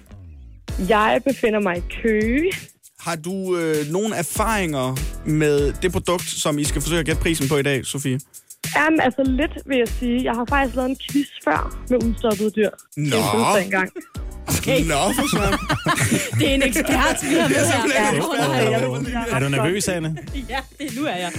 Jeg 0.90 1.22
befinder 1.28 1.60
mig 1.60 1.78
i 1.78 1.82
Køge. 2.02 2.52
Har 3.00 3.16
du 3.16 3.58
øh, 3.58 3.76
nogle 3.92 4.16
erfaringer 4.16 4.98
med 5.26 5.74
det 5.82 5.92
produkt, 5.92 6.24
som 6.30 6.60
I 6.60 6.64
skal 6.64 6.82
forsøge 6.82 7.00
at 7.00 7.06
gætte 7.06 7.22
prisen 7.22 7.50
på 7.50 7.58
i 7.58 7.64
dag, 7.64 7.86
Sofie? 7.86 8.20
Jamen, 8.76 9.02
altså 9.02 9.24
lidt, 9.24 9.52
vil 9.66 9.78
jeg 9.78 9.88
sige. 9.88 10.24
Jeg 10.24 10.34
har 10.34 10.46
faktisk 10.50 10.76
lavet 10.76 10.90
en 10.90 10.98
quiz 11.12 11.28
før 11.44 11.78
med 11.90 12.04
udstoppede 12.04 12.52
dyr. 12.52 12.70
Nå. 12.98 13.16
Jeg 13.16 13.24
synes 13.34 13.64
dengang. 13.64 13.92
Okay, 14.58 14.86
Nå, 14.86 14.94
for 14.94 15.36
sådan. 15.38 15.60
det 16.40 16.50
er 16.50 16.54
en 16.56 16.64
ekspert, 16.64 17.18
vi 17.30 17.36
har 17.36 17.48
med 17.48 19.06
her. 19.12 19.26
Er 19.36 19.40
du 19.40 19.50
nervøs, 19.50 19.88
Anne? 19.88 20.18
Ja, 20.50 20.58
det, 20.80 20.96
nu 20.98 21.06
er 21.06 21.16
jeg. 21.16 21.32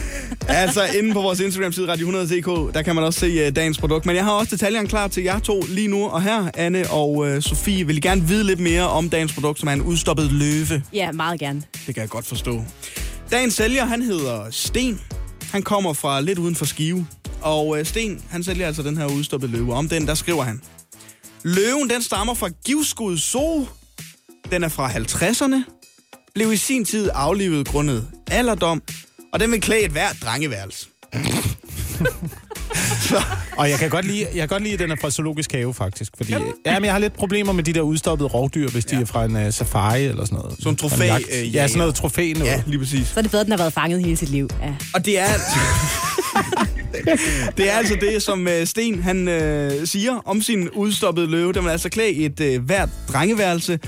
altså, 0.48 0.84
inde 0.98 1.12
på 1.12 1.20
vores 1.20 1.40
Instagram-side, 1.40 1.92
Radio100.dk, 1.92 2.74
der 2.74 2.82
kan 2.82 2.94
man 2.94 3.04
også 3.04 3.20
se 3.20 3.46
uh, 3.48 3.56
dagens 3.56 3.78
produkt. 3.78 4.06
Men 4.06 4.16
jeg 4.16 4.24
har 4.24 4.32
også 4.32 4.56
detaljerne 4.56 4.88
klar 4.88 5.08
til 5.08 5.22
jer 5.22 5.38
to 5.38 5.62
lige 5.68 5.88
nu. 5.88 6.08
Og 6.08 6.22
her, 6.22 6.50
Anne 6.54 6.90
og 6.90 7.10
uh, 7.16 7.40
Sofie, 7.40 7.86
vil 7.86 7.96
I 7.96 8.00
gerne 8.00 8.22
vide 8.22 8.44
lidt 8.44 8.60
mere 8.60 8.88
om 8.88 9.10
dagens 9.10 9.32
produkt, 9.32 9.58
som 9.60 9.68
er 9.68 9.72
en 9.72 9.82
udstoppet 9.82 10.32
løve. 10.32 10.82
Ja, 10.92 11.12
meget 11.12 11.40
gerne. 11.40 11.62
Det 11.86 11.94
kan 11.94 12.00
jeg 12.00 12.08
godt 12.10 12.26
forstå. 12.26 12.64
Dagens 13.30 13.54
sælger, 13.54 13.84
han 13.84 14.02
hedder 14.02 14.44
Sten. 14.50 15.00
Han 15.52 15.62
kommer 15.62 15.92
fra 15.92 16.20
lidt 16.20 16.38
uden 16.38 16.54
for 16.56 16.64
Skive. 16.64 17.06
Og 17.42 17.68
uh, 17.68 17.82
Sten, 17.84 18.22
han 18.30 18.44
sælger 18.44 18.66
altså 18.66 18.82
den 18.82 18.96
her 18.96 19.06
udstoppede 19.06 19.52
løve. 19.52 19.74
Om 19.74 19.88
den, 19.88 20.06
der 20.06 20.14
skriver 20.14 20.42
han. 20.42 20.60
Løven, 21.42 21.90
den 21.90 22.02
stammer 22.02 22.34
fra 22.34 22.48
Givskud 22.64 23.18
Zoo. 23.18 23.68
Den 24.50 24.64
er 24.64 24.68
fra 24.68 24.90
50'erne. 24.90 25.62
Blev 26.34 26.52
i 26.52 26.56
sin 26.56 26.84
tid 26.84 27.10
aflivet 27.14 27.68
grundet 27.68 28.08
alderdom. 28.30 28.82
Og 29.32 29.40
den 29.40 29.50
vil 29.50 29.60
klæde 29.60 29.82
et 29.84 29.90
hvert 29.90 30.16
drengeværelse. 30.24 30.86
Og 33.56 33.70
jeg 33.70 33.78
kan 33.78 33.90
godt 33.90 34.06
lide, 34.06 34.24
jeg 34.24 34.34
kan 34.34 34.48
godt 34.48 34.62
lide 34.62 34.72
at 34.74 34.78
den 34.78 34.90
er 34.90 34.96
fra 35.00 35.10
Zoologisk 35.10 35.52
Have, 35.52 35.74
faktisk. 35.74 36.12
Fordi, 36.16 36.32
ja, 36.66 36.78
men 36.78 36.84
jeg 36.84 36.92
har 36.92 36.98
lidt 36.98 37.12
problemer 37.12 37.52
med 37.52 37.64
de 37.64 37.72
der 37.72 37.80
udstoppede 37.80 38.28
rovdyr, 38.28 38.70
hvis 38.70 38.84
de 38.84 38.96
er 38.96 39.04
fra 39.04 39.24
en 39.24 39.36
uh, 39.36 39.52
safari 39.52 40.04
eller 40.04 40.24
sådan 40.24 40.38
noget. 40.38 40.56
Sådan 40.58 40.72
en 40.72 40.76
trofæ, 40.76 41.10
øh, 41.32 41.54
Ja, 41.54 41.66
sådan 41.66 41.78
noget 41.78 41.94
trofæ 41.94 42.32
noget. 42.32 42.50
Ja, 42.50 42.62
lige 42.66 42.78
præcis. 42.78 43.08
Så 43.08 43.20
er 43.20 43.22
det 43.22 43.30
bedre, 43.30 43.40
at 43.40 43.46
den 43.46 43.52
har 43.52 43.58
været 43.58 43.72
fanget 43.72 44.04
hele 44.04 44.16
sit 44.16 44.28
liv. 44.28 44.48
Ja. 44.62 44.74
Og 44.94 45.04
det 45.04 45.18
er... 45.18 45.26
det 47.56 47.70
er 47.70 47.72
altså 47.72 47.96
det, 48.00 48.22
som 48.22 48.48
øh, 48.48 48.66
Sten 48.66 49.02
han 49.02 49.28
øh, 49.28 49.86
siger 49.86 50.22
om 50.24 50.42
sin 50.42 50.70
udstoppede 50.70 51.30
løve. 51.30 51.52
Den 51.52 51.64
vil 51.64 51.70
altså 51.70 51.88
klæde 51.88 52.10
et 52.10 52.40
øh, 52.40 52.64
hvert 52.64 52.88
drengeværelse. 53.08 53.78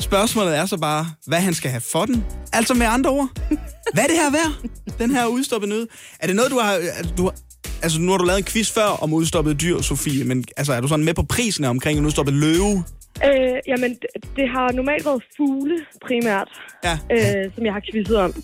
Spørgsmålet 0.00 0.56
er 0.56 0.66
så 0.66 0.76
bare, 0.76 1.06
hvad 1.26 1.38
han 1.38 1.54
skal 1.54 1.70
have 1.70 1.80
for 1.80 2.04
den. 2.04 2.24
Altså 2.52 2.74
med 2.74 2.86
andre 2.86 3.10
ord, 3.10 3.28
hvad 3.94 4.04
er 4.04 4.08
det 4.08 4.16
her 4.16 4.30
værd? 4.30 4.70
Den 4.98 5.10
her 5.10 5.26
udstoppet 5.26 5.68
nød. 5.68 5.86
Er 6.20 6.26
det 6.26 6.36
noget, 6.36 6.50
du 6.50 6.58
har... 6.58 6.72
Altså, 6.72 7.12
du 7.16 7.22
har 7.24 7.34
Altså, 7.82 8.00
nu 8.00 8.10
har 8.10 8.18
du 8.18 8.24
lavet 8.24 8.38
en 8.38 8.44
quiz 8.44 8.70
før 8.72 8.86
om 9.02 9.12
udstoppet 9.12 9.60
dyr, 9.60 9.80
Sofie, 9.80 10.24
men 10.24 10.44
altså, 10.56 10.72
er 10.72 10.80
du 10.80 10.88
sådan 10.88 11.04
med 11.04 11.14
på 11.14 11.22
prisen 11.22 11.64
omkring 11.64 11.98
en 11.98 12.06
udstoppet 12.06 12.34
løve? 12.34 12.84
Øh, 13.24 13.58
jamen, 13.66 13.90
det, 13.90 14.36
det 14.36 14.48
har 14.48 14.72
normalt 14.72 15.04
været 15.04 15.22
fugle 15.36 15.76
primært, 16.06 16.48
Ja, 16.84 16.98
øh, 17.12 17.50
som 17.54 17.64
jeg 17.64 17.72
har 17.72 17.82
quizzet 17.92 18.16
om. 18.16 18.34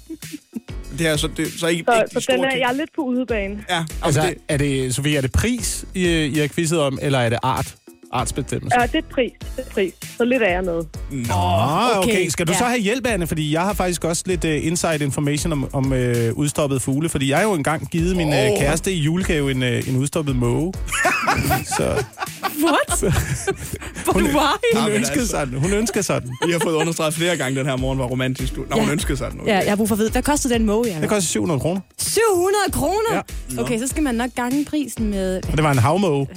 det 0.98 1.06
er 1.06 1.16
så, 1.16 1.28
det, 1.36 1.46
så 1.60 1.66
ikke, 1.66 1.84
Så, 1.88 1.94
ikke 2.02 2.14
de 2.14 2.20
så 2.24 2.32
den 2.32 2.44
er, 2.44 2.50
ting. 2.50 2.60
jeg 2.60 2.68
er 2.68 2.72
lidt 2.72 2.90
på 2.96 3.02
udebane. 3.02 3.64
Ja, 3.70 3.84
Altså, 4.02 4.20
altså, 4.20 4.20
det, 4.22 4.34
er 4.48 4.56
det, 4.56 4.94
Sofie, 4.94 5.16
er 5.16 5.20
det 5.20 5.32
pris, 5.32 5.84
I, 5.94 6.24
I 6.24 6.38
har 6.38 6.46
quizzet 6.48 6.80
om, 6.80 6.98
eller 7.02 7.18
er 7.18 7.28
det 7.28 7.38
art? 7.42 7.74
Artsbestemmelse? 8.12 8.80
Ja, 8.80 8.86
det 8.86 8.94
er 8.94 9.08
pris. 9.14 9.30
Det 9.56 9.64
er 9.66 9.70
pris. 9.70 9.92
Så 10.16 10.24
lidt 10.24 10.42
er 10.42 10.50
jeg 10.50 10.64
med. 10.64 10.74
Nå, 10.74 10.84
okay. 11.10 11.98
okay. 11.98 12.08
okay. 12.12 12.28
Skal 12.28 12.46
du 12.46 12.52
Ja. 12.52 12.58
så 12.58 12.64
have 12.64 12.80
hjælp, 12.80 13.06
Anne? 13.06 13.26
Fordi 13.26 13.52
jeg 13.52 13.60
har 13.62 13.72
faktisk 13.72 14.04
også 14.04 14.22
lidt 14.26 14.44
uh, 14.44 14.66
inside 14.66 15.04
information 15.04 15.52
om, 15.52 15.68
om 15.72 15.92
uh, 15.92 15.98
udstoppet 16.34 16.82
fugle. 16.82 17.08
Fordi 17.08 17.30
jeg 17.30 17.36
har 17.38 17.44
jo 17.44 17.52
engang 17.52 17.88
givet 17.90 18.16
min 18.16 18.28
uh, 18.28 18.34
kæreste 18.34 18.92
i 18.92 18.98
julegave 18.98 19.50
en, 19.50 19.62
uh, 19.62 19.88
en 19.88 19.96
udstoppet 19.96 20.36
måge. 20.36 20.72
så 21.78 22.04
What? 22.64 23.14
Hvor 24.04 24.12
hun, 24.12 24.24
du 24.24 24.32
var 24.32 24.58
i? 24.72 24.76
Ja, 24.76 24.80
hun 24.82 24.90
ønskede 24.92 25.18
altså. 25.20 25.30
sådan. 25.30 25.54
Hun 25.58 25.72
ønskede 25.72 26.02
sådan. 26.02 26.30
vi 26.46 26.52
har 26.52 26.58
fået 26.58 26.74
understreget 26.74 27.14
flere 27.14 27.36
gange 27.36 27.58
den 27.58 27.66
her 27.66 27.76
morgen, 27.76 27.98
hvor 27.98 28.06
romantisk 28.06 28.56
du... 28.56 28.64
Når 28.70 28.76
Ja. 28.76 28.82
hun 28.82 28.92
ønskede 28.92 29.18
sig 29.18 29.30
den. 29.30 29.40
Ja, 29.46 29.56
jeg 29.58 29.68
har 29.68 29.76
brug 29.76 29.88
for 29.88 29.94
at 29.94 29.98
vide, 29.98 30.10
hvad 30.10 30.22
kostede 30.22 30.54
den 30.54 30.66
måge, 30.66 30.84
Det 31.00 31.08
koster 31.08 31.28
700 31.30 31.60
kroner. 31.60 31.80
700 31.98 32.72
kroner? 32.72 33.22
Ja. 33.56 33.60
Okay, 33.62 33.78
så 33.78 33.86
skal 33.86 34.02
man 34.02 34.14
nok 34.14 34.30
gange 34.36 34.64
prisen 34.64 35.10
med... 35.10 35.36
Og 35.50 35.56
det 35.56 35.62
var 35.64 35.72
en 35.72 35.78
havmåge. 35.78 36.28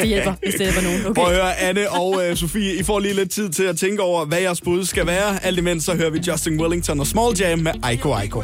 Det 0.00 0.06
hjælper, 0.08 0.32
hvis 0.46 0.54
det 0.54 0.60
hjælper 0.60 0.80
nogen. 0.80 1.06
Okay. 1.06 1.14
Prøv 1.14 1.30
at 1.32 1.34
høre, 1.34 1.58
Anne 1.58 1.90
og 1.90 2.28
øh, 2.28 2.36
Sofie, 2.36 2.74
I 2.74 2.82
får 2.82 2.98
lige 3.00 3.14
lidt 3.14 3.30
tid 3.30 3.50
til 3.50 3.64
at 3.64 3.78
tænke 3.78 4.02
over, 4.02 4.24
hvad 4.24 4.38
jeres 4.40 4.60
bud 4.60 4.84
skal 4.84 5.06
være. 5.06 5.44
Alt 5.44 5.58
imens 5.58 5.84
så 5.84 5.94
hører 5.94 6.10
vi 6.10 6.20
Justin 6.28 6.60
Wellington 6.60 7.00
og 7.00 7.06
Small 7.06 7.36
Jam 7.40 7.58
med 7.58 7.72
Aiko 7.82 8.12
Aiko. 8.12 8.42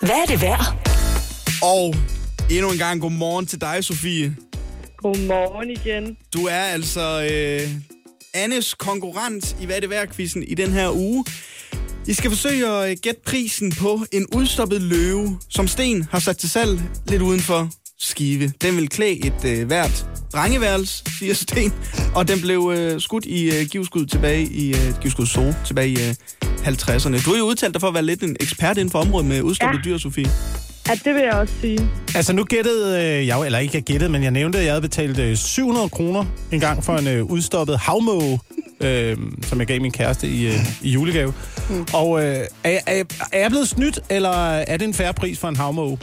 Hvad 0.00 0.16
er 0.16 0.26
det 0.28 0.42
værd? 0.42 0.88
Og 1.62 1.94
endnu 2.50 2.70
en 2.72 2.78
gang 2.78 3.00
godmorgen 3.00 3.46
til 3.46 3.60
dig, 3.60 3.84
Sofie. 3.84 4.36
Godmorgen 4.96 5.70
igen. 5.70 6.16
Du 6.34 6.46
er 6.46 6.54
altså 6.54 7.28
øh, 7.30 7.70
Annes 8.34 8.74
konkurrent 8.74 9.56
i 9.60 9.66
Hvad 9.66 9.76
er 9.76 9.80
det 9.80 9.90
værd 9.90 10.20
i 10.46 10.54
den 10.54 10.72
her 10.72 10.90
uge. 10.90 11.24
I 12.06 12.12
skal 12.12 12.30
forsøge 12.30 12.66
at 12.68 12.90
øh, 12.90 12.96
gætte 13.02 13.20
prisen 13.26 13.72
på 13.72 14.04
en 14.12 14.26
udstoppet 14.36 14.82
løve, 14.82 15.38
som 15.50 15.68
Sten 15.68 16.06
har 16.10 16.18
sat 16.18 16.36
til 16.36 16.50
salg 16.50 16.80
lidt 17.08 17.22
uden 17.22 17.40
for 17.40 17.68
Skive. 18.00 18.52
Den 18.62 18.76
vil 18.76 18.88
klæde 18.88 19.26
et 19.26 19.44
øh, 19.46 19.66
hvert 19.66 20.06
drengeværelse, 20.32 21.04
siger 21.18 21.34
Sten. 21.34 21.72
Og 22.14 22.28
den 22.28 22.40
blev 22.40 22.72
øh, 22.76 23.00
skudt 23.00 23.24
i 23.26 23.44
øh, 23.60 23.66
Givskud 23.70 24.06
tilbage 24.06 24.42
i 24.42 24.68
øh, 24.74 25.00
Givskud 25.02 25.26
Zoo 25.26 25.54
tilbage 25.66 25.88
i 25.88 25.96
øh, 26.08 26.14
50'erne. 26.42 27.24
Du 27.24 27.30
har 27.30 27.38
jo 27.38 27.44
udtalt 27.44 27.74
dig 27.74 27.80
for 27.80 27.88
at 27.88 27.94
være 27.94 28.04
lidt 28.04 28.22
en 28.22 28.36
ekspert 28.40 28.78
inden 28.78 28.90
for 28.90 28.98
området 28.98 29.28
med 29.28 29.42
udstoppede 29.42 29.82
Ja. 29.84 29.90
dyr, 29.90 29.98
Sofie. 29.98 30.30
Ja, 30.88 30.94
det 31.04 31.14
vil 31.14 31.22
jeg 31.22 31.32
også 31.32 31.54
sige. 31.60 31.88
Altså 32.14 32.32
nu 32.32 32.44
gættede 32.44 33.02
øh, 33.04 33.26
jeg, 33.26 33.46
eller 33.46 33.58
ikke 33.58 33.76
jeg 33.76 33.82
gættede, 33.82 34.10
men 34.10 34.22
jeg 34.22 34.30
nævnte, 34.30 34.58
at 34.58 34.64
jeg 34.64 34.72
havde 34.72 34.82
betalt 34.82 35.18
øh, 35.18 35.36
700 35.36 35.88
kroner 35.88 36.24
en 36.52 36.60
gang 36.60 36.84
for 36.84 36.96
en 36.96 37.06
øh, 37.06 37.24
udstoppet 37.24 37.78
havmåge, 37.78 38.38
øh, 38.80 39.16
som 39.42 39.58
jeg 39.58 39.66
gav 39.66 39.80
min 39.80 39.92
kæreste 39.92 40.28
i, 40.28 40.46
øh, 40.46 40.82
i 40.82 40.90
julegave. 40.90 41.34
Mm. 41.70 41.86
Og 41.94 42.24
øh, 42.24 42.26
er, 42.64 42.70
jeg- 42.70 42.82
er, 42.86 42.94
jeg- 42.96 43.06
er 43.32 43.40
jeg 43.40 43.50
blevet 43.50 43.68
snydt, 43.68 43.98
eller 44.10 44.30
er 44.52 44.76
det 44.76 44.86
en 44.88 44.94
færre 44.94 45.14
pris 45.14 45.38
for 45.38 45.48
en 45.48 45.56
havmåge? 45.56 45.98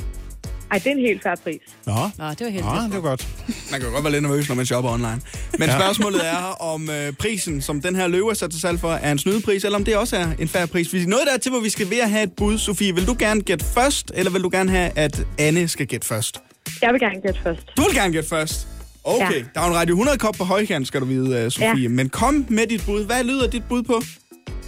Ej, 0.72 0.78
det 0.78 0.88
er 0.88 0.92
en 0.92 1.00
helt 1.00 1.24
færre 1.24 1.38
pris. 1.44 1.60
Nå, 1.86 1.94
Nå, 1.94 2.30
det 2.30 2.40
var 2.46 2.50
helt 2.50 2.66
Nå 2.66 2.72
det 2.72 2.94
var 2.94 3.00
godt. 3.02 3.28
Man 3.72 3.80
kan 3.80 3.90
jo 3.90 3.94
godt 3.94 4.04
være 4.04 4.12
lidt 4.14 4.24
nervøs, 4.24 4.48
når 4.50 4.56
man 4.56 4.66
shopper 4.66 4.92
online. 4.92 5.22
Men 5.60 5.70
ja. 5.70 5.80
spørgsmålet 5.80 6.28
er, 6.28 6.62
om 6.62 6.90
øh, 6.90 7.14
prisen, 7.14 7.62
som 7.62 7.82
den 7.82 7.96
her 7.96 8.08
løve 8.08 8.30
er 8.30 8.34
sat 8.34 8.52
til 8.52 8.62
salg 8.62 8.80
for, 8.80 8.92
er 8.94 9.12
en 9.12 9.18
snydepris, 9.20 9.64
eller 9.66 9.78
om 9.78 9.84
det 9.86 9.96
også 9.98 10.18
er 10.18 10.28
en 10.40 10.48
færre 10.48 10.68
pris. 10.68 10.94
Vi 10.94 11.02
er 11.04 11.08
nået 11.08 11.22
dertil, 11.32 11.52
hvor 11.52 11.60
vi 11.60 11.70
skal 11.70 11.90
ved 11.90 12.00
at 12.00 12.10
have 12.10 12.24
et 12.24 12.32
bud. 12.38 12.58
Sofie, 12.58 12.96
vil 12.96 13.08
du 13.08 13.16
gerne 13.20 13.42
gætte 13.42 13.66
først, 13.66 14.12
eller 14.16 14.32
vil 14.32 14.44
du 14.44 14.50
gerne 14.54 14.72
have, 14.72 14.92
at 14.96 15.24
Anne 15.40 15.68
skal 15.68 15.88
gætte 15.88 16.08
først? 16.08 16.42
Jeg 16.82 16.92
vil 16.94 17.00
gerne 17.02 17.22
gætte 17.22 17.40
først. 17.44 17.62
Du 17.78 17.82
vil 17.82 17.94
gerne 17.96 18.14
gætte 18.14 18.30
først. 18.30 18.68
Okay, 19.04 19.40
ja. 19.40 19.44
Der 19.56 19.62
er 19.62 19.66
en 19.68 19.76
Radio 19.76 19.94
100 19.96 20.18
kop 20.18 20.36
på 20.38 20.44
højkant, 20.44 20.88
skal 20.88 21.02
du 21.02 21.06
vide, 21.06 21.46
uh, 21.46 21.52
Sofie. 21.52 21.82
Ja. 21.82 21.90
Men 21.90 22.10
kom 22.10 22.46
med 22.50 22.68
dit 22.68 22.84
bud. 22.86 23.06
Hvad 23.06 23.24
lyder 23.24 23.48
dit 23.48 23.64
bud 23.70 23.84
på? 23.84 24.02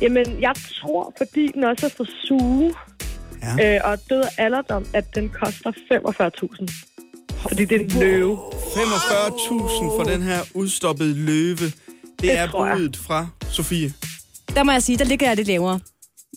Jamen, 0.02 0.26
jeg 0.42 0.54
tror, 0.82 1.14
fordi 1.18 1.48
den 1.48 1.64
også 1.64 1.86
er 1.86 1.90
for 1.98 2.06
suge 2.28 2.74
Ja. 3.60 3.76
øh, 3.76 3.82
og 3.92 3.98
død 4.10 4.24
alderdom, 4.38 4.86
at 4.94 5.16
den 5.16 5.30
koster 5.30 5.72
45.000. 5.72 7.36
Fordi 7.48 7.66
det 7.66 7.76
er 7.82 7.86
en 7.86 8.00
løve. 8.00 8.38
45.000 8.38 9.98
for 9.98 10.04
den 10.04 10.22
her 10.22 10.40
udstoppede 10.54 11.14
løve. 11.14 11.56
Det, 11.66 11.74
Det 12.22 12.32
er 12.32 12.42
jeg. 12.42 12.50
budet 12.78 12.98
fra 12.98 13.28
Sofie. 13.50 13.94
Der 14.56 14.64
må 14.64 14.72
jeg 14.72 14.84
sige, 14.84 14.98
der 14.98 15.06
ligger 15.06 15.28
jeg 15.28 15.36
lidt 15.36 15.48
lavere. 15.48 15.80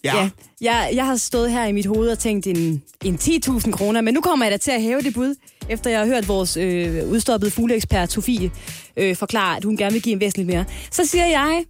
Ja. 0.05 0.17
Ja. 0.17 0.31
Jeg, 0.61 0.91
jeg 0.95 1.07
har 1.07 1.17
stået 1.17 1.51
her 1.51 1.65
i 1.65 1.73
mit 1.73 1.87
hoved 1.87 2.09
og 2.11 2.19
tænkt 2.19 2.47
en, 2.47 2.83
en 3.05 3.15
10.000 3.23 3.71
kroner, 3.71 4.01
men 4.01 4.15
nu 4.15 4.21
kommer 4.21 4.45
jeg 4.45 4.53
da 4.53 4.57
til 4.57 4.71
at 4.71 4.83
hæve 4.83 5.01
det 5.03 5.15
bud, 5.15 5.35
efter 5.69 5.91
jeg 5.91 5.99
har 5.99 6.07
hørt 6.07 6.29
vores 6.29 6.57
øh, 6.57 7.09
udstoppede 7.09 7.51
fugleekspert 7.51 8.13
Sofie 8.13 8.51
øh, 8.97 9.17
forklare, 9.17 9.57
at 9.57 9.65
hun 9.65 9.77
gerne 9.77 9.93
vil 9.93 10.03
give 10.03 10.13
en 10.13 10.21
væsentligt 10.21 10.47
mere. 10.49 10.65
Så 10.91 11.07
siger 11.07 11.27
jeg 11.27 11.65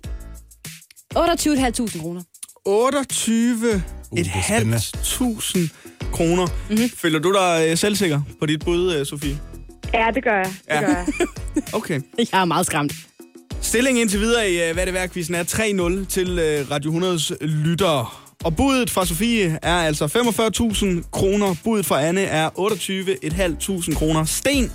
28.500 1.16 2.00
kroner. 2.00 2.22
28 2.64 3.82
Uh, 4.10 4.18
et 4.18 4.26
er 4.26 4.30
halvt 4.30 4.98
tusind 5.02 5.68
kroner. 6.12 6.46
Mm-hmm. 6.70 6.88
Føler 6.88 7.18
du 7.18 7.32
dig 7.32 7.66
øh, 7.70 7.76
selvsikker 7.76 8.20
på 8.40 8.46
dit 8.46 8.64
bud, 8.64 8.94
øh, 8.94 9.06
Sofie? 9.06 9.38
Ja, 9.94 10.06
det 10.14 10.24
gør 10.24 10.36
jeg. 10.36 10.44
Det 10.46 10.54
Ja. 10.68 10.80
ja. 10.80 10.86
gør 10.86 10.94
jeg. 10.94 11.06
Okay. 11.72 12.00
Jeg 12.32 12.40
er 12.40 12.44
meget 12.44 12.66
skræmt. 12.66 12.92
Stillingen 13.62 14.00
indtil 14.00 14.20
videre 14.20 14.50
i 14.50 14.62
øh, 14.62 14.72
Hvad 14.72 14.82
er 14.82 14.84
det 14.84 14.94
værd 14.94 15.08
quizzen 15.10 15.34
er 15.34 15.44
3-0 16.02 16.06
til 16.08 16.38
øh, 16.38 16.70
Radio 16.70 16.92
100's 16.92 17.44
lyttere. 17.46 18.06
Og 18.44 18.56
budet 18.56 18.90
fra 18.90 19.06
Sofie 19.06 19.58
er 19.62 19.76
altså 19.76 20.06
45.000 20.06 21.10
kroner. 21.10 21.54
Budet 21.64 21.86
fra 21.86 22.02
Anne 22.02 22.20
er 22.20 22.50
28.500 22.50 23.94
kroner. 23.94 24.24
Sten 24.24 24.72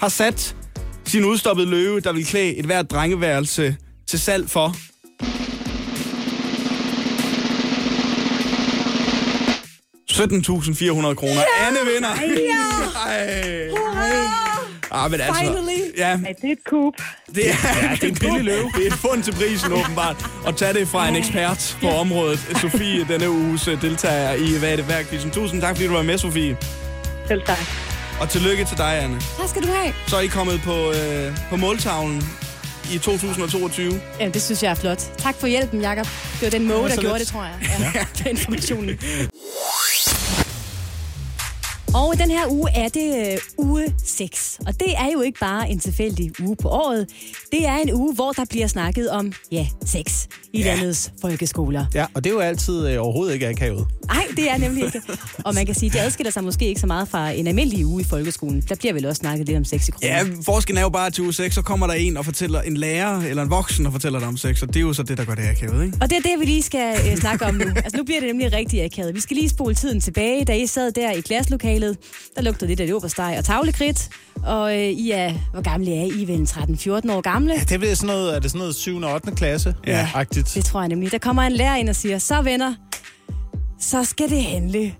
har 0.00 0.08
sat 0.08 0.56
sin 1.04 1.24
udstoppede 1.24 1.70
løve, 1.70 2.00
der 2.00 2.12
vil 2.12 2.26
klæde 2.26 2.56
et 2.56 2.64
hvert 2.64 2.90
drengeværelse 2.90 3.76
til 4.06 4.20
salg 4.20 4.50
for... 4.50 4.76
...17.400 10.10 11.14
kroner. 11.14 11.42
Anne 11.66 11.78
vinder. 11.94 12.08
Ej. 13.06 14.45
Ah, 14.90 15.10
men 15.10 15.20
altså, 15.20 15.40
Finally. 15.42 15.80
Ja, 15.96 16.08
Ej, 16.08 16.16
det 16.42 16.48
er 16.48 16.52
et 16.52 16.58
coup. 16.68 16.94
det 17.34 17.50
er, 17.50 17.54
ja, 17.82 17.88
det 17.94 18.02
er 18.04 18.08
en 18.08 18.14
billig 18.24 18.44
løve. 18.44 18.70
Det 18.76 18.82
er 18.86 18.92
et 18.92 18.98
fund 18.98 19.22
til 19.22 19.32
prisen, 19.32 19.72
åbenbart. 19.72 20.16
Og 20.44 20.56
tag 20.56 20.74
det 20.74 20.88
fra 20.88 21.08
en 21.08 21.16
ekspert 21.16 21.76
på 21.80 21.88
området. 21.88 22.38
Sofie, 22.60 23.06
denne 23.08 23.30
uges 23.30 23.68
øh, 23.68 23.82
deltager 23.82 24.32
i 24.32 24.58
Hvad 24.58 24.72
er 24.72 24.76
det 24.76 24.88
værd 24.88 25.04
quizzen. 25.04 25.30
Tusind 25.30 25.60
tak, 25.60 25.76
fordi 25.76 25.86
du 25.88 25.92
var 25.94 26.02
med, 26.02 26.18
Sofie. 26.18 26.56
Selv 27.28 27.42
tak. 27.46 27.58
Og 28.20 28.28
tillykke 28.28 28.64
til 28.64 28.76
dig, 28.78 28.98
Anne. 29.02 29.20
Tak 29.40 29.48
skal 29.48 29.62
du 29.62 29.68
have. 29.68 29.92
Så 30.06 30.16
er 30.16 30.20
I 30.20 30.26
kommet 30.26 30.60
på, 30.64 30.92
øh, 30.92 31.36
på 31.50 31.56
måltavlen 31.56 32.28
i 32.92 32.98
2022. 32.98 34.00
Jamen, 34.20 34.34
det 34.34 34.42
synes 34.42 34.62
jeg 34.62 34.70
er 34.70 34.74
flot. 34.74 35.02
Tak 35.18 35.34
for 35.34 35.46
hjælpen, 35.46 35.80
Jakob. 35.80 36.06
Det 36.06 36.42
var 36.42 36.50
den 36.50 36.68
måge, 36.68 36.90
så 36.90 36.96
der 36.96 37.02
gjorde 37.02 37.18
lidt. 37.18 37.28
det, 37.28 37.32
tror 37.34 37.42
jeg. 37.44 37.54
Ja, 37.94 38.04
det 38.18 38.26
er 38.26 38.30
informationen. 38.30 38.98
Og 41.94 42.14
i 42.14 42.16
den 42.16 42.30
her 42.30 42.46
uge 42.50 42.70
er 42.74 42.88
det 42.88 43.32
øh, 43.32 43.38
uge 43.58 43.94
6. 44.04 44.58
Og 44.66 44.80
det 44.80 44.88
er 44.98 45.10
jo 45.14 45.20
ikke 45.20 45.38
bare 45.40 45.70
en 45.70 45.78
tilfældig 45.78 46.30
uge 46.40 46.56
på 46.56 46.68
året. 46.68 47.06
Det 47.52 47.66
er 47.66 47.76
en 47.76 47.92
uge, 47.94 48.14
hvor 48.14 48.32
der 48.32 48.44
bliver 48.50 48.66
snakket 48.66 49.10
om, 49.10 49.32
ja, 49.52 49.66
sex 49.86 50.26
i 50.52 50.58
Ja. 50.62 50.74
landets 50.74 51.12
folkeskoler. 51.20 51.86
Ja, 51.94 52.06
og 52.14 52.24
det 52.24 52.30
er 52.30 52.34
jo 52.34 52.40
altid 52.40 52.88
øh, 52.88 53.02
overhovedet 53.02 53.34
ikke 53.34 53.48
akavet. 53.48 53.86
Nej, 54.06 54.24
det 54.36 54.50
er 54.50 54.56
nemlig 54.56 54.84
ikke. 54.84 55.00
Og 55.44 55.54
man 55.54 55.66
kan 55.66 55.74
sige, 55.74 55.90
det 55.90 55.98
adskiller 55.98 56.30
sig 56.32 56.44
måske 56.44 56.66
ikke 56.68 56.80
så 56.80 56.86
meget 56.86 57.08
fra 57.08 57.30
en 57.30 57.46
almindelig 57.46 57.86
uge 57.86 58.00
i 58.00 58.04
folkeskolen. 58.04 58.60
Der 58.68 58.74
bliver 58.74 58.92
vel 58.94 59.06
også 59.06 59.18
snakket 59.20 59.46
lidt 59.46 59.58
om 59.58 59.64
sex 59.64 59.88
i 59.88 59.90
kroner. 59.90 60.16
Ja, 60.16 60.24
forskellen 60.44 60.78
er 60.78 60.82
jo 60.82 60.88
bare, 60.88 61.06
at 61.06 61.14
til 61.14 61.24
uge 61.24 61.32
6, 61.32 61.54
så 61.54 61.62
kommer 61.62 61.86
der 61.86 61.94
en 61.94 62.16
og 62.16 62.24
fortæller, 62.24 62.62
en 62.62 62.76
lærer 62.76 63.20
eller 63.20 63.42
en 63.42 63.50
voksen 63.50 63.86
og 63.86 63.92
fortæller 63.92 64.18
dig 64.18 64.28
om 64.28 64.36
sex, 64.36 64.62
og 64.62 64.68
det 64.68 64.76
er 64.76 64.80
jo 64.80 64.92
så 64.92 65.02
det, 65.02 65.18
der 65.18 65.24
gør 65.24 65.34
det 65.34 65.42
akavet, 65.42 65.84
ikke? 65.84 65.98
Og 66.00 66.10
det 66.10 66.16
er 66.18 66.22
det, 66.22 66.40
vi 66.40 66.44
lige 66.44 66.62
skal 66.62 66.96
øh, 67.10 67.16
snakke 67.16 67.44
om 67.44 67.54
nu. 67.54 67.64
Altså, 67.84 67.96
nu 67.96 68.04
bliver 68.04 68.20
det 68.20 68.28
nemlig 68.28 68.52
rigtig 68.52 68.84
akavet. 68.84 69.14
Vi 69.14 69.20
skal 69.20 69.36
lige 69.36 69.48
spole 69.48 69.74
tiden 69.74 70.00
tilbage, 70.00 70.44
da 70.44 70.52
I 70.56 70.66
sad 70.66 70.92
der 70.92 71.10
i 71.12 71.20
klasselokalet. 71.20 71.75
Der 71.82 72.42
lugtede 72.42 72.66
lidt 72.66 72.80
af 72.80 72.86
leverpostej 72.86 73.34
og 73.38 73.44
tavlekridt. 73.44 74.08
Og 74.44 74.74
øh, 74.74 74.82
I 74.82 75.10
er, 75.10 75.32
hvor 75.52 75.62
gamle 75.62 75.90
er 75.96 76.04
I? 76.04 76.08
I 76.08 76.22
er 76.22 76.26
vel 76.26 76.40
en 76.40 76.46
13-14 76.46 77.12
år 77.12 77.20
gamle? 77.20 77.54
Ja, 77.70 77.76
det 77.78 77.90
er 77.90 77.94
sådan 77.94 78.06
noget, 78.16 78.36
er 78.36 78.40
det 78.40 78.50
sådan 78.50 78.58
noget 78.58 78.74
7. 78.74 78.96
og 78.96 79.14
8. 79.14 79.32
klasse? 79.32 79.74
Ja. 79.86 80.08
Agtigt. 80.14 80.54
Det 80.54 80.64
tror 80.64 80.80
jeg 80.80 80.88
nemlig. 80.88 81.12
Der 81.12 81.18
kommer 81.18 81.42
en 81.42 81.52
lærer 81.52 81.76
ind 81.76 81.88
og 81.88 81.96
siger, 81.96 82.18
så 82.18 82.42
venner, 82.42 82.74
så 83.80 84.04
skal 84.04 84.30
det 84.30 84.42
handle 84.44 84.94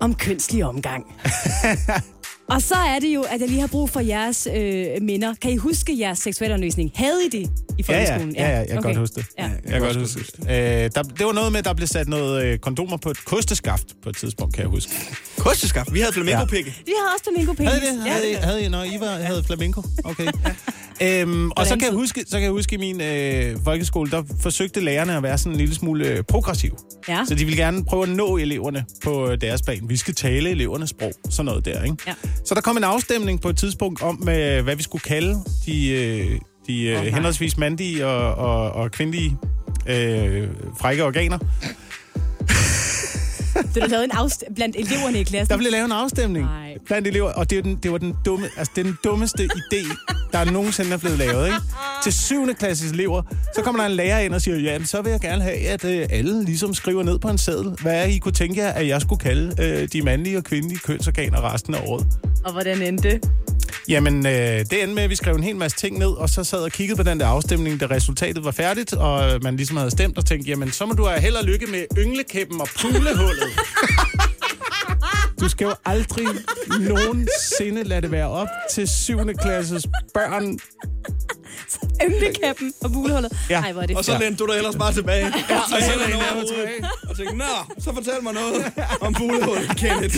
om 0.00 0.14
kønslig 0.14 0.64
omgang. 0.64 1.04
Og 2.50 2.62
så 2.62 2.74
er 2.74 2.98
det 2.98 3.14
jo, 3.14 3.22
at 3.22 3.40
jeg 3.40 3.48
lige 3.48 3.60
har 3.60 3.66
brug 3.66 3.90
for 3.90 4.00
jeres 4.00 4.48
øh, 4.56 4.86
minder. 5.02 5.34
Kan 5.42 5.50
I 5.50 5.56
huske 5.56 5.98
jeres 5.98 6.18
seksualundervisning? 6.18 6.90
Havde 6.94 7.20
I 7.26 7.28
det 7.28 7.50
i 7.78 7.84
Ja, 7.88 8.00
ja, 8.00 8.00
folkeskolen? 8.00 8.34
ja, 8.36 8.48
ja, 8.50 8.58
jeg 8.58 8.68
kan 8.68 8.78
okay. 8.78 8.88
godt 8.88 8.96
huske 8.98 9.14
det. 9.16 9.26
Ja. 9.38 9.42
Jeg 9.64 9.72
kan 9.72 9.80
godt 9.80 9.96
huske 9.96 10.20
det. 10.20 10.50
Øh, 10.84 10.90
der, 10.94 11.02
det 11.02 11.26
var 11.26 11.32
noget 11.32 11.52
med, 11.52 11.58
at 11.58 11.64
der 11.64 11.74
blev 11.74 11.86
sat 11.88 12.08
noget 12.08 12.44
øh, 12.44 12.58
kondomer 12.58 12.96
på 12.96 13.10
et 13.10 13.24
kosteskaft 13.24 13.86
på 14.02 14.08
et 14.08 14.16
tidspunkt, 14.16 14.54
kan 14.54 14.62
jeg 14.62 14.70
huske. 14.70 14.92
Kosteskaft. 15.38 15.94
Vi 15.94 16.00
havde 16.00 16.12
flamenco-pikke. 16.12 16.70
Vi 16.86 16.92
havde 16.98 17.08
også 17.14 17.24
flamingo 17.24 17.52
penis. 17.52 17.70
Havde 17.70 17.82
I 17.84 17.96
det? 17.96 18.02
Havde 18.12 18.30
I, 18.30 18.34
havde 18.34 18.64
I, 18.64 18.68
når 18.68 18.84
I 18.84 19.00
var, 19.00 19.06
havde 19.06 19.44
flamenco? 19.44 19.82
Okay. 20.04 20.26
Øhm, 21.02 21.50
og 21.50 21.66
så 21.66 21.74
kan, 21.74 21.82
jeg 21.84 21.92
huske, 21.92 22.24
så 22.26 22.36
kan 22.36 22.42
jeg 22.42 22.50
huske, 22.50 22.74
i 22.74 22.78
min 22.78 23.00
øh, 23.00 23.56
folkeskole, 23.64 24.10
der 24.10 24.22
forsøgte 24.40 24.80
lærerne 24.80 25.16
at 25.16 25.22
være 25.22 25.38
sådan 25.38 25.52
en 25.52 25.58
lille 25.58 25.74
smule 25.74 26.08
øh, 26.08 26.22
progressiv. 26.22 26.76
Ja. 27.08 27.24
Så 27.28 27.34
de 27.34 27.44
ville 27.44 27.62
gerne 27.62 27.84
prøve 27.84 28.02
at 28.02 28.08
nå 28.08 28.36
eleverne 28.36 28.84
på 29.04 29.28
øh, 29.30 29.40
deres 29.40 29.62
plan. 29.62 29.80
Vi 29.88 29.96
skal 29.96 30.14
tale 30.14 30.50
elevernes 30.50 30.90
sprog. 30.90 31.12
Sådan 31.30 31.44
noget 31.44 31.64
der, 31.64 31.82
ikke? 31.84 31.96
Ja. 32.06 32.14
Så 32.44 32.54
der 32.54 32.60
kom 32.60 32.76
en 32.76 32.84
afstemning 32.84 33.40
på 33.40 33.48
et 33.48 33.56
tidspunkt 33.56 34.02
om, 34.02 34.28
øh, 34.28 34.64
hvad 34.64 34.76
vi 34.76 34.82
skulle 34.82 35.02
kalde 35.02 35.36
de, 35.66 35.90
øh, 35.90 36.40
de 36.66 36.82
øh, 36.82 36.96
henholdsvis 37.02 37.58
mandlige 37.58 38.06
og, 38.06 38.34
og, 38.34 38.72
og 38.72 38.90
kvindelige 38.90 39.38
øh, 39.86 40.48
frække 40.80 41.04
organer. 41.04 41.38
Så 43.52 43.80
du 43.80 43.86
lavede 43.88 44.04
en 44.04 44.10
afst- 44.10 44.54
blandt 44.54 44.76
eleverne 44.78 45.20
i 45.20 45.22
klassen. 45.22 45.50
Der 45.50 45.56
blev 45.56 45.70
lavet 45.72 45.84
en 45.84 45.92
afstemning 45.92 46.46
Nej. 46.46 46.74
blandt 46.86 47.08
elever, 47.08 47.32
og 47.32 47.50
det, 47.50 47.58
er 47.58 47.62
den, 47.62 47.76
det 47.82 47.92
var 47.92 47.98
den, 47.98 48.14
dumme, 48.24 48.48
altså, 48.56 48.72
det 48.76 48.80
er 48.80 48.84
den 48.84 48.98
dummeste 49.04 49.42
idé, 49.44 49.96
der 50.32 50.44
nogensinde 50.44 50.90
er 50.92 50.96
blevet 50.96 51.18
lavet. 51.18 51.46
Ikke? 51.46 51.58
Til 52.02 52.12
7. 52.12 52.54
klasses 52.54 52.90
elever, 52.92 53.22
så 53.54 53.62
kommer 53.62 53.80
der 53.82 53.88
en 53.90 53.96
lærer 53.96 54.20
ind 54.20 54.34
og 54.34 54.40
siger, 54.42 54.56
ja, 54.56 54.84
så 54.84 55.02
vil 55.02 55.10
jeg 55.10 55.20
gerne 55.20 55.42
have, 55.42 55.56
at 55.56 55.84
øh, 55.84 56.06
alle 56.10 56.44
ligesom 56.44 56.74
skriver 56.74 57.02
ned 57.02 57.18
på 57.18 57.28
en 57.28 57.38
seddel, 57.38 57.76
hvad 57.82 58.08
I 58.08 58.18
kunne 58.18 58.32
tænke 58.32 58.60
jer, 58.60 58.68
at 58.70 58.86
jeg 58.86 59.00
skulle 59.00 59.20
kalde 59.20 59.54
øh, 59.62 59.88
de 59.92 60.02
mandlige 60.02 60.36
og 60.36 60.44
kvindelige 60.44 60.78
kønsorganer 60.78 61.54
resten 61.54 61.74
af 61.74 61.80
året. 61.86 62.06
Og 62.44 62.52
hvordan 62.52 62.82
endte 62.82 63.10
det? 63.10 63.30
Jamen, 63.90 64.26
øh, 64.26 64.32
det 64.32 64.82
endte 64.82 64.94
med, 64.94 65.02
at 65.02 65.10
vi 65.10 65.14
skrev 65.14 65.34
en 65.34 65.42
hel 65.42 65.56
masse 65.56 65.78
ting 65.78 65.98
ned, 65.98 66.08
og 66.08 66.28
så 66.28 66.44
sad 66.44 66.58
og 66.58 66.70
kiggede 66.70 66.96
på 66.96 67.02
den 67.02 67.20
der 67.20 67.26
afstemning, 67.26 67.80
da 67.80 67.86
resultatet 67.86 68.44
var 68.44 68.50
færdigt, 68.50 68.92
og 68.92 69.40
man 69.42 69.56
ligesom 69.56 69.76
havde 69.76 69.90
stemt 69.90 70.18
og 70.18 70.26
tænkte, 70.26 70.50
jamen, 70.50 70.72
så 70.72 70.86
må 70.86 70.92
du 70.92 71.04
have 71.04 71.20
held 71.20 71.34
og 71.34 71.44
lykke 71.44 71.66
med 71.66 71.84
ynglekæppen 71.98 72.60
og 72.60 72.68
pulehullet. 72.80 73.50
Du 75.40 75.48
skal 75.48 75.64
jo 75.64 75.74
aldrig 75.84 76.26
nogensinde 76.80 77.82
lade 77.84 78.00
det 78.00 78.10
være 78.10 78.28
op 78.28 78.48
til 78.70 78.88
7. 78.88 79.18
klasses 79.42 79.86
børn. 80.14 80.58
Ynglekappen 82.06 82.72
og 82.80 82.92
bulehullet. 82.92 83.32
Ja. 83.50 83.60
Ej, 83.60 83.72
hvor 83.72 83.82
er 83.82 83.86
det 83.86 83.96
Og 83.96 84.04
så 84.04 84.18
lænede 84.18 84.36
du 84.36 84.46
dig 84.46 84.56
ellers 84.56 84.76
bare 84.76 84.92
tilbage. 84.92 85.26
Ja, 85.50 85.58
og 85.58 85.68
så 85.68 85.92
lænede 85.98 86.26
jeg 86.26 86.36
mig 86.36 86.46
tilbage. 86.48 86.90
Og 87.08 87.16
tænkte, 87.16 87.36
nå, 87.36 87.44
så 87.78 87.94
fortæl 87.94 88.22
mig 88.22 88.34
noget 88.34 88.72
om 89.00 89.14
bulehullet, 89.14 89.76
Kenneth. 89.76 90.16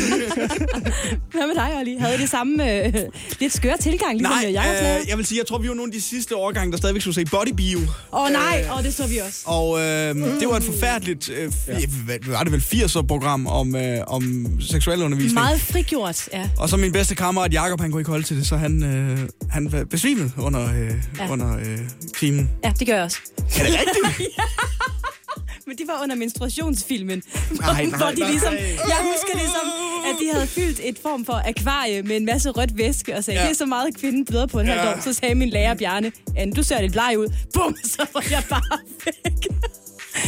Hvad 1.35 1.47
med 1.47 1.55
dig, 1.55 1.71
Olli? 1.79 1.97
Havde 1.97 2.19
det 2.19 2.29
samme 2.29 2.85
øh, 2.87 2.95
lidt 3.41 3.53
skøre 3.53 3.77
tilgang, 3.77 4.13
ligesom 4.19 4.33
Nej, 4.33 4.53
jeg 4.53 5.01
øh, 5.03 5.09
jeg 5.09 5.17
vil 5.19 5.27
sige, 5.27 5.39
jeg 5.39 5.47
tror, 5.47 5.59
vi 5.59 5.69
var 5.69 5.75
nogle 5.75 5.91
af 5.91 5.93
de 5.93 6.01
sidste 6.01 6.37
årgange, 6.37 6.73
der 6.73 6.79
stadigvæk 6.79 7.03
skulle 7.03 7.15
se 7.15 7.25
Bodybio. 7.25 7.79
Åh 7.79 8.23
oh, 8.23 8.31
nej, 8.31 8.65
og 8.71 8.77
oh, 8.77 8.83
det 8.85 8.95
så 8.95 9.07
vi 9.07 9.19
også. 9.19 9.43
Og 9.45 9.81
øh, 9.81 10.41
det 10.41 10.49
var 10.49 10.57
et 10.57 10.65
forfærdeligt, 10.65 11.31
øh, 11.31 11.53
ja. 11.69 11.79
hvad, 12.05 12.19
var 12.27 12.43
det 12.43 12.53
vel 12.53 12.61
80'er-program 12.61 13.47
om, 13.47 13.77
øh, 13.77 13.99
om 14.07 14.47
seksuel 14.61 15.03
undervisning. 15.03 15.35
Meget 15.35 15.61
frigjort, 15.61 16.29
ja. 16.33 16.49
Og 16.59 16.69
så 16.69 16.77
min 16.77 16.93
bedste 16.93 17.15
kammerat 17.15 17.53
Jakob, 17.53 17.81
han 17.81 17.91
kunne 17.91 18.01
ikke 18.01 18.11
holde 18.11 18.25
til 18.25 18.37
det, 18.37 18.47
så 18.47 18.57
han, 18.57 18.83
øh, 18.83 19.19
han 19.51 19.73
var 19.73 19.85
besvimet 19.85 20.33
under, 20.39 20.65
øh, 20.65 20.91
Ja. 21.23 21.27
ja. 21.27 21.33
under 21.33 21.59
øh, 21.59 21.79
timen. 22.19 22.51
Ja, 22.65 22.73
det 22.79 22.87
gør 22.87 22.95
jeg 22.95 23.05
også. 23.05 23.19
Er 23.39 23.43
det 23.65 23.73
rigtigt? 23.73 24.39
Men 25.67 25.77
det 25.79 25.87
var 25.89 26.03
under 26.03 26.17
menstruationsfilmen. 26.17 27.23
Nej, 27.51 27.85
hvor 27.87 27.99
nej, 27.99 28.11
de 28.11 28.21
nej. 28.21 28.31
ligesom, 28.31 28.53
jeg 28.89 28.97
husker 29.13 29.33
det 29.41 29.49
som, 29.51 29.71
at 30.11 30.17
de 30.21 30.33
havde 30.33 30.47
fyldt 30.47 30.81
et 30.85 30.99
form 31.03 31.25
for 31.25 31.43
akvarie 31.49 32.03
med 32.03 32.17
en 32.17 32.25
masse 32.27 32.51
rødt 32.51 32.79
væske, 32.79 33.17
og 33.17 33.25
sagde, 33.25 33.39
ja. 33.41 33.45
Ja. 33.45 33.49
det 33.49 33.55
er 33.55 33.59
så 33.59 33.67
meget 33.67 33.97
kvinden 33.97 34.25
bløder 34.25 34.47
på 34.47 34.61
en 34.61 34.67
halv 34.67 34.81
Ja. 34.81 34.93
år. 34.97 35.01
Så 35.01 35.13
sagde 35.13 35.35
min 35.35 35.49
lærer 35.51 35.75
Bjarne, 35.75 36.13
Anne, 36.37 36.53
du 36.53 36.63
ser 36.63 36.81
lidt 36.81 36.93
bleg 36.93 37.15
ud. 37.19 37.27
Bum, 37.55 37.77
så 37.85 38.07
var 38.15 38.25
jeg 38.31 38.43
bare 38.49 38.79
væk. 39.05 39.33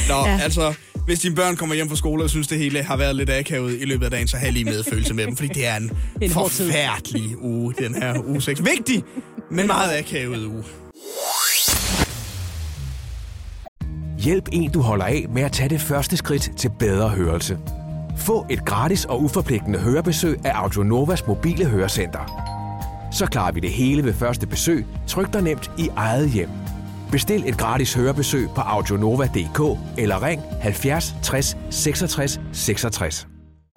Nå, 0.08 0.14
Ja. 0.14 0.30
ja. 0.30 0.38
altså, 0.42 0.74
hvis 1.06 1.20
dine 1.20 1.34
børn 1.34 1.56
kommer 1.56 1.74
hjem 1.74 1.88
fra 1.88 1.96
skole 1.96 2.24
og 2.24 2.30
synes, 2.30 2.48
det 2.48 2.58
hele 2.58 2.82
har 2.82 2.96
været 2.96 3.16
lidt 3.16 3.30
akavet 3.30 3.80
i 3.80 3.84
løbet 3.84 4.04
af 4.04 4.10
dagen, 4.10 4.28
så 4.28 4.36
har 4.36 4.44
jeg 4.44 4.52
lige 4.52 4.64
medfølelse 4.64 5.14
med 5.14 5.26
dem, 5.26 5.36
fordi 5.36 5.48
det 5.48 5.66
er 5.66 5.76
en, 5.76 5.90
en 6.22 6.30
forfærdelig 6.30 7.42
uge, 7.42 7.74
den 7.78 7.94
her 7.94 8.22
uge 8.26 8.42
6. 8.42 8.60
Vigtig, 8.64 9.02
men 9.50 9.66
meget 9.66 9.98
akavet 9.98 10.44
uge. 10.46 10.64
Hjælp 14.18 14.48
en, 14.52 14.70
du 14.70 14.80
holder 14.80 15.04
af 15.04 15.26
med 15.28 15.42
at 15.42 15.52
tage 15.52 15.68
det 15.68 15.80
første 15.80 16.16
skridt 16.16 16.50
til 16.56 16.70
bedre 16.78 17.08
hørelse. 17.08 17.58
Få 18.16 18.46
et 18.50 18.64
gratis 18.64 19.04
og 19.04 19.22
uforpligtende 19.22 19.78
hørebesøg 19.78 20.46
af 20.46 20.52
Audionovas 20.54 21.26
mobile 21.26 21.64
hørecenter. 21.64 22.44
Så 23.12 23.26
klarer 23.26 23.52
vi 23.52 23.60
det 23.60 23.70
hele 23.70 24.04
ved 24.04 24.14
første 24.14 24.46
besøg, 24.46 24.86
tryk 25.06 25.32
dig 25.32 25.42
nemt 25.42 25.70
i 25.78 25.88
eget 25.96 26.30
hjem. 26.30 26.48
Bestil 27.10 27.48
et 27.48 27.58
gratis 27.58 27.94
hørebesøg 27.94 28.48
på 28.54 28.60
audionova.dk 28.60 29.78
eller 29.98 30.22
ring 30.22 30.42
70 30.60 31.14
60 31.22 31.56
66 31.70 32.40
66. 32.52 33.26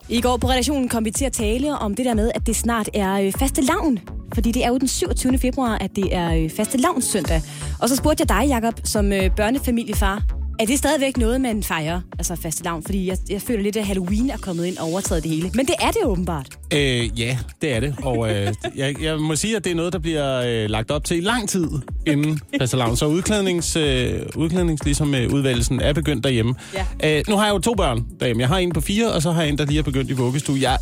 I 0.10 0.22
går 0.22 0.38
på 0.38 0.48
redaktionen 0.48 0.90
kom 0.90 1.06
vi 1.06 1.12
til 1.12 1.26
at 1.26 1.34
tale 1.34 1.78
om 1.78 1.96
det 1.96 2.06
der 2.06 2.14
med, 2.14 2.32
at 2.36 2.48
det 2.48 2.56
snart 2.56 2.90
er 2.94 3.14
øh, 3.14 3.32
faste 3.32 3.62
lavn. 3.62 4.17
Fordi 4.38 4.52
det 4.52 4.66
er 4.66 4.70
jo 4.70 4.78
den 4.78 4.88
27. 4.88 5.38
februar, 5.38 5.78
at 5.78 5.96
det 5.96 6.16
er 6.16 6.34
øh, 6.34 6.50
faste 6.50 6.80
søndag. 7.00 7.42
Og 7.80 7.90
så 7.90 7.96
spurgte 7.96 8.22
jeg 8.22 8.30
dig, 8.30 8.50
Jacob, 8.50 8.80
som 8.84 9.14
øh, 9.14 9.36
børnefamiliefar. 9.36 10.24
Er 10.60 10.66
det 10.66 10.78
stadigvæk 10.78 11.18
noget, 11.18 11.42
man 11.42 11.64
fejrer, 11.64 12.02
altså 12.20 12.36
faste 12.36 12.64
lavn? 12.64 12.84
Fordi 12.84 13.08
jeg, 13.08 13.18
jeg 13.30 13.42
føler 13.42 13.64
lidt, 13.64 13.78
at 13.78 13.86
Halloween 13.86 14.30
er 14.30 14.38
kommet 14.38 14.66
ind 14.66 14.78
og 14.78 14.88
overtaget 14.88 15.24
det 15.24 15.32
hele. 15.32 15.52
Men 15.54 15.66
det 15.66 15.76
er 15.80 15.92
det 15.92 16.04
åbenbart. 16.06 16.48
Øh, 16.74 17.20
ja, 17.20 17.38
det 17.62 17.76
er 17.76 17.80
det. 17.80 17.96
Og 18.04 18.30
øh, 18.32 18.54
jeg, 18.76 19.02
jeg 19.02 19.20
må 19.20 19.36
sige, 19.36 19.56
at 19.56 19.64
det 19.64 19.72
er 19.72 19.76
noget, 19.76 19.94
der 19.94 20.00
bliver 20.00 20.42
øh, 20.48 20.70
lagt 20.70 20.92
op 20.92 21.04
til 21.04 21.18
i 21.18 21.22
lang 21.22 21.50
tid 21.50 21.68
inden 22.08 22.40
fastelavn. 22.60 22.98
Så 22.98 23.06
udklædnings, 23.06 23.76
øh, 23.76 24.22
udklædnings 24.36 24.86
ligesom, 24.86 25.16
øh, 25.16 25.34
udvalgelsen 25.34 25.82
er 25.82 25.94
begyndt 25.94 26.24
derhjemme. 26.24 26.56
Ja. 26.74 27.18
Øh, 27.18 27.24
nu 27.30 27.36
har 27.36 27.46
jeg 27.46 27.54
jo 27.54 27.60
to 27.60 27.74
børn 27.74 28.06
derhjemme. 28.20 28.42
Jeg 28.42 28.50
har 28.50 28.58
en 28.58 28.72
på 28.72 28.82
fire, 28.82 29.12
og 29.12 29.22
så 29.22 29.32
har 29.32 29.42
jeg 29.42 29.50
en, 29.50 29.58
der 29.58 29.66
lige 29.66 29.80
er 29.80 29.84
begyndt 29.84 30.10
i 30.10 30.14
vuggestue. 30.14 30.58
Jeg 30.62 30.78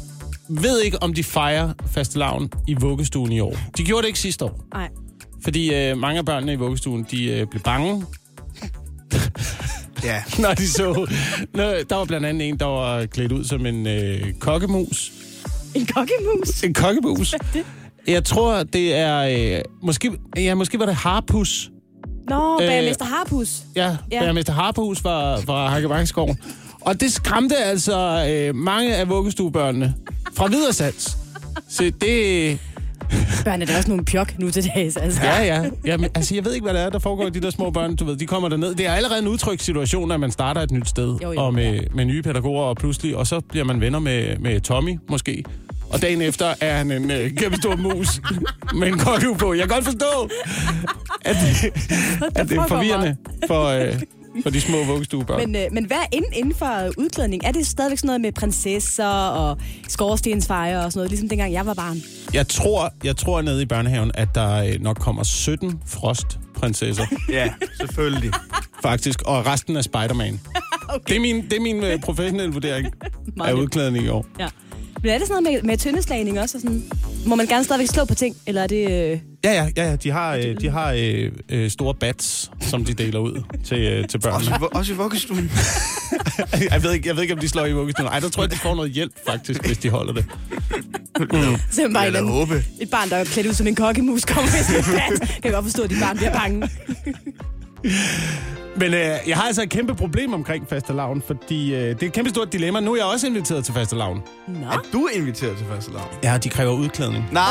ved 0.49 0.81
ikke, 0.81 1.03
om 1.03 1.13
de 1.13 1.23
fejrer 1.23 1.73
fastelavn 1.91 2.49
i 2.67 2.73
vuggestuen 2.73 3.31
i 3.31 3.39
år. 3.39 3.57
De 3.77 3.83
gjorde 3.83 4.01
det 4.01 4.07
ikke 4.07 4.19
sidste 4.19 4.45
år. 4.45 4.65
Nej. 4.73 4.89
Fordi 5.43 5.73
øh, 5.73 5.97
mange 5.97 6.17
af 6.19 6.25
børnene 6.25 6.53
i 6.53 6.55
vuggestuen, 6.55 7.05
de 7.11 7.25
øh, 7.25 7.47
blev 7.47 7.61
bange, 7.61 8.05
Ja. 10.03 10.23
når 10.43 10.53
de 10.53 10.67
så... 10.67 11.11
Når, 11.53 11.73
der 11.89 11.95
var 11.95 12.05
blandt 12.05 12.25
andet 12.25 12.47
en, 12.49 12.59
der 12.59 12.65
var 12.65 13.05
klædt 13.05 13.31
ud 13.31 13.43
som 13.43 13.65
en 13.65 13.87
øh, 13.87 14.33
kokkemus. 14.39 15.11
En 15.75 15.85
kokkemus. 15.85 16.63
En 16.63 16.73
kokkemus. 16.73 17.35
Jeg 18.07 18.23
tror, 18.23 18.63
det 18.63 18.95
er... 18.95 19.17
Øh, 19.57 19.61
måske, 19.83 20.11
ja, 20.37 20.55
måske 20.55 20.79
var 20.79 20.85
det 20.85 20.95
Harpus. 20.95 21.71
Nå, 22.29 22.59
Øh, 22.61 22.67
bagermester 22.67 23.05
Harpus. 23.05 23.61
Ja, 23.75 23.97
Ja. 24.11 24.19
Bagermester 24.19 24.53
Harpus 24.53 24.99
fra, 25.01 25.39
fra 25.39 25.67
Hakkebakkeskoven. 25.69 26.37
Og 26.85 27.01
det 27.01 27.13
skræmte 27.13 27.57
altså 27.57 28.27
øh, 28.29 28.55
mange 28.55 28.95
af 28.95 29.09
vuggestuebørnene 29.09 29.93
fra 30.33 30.47
videresats. 30.47 31.17
Så 31.69 31.91
det... 32.01 32.59
Børn 33.45 33.61
er 33.61 33.65
da 33.65 33.77
også 33.77 33.89
nogle 33.89 34.05
pjok 34.05 34.39
nu 34.39 34.51
til 34.51 34.71
dags. 34.75 34.97
Altså. 34.97 35.21
Ja, 35.23 35.43
ja. 35.43 35.69
Jamen, 35.85 36.09
altså, 36.15 36.35
jeg 36.35 36.45
ved 36.45 36.53
ikke, 36.53 36.63
hvad 36.63 36.73
det 36.73 36.81
er, 36.81 36.89
der 36.89 36.99
foregår 36.99 37.27
i 37.27 37.29
de 37.29 37.41
der 37.41 37.49
små 37.49 37.69
børn. 37.69 37.95
Du 37.95 38.05
ved, 38.05 38.15
de 38.15 38.25
kommer 38.25 38.49
derned. 38.49 38.75
Det 38.75 38.85
er 38.87 38.91
allerede 38.93 39.19
en 39.19 39.27
udtrykt 39.27 39.63
situation, 39.63 40.11
at 40.11 40.19
man 40.19 40.31
starter 40.31 40.61
et 40.61 40.71
nyt 40.71 40.89
sted. 40.89 41.17
Jo, 41.23 41.31
jo, 41.31 41.45
og 41.45 41.53
med, 41.53 41.73
ja. 41.73 41.81
med 41.93 42.05
nye 42.05 42.21
pædagoger, 42.21 42.63
og 42.63 42.77
pludselig... 42.77 43.15
Og 43.17 43.27
så 43.27 43.39
bliver 43.39 43.65
man 43.65 43.81
venner 43.81 43.99
med, 43.99 44.37
med 44.37 44.61
Tommy, 44.61 44.99
måske. 45.09 45.43
Og 45.89 46.01
dagen 46.01 46.21
efter 46.21 46.53
er 46.61 46.77
han 46.77 46.91
en 46.91 47.11
øh, 47.11 47.31
kæmpe 47.31 47.57
stor 47.57 47.75
mus 47.75 48.21
med 48.73 48.87
en 48.87 48.97
kokkeuge 48.97 49.37
på. 49.37 49.53
Jeg 49.53 49.61
kan 49.61 49.69
godt 49.69 49.85
forstå, 49.85 50.29
at 51.21 51.35
det, 51.35 51.65
at 52.39 52.49
det 52.49 52.57
er 52.57 52.67
forvirrende 52.67 53.15
for, 53.47 53.65
øh, 53.65 54.01
for 54.43 54.49
de 54.49 54.61
små 54.61 54.83
vuggestuebørn. 54.83 55.39
Men, 55.51 55.55
øh, 55.55 55.61
men 55.71 55.85
hvad 55.85 55.97
er 55.97 56.05
inden, 56.11 56.33
inden 56.33 56.55
for 56.55 56.91
udklædning? 56.97 57.45
Er 57.45 57.51
det 57.51 57.67
stadigvæk 57.67 57.97
sådan 57.97 58.07
noget 58.07 58.21
med 58.21 58.31
prinsesser 58.31 59.07
og 59.07 59.57
skorstensfejre 59.87 60.85
og 60.85 60.91
sådan 60.91 60.99
noget, 60.99 61.09
ligesom 61.11 61.29
dengang 61.29 61.53
jeg 61.53 61.65
var 61.65 61.73
barn? 61.73 61.97
Jeg 62.33 62.47
tror, 62.47 62.93
jeg 63.03 63.17
tror 63.17 63.41
nede 63.41 63.61
i 63.61 63.65
børnehaven, 63.65 64.11
at 64.13 64.27
der 64.35 64.55
øh, 64.63 64.81
nok 64.81 64.97
kommer 64.99 65.23
17 65.23 65.79
frostprinsesser, 65.85 67.05
Ja, 67.29 67.49
selvfølgelig. 67.79 68.31
faktisk, 68.81 69.21
og 69.25 69.45
resten 69.45 69.75
er 69.75 69.81
Spider-Man. 69.81 70.39
Okay. 70.89 71.03
Det 71.07 71.15
er 71.15 71.19
min, 71.19 71.43
det 71.43 71.53
er 71.53 71.61
min 71.61 71.83
øh, 71.83 71.99
professionelle 71.99 72.53
vurdering 72.53 72.87
af 73.43 73.53
udklædning 73.53 74.05
i 74.05 74.07
år. 74.09 74.25
Ja. 74.39 74.47
Men 75.05 75.13
er 75.13 75.17
det 75.17 75.27
sådan 75.27 75.43
noget 75.43 75.63
med, 75.63 75.69
med 75.69 75.77
tyndeslagning 75.77 76.39
også? 76.39 76.57
Og 76.57 76.61
sådan? 76.61 76.83
Må 77.25 77.35
man 77.35 77.45
gerne 77.47 77.63
stadigvæk 77.63 77.87
slå 77.87 78.05
på 78.05 78.15
ting? 78.15 78.35
Eller 78.47 78.61
er 78.63 78.67
det... 78.67 78.81
Øh... 78.91 79.19
Ja, 79.43 79.53
ja, 79.53 79.69
ja, 79.77 79.89
ja. 79.89 79.95
De 79.95 80.11
har, 80.11 80.35
øh, 80.35 80.61
de 80.61 80.69
har 80.69 80.91
øh, 80.97 81.31
øh, 81.49 81.69
store 81.69 81.93
bats, 81.93 82.51
som 82.61 82.85
de 82.85 82.93
deler 82.93 83.19
ud 83.19 83.41
til, 83.65 83.77
øh, 83.79 84.07
til 84.07 84.17
Også, 84.17 84.19
børnene. 84.19 84.55
i, 84.55 84.59
vu- 84.59 84.69
også 84.77 84.93
i 84.93 84.95
vuggestuen. 84.95 85.51
jeg, 86.71 86.83
ved 86.83 86.91
ikke, 86.93 87.07
jeg 87.07 87.15
ved 87.15 87.21
ikke, 87.23 87.33
om 87.33 87.39
de 87.39 87.49
slår 87.49 87.65
i 87.65 87.71
vuggestuen. 87.71 88.07
Ej, 88.09 88.19
der 88.19 88.29
tror 88.29 88.43
jeg, 88.43 88.51
de 88.51 88.55
får 88.57 88.75
noget 88.75 88.91
hjælp, 88.91 89.11
faktisk, 89.27 89.65
hvis 89.67 89.77
de 89.77 89.89
holder 89.89 90.13
det. 90.13 90.25
Så 91.71 91.81
er 91.81 91.87
man 91.87 91.93
bare 91.93 92.03
Jeg 92.03 92.19
en 92.21 92.27
håbe. 92.27 92.63
et 92.81 92.89
barn, 92.89 93.09
der 93.09 93.15
er 93.15 93.23
klædt 93.23 93.47
ud 93.47 93.53
som 93.53 93.67
en 93.67 93.75
kokkemus, 93.75 94.25
kommer 94.25 94.51
med 94.51 94.77
en 94.77 94.83
bat. 95.19 95.19
Kan 95.29 95.43
jeg 95.43 95.51
godt 95.53 95.65
forstå, 95.65 95.83
at 95.83 95.89
de 95.89 95.95
barn 96.01 96.17
bliver 96.17 96.33
bange. 96.33 96.69
Men 98.77 98.93
øh, 98.93 98.99
jeg 99.27 99.37
har 99.37 99.43
altså 99.43 99.63
et 99.63 99.69
kæmpe 99.69 99.95
problem 99.95 100.33
omkring 100.33 100.69
fastelavn, 100.69 101.23
fordi 101.27 101.73
øh, 101.73 101.79
det 101.81 102.03
er 102.03 102.07
et 102.07 102.13
kæmpe 102.13 102.29
stort 102.29 102.53
dilemma. 102.53 102.79
Nu 102.79 102.91
er 102.91 102.97
jeg 102.97 103.05
også 103.05 103.27
inviteret 103.27 103.65
til 103.65 103.73
fastelavn. 103.73 104.21
Nå. 104.47 104.67
Er 104.67 104.79
du 104.93 105.07
inviteret 105.13 105.57
til 105.57 105.65
første 105.65 105.91
lavn? 105.91 106.07
Ja, 106.23 106.37
de 106.37 106.49
kræver 106.49 106.71
udklædning. 106.73 107.25
Nej! 107.31 107.43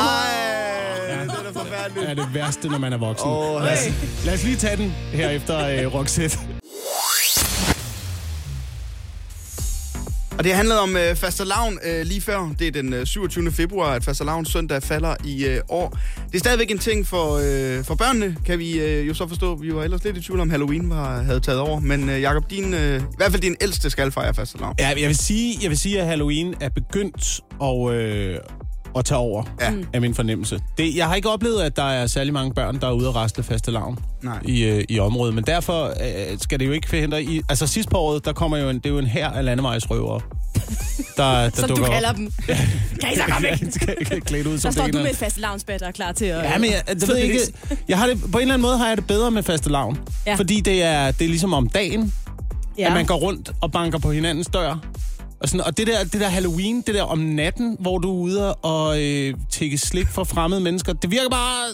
Ja, 1.09 1.13
det 1.23 1.31
er 1.31 1.43
da 1.53 1.59
forfærdeligt. 1.59 2.01
Det 2.01 2.09
er 2.09 2.13
det 2.25 2.33
værste, 2.33 2.67
når 2.69 2.77
man 2.77 2.93
er 2.93 2.97
voksen. 2.97 3.29
Åh, 3.29 3.61
lad, 3.61 3.71
os, 3.73 4.25
lad 4.25 4.33
os 4.33 4.43
lige 4.43 4.55
tage 4.55 4.77
den 4.77 4.89
her 5.13 5.29
efter 5.29 5.67
øh, 5.67 5.93
Roxette. 5.93 6.37
Og 10.37 10.43
det 10.43 10.53
handlede 10.53 10.79
om 10.81 10.97
øh, 10.97 11.15
fastelavn 11.15 11.79
øh, 11.85 12.05
lige 12.05 12.21
før. 12.21 12.53
Det 12.59 12.67
er 12.67 12.71
den 12.71 12.93
øh, 12.93 13.05
27. 13.05 13.51
februar, 13.51 13.93
at 13.93 14.03
fastelavn 14.03 14.45
søndag 14.45 14.83
falder 14.83 15.15
i 15.25 15.45
øh, 15.45 15.61
år. 15.69 15.97
Det 16.27 16.35
er 16.35 16.39
stadigvæk 16.39 16.71
en 16.71 16.77
ting 16.77 17.07
for, 17.07 17.39
øh, 17.43 17.83
for 17.83 17.95
børnene, 17.95 18.37
kan 18.45 18.59
vi 18.59 18.79
øh, 18.79 19.07
jo 19.07 19.13
så 19.13 19.27
forstå. 19.27 19.55
Vi 19.55 19.75
var 19.75 19.83
ellers 19.83 20.03
lidt 20.03 20.17
i 20.17 20.21
tvivl 20.21 20.39
om, 20.39 20.49
Halloween 20.49 20.89
var, 20.89 21.21
havde 21.21 21.39
taget 21.39 21.59
over. 21.59 21.79
Men 21.79 22.09
øh, 22.09 22.21
Jacob, 22.21 22.49
din, 22.49 22.73
øh, 22.73 23.01
i 23.01 23.03
hvert 23.17 23.31
fald 23.31 23.41
din 23.41 23.55
ældste 23.61 23.89
skal 23.89 24.11
fejre 24.11 24.33
fastelavn. 24.33 24.75
Ja, 24.79 24.87
jeg 24.87 25.07
vil 25.07 25.17
sige, 25.17 25.57
jeg 25.61 25.69
vil 25.69 25.77
sige 25.77 26.01
at 26.01 26.07
Halloween 26.07 26.55
er 26.61 26.69
begyndt 26.69 27.41
at, 27.61 27.93
øh, 27.93 28.39
at 28.95 29.05
tage 29.05 29.17
over 29.17 29.43
Ja. 29.61 29.71
af 29.93 30.01
min 30.01 30.13
fornemmelse. 30.15 30.59
Det, 30.77 30.95
jeg 30.95 31.07
har 31.07 31.15
ikke 31.15 31.29
oplevet, 31.29 31.61
at 31.61 31.75
der 31.75 31.83
er 31.83 32.07
særlig 32.07 32.33
mange 32.33 32.53
børn, 32.53 32.79
der 32.79 32.87
er 32.87 32.91
ude 32.91 33.07
at 33.07 33.15
rastle 33.15 33.43
faste 33.43 33.71
lavn 33.71 33.99
i, 34.45 34.63
øh, 34.63 34.83
i 34.89 34.99
området. 34.99 35.33
Men 35.35 35.43
derfor 35.43 35.85
øh, 35.85 36.37
skal 36.39 36.59
det 36.59 36.65
jo 36.67 36.71
ikke 36.71 36.89
forhindre... 36.89 37.23
I, 37.23 37.41
altså 37.49 37.67
sidst 37.67 37.89
på 37.89 37.97
året, 37.97 38.25
der 38.25 38.33
kommer 38.33 38.57
jo 38.57 38.69
en, 38.69 38.75
det 38.77 38.85
er 38.85 38.89
jo 38.89 38.97
en 38.99 39.05
her 39.07 39.29
af 39.29 39.45
landevejsrøvere, 39.45 40.21
der, 41.17 41.23
der 41.33 41.49
Som 41.53 41.69
du 41.69 41.75
kalder 41.75 42.09
op. 42.09 42.15
dem. 42.15 42.31
Kan 43.01 43.13
I 43.13 43.15
så 43.15 43.21
komme 43.29 43.47
væk? 44.11 44.21
Klædt 44.25 44.47
ud 44.47 44.51
Der 44.53 44.59
som 44.59 44.71
står 44.71 44.83
det 44.85 44.93
du 44.93 44.99
med 44.99 45.09
et 45.11 45.17
fast 45.17 45.37
lavnsbad, 45.39 45.79
der 45.79 45.87
er 45.87 45.91
klar 45.91 46.11
til 46.11 46.25
at... 46.25 46.43
Ja, 46.43 46.57
men 46.57 46.71
jeg, 46.71 46.99
det 46.99 47.07
ved 47.07 47.17
ikke. 47.17 47.39
Jeg 47.87 47.97
har 47.99 48.07
det, 48.07 48.21
på 48.31 48.37
en 48.37 48.41
eller 48.41 48.53
anden 48.53 48.61
måde 48.67 48.77
har 48.77 48.87
jeg 48.87 48.97
det 48.97 49.07
bedre 49.07 49.31
med 49.31 49.43
faste 49.43 49.69
lavn. 49.69 49.97
Ja. 50.25 50.31
Ja. 50.31 50.37
Fordi 50.37 50.59
det 50.61 50.83
er, 50.83 51.11
det 51.11 51.25
er 51.25 51.29
ligesom 51.29 51.53
om 51.53 51.69
dagen, 51.69 52.13
ja. 52.77 52.81
Ja. 52.83 52.87
at 52.87 52.93
man 52.93 53.05
går 53.05 53.15
rundt 53.15 53.51
og 53.61 53.71
banker 53.71 53.99
på 53.99 54.11
hinandens 54.11 54.47
dør. 54.47 54.79
Og, 55.45 55.49
sådan, 55.49 55.65
og 55.65 55.77
det, 55.77 55.87
der, 55.87 56.03
det 56.03 56.21
der 56.21 56.27
Halloween, 56.29 56.81
det 56.87 56.95
der 56.95 57.03
om 57.03 57.19
natten, 57.19 57.77
hvor 57.79 57.97
du 57.97 58.09
er 58.09 58.13
ude 58.21 58.53
og 58.55 59.01
øh, 59.03 59.33
tække 59.51 59.77
slik 59.77 60.07
fra 60.07 60.23
fremmede 60.23 60.61
mennesker, 60.61 60.93
det 60.93 61.11
virker 61.11 61.29
bare, 61.29 61.67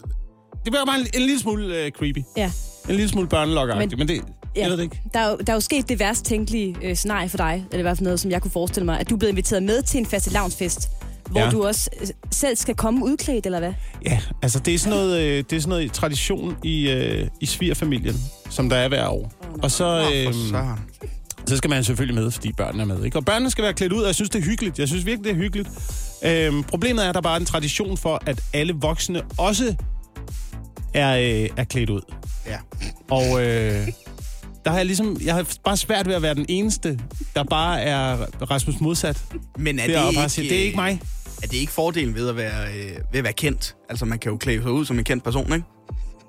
det 0.66 0.74
virker 0.74 0.86
bare 0.86 1.00
en, 1.00 1.08
en 1.14 1.22
lille 1.22 1.40
smule 1.40 1.76
øh, 1.76 1.92
creepy. 1.92 2.24
Ja. 2.38 2.52
En 2.90 2.96
lille 2.96 3.10
smule 3.10 3.28
børnelokkeragtigt, 3.28 3.98
men, 3.98 4.08
Men- 4.08 4.16
det, 4.18 4.24
Ja. 4.56 4.62
jeg 4.62 4.70
ved 4.70 4.78
det 4.78 4.84
ikke. 4.84 5.02
Der 5.14 5.20
er, 5.20 5.30
jo, 5.30 5.38
der 5.48 5.54
er 5.54 5.56
jo 5.56 5.60
sket 5.60 5.90
det 5.90 6.00
værst 6.00 6.26
tænkelige 6.26 6.76
øh, 6.84 6.96
scenarie 6.96 7.30
for 7.30 7.38
dig, 7.38 7.66
eller 7.72 7.80
i 7.80 7.82
hvert 7.82 7.98
fald 7.98 8.04
noget, 8.04 8.20
som 8.20 8.32
jeg 8.32 8.42
kunne 8.42 8.52
forestille 8.52 8.86
mig, 8.86 9.00
at 9.00 9.10
du 9.10 9.16
er 9.16 9.20
blevet 9.20 9.32
inviteret 9.32 9.64
med 9.64 9.82
til 9.82 9.98
en 10.00 10.06
fastelavnsfest, 10.06 10.90
hvor 11.30 11.42
Ja. 11.42 11.50
du 11.50 11.66
også 11.66 11.90
øh, 12.02 12.08
selv 12.32 12.56
skal 12.56 12.76
komme 12.76 13.06
udklædt, 13.06 13.46
eller 13.46 13.60
hvad? 13.60 13.74
Ja, 14.06 14.20
altså 14.42 14.60
det 14.60 14.74
er 14.74 14.80
sådan 14.80 14.98
noget, 14.98 15.20
øh, 15.22 15.44
det 15.50 15.54
er 15.54 15.60
sådan 15.60 15.70
noget 15.70 15.92
tradition 15.94 16.56
i, 16.64 16.90
øh, 16.90 17.28
i 17.42 17.46
svigerfamilien, 17.46 18.16
som 18.50 18.70
der 18.70 18.76
er 18.76 18.88
hver 18.88 19.08
år. 19.08 19.32
Og 19.64 19.72
så, 19.72 19.86
øh, 20.14 20.26
for 20.34 20.50
søren. 20.50 20.80
Så 21.52 21.58
skal 21.58 21.70
man 21.70 21.84
selvfølgelig 21.84 22.24
med, 22.24 22.32
fordi 22.32 22.52
børnene 22.52 22.84
er 22.84 22.88
med. 22.88 23.04
Ikke? 23.06 23.18
Og 23.18 23.26
børnene 23.26 23.52
skal 23.52 23.64
være 23.64 23.74
klædt 23.74 23.94
ud, 23.94 24.02
og 24.02 24.08
jeg 24.08 24.16
synes, 24.16 24.30
det 24.30 24.40
er 24.40 24.46
hyggeligt. 24.46 24.80
Jeg 24.80 24.88
synes 24.88 25.06
virkelig, 25.06 25.24
det 25.24 25.32
er 25.32 25.36
hyggeligt. 25.44 25.70
Øhm, 26.24 26.64
problemet 26.64 27.06
er, 27.06 27.10
at 27.10 27.16
der 27.16 27.22
bare 27.22 27.36
er 27.36 27.40
en 27.40 27.46
tradition 27.46 27.98
for, 27.98 28.22
at 28.26 28.42
alle 28.54 28.74
voksne 28.74 29.22
også 29.38 29.76
er, 30.94 31.18
øh, 31.18 31.50
er 31.58 31.64
klædt 31.64 31.90
ud. 31.90 32.02
Ja. 32.48 32.58
Og 33.10 33.42
øh, 33.42 33.88
der 34.66 34.70
har 34.70 34.78
jeg 34.78 34.86
ligesom, 34.86 35.18
jeg 35.26 35.36
har 35.36 35.48
bare 35.64 35.78
svært 35.78 36.08
ved 36.08 36.16
at 36.16 36.22
være 36.22 36.36
den 36.36 36.46
eneste, 36.50 37.00
der 37.36 37.44
bare 37.44 37.82
er 37.82 38.16
Rasmus 38.52 38.80
modsat. 38.80 39.24
Men 39.58 39.80
er 39.80 39.84
Det 39.84 39.96
det, 39.96 40.04
er, 40.04 40.10
ikke, 40.10 40.30
sige, 40.30 40.50
det 40.50 40.60
er 40.60 40.64
ikke 40.64 40.76
mig. 40.76 41.02
Er 41.44 41.48
det 41.48 41.58
ikke 41.58 41.72
fordelen 41.72 42.16
ved 42.16 42.30
at 42.30 42.36
være, 42.36 42.68
øh, 42.68 42.92
ved 43.12 43.18
at 43.20 43.24
være 43.24 43.34
kendt? 43.34 43.76
Altså, 43.90 44.06
man 44.06 44.20
kan 44.20 44.32
jo 44.32 44.38
klæde 44.38 44.62
sig 44.62 44.72
ud 44.72 44.86
som 44.86 44.98
en 44.98 45.04
kendt 45.04 45.24
person, 45.24 45.54
ikke? 45.54 45.66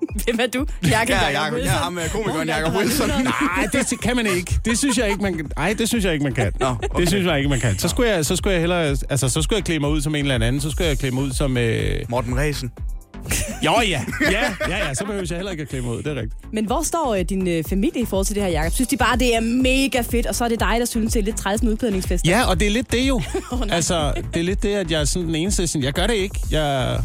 Hvem 0.25 0.39
er 0.41 0.47
du? 0.47 0.67
Jakob 0.89 1.09
Ja, 1.11 1.41
Jacob 1.41 1.55
Wilson. 1.55 1.73
ja, 1.73 1.79
ham 1.79 1.99
er 1.99 2.09
komikeren 2.13 2.41
Åh, 2.41 2.47
Jacob 2.47 2.65
Jacob 2.73 2.81
Wilson. 2.81 3.07
Wilson. 3.11 3.25
Nej, 3.57 3.67
det 3.73 4.01
kan 4.03 4.17
man 4.17 4.27
ikke. 4.27 4.59
Det 4.65 4.79
synes 4.79 4.99
jeg 4.99 5.09
ikke, 5.11 5.23
man 5.23 5.35
kan. 5.37 5.51
Nej, 5.57 5.75
det 5.79 5.89
synes 5.89 6.05
jeg 6.05 6.13
ikke, 6.13 6.23
man 6.25 6.35
kan. 6.35 6.53
Nå, 6.61 6.67
okay. 6.67 7.01
Det 7.01 7.09
synes 7.09 7.27
jeg 7.27 7.37
ikke, 7.37 7.49
man 7.49 7.61
kan. 7.61 7.79
Så 7.79 7.89
skulle 7.89 8.11
jeg, 8.11 8.27
så 8.27 8.37
skulle 8.37 8.53
jeg 8.53 8.61
hellere, 8.61 8.97
altså, 9.11 9.29
så 9.29 9.43
skulle 9.43 9.57
jeg 9.57 9.65
klæde 9.65 9.81
mig 9.81 9.91
ud 9.91 10.01
som 10.01 10.15
en 10.15 10.21
eller 10.31 10.47
anden. 10.47 10.61
Så 10.61 10.71
skulle 10.71 10.89
jeg 10.89 10.99
klæde 10.99 11.15
mig 11.15 11.25
ud 11.25 11.33
som... 11.33 11.57
Øh... 11.57 12.01
Morten 12.09 12.37
Ræsen. 12.37 12.73
Jo, 13.67 13.73
ja. 13.89 14.05
Ja, 14.31 14.55
ja, 14.69 14.87
ja. 14.87 14.95
Så 14.95 15.05
behøver 15.05 15.27
jeg 15.31 15.37
heller 15.39 15.51
ikke 15.51 15.63
at 15.63 15.69
klæde 15.69 15.83
mig 15.83 15.93
ud. 15.93 15.99
Det 16.03 16.07
er 16.07 16.15
rigtigt. 16.15 16.53
Men 16.53 16.67
hvor 16.67 16.83
står 16.83 17.15
øh, 17.15 17.25
din 17.25 17.49
øh, 17.49 17.65
familie 17.69 18.03
i 18.03 18.05
forhold 18.05 18.27
til 18.27 18.35
det 18.35 18.43
her, 18.43 18.51
Jacob? 18.51 18.73
Synes 18.73 18.89
de 18.89 18.97
bare, 18.97 19.19
det 19.19 19.37
er 19.37 19.41
mega 19.41 20.01
fedt, 20.01 20.27
og 20.27 20.35
så 20.35 20.45
er 20.45 20.49
det 20.49 20.61
dig, 20.61 20.77
der 20.79 20.85
synes, 20.85 21.13
det 21.13 21.21
er 21.21 21.25
lidt 21.25 21.37
træls 21.37 21.63
med 21.63 21.73
udklædningsfest? 21.73 22.27
Ja, 22.27 22.45
og 22.49 22.61
det 22.61 22.67
er 22.67 22.71
lidt 22.71 22.93
det 22.93 23.09
jo. 23.09 23.23
Nej. 23.53 23.69
altså, 23.71 24.13
det 24.35 24.41
er 24.41 24.45
lidt 24.45 24.63
det, 24.63 24.75
at 24.75 24.91
jeg 24.91 25.01
er 25.01 25.05
sådan 25.05 25.27
den 25.27 25.35
eneste. 25.35 25.67
Sådan, 25.67 25.85
jeg 25.85 25.93
gør 25.93 26.07
det 26.07 26.15
ikke. 26.15 26.41
Jeg, 26.51 26.99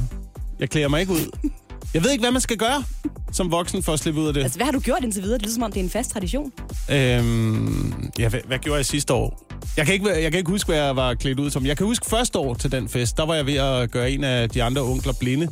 jeg 0.59 0.69
klæder 0.69 0.87
mig 0.87 1.01
ikke 1.01 1.13
ud. 1.13 1.49
Jeg 1.93 2.03
ved 2.03 2.11
ikke, 2.11 2.21
hvad 2.21 2.31
man 2.31 2.41
skal 2.41 2.57
gøre 2.57 2.83
som 3.31 3.51
voksen 3.51 3.83
for 3.83 3.93
at 3.93 3.99
slippe 3.99 4.21
ud 4.21 4.27
af 4.27 4.33
det. 4.33 4.43
Altså, 4.43 4.57
hvad 4.57 4.65
har 4.65 4.71
du 4.71 4.79
gjort 4.79 5.03
indtil 5.03 5.23
videre? 5.23 5.37
Det 5.37 5.45
lyder 5.45 5.53
som 5.53 5.63
om, 5.63 5.71
det 5.71 5.79
er 5.79 5.83
en 5.83 5.89
fast 5.89 6.11
tradition. 6.11 6.51
Øhm, 6.91 8.09
ja, 8.19 8.29
hvad, 8.29 8.39
hvad 8.47 8.59
gjorde 8.59 8.77
jeg 8.77 8.85
sidste 8.85 9.13
år? 9.13 9.47
Jeg 9.77 9.85
kan, 9.85 9.93
ikke, 9.93 10.09
jeg 10.09 10.31
kan 10.31 10.37
ikke 10.37 10.49
huske, 10.51 10.67
hvad 10.67 10.77
jeg 10.77 10.95
var 10.95 11.13
klædt 11.13 11.39
ud 11.39 11.49
som. 11.49 11.65
Jeg 11.65 11.77
kan 11.77 11.85
huske 11.85 12.05
første 12.05 12.39
år 12.39 12.53
til 12.53 12.71
den 12.71 12.89
fest, 12.89 13.17
der 13.17 13.25
var 13.25 13.35
jeg 13.35 13.45
ved 13.45 13.55
at 13.55 13.91
gøre 13.91 14.11
en 14.11 14.23
af 14.23 14.49
de 14.49 14.63
andre 14.63 14.81
onkler 14.81 15.13
blinde 15.19 15.47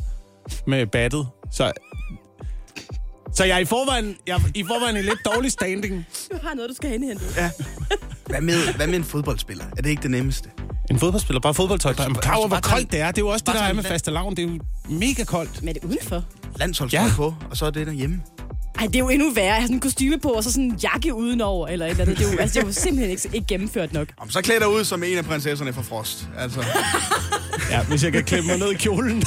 med 0.66 0.86
battet. 0.86 1.26
Så, 1.52 1.72
så 3.36 3.44
jeg 3.44 3.54
er 3.54 3.58
i 3.58 3.64
forvejen, 3.64 4.16
jeg 4.26 4.34
er 4.34 4.40
i 4.54 4.64
forvejen 4.64 4.96
i 4.96 5.02
lidt 5.02 5.24
dårlig 5.24 5.52
standing. 5.52 6.06
Du 6.32 6.38
har 6.42 6.54
noget, 6.54 6.70
du 6.70 6.74
skal 6.74 6.90
henhente. 6.90 7.24
Ja. 7.36 7.50
Hvad 8.26 8.40
med, 8.40 8.74
hvad 8.76 8.86
med 8.86 8.94
en 8.96 9.04
fodboldspiller? 9.04 9.64
Er 9.78 9.82
det 9.82 9.90
ikke 9.90 10.02
det 10.02 10.10
nemmeste? 10.10 10.48
En 10.90 10.98
fodboldspiller, 10.98 11.40
bare 11.40 11.54
fodboldtøj 11.54 11.92
på. 11.94 12.02
Jamen, 12.02 12.16
klar 12.16 12.38
hvor 12.38 12.48
Bare 12.48 12.60
koldt 12.60 12.92
det 12.92 13.00
er. 13.00 13.06
Det 13.10 13.18
er 13.18 13.22
jo 13.22 13.28
også 13.28 13.42
det, 13.46 13.54
bare 13.54 13.62
der 13.62 13.68
er 13.68 13.72
med 13.72 13.82
faste 13.84 14.10
lavn. 14.10 14.36
Det 14.36 14.44
er 14.44 14.48
jo 14.48 14.58
mega 14.88 15.24
koldt. 15.24 15.62
Men 15.62 15.68
er 15.68 15.72
det 15.72 15.84
udenfor? 15.84 16.24
Landsholdstøj 16.56 17.02
Ja. 17.04 17.10
på, 17.16 17.34
og 17.50 17.56
så 17.56 17.66
er 17.66 17.70
det 17.70 17.86
derhjemme. 17.86 18.22
Ej, 18.78 18.86
det 18.86 18.96
er 18.96 18.98
jo 18.98 19.08
endnu 19.08 19.32
værre. 19.34 19.46
Jeg 19.46 19.54
har 19.54 19.60
sådan 19.62 19.76
en 19.76 19.80
kostyme 19.80 20.18
på, 20.18 20.28
og 20.28 20.44
så 20.44 20.50
sådan 20.52 20.64
en 20.64 20.78
jakke 20.82 21.14
udenover, 21.14 21.68
eller 21.68 21.86
et 21.86 21.90
eller 21.90 22.04
andet. 22.04 22.18
Det 22.18 22.26
er 22.28 22.32
jo, 22.32 22.38
altså, 22.38 22.54
det 22.54 22.62
er 22.62 22.66
jo 22.68 22.72
simpelthen 22.72 23.10
ikke, 23.10 23.30
ikke 23.34 23.46
gennemført 23.46 23.92
nok. 23.92 24.08
Om 24.18 24.30
så 24.30 24.42
klæder 24.42 24.60
dig 24.60 24.68
ud 24.68 24.84
som 24.84 25.02
en 25.02 25.18
af 25.18 25.24
prinsesserne 25.24 25.72
fra 25.72 25.82
Frost. 25.82 26.28
Altså, 26.38 26.64
Ja, 27.70 27.82
hvis 27.84 28.04
jeg 28.04 28.12
kan 28.12 28.24
klemme 28.24 28.48
mig 28.50 28.58
ned 28.58 28.70
i 28.70 28.74
kjolen. 28.74 29.22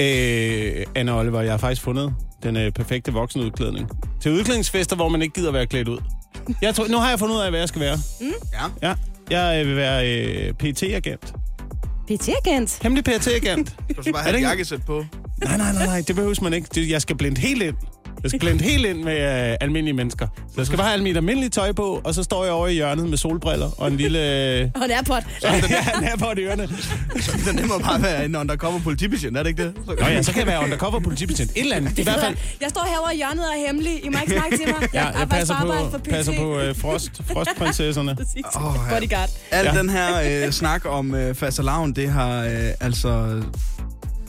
Øh, 0.00 0.84
Anna 0.94 1.18
Oliver, 1.18 1.40
jeg 1.40 1.52
har 1.52 1.58
faktisk 1.58 1.82
fundet 1.82 2.14
den 2.42 2.56
øh, 2.56 2.72
perfekte 2.72 3.12
voksenudklædning. 3.12 3.88
Til 4.20 4.32
udklædningsfester, 4.32 4.96
hvor 4.96 5.08
man 5.08 5.22
ikke 5.22 5.34
gider 5.34 5.52
være 5.52 5.66
klædt 5.66 5.88
ud. 5.88 5.98
Jeg 6.62 6.74
tror, 6.74 6.86
nu 6.88 6.96
har 6.98 7.08
jeg 7.10 7.18
fundet 7.18 7.34
ud 7.36 7.40
af, 7.40 7.50
hvad 7.50 7.60
jeg 7.60 7.68
skal 7.68 7.80
være. 7.80 7.98
ja. 8.82 8.88
Ja, 8.88 8.94
jeg 9.30 9.60
øh, 9.62 9.68
vil 9.68 9.76
være 9.76 10.08
øh, 10.12 10.52
PT-agent. 10.52 11.32
PT-agent. 12.10 12.78
Hemmelig 12.82 13.04
PT-agent. 13.04 13.74
Du 13.96 14.02
skal 14.02 14.12
bare 14.12 14.22
have 14.22 14.30
et 14.32 14.36
ikke- 14.36 14.48
jakkesæt 14.48 14.80
på. 14.86 15.04
nej, 15.44 15.56
nej, 15.56 15.72
nej, 15.72 15.86
nej, 15.86 16.02
det 16.08 16.16
behøves 16.16 16.40
man 16.42 16.52
ikke. 16.52 16.68
Det, 16.74 16.90
jeg 16.90 17.02
skal 17.02 17.16
blende 17.16 17.40
helt 17.40 17.62
ind. 17.62 17.74
Jeg 18.26 18.30
skal 18.30 18.40
blende 18.40 18.64
helt 18.64 18.86
ind 18.86 19.02
med 19.02 19.50
øh, 19.50 19.56
almindelige 19.60 19.94
mennesker. 19.94 20.26
Så 20.36 20.54
jeg 20.56 20.66
skal 20.66 20.78
bare 20.78 20.88
have 20.88 21.02
mit 21.02 21.16
almindelige 21.16 21.50
tøj 21.50 21.72
på, 21.72 22.00
og 22.04 22.14
så 22.14 22.22
står 22.22 22.44
jeg 22.44 22.52
over 22.52 22.68
i 22.68 22.74
hjørnet 22.74 23.08
med 23.08 23.18
solbriller 23.18 23.70
og 23.78 23.88
en 23.88 23.96
lille... 23.96 24.18
Øh, 24.18 24.70
Og 24.74 24.84
en 24.84 24.90
airpod. 24.90 25.20
ja, 25.42 25.54
en 25.98 26.04
her 26.04 26.16
på 26.16 26.26
ørerne. 26.38 26.68
Så 27.20 27.52
det 27.52 27.68
må 27.68 27.78
bare 27.78 28.02
være 28.02 28.24
en 28.24 28.36
undercover 28.36 28.80
politibetjent, 28.80 29.36
er 29.36 29.42
det 29.42 29.50
ikke 29.50 29.64
det? 29.64 29.72
Så, 29.86 29.94
Nå 30.00 30.06
ja, 30.06 30.22
så 30.22 30.32
kan 30.32 30.38
jeg 30.38 30.46
være 30.46 30.64
undercover 30.64 31.00
politibetjent. 31.00 31.50
Et 31.50 31.60
eller 31.62 31.76
andet. 31.76 31.98
I 31.98 32.02
hvert 32.02 32.20
fald. 32.20 32.36
Jeg 32.60 32.70
står 32.70 32.86
herovre 32.88 33.14
i 33.14 33.16
hjørnet 33.16 33.44
og 33.44 33.60
er 33.60 33.66
hemmelig. 33.66 34.04
I 34.04 34.08
må 34.08 34.18
ikke 34.20 34.32
snakke 34.32 34.56
til 34.56 34.66
mig. 34.68 34.88
Ja, 34.94 34.98
jeg 34.98 35.14
arbejder 35.14 35.26
passer 35.26 35.54
på, 35.60 35.90
for 35.90 35.98
PT. 35.98 36.08
passer 36.08 36.32
på 36.36 36.60
øh, 36.60 36.76
frost, 36.76 37.22
frostprinsesserne. 37.32 38.10
Åh, 38.56 38.76
ja. 38.90 38.94
Bodyguard. 38.94 39.30
Al 39.50 39.64
ja. 39.64 39.78
den 39.78 39.90
her 39.90 40.44
øh, 40.46 40.52
snak 40.52 40.82
om 40.84 41.14
øh, 41.14 41.34
fastelavn, 41.34 41.92
det 41.92 42.08
har 42.10 42.44
øh, 42.44 42.70
altså 42.80 43.42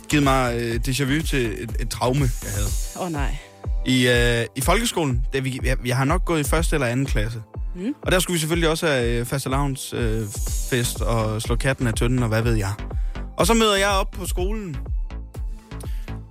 givet 0.09 0.23
mig 0.23 0.55
øh, 0.55 0.79
déjà 0.87 1.03
vu 1.03 1.21
til 1.21 1.45
et, 1.45 1.71
et 1.79 1.89
traume, 1.89 2.29
jeg 2.43 2.51
havde. 2.51 2.67
Åh 2.95 3.05
oh, 3.05 3.11
nej. 3.11 3.46
I, 3.87 4.07
øh, 4.07 4.45
i 4.55 4.61
folkeskolen, 4.61 5.25
det, 5.33 5.43
vi, 5.43 5.59
jeg, 5.63 5.77
jeg 5.85 5.97
har 5.97 6.05
nok 6.05 6.25
gået 6.25 6.39
i 6.39 6.43
første 6.43 6.75
eller 6.75 6.87
anden 6.87 7.05
klasse. 7.05 7.41
Mm. 7.75 7.93
Og 8.01 8.11
der 8.11 8.19
skulle 8.19 8.35
vi 8.35 8.39
selvfølgelig 8.39 8.69
også 8.69 8.87
have 8.87 9.19
øh, 9.19 9.25
fastelavns 9.25 9.93
øh, 9.93 10.25
fest 10.69 11.01
og 11.01 11.41
slå 11.41 11.55
katten 11.55 11.87
af 11.87 11.93
tønden 11.93 12.23
og 12.23 12.29
hvad 12.29 12.41
ved 12.41 12.53
jeg. 12.53 12.71
Og 13.37 13.47
så 13.47 13.53
møder 13.53 13.75
jeg 13.75 13.89
op 13.89 14.11
på 14.11 14.25
skolen. 14.25 14.75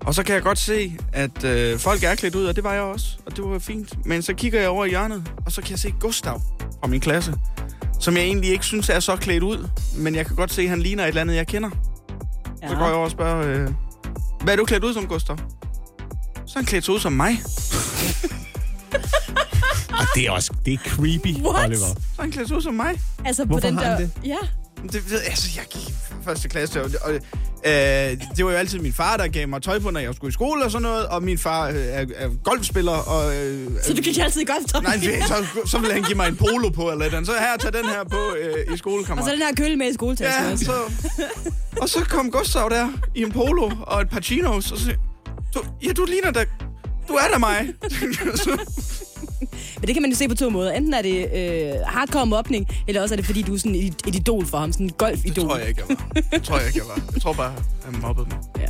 Og 0.00 0.14
så 0.14 0.22
kan 0.22 0.34
jeg 0.34 0.42
godt 0.42 0.58
se, 0.58 0.98
at 1.12 1.44
øh, 1.44 1.78
folk 1.78 2.02
er 2.02 2.14
klædt 2.14 2.34
ud, 2.34 2.44
og 2.44 2.56
det 2.56 2.64
var 2.64 2.72
jeg 2.72 2.82
også. 2.82 3.18
Og 3.26 3.36
det 3.36 3.44
var 3.44 3.58
fint. 3.58 4.06
Men 4.06 4.22
så 4.22 4.34
kigger 4.34 4.60
jeg 4.60 4.68
over 4.68 4.84
i 4.84 4.88
hjørnet, 4.88 5.32
og 5.46 5.52
så 5.52 5.62
kan 5.62 5.70
jeg 5.70 5.78
se 5.78 5.94
Gustav 6.00 6.40
fra 6.80 6.86
min 6.86 7.00
klasse. 7.00 7.34
Som 8.00 8.16
jeg 8.16 8.22
egentlig 8.22 8.50
ikke 8.50 8.64
synes 8.64 8.88
er 8.88 9.00
så 9.00 9.16
klædt 9.16 9.42
ud. 9.42 9.68
Men 9.96 10.14
jeg 10.14 10.26
kan 10.26 10.36
godt 10.36 10.52
se, 10.52 10.62
at 10.62 10.68
han 10.68 10.82
ligner 10.82 11.04
et 11.04 11.08
eller 11.08 11.20
andet, 11.20 11.36
jeg 11.36 11.46
kender. 11.46 11.70
Ja. 12.62 12.68
Så 12.68 12.74
går 12.74 12.84
jeg 12.84 12.94
over 12.94 13.04
og 13.04 13.10
spørger, 13.10 13.62
øh, 13.62 13.70
hvad 14.44 14.54
er 14.54 14.56
du 14.56 14.64
klædt 14.64 14.84
ud 14.84 14.94
som, 14.94 15.06
Gustav? 15.06 15.38
Så 16.56 16.60
han 16.60 16.66
klædt 16.66 16.84
sig 16.84 16.94
ud 16.94 17.00
som 17.00 17.12
mig. 17.12 17.42
Og 20.00 20.06
det 20.14 20.26
er 20.26 20.30
også 20.30 20.52
det 20.64 20.72
er 20.74 20.78
creepy, 20.78 21.26
What? 21.42 21.64
Oliver. 21.66 21.86
Så 22.16 22.20
han 22.22 22.30
klædt 22.30 22.48
sig 22.48 22.56
ud 22.56 22.62
som 22.62 22.74
mig. 22.74 23.00
Altså 23.24 23.42
på 23.44 23.48
Hvorfor 23.48 23.66
den 23.66 23.76
har 23.78 23.84
der... 23.84 23.90
han 23.90 24.00
det? 24.02 24.10
Ja. 24.24 24.36
Det, 24.92 25.10
ved, 25.10 25.20
altså, 25.20 25.48
jeg 25.56 25.64
gik 25.70 25.94
første 26.24 26.48
klasse, 26.48 26.82
og, 26.84 26.90
og 27.02 27.14
øh, 27.14 27.20
det 28.36 28.44
var 28.44 28.50
jo 28.50 28.56
altid 28.56 28.78
min 28.78 28.92
far, 28.92 29.16
der 29.16 29.28
gav 29.28 29.48
mig 29.48 29.62
tøj 29.62 29.78
på, 29.78 29.90
når 29.90 30.00
jeg 30.00 30.14
skulle 30.14 30.28
i 30.28 30.32
skole 30.32 30.64
og 30.64 30.70
sådan 30.70 30.82
noget, 30.82 31.06
og 31.06 31.22
min 31.22 31.38
far 31.38 31.68
øh, 31.68 31.74
er, 31.76 32.04
er 32.16 32.28
golfspiller, 32.44 32.92
og... 32.92 33.36
Øh, 33.36 33.70
Så 33.82 33.94
du 33.94 34.02
gik 34.02 34.18
altid 34.18 34.40
i 34.40 34.44
golftøj? 34.44 34.80
Nej, 34.82 34.96
det- 34.96 35.24
så, 35.28 35.46
så 35.66 35.78
ville 35.78 35.92
han 35.92 36.02
give 36.02 36.16
mig 36.16 36.28
en 36.28 36.36
polo 36.36 36.68
på, 36.68 36.82
eller 36.90 37.00
et 37.00 37.04
eller 37.06 37.16
andet. 37.18 37.26
Så 37.26 37.32
her, 37.40 37.56
tag 37.56 37.72
den 37.72 37.84
her 37.90 38.04
på 38.04 38.34
øh, 38.40 38.54
i 38.68 38.72
Og 38.72 38.78
skolekammerat. 38.78 39.28
så 39.28 39.32
den 39.32 39.42
her 39.42 39.54
kølle 39.54 39.76
med 39.76 39.90
i 39.90 39.94
skoletasken 39.94 40.44
Ja, 40.46 40.52
også. 40.52 40.64
så, 40.64 40.72
og 41.80 41.88
så 41.88 42.00
kom 42.08 42.30
Gustav 42.30 42.68
der 42.70 42.88
i 43.14 43.22
en 43.22 43.32
polo 43.32 43.70
og 43.80 44.00
et 44.00 44.08
par 44.10 44.20
chinos, 44.20 44.72
og 44.72 44.78
så 44.78 44.84
siger, 44.84 44.96
Du, 45.56 45.62
ja, 45.82 45.92
du 45.92 46.04
ligner 46.04 46.30
da... 46.30 46.44
Du 47.08 47.14
er 47.14 47.28
da 47.32 47.38
mig. 47.38 47.66
Men 49.80 49.86
det 49.86 49.94
kan 49.94 50.02
man 50.02 50.10
jo 50.10 50.16
se 50.16 50.28
på 50.28 50.34
to 50.34 50.50
måder. 50.50 50.72
Enten 50.72 50.94
er 50.94 51.02
det 51.02 51.28
øh, 51.34 51.74
hardcore 51.86 52.26
mobning, 52.26 52.68
eller 52.88 53.02
også 53.02 53.14
er 53.14 53.16
det, 53.16 53.26
fordi 53.26 53.42
du 53.42 53.54
er 53.54 53.58
sådan 53.58 53.74
et, 53.74 53.94
et 54.06 54.14
idol 54.14 54.46
for 54.46 54.58
ham. 54.58 54.72
Sådan 54.72 54.86
en 54.86 54.88
det 54.88 54.98
golf-idol. 54.98 55.48
tror 55.48 55.56
jeg 55.56 55.68
ikke, 55.68 55.82
jeg 55.88 55.96
var. 56.14 56.20
Det 56.32 56.42
tror 56.42 56.58
jeg 56.58 56.66
ikke, 56.66 56.78
jeg 56.78 56.86
var. 56.88 57.00
Jeg 57.14 57.22
tror 57.22 57.32
bare, 57.32 57.54
han 57.84 58.00
mobbede 58.00 58.26
mig. 58.30 58.38
Ja. 58.58 58.66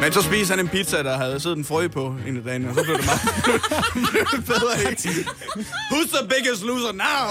Men 0.00 0.12
så 0.12 0.22
spiste 0.22 0.50
han 0.50 0.60
en 0.60 0.68
pizza, 0.68 1.02
der 1.02 1.16
havde 1.16 1.40
siddet 1.40 1.58
en 1.58 1.64
frø 1.64 1.88
på 1.88 2.14
en 2.26 2.36
af 2.36 2.42
dagene, 2.42 2.68
og 2.68 2.74
så 2.74 2.82
blev 2.82 2.96
det 2.96 3.04
meget 3.04 3.20
det 4.32 4.44
bedre? 4.44 4.72
Who's 5.92 6.18
the 6.18 6.28
biggest 6.28 6.62
loser 6.64 6.92
now? 6.92 7.28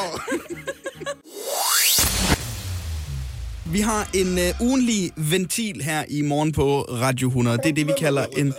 Vi 3.72 3.80
har 3.80 4.10
en 4.14 4.28
uh, 4.62 4.68
ugenlig 4.68 5.12
ventil 5.16 5.82
her 5.84 6.04
i 6.10 6.22
morgen 6.22 6.52
på 6.52 6.82
Radio 6.82 7.28
100. 7.28 7.58
Det 7.58 7.70
er 7.70 7.74
det, 7.74 7.88
vi 7.88 7.92
kalder 8.00 8.26
en 8.38 8.54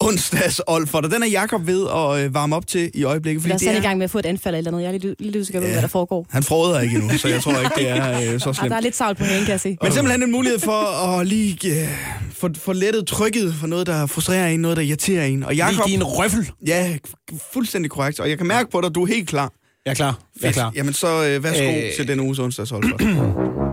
onsdags 0.00 0.60
for. 0.86 1.00
Den 1.00 1.22
er 1.22 1.26
Jakob 1.26 1.66
ved 1.66 1.82
at 1.86 2.26
uh, 2.26 2.34
varme 2.34 2.56
op 2.56 2.66
til 2.66 2.90
i 2.94 3.04
øjeblikket. 3.04 3.44
Jeg 3.46 3.54
er 3.54 3.58
sådan 3.58 3.76
i 3.76 3.80
gang 3.80 3.98
med 3.98 4.04
at 4.04 4.10
få 4.10 4.18
et 4.18 4.26
anfald 4.26 4.54
eller 4.56 4.70
noget. 4.70 4.84
Jeg 4.84 4.94
er 4.94 4.98
lidt, 4.98 5.20
lidt 5.20 5.36
usikker 5.36 5.60
på, 5.60 5.66
hvad 5.66 5.82
der 5.82 5.88
foregår. 5.88 6.26
Han 6.30 6.42
fråder 6.42 6.80
ikke 6.80 6.96
endnu, 6.96 7.18
så 7.18 7.28
jeg 7.28 7.42
tror 7.42 7.58
ikke, 7.58 7.72
det 7.76 7.88
er 7.88 8.34
uh, 8.34 8.40
så 8.40 8.48
Ah, 8.48 8.54
slemt. 8.54 8.70
der 8.70 8.76
er 8.76 8.80
lidt 8.80 8.96
savl 8.96 9.14
på 9.14 9.24
hende, 9.24 9.40
kan 9.40 9.50
jeg 9.52 9.60
se. 9.60 9.76
Men 9.82 9.92
simpelthen 9.92 10.22
en 10.22 10.32
mulighed 10.32 10.58
for 10.58 11.06
at 11.18 11.26
lige 11.26 11.58
uh, 11.82 11.88
få, 12.32 12.48
få 12.56 12.72
lettet 12.72 13.06
trykket 13.06 13.54
for 13.54 13.66
noget, 13.66 13.86
der 13.86 14.06
frustrerer 14.06 14.48
en, 14.48 14.60
noget, 14.60 14.76
der 14.76 14.82
irriterer 14.82 15.24
en. 15.24 15.42
Og 15.42 15.52
Lige 15.54 15.64
Jakob, 15.66 15.84
give 15.86 15.96
en 15.96 16.04
røffel. 16.04 16.50
ja, 16.66 16.96
fuldstændig 17.52 17.90
korrekt. 17.90 18.20
Og 18.20 18.28
jeg 18.30 18.38
kan 18.38 18.46
mærke 18.46 18.70
på 18.70 18.80
dig, 18.80 18.86
at 18.88 18.94
du 18.94 19.02
er 19.02 19.06
helt 19.06 19.28
klar. 19.28 19.52
Jeg 19.84 19.90
er 19.90 19.94
klar. 19.94 20.18
Jeg 20.42 20.48
er 20.48 20.52
klar. 20.52 20.72
Jamen 20.74 20.92
så 20.92 21.36
uh, 21.36 21.44
værsgo 21.44 21.62
Øh. 21.64 21.76
øh... 21.76 21.82
til 21.96 22.08
den 22.08 22.20
uges 22.20 22.38
onsdagshold. 22.38 22.84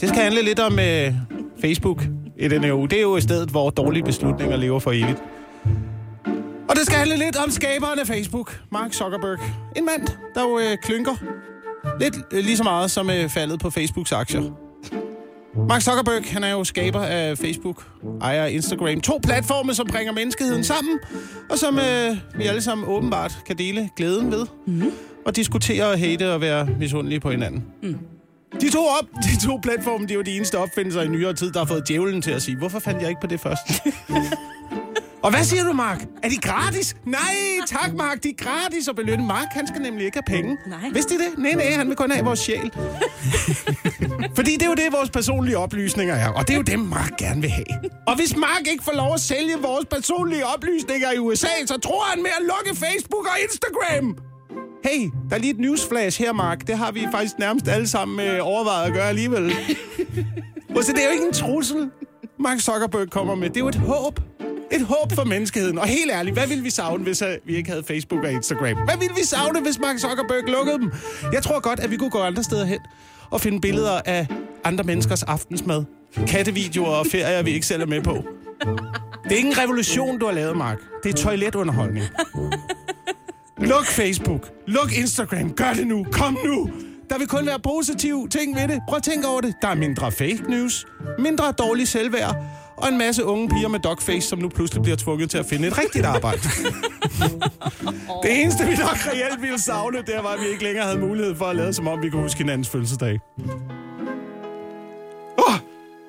Det 0.00 0.08
skal 0.08 0.22
handle 0.22 0.42
lidt 0.42 0.60
om 0.60 0.78
øh, 0.78 1.14
Facebook 1.60 2.02
i 2.38 2.48
denne 2.48 2.74
uge. 2.74 2.88
Det 2.88 2.98
er 2.98 3.02
jo 3.02 3.16
et 3.16 3.22
sted, 3.22 3.46
hvor 3.46 3.70
dårlige 3.70 4.02
beslutninger 4.04 4.56
lever 4.56 4.78
for 4.78 4.92
evigt. 4.92 5.22
Og 6.68 6.76
det 6.76 6.86
skal 6.86 6.98
handle 6.98 7.16
lidt 7.16 7.36
om 7.36 7.50
skaberen 7.50 7.98
af 7.98 8.06
Facebook, 8.06 8.60
Mark 8.72 8.92
Zuckerberg. 8.92 9.38
En 9.76 9.84
mand, 9.84 10.06
der 10.34 10.42
jo 10.42 10.58
øh, 10.58 10.76
klynker 10.82 11.14
lidt 12.00 12.14
øh, 12.32 12.44
lige 12.44 12.56
så 12.56 12.64
meget 12.64 12.90
som 12.90 13.10
øh, 13.10 13.28
faldet 13.28 13.60
på 13.60 13.70
Facebooks 13.70 14.12
aktier. 14.12 14.42
Mark 15.68 15.82
Zuckerberg, 15.82 16.22
han 16.32 16.44
er 16.44 16.50
jo 16.50 16.64
skaber 16.64 17.00
af 17.00 17.38
Facebook, 17.38 17.86
ejer 18.20 18.46
Instagram. 18.46 19.00
To 19.00 19.20
platforme, 19.22 19.74
som 19.74 19.86
bringer 19.86 20.12
menneskeheden 20.12 20.64
sammen, 20.64 20.98
og 21.50 21.58
som 21.58 21.78
øh, 21.78 22.16
vi 22.36 22.44
alle 22.44 22.62
sammen 22.62 22.88
åbenbart 22.88 23.38
kan 23.46 23.58
dele 23.58 23.88
glæden 23.96 24.32
ved. 24.32 24.46
Mm. 24.66 24.92
Og 25.26 25.36
diskutere 25.36 25.86
og 25.86 25.98
hate 25.98 26.32
og 26.32 26.40
være 26.40 26.68
misundelige 26.78 27.20
på 27.20 27.30
hinanden. 27.30 27.64
De 28.60 28.70
to, 28.70 28.86
op, 28.86 29.04
de 29.26 29.46
to 29.46 29.58
platforme, 29.62 30.02
det 30.04 30.10
er 30.10 30.14
jo 30.14 30.22
de 30.22 30.36
eneste 30.36 30.58
opfindelser 30.58 31.02
i 31.02 31.08
nyere 31.08 31.34
tid, 31.34 31.50
der 31.52 31.58
har 31.58 31.66
fået 31.66 31.88
djævlen 31.88 32.22
til 32.22 32.30
at 32.30 32.42
sige, 32.42 32.56
hvorfor 32.56 32.78
fandt 32.78 33.00
jeg 33.00 33.08
ikke 33.08 33.20
på 33.20 33.26
det 33.26 33.40
først? 33.40 33.62
Og 35.22 35.30
hvad 35.30 35.44
siger 35.44 35.64
du, 35.64 35.72
Mark? 35.72 36.04
Er 36.22 36.28
de 36.28 36.36
gratis? 36.36 36.96
Nej, 37.06 37.36
tak, 37.66 37.94
Mark. 37.94 38.22
De 38.22 38.28
er 38.28 38.44
gratis 38.44 38.88
at 38.88 38.96
belønne. 38.96 39.26
Mark, 39.26 39.46
han 39.50 39.66
skal 39.66 39.82
nemlig 39.82 40.04
ikke 40.04 40.16
have 40.16 40.36
penge. 40.36 40.56
Nej. 40.66 40.90
Vidste 40.92 41.14
I 41.14 41.18
det? 41.18 41.38
Nej, 41.38 41.52
nej, 41.52 41.70
han 41.70 41.88
vil 41.88 41.96
kun 41.96 42.10
have 42.10 42.24
vores 42.24 42.38
sjæl. 42.38 42.70
Fordi 44.38 44.52
det 44.52 44.62
er 44.62 44.66
jo 44.66 44.74
det, 44.74 44.92
vores 44.92 45.10
personlige 45.10 45.58
oplysninger 45.58 46.14
er. 46.14 46.28
Og 46.28 46.48
det 46.48 46.54
er 46.54 46.56
jo 46.56 46.62
dem, 46.62 46.78
Mark 46.80 47.16
gerne 47.16 47.40
vil 47.40 47.50
have. 47.50 47.66
Og 48.06 48.16
hvis 48.16 48.36
Mark 48.36 48.62
ikke 48.72 48.84
får 48.84 48.92
lov 48.92 49.14
at 49.14 49.20
sælge 49.20 49.56
vores 49.62 49.86
personlige 49.90 50.46
oplysninger 50.46 51.12
i 51.12 51.18
USA, 51.18 51.54
så 51.66 51.78
tror 51.78 52.04
han 52.04 52.22
med 52.22 52.30
at 52.40 52.44
lukke 52.52 52.80
Facebook 52.80 53.26
og 53.26 53.36
Instagram. 53.42 54.27
Hey, 54.84 55.10
der 55.30 55.36
er 55.36 55.40
lige 55.40 55.50
et 55.50 55.58
newsflash 55.60 56.22
her, 56.22 56.32
Mark. 56.32 56.66
Det 56.66 56.78
har 56.78 56.92
vi 56.92 57.06
faktisk 57.10 57.38
nærmest 57.38 57.68
alle 57.68 57.88
sammen 57.88 58.26
øh, 58.26 58.38
overvejet 58.42 58.86
at 58.86 58.92
gøre 58.92 59.08
alligevel. 59.08 59.52
Så 60.82 60.92
det 60.92 61.00
er 61.00 61.04
jo 61.04 61.12
ikke 61.12 61.26
en 61.26 61.32
trussel, 61.32 61.90
Mark 62.40 62.60
Zuckerberg 62.60 63.10
kommer 63.10 63.34
med. 63.34 63.48
Det 63.48 63.56
er 63.56 63.60
jo 63.60 63.68
et 63.68 63.74
håb. 63.74 64.20
Et 64.72 64.82
håb 64.82 65.12
for 65.12 65.24
menneskeheden. 65.24 65.78
Og 65.78 65.86
helt 65.86 66.10
ærligt, 66.12 66.36
hvad 66.36 66.46
ville 66.46 66.62
vi 66.62 66.70
savne, 66.70 67.02
hvis 67.04 67.22
øh, 67.22 67.28
vi 67.46 67.56
ikke 67.56 67.70
havde 67.70 67.84
Facebook 67.84 68.24
og 68.24 68.32
Instagram? 68.32 68.76
Hvad 68.84 68.98
ville 68.98 69.14
vi 69.16 69.24
savne, 69.24 69.60
hvis 69.60 69.78
Mark 69.78 69.98
Zuckerberg 69.98 70.44
lukkede 70.48 70.78
dem? 70.78 70.92
Jeg 71.32 71.42
tror 71.42 71.60
godt, 71.60 71.80
at 71.80 71.90
vi 71.90 71.96
kunne 71.96 72.10
gå 72.10 72.18
andre 72.18 72.42
steder 72.42 72.64
hen 72.64 72.78
og 73.30 73.40
finde 73.40 73.60
billeder 73.60 74.00
af 74.04 74.26
andre 74.64 74.84
menneskers 74.84 75.22
aftensmad. 75.22 75.84
Kattevideoer 76.26 76.88
og 76.88 77.06
ferier, 77.06 77.42
vi 77.42 77.50
ikke 77.50 77.66
selv 77.66 77.82
er 77.82 77.86
med 77.86 78.02
på. 78.02 78.24
Det 79.24 79.32
er 79.32 79.36
ikke 79.36 79.48
en 79.48 79.58
revolution, 79.58 80.18
du 80.18 80.26
har 80.26 80.32
lavet, 80.32 80.56
Mark. 80.56 80.78
Det 81.02 81.08
er 81.08 81.16
toiletunderholdning. 81.16 82.04
Luk 83.60 83.86
Facebook. 83.86 84.50
Luk 84.66 84.92
Instagram. 84.92 85.52
Gør 85.52 85.72
det 85.72 85.86
nu. 85.86 86.06
Kom 86.12 86.38
nu. 86.44 86.70
Der 87.10 87.18
vil 87.18 87.28
kun 87.28 87.46
være 87.46 87.58
positive 87.60 88.28
ting 88.28 88.56
ved 88.56 88.68
det. 88.68 88.80
Prøv 88.88 88.96
at 88.96 89.02
tænke 89.02 89.28
over 89.28 89.40
det. 89.40 89.54
Der 89.62 89.68
er 89.68 89.74
mindre 89.74 90.12
fake 90.12 90.42
news, 90.48 90.86
mindre 91.18 91.52
dårlig 91.52 91.88
selvværd, 91.88 92.36
og 92.76 92.88
en 92.88 92.98
masse 92.98 93.24
unge 93.24 93.48
piger 93.48 93.68
med 93.68 93.80
dogface, 93.80 94.28
som 94.28 94.38
nu 94.38 94.48
pludselig 94.48 94.82
bliver 94.82 94.96
tvunget 94.96 95.30
til 95.30 95.38
at 95.38 95.46
finde 95.46 95.68
et 95.68 95.78
rigtigt 95.78 96.04
arbejde. 96.04 96.40
det 98.22 98.42
eneste, 98.42 98.64
vi 98.66 98.76
nok 98.76 99.06
reelt 99.06 99.42
ville 99.42 99.60
savne, 99.60 99.98
det 99.98 100.14
var, 100.22 100.28
at 100.28 100.40
vi 100.40 100.46
ikke 100.48 100.62
længere 100.64 100.84
havde 100.84 100.98
mulighed 100.98 101.34
for 101.34 101.44
at 101.44 101.56
lade, 101.56 101.72
som 101.72 101.88
om 101.88 102.02
vi 102.02 102.10
kunne 102.10 102.22
huske 102.22 102.38
hinandens 102.38 102.68
fødselsdag. 102.68 103.20
Åh, 105.38 105.44
oh, 105.46 105.54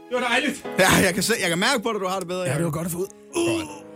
det 0.10 0.22
var 0.22 0.28
dejligt. 0.28 0.66
Ja, 0.80 0.90
jeg 1.06 1.14
kan, 1.14 1.24
se, 1.24 1.34
jeg 1.42 1.50
kan 1.50 1.60
mærke 1.60 1.84
på 1.84 1.94
dig, 1.94 2.02
du 2.02 2.08
har 2.08 2.20
det 2.20 2.28
bedre. 2.28 2.44
Ja, 2.44 2.56
det 2.58 2.66
var 2.66 2.72
godt 2.72 2.86
at 2.86 2.92
få 2.92 2.98
ud. 2.98 3.89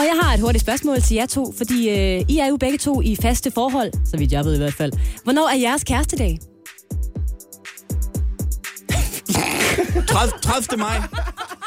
Og 0.00 0.06
jeg 0.06 0.18
har 0.22 0.34
et 0.34 0.40
hurtigt 0.40 0.62
spørgsmål 0.62 1.02
til 1.02 1.14
jer 1.14 1.26
to, 1.26 1.54
fordi 1.58 1.88
øh, 1.88 2.24
I 2.28 2.38
er 2.38 2.46
jo 2.46 2.56
begge 2.56 2.78
to 2.78 3.00
i 3.02 3.16
faste 3.22 3.50
forhold, 3.50 3.92
så 4.10 4.16
vidt 4.16 4.32
jeg 4.32 4.44
ved 4.44 4.54
i 4.54 4.58
hvert 4.58 4.74
fald. 4.74 4.92
Hvornår 5.24 5.48
er 5.48 5.56
jeres 5.56 5.84
kærestedag? 5.84 6.38
30, 10.08 10.32
30. 10.42 10.78
maj. 10.78 11.00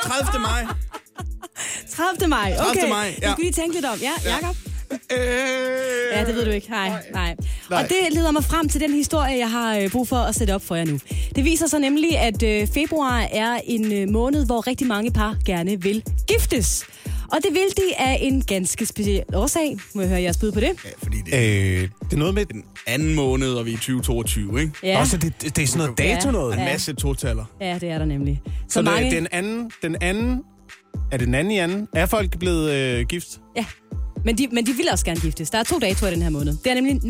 30. 0.04 0.40
maj. 0.42 0.66
30. 1.90 2.28
maj, 2.28 2.54
okay. 2.60 2.80
30. 2.82 2.90
maj, 2.90 3.16
ja. 3.22 3.28
Du 3.28 3.32
skal 3.34 3.44
lige 3.44 3.52
tænke 3.54 3.76
lidt 3.76 3.86
om. 3.86 3.98
Ja, 4.02 4.12
Jacob? 4.36 4.56
Øh, 4.92 5.20
Ja, 6.14 6.26
det 6.26 6.36
ved 6.36 6.46
du 6.46 6.52
ikke. 6.52 6.70
Nej, 6.70 6.92
nej. 7.14 7.36
Og 7.72 7.84
det 7.84 7.98
leder 8.12 8.32
mig 8.32 8.44
frem 8.44 8.70
til 8.70 8.82
den 8.82 8.94
historie, 8.94 9.38
jeg 9.38 9.52
har 9.52 9.78
øh, 9.78 9.92
brug 9.92 10.08
for 10.08 10.16
at 10.18 10.36
sætte 10.36 10.56
op 10.56 10.62
for 10.62 10.76
jer 10.76 10.86
nu. 10.86 11.00
Det 11.36 11.44
viser 11.44 11.68
sig 11.68 11.80
nemlig, 11.80 12.18
at 12.18 12.44
øh, 12.44 12.68
februar 12.74 13.28
er 13.32 13.60
en 13.66 14.12
måned, 14.12 14.46
hvor 14.46 14.68
rigtig 14.68 14.88
mange 14.88 15.12
par 15.12 15.36
gerne 15.46 15.82
vil 15.82 16.04
giftes. 16.28 16.86
Og 17.34 17.40
det 17.44 17.54
vil 17.54 17.62
de 17.78 17.96
af 18.00 18.18
en 18.22 18.42
ganske 18.42 18.86
speciel 18.86 19.24
årsag. 19.34 19.78
Må 19.96 20.02
jeg 20.02 20.10
høre 20.10 20.22
jeres 20.22 20.38
bud 20.38 20.52
på 20.52 20.60
det? 20.60 20.70
Ja, 20.86 20.90
fordi 21.04 21.18
det 21.26 21.34
er 21.34 21.72
Øh, 21.84 21.90
det 22.04 22.14
er 22.14 22.18
noget 22.18 22.34
med... 22.34 22.46
den 22.46 22.64
anden 22.88 23.14
måned, 23.16 23.54
og 23.54 23.66
vi 23.66 23.70
er 23.72 23.74
i 23.74 23.78
2022, 23.78 24.62
ikke? 24.62 24.74
Ja, 24.84 25.00
Også 25.00 25.18
det, 25.18 25.34
det, 25.56 25.64
er 25.64 25.68
sådan 25.68 25.78
noget 25.78 25.98
dato 25.98 26.28
Ja. 26.28 26.32
noget. 26.32 26.54
En 26.54 26.60
Ja. 26.60 26.66
masse 26.66 26.94
totaller. 26.94 27.46
ja 27.62 27.78
det 27.82 27.90
er 27.90 27.98
der 27.98 28.06
nemlig. 28.06 28.42
Så 28.70 28.82
mange... 28.82 29.12
den 29.16 29.28
anden, 29.32 29.72
den 29.82 29.96
anden, 30.02 30.42
er 31.12 31.18
det 31.18 31.26
den 31.28 31.36
anden 31.36 31.52
i 31.52 31.58
anden? 31.58 31.88
Er 31.96 32.06
folk 32.06 32.40
blevet 32.40 32.72
øh, 32.72 33.06
gift? 33.08 33.28
Ja, 33.58 33.66
men 34.26 34.38
de, 34.38 34.48
men 34.52 34.66
de 34.66 34.72
vil 34.74 34.86
også 34.92 35.06
gerne 35.06 35.20
giftes. 35.20 35.50
Der 35.50 35.58
er 35.58 35.64
to 35.64 35.80
datoer 35.80 36.10
i 36.10 36.14
den 36.14 36.22
her 36.22 36.30
måned. 36.30 36.58
Det 36.64 36.72
er 36.72 36.76
nemlig 36.76 36.96
02-02-22. 36.96 37.10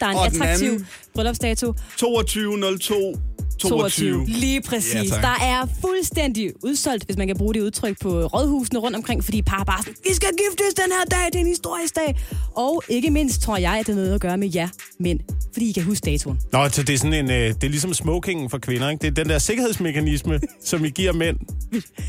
Der 0.00 0.06
er 0.06 0.10
en 0.10 0.16
Og 0.16 0.26
attraktiv 0.26 0.84
bryllupsdato. 1.14 1.74
22, 1.98 2.78
02, 2.78 3.16
22. 3.58 4.24
Lige 4.26 4.60
præcis. 4.62 4.94
Ja, 4.94 4.98
Ja, 5.02 5.08
tak. 5.08 5.22
der 5.22 5.44
er 5.44 5.66
fuldstændig 5.80 6.52
udsolgt, 6.64 7.04
hvis 7.04 7.16
man 7.16 7.26
kan 7.26 7.36
bruge 7.36 7.54
det 7.54 7.60
udtryk 7.60 7.96
på 8.00 8.26
rådhusene 8.26 8.78
rundt 8.78 8.96
omkring, 8.96 9.24
fordi 9.24 9.42
par 9.42 9.64
bare 9.64 9.78
sådan, 9.82 9.94
vi 10.08 10.14
skal 10.14 10.28
giftes 10.28 10.74
den 10.74 10.92
her 10.92 11.04
dag, 11.10 11.26
det 11.26 11.34
er 11.34 11.40
en 11.40 11.46
historisk 11.46 11.96
dag. 11.96 12.16
Og 12.56 12.82
ikke 12.88 13.10
mindst 13.10 13.42
tror 13.42 13.56
jeg, 13.56 13.72
at 13.72 13.86
det 13.86 13.92
er 13.92 13.96
noget 13.96 14.14
at 14.14 14.20
gøre 14.20 14.36
med 14.38 14.50
jer 14.54 14.68
mænd, 15.00 15.20
fordi 15.52 15.68
I 15.68 15.72
kan 15.72 15.82
huske 15.82 16.04
datoen. 16.10 16.38
Nå, 16.52 16.68
så 16.68 16.82
det 16.82 16.94
er 16.94 16.98
sådan 16.98 17.12
en, 17.12 17.30
øh, 17.30 17.48
det 17.48 17.64
er 17.64 17.68
ligesom 17.68 17.94
smokingen 17.94 18.50
for 18.50 18.58
kvinder, 18.58 18.90
ikke? 18.90 19.02
Det 19.02 19.08
er 19.08 19.22
den 19.24 19.28
der 19.28 19.38
sikkerhedsmekanisme, 19.38 20.40
som 20.64 20.84
I 20.84 20.90
giver 20.90 21.12
mænd. 21.12 21.36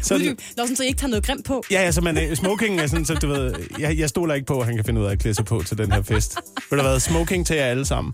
Sådan, 0.02 0.22
Uddyb. 0.28 0.40
Nå, 0.58 0.64
sådan, 0.64 0.76
så 0.76 0.84
I 0.84 0.88
ikke 0.88 1.00
tager 1.00 1.10
noget 1.10 1.26
grimt 1.26 1.46
på. 1.46 1.64
ja, 1.72 1.78
altså, 1.78 2.02
man, 2.02 2.18
øh, 2.18 2.36
smokingen 2.36 2.80
er 2.80 2.88
sådan, 2.88 3.06
så 3.06 3.14
du 3.14 3.28
ved, 3.28 3.54
jeg, 3.80 3.98
jeg 3.98 4.10
stoler 4.10 4.34
ikke 4.34 4.46
på, 4.48 4.60
at 4.60 4.66
han 4.66 4.76
kan 4.76 4.86
finde 4.86 5.02
ud 5.02 5.06
af 5.06 5.12
at 5.12 5.20
klæde 5.20 5.36
sig 5.36 5.46
på 5.46 5.64
til 5.68 5.78
den 5.78 5.92
her 5.92 6.02
fest. 6.02 6.36
Ved 6.72 6.78
du 6.78 6.84
hvad, 6.84 7.00
smoking 7.00 7.46
til 7.48 7.56
jer 7.56 7.66
alle 7.66 7.86
sammen. 7.86 8.14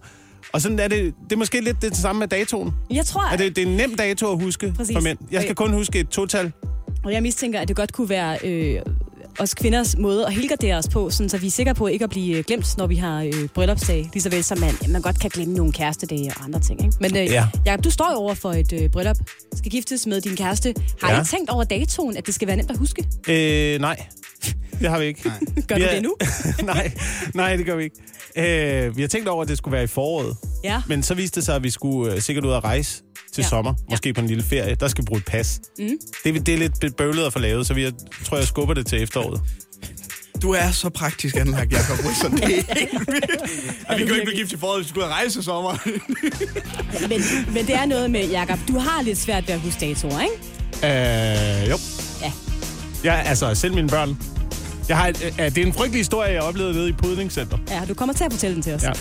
Og 0.54 0.62
sådan 0.62 0.80
er 0.80 0.88
det, 0.88 1.14
det 1.24 1.32
er 1.32 1.38
måske 1.38 1.62
lidt 1.62 1.82
det 1.82 1.98
samme 1.98 2.20
med 2.20 2.28
datoen. 2.28 2.72
Jeg 2.92 3.06
tror, 3.06 3.32
Er 3.34 3.38
det, 3.38 3.56
det 3.56 3.64
er 3.64 3.68
en 3.68 3.78
nem 3.78 3.96
dato 3.96 4.32
at 4.32 4.42
huske 4.44 4.74
Præcis. 4.78 4.96
for 4.96 5.02
mænd. 5.02 5.18
Jeg 5.32 5.42
skal 5.42 5.56
kun 5.56 5.74
huske 5.74 6.00
et 6.00 6.10
total. 6.10 6.52
og 7.04 7.14
jeg 7.14 7.22
mistænker, 7.22 7.60
at 7.60 7.68
det 7.68 7.76
godt 7.76 7.94
kunne 7.94 8.10
være 8.10 8.38
øh, 8.44 8.82
os 9.40 9.54
kvinders 9.54 9.98
måde 9.98 10.26
at 10.26 10.34
helgardere 10.34 10.76
os 10.78 10.88
på, 10.90 11.10
sådan, 11.10 11.30
så 11.30 11.38
vi 11.38 11.48
er 11.48 11.52
sikre 11.52 11.74
på 11.76 11.88
ikke 11.88 12.04
at 12.04 12.10
blive 12.10 12.38
øh, 12.38 12.44
glemt, 12.48 12.78
når 12.78 12.88
vi 12.88 12.96
har 12.96 13.24
øh, 13.24 13.48
bryllupsdag. 13.54 14.10
Lige 14.14 14.24
så 14.24 14.30
vel 14.30 14.44
som 14.44 14.60
man, 14.60 14.74
man 14.90 15.02
godt 15.02 15.20
kan 15.20 15.30
glemme 15.30 15.54
nogle 15.54 15.74
kærestedage 15.74 16.32
og 16.38 16.44
andre 16.44 16.60
ting. 16.60 16.86
Ikke? 16.86 16.96
Men 17.02 17.18
øh, 17.18 17.26
ja. 17.26 17.48
Jacob, 17.66 17.84
du 17.84 17.90
står 17.92 18.12
jo 18.12 18.18
over 18.18 18.34
for 18.34 18.52
et 18.52 18.74
øh, 18.74 18.90
bryllup. 18.90 19.18
Skal 19.56 19.72
giftes 19.72 20.08
med 20.08 20.22
din 20.22 20.36
kæreste. 20.36 20.74
Har 21.04 21.12
Ja. 21.12 21.22
I 21.22 21.26
tænkt 21.26 21.50
over 21.50 21.64
datoen, 21.64 22.18
at 22.18 22.26
det 22.26 22.36
skal 22.36 22.48
være 22.48 22.58
nemt 22.58 22.72
at 22.72 22.78
huske? 22.78 23.04
Øh, 23.30 23.80
nej. 23.82 23.98
Det 24.80 24.90
har 24.90 25.00
vi 25.00 25.06
ikke. 25.06 25.22
Nej. 25.28 25.40
Gør 25.68 25.76
vi 25.76 25.82
du 25.82 25.88
er- 25.88 25.94
det 25.94 26.04
nu? 26.04 26.16
nej, 26.74 26.92
nej, 27.34 27.56
det 27.56 27.66
gør 27.66 27.76
vi 27.76 27.84
ikke. 27.84 27.96
Øh, 28.88 28.98
vi 28.98 29.02
har 29.02 29.08
tænkt 29.10 29.28
over, 29.28 29.42
at 29.44 29.48
det 29.50 29.58
skulle 29.58 29.72
være 29.74 29.84
i 29.84 29.88
foråret. 29.88 30.38
Ja. 30.64 30.82
Men 30.88 31.04
så 31.04 31.14
viste 31.14 31.36
det 31.36 31.46
sig, 31.46 31.56
at 31.56 31.64
vi 31.64 31.70
skulle 31.70 32.14
øh, 32.14 32.22
sikkert 32.22 32.46
ud 32.46 32.52
at 32.54 32.64
rejse 32.64 33.02
til 33.34 33.42
Ja. 33.42 33.48
sommer. 33.48 33.74
Måske 33.90 34.14
på 34.14 34.22
en 34.22 34.28
lille 34.28 34.44
ferie. 34.44 34.76
Der 34.76 34.88
skal 34.88 35.02
vi 35.02 35.06
bruge 35.06 35.18
et 35.20 35.26
pas. 35.26 35.60
Mm. 35.80 35.90
Det, 36.24 36.46
det 36.46 36.54
er 36.54 36.58
lidt 36.58 36.96
bøvlet 36.98 37.26
at 37.26 37.34
få 37.34 37.40
lavet, 37.40 37.68
så 37.68 37.74
vi 37.74 37.84
jeg 37.84 37.94
tror, 38.26 38.38
jeg 38.38 38.48
skubber 38.48 38.74
det 38.74 38.86
til 38.88 39.04
efteråret. 39.04 39.42
Du 40.42 40.52
er 40.52 40.72
så 40.72 40.90
praktisk 40.90 41.36
anlagt, 41.36 41.72
Jacob 41.74 42.06
Wilson. 42.06 42.32
Det 42.32 42.44
er 42.44 42.48
helt 42.80 43.08
vildt. 43.08 43.32
Og 43.90 43.96
vi 43.98 44.00
kan 44.00 44.08
jo 44.08 44.14
ikke 44.14 44.26
blive 44.26 44.38
gift 44.40 44.52
i 44.52 44.58
foråret, 44.58 44.78
hvis 44.80 44.86
vi 44.86 44.90
skulle 44.90 45.08
rejse 45.08 45.40
i 45.40 45.44
sommer. 45.44 45.78
Men, 47.10 47.22
men 47.54 47.68
det 47.68 47.76
er 47.76 47.86
noget 47.86 48.12
med, 48.12 48.30
Jacob, 48.30 48.60
du 48.68 48.78
har 48.80 49.02
lidt 49.02 49.18
svært 49.18 49.48
ved 49.48 49.54
at 49.56 49.60
huske 49.62 49.80
datoer, 49.80 50.22
ikke? 50.22 51.64
Øh, 51.64 51.70
jo. 51.70 51.78
Ja, 53.04 53.22
altså, 53.26 53.56
selv 53.56 53.74
mine 53.76 53.88
børn. 53.90 54.18
Jeg 54.90 54.98
har, 54.98 55.08
et- 55.08 55.24
øh, 55.40 55.46
det 55.46 55.58
er 55.58 55.66
en 55.66 55.74
frygtelig 55.74 56.00
historie, 56.00 56.32
jeg 56.34 56.42
oplevede 56.42 56.74
nede 56.74 56.90
i 56.90 56.92
Pudningscenter. 56.92 57.58
Ja, 57.70 57.82
du 57.90 57.94
kommer 57.94 58.14
til 58.14 58.24
at 58.24 58.32
fortælle 58.34 58.54
den 58.56 58.64
til 58.64 58.74
os. 58.74 58.84
Ja. 58.84 58.92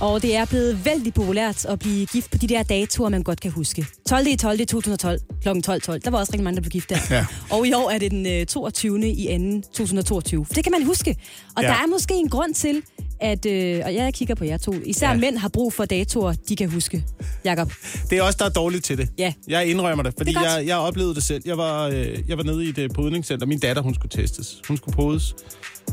Og 0.00 0.22
det 0.22 0.36
er 0.36 0.44
blevet 0.44 0.84
vældig 0.84 1.14
populært 1.14 1.64
at 1.64 1.78
blive 1.78 2.06
gift 2.06 2.30
på 2.30 2.38
de 2.38 2.46
der 2.46 2.62
datoer, 2.62 3.08
man 3.08 3.22
godt 3.22 3.40
kan 3.40 3.50
huske. 3.50 3.86
12. 4.08 4.26
i 4.26 4.36
12. 4.36 4.58
2012 4.66 5.18
kl. 5.42 5.48
12.12. 5.48 5.98
Der 5.98 6.10
var 6.10 6.18
også 6.18 6.32
rigtig 6.32 6.44
mange, 6.44 6.56
der 6.56 6.60
blev 6.62 6.70
gift 6.70 6.90
der. 6.90 6.98
Ja. 7.10 7.26
Og 7.50 7.66
i 7.66 7.72
år 7.72 7.90
er 7.90 7.98
det 7.98 8.10
den 8.10 8.26
øh, 8.26 8.46
22. 8.46 9.08
i 9.08 9.38
2. 9.62 9.68
2022. 9.72 10.44
For 10.46 10.54
det 10.54 10.64
kan 10.64 10.70
man 10.72 10.82
huske. 10.86 11.16
Og 11.56 11.62
Ja. 11.62 11.68
ja. 11.68 11.74
der 11.74 11.82
er 11.82 11.86
måske 11.86 12.14
en 12.14 12.28
grund 12.28 12.54
til, 12.54 12.82
at, 13.22 13.46
øh, 13.46 13.80
og 13.84 13.94
jeg 13.94 14.14
kigger 14.14 14.34
på 14.34 14.44
jer 14.44 14.56
to, 14.56 14.74
især 14.84 15.06
Ja. 15.06 15.12
ja. 15.12 15.18
mænd 15.18 15.38
har 15.38 15.48
brug 15.48 15.72
for 15.72 15.84
datoer, 15.84 16.34
de 16.48 16.56
kan 16.56 16.70
huske. 16.70 17.04
Jakob. 17.44 17.72
Det 18.10 18.18
er 18.18 18.22
også 18.22 18.36
der 18.38 18.44
er 18.44 18.48
dårligt 18.50 18.84
til 18.84 18.98
det. 18.98 19.08
Ja. 19.18 19.32
Jeg 19.48 19.66
indrømmer 19.66 20.02
det, 20.02 20.14
fordi 20.18 20.30
Det 20.30 20.38
er 20.38 20.56
jeg, 20.58 20.66
jeg 20.66 20.76
oplevede 20.76 21.14
det 21.14 21.22
selv. 21.22 21.42
Jeg 21.46 21.58
var, 21.58 21.88
øh, 21.88 22.18
jeg 22.28 22.36
var 22.38 22.44
nede 22.44 22.64
i 22.64 22.68
et 22.68 22.78
øh, 22.78 22.90
podningscenter. 22.94 23.46
Min 23.46 23.58
datter, 23.58 23.82
hun 23.82 23.94
skulle 23.94 24.10
testes. 24.22 24.60
Hun 24.68 24.76
skulle 24.76 24.94
podes. 24.96 25.34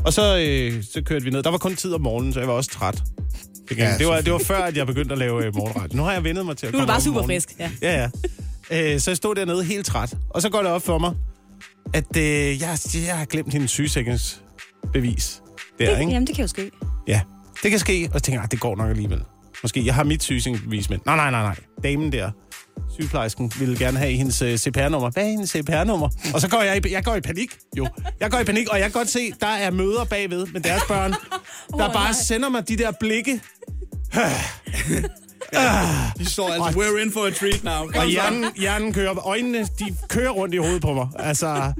Og 0.04 0.12
så, 0.12 0.38
øh, 0.38 0.82
så 0.92 1.02
kørte 1.02 1.24
vi 1.24 1.30
ned. 1.30 1.42
Der 1.42 1.50
var 1.50 1.58
kun 1.58 1.76
tid 1.76 1.92
om 1.94 2.00
morgenen, 2.00 2.32
så 2.32 2.38
jeg 2.40 2.48
var 2.48 2.54
også 2.54 2.70
træt. 2.70 3.02
Ja, 3.76 3.84
Ja, 3.90 3.98
det, 3.98 4.06
var, 4.06 4.20
det 4.20 4.32
var 4.32 4.38
før, 4.38 4.58
at 4.58 4.76
jeg 4.76 4.86
begyndte 4.86 5.12
at 5.12 5.18
lave 5.18 5.44
øh, 5.46 5.54
morgenradio. 5.56 5.96
Nu 5.96 6.02
har 6.02 6.12
jeg 6.12 6.24
vendet 6.24 6.46
mig 6.46 6.56
til 6.56 6.66
at 6.66 6.68
er 6.68 6.72
du 6.72 6.78
komme 6.78 6.86
bare 6.86 6.96
op 6.96 7.00
om 7.00 7.04
super 7.04 7.22
frisk. 7.22 7.54
Ja. 7.58 7.70
Ja, 7.82 8.08
ja. 8.70 8.92
Øh, 8.94 9.00
så 9.00 9.10
jeg 9.10 9.16
stod 9.16 9.34
dernede 9.34 9.64
helt 9.64 9.86
træt. 9.86 10.14
Og 10.30 10.42
så 10.42 10.48
går 10.50 10.58
det 10.58 10.66
op 10.70 10.82
for 10.82 10.98
mig, 10.98 11.14
at 11.94 12.16
øh, 12.16 12.22
jeg, 12.60 12.78
jeg 13.06 13.16
har 13.18 13.24
glemt 13.24 13.52
hendes 13.52 13.70
sygesikringsbevis. 13.70 15.42
Der, 15.80 15.90
Det, 15.94 16.00
ikke? 16.00 16.12
jamen, 16.12 16.26
det 16.26 16.34
kan 16.34 16.42
jo 16.42 16.48
ske. 16.48 16.70
Ja, 17.08 17.20
det 17.62 17.70
kan 17.70 17.80
ske. 17.80 18.10
Og 18.14 18.20
så 18.20 18.24
tænker 18.24 18.38
jeg, 18.38 18.44
"Ah, 18.44 18.50
det 18.50 18.60
går 18.60 18.76
nok 18.76 18.90
alligevel. 18.90 19.22
Måske, 19.62 19.86
jeg 19.86 19.94
har 19.94 20.04
mit 20.04 20.22
sygesikringsbevis, 20.22 20.90
men 20.90 21.00
nej, 21.06 21.16
nej, 21.16 21.30
nej, 21.30 21.42
nej. 21.42 21.56
Damen 21.82 22.12
der, 22.12 22.30
sygeplejersken, 22.98 23.52
ville 23.58 23.78
gerne 23.78 23.98
have 23.98 24.12
hendes 24.12 24.42
øh, 24.42 24.56
CPR-nummer. 24.58 25.10
Hvad 25.10 25.22
er 25.24 25.28
hendes 25.30 25.50
CPR-nummer? 25.50 26.08
Og 26.34 26.40
så 26.40 26.48
går 26.48 26.62
jeg 26.62 26.86
i, 26.86 26.92
jeg 26.92 27.04
går 27.04 27.14
i 27.14 27.20
panik, 27.20 27.56
jo. 27.78 27.86
Jeg 28.20 28.30
går 28.30 28.38
i 28.38 28.44
panik, 28.44 28.68
og 28.68 28.76
jeg 28.78 28.84
kan 28.84 28.92
godt 28.92 29.08
se, 29.08 29.32
der 29.40 29.46
er 29.46 29.70
møder 29.70 30.04
bagved 30.04 30.46
med 30.46 30.60
deres 30.60 30.82
børn, 30.88 31.10
der 31.78 31.88
Åh, 31.88 31.92
bare 31.92 32.04
nej. 32.04 32.12
sender 32.12 32.48
mig 32.48 32.68
de 32.68 32.76
der 32.76 32.92
blikke. 33.00 33.40
De 36.18 36.24
står 36.24 36.48
altså, 36.48 36.80
we're 36.80 37.02
in 37.04 37.12
for 37.12 37.20
a 37.26 37.30
treat 37.30 37.64
now. 37.64 37.86
Kom 37.86 37.94
Og 38.00 38.06
hjernen, 38.06 38.44
hjernen 38.56 38.92
kører, 38.92 39.26
øjnene, 39.26 39.58
de 39.78 39.96
kører 40.08 40.30
rundt 40.30 40.54
i 40.54 40.56
hovedet 40.56 40.82
på 40.82 40.92
mig. 40.94 41.08
Altså, 41.18 41.72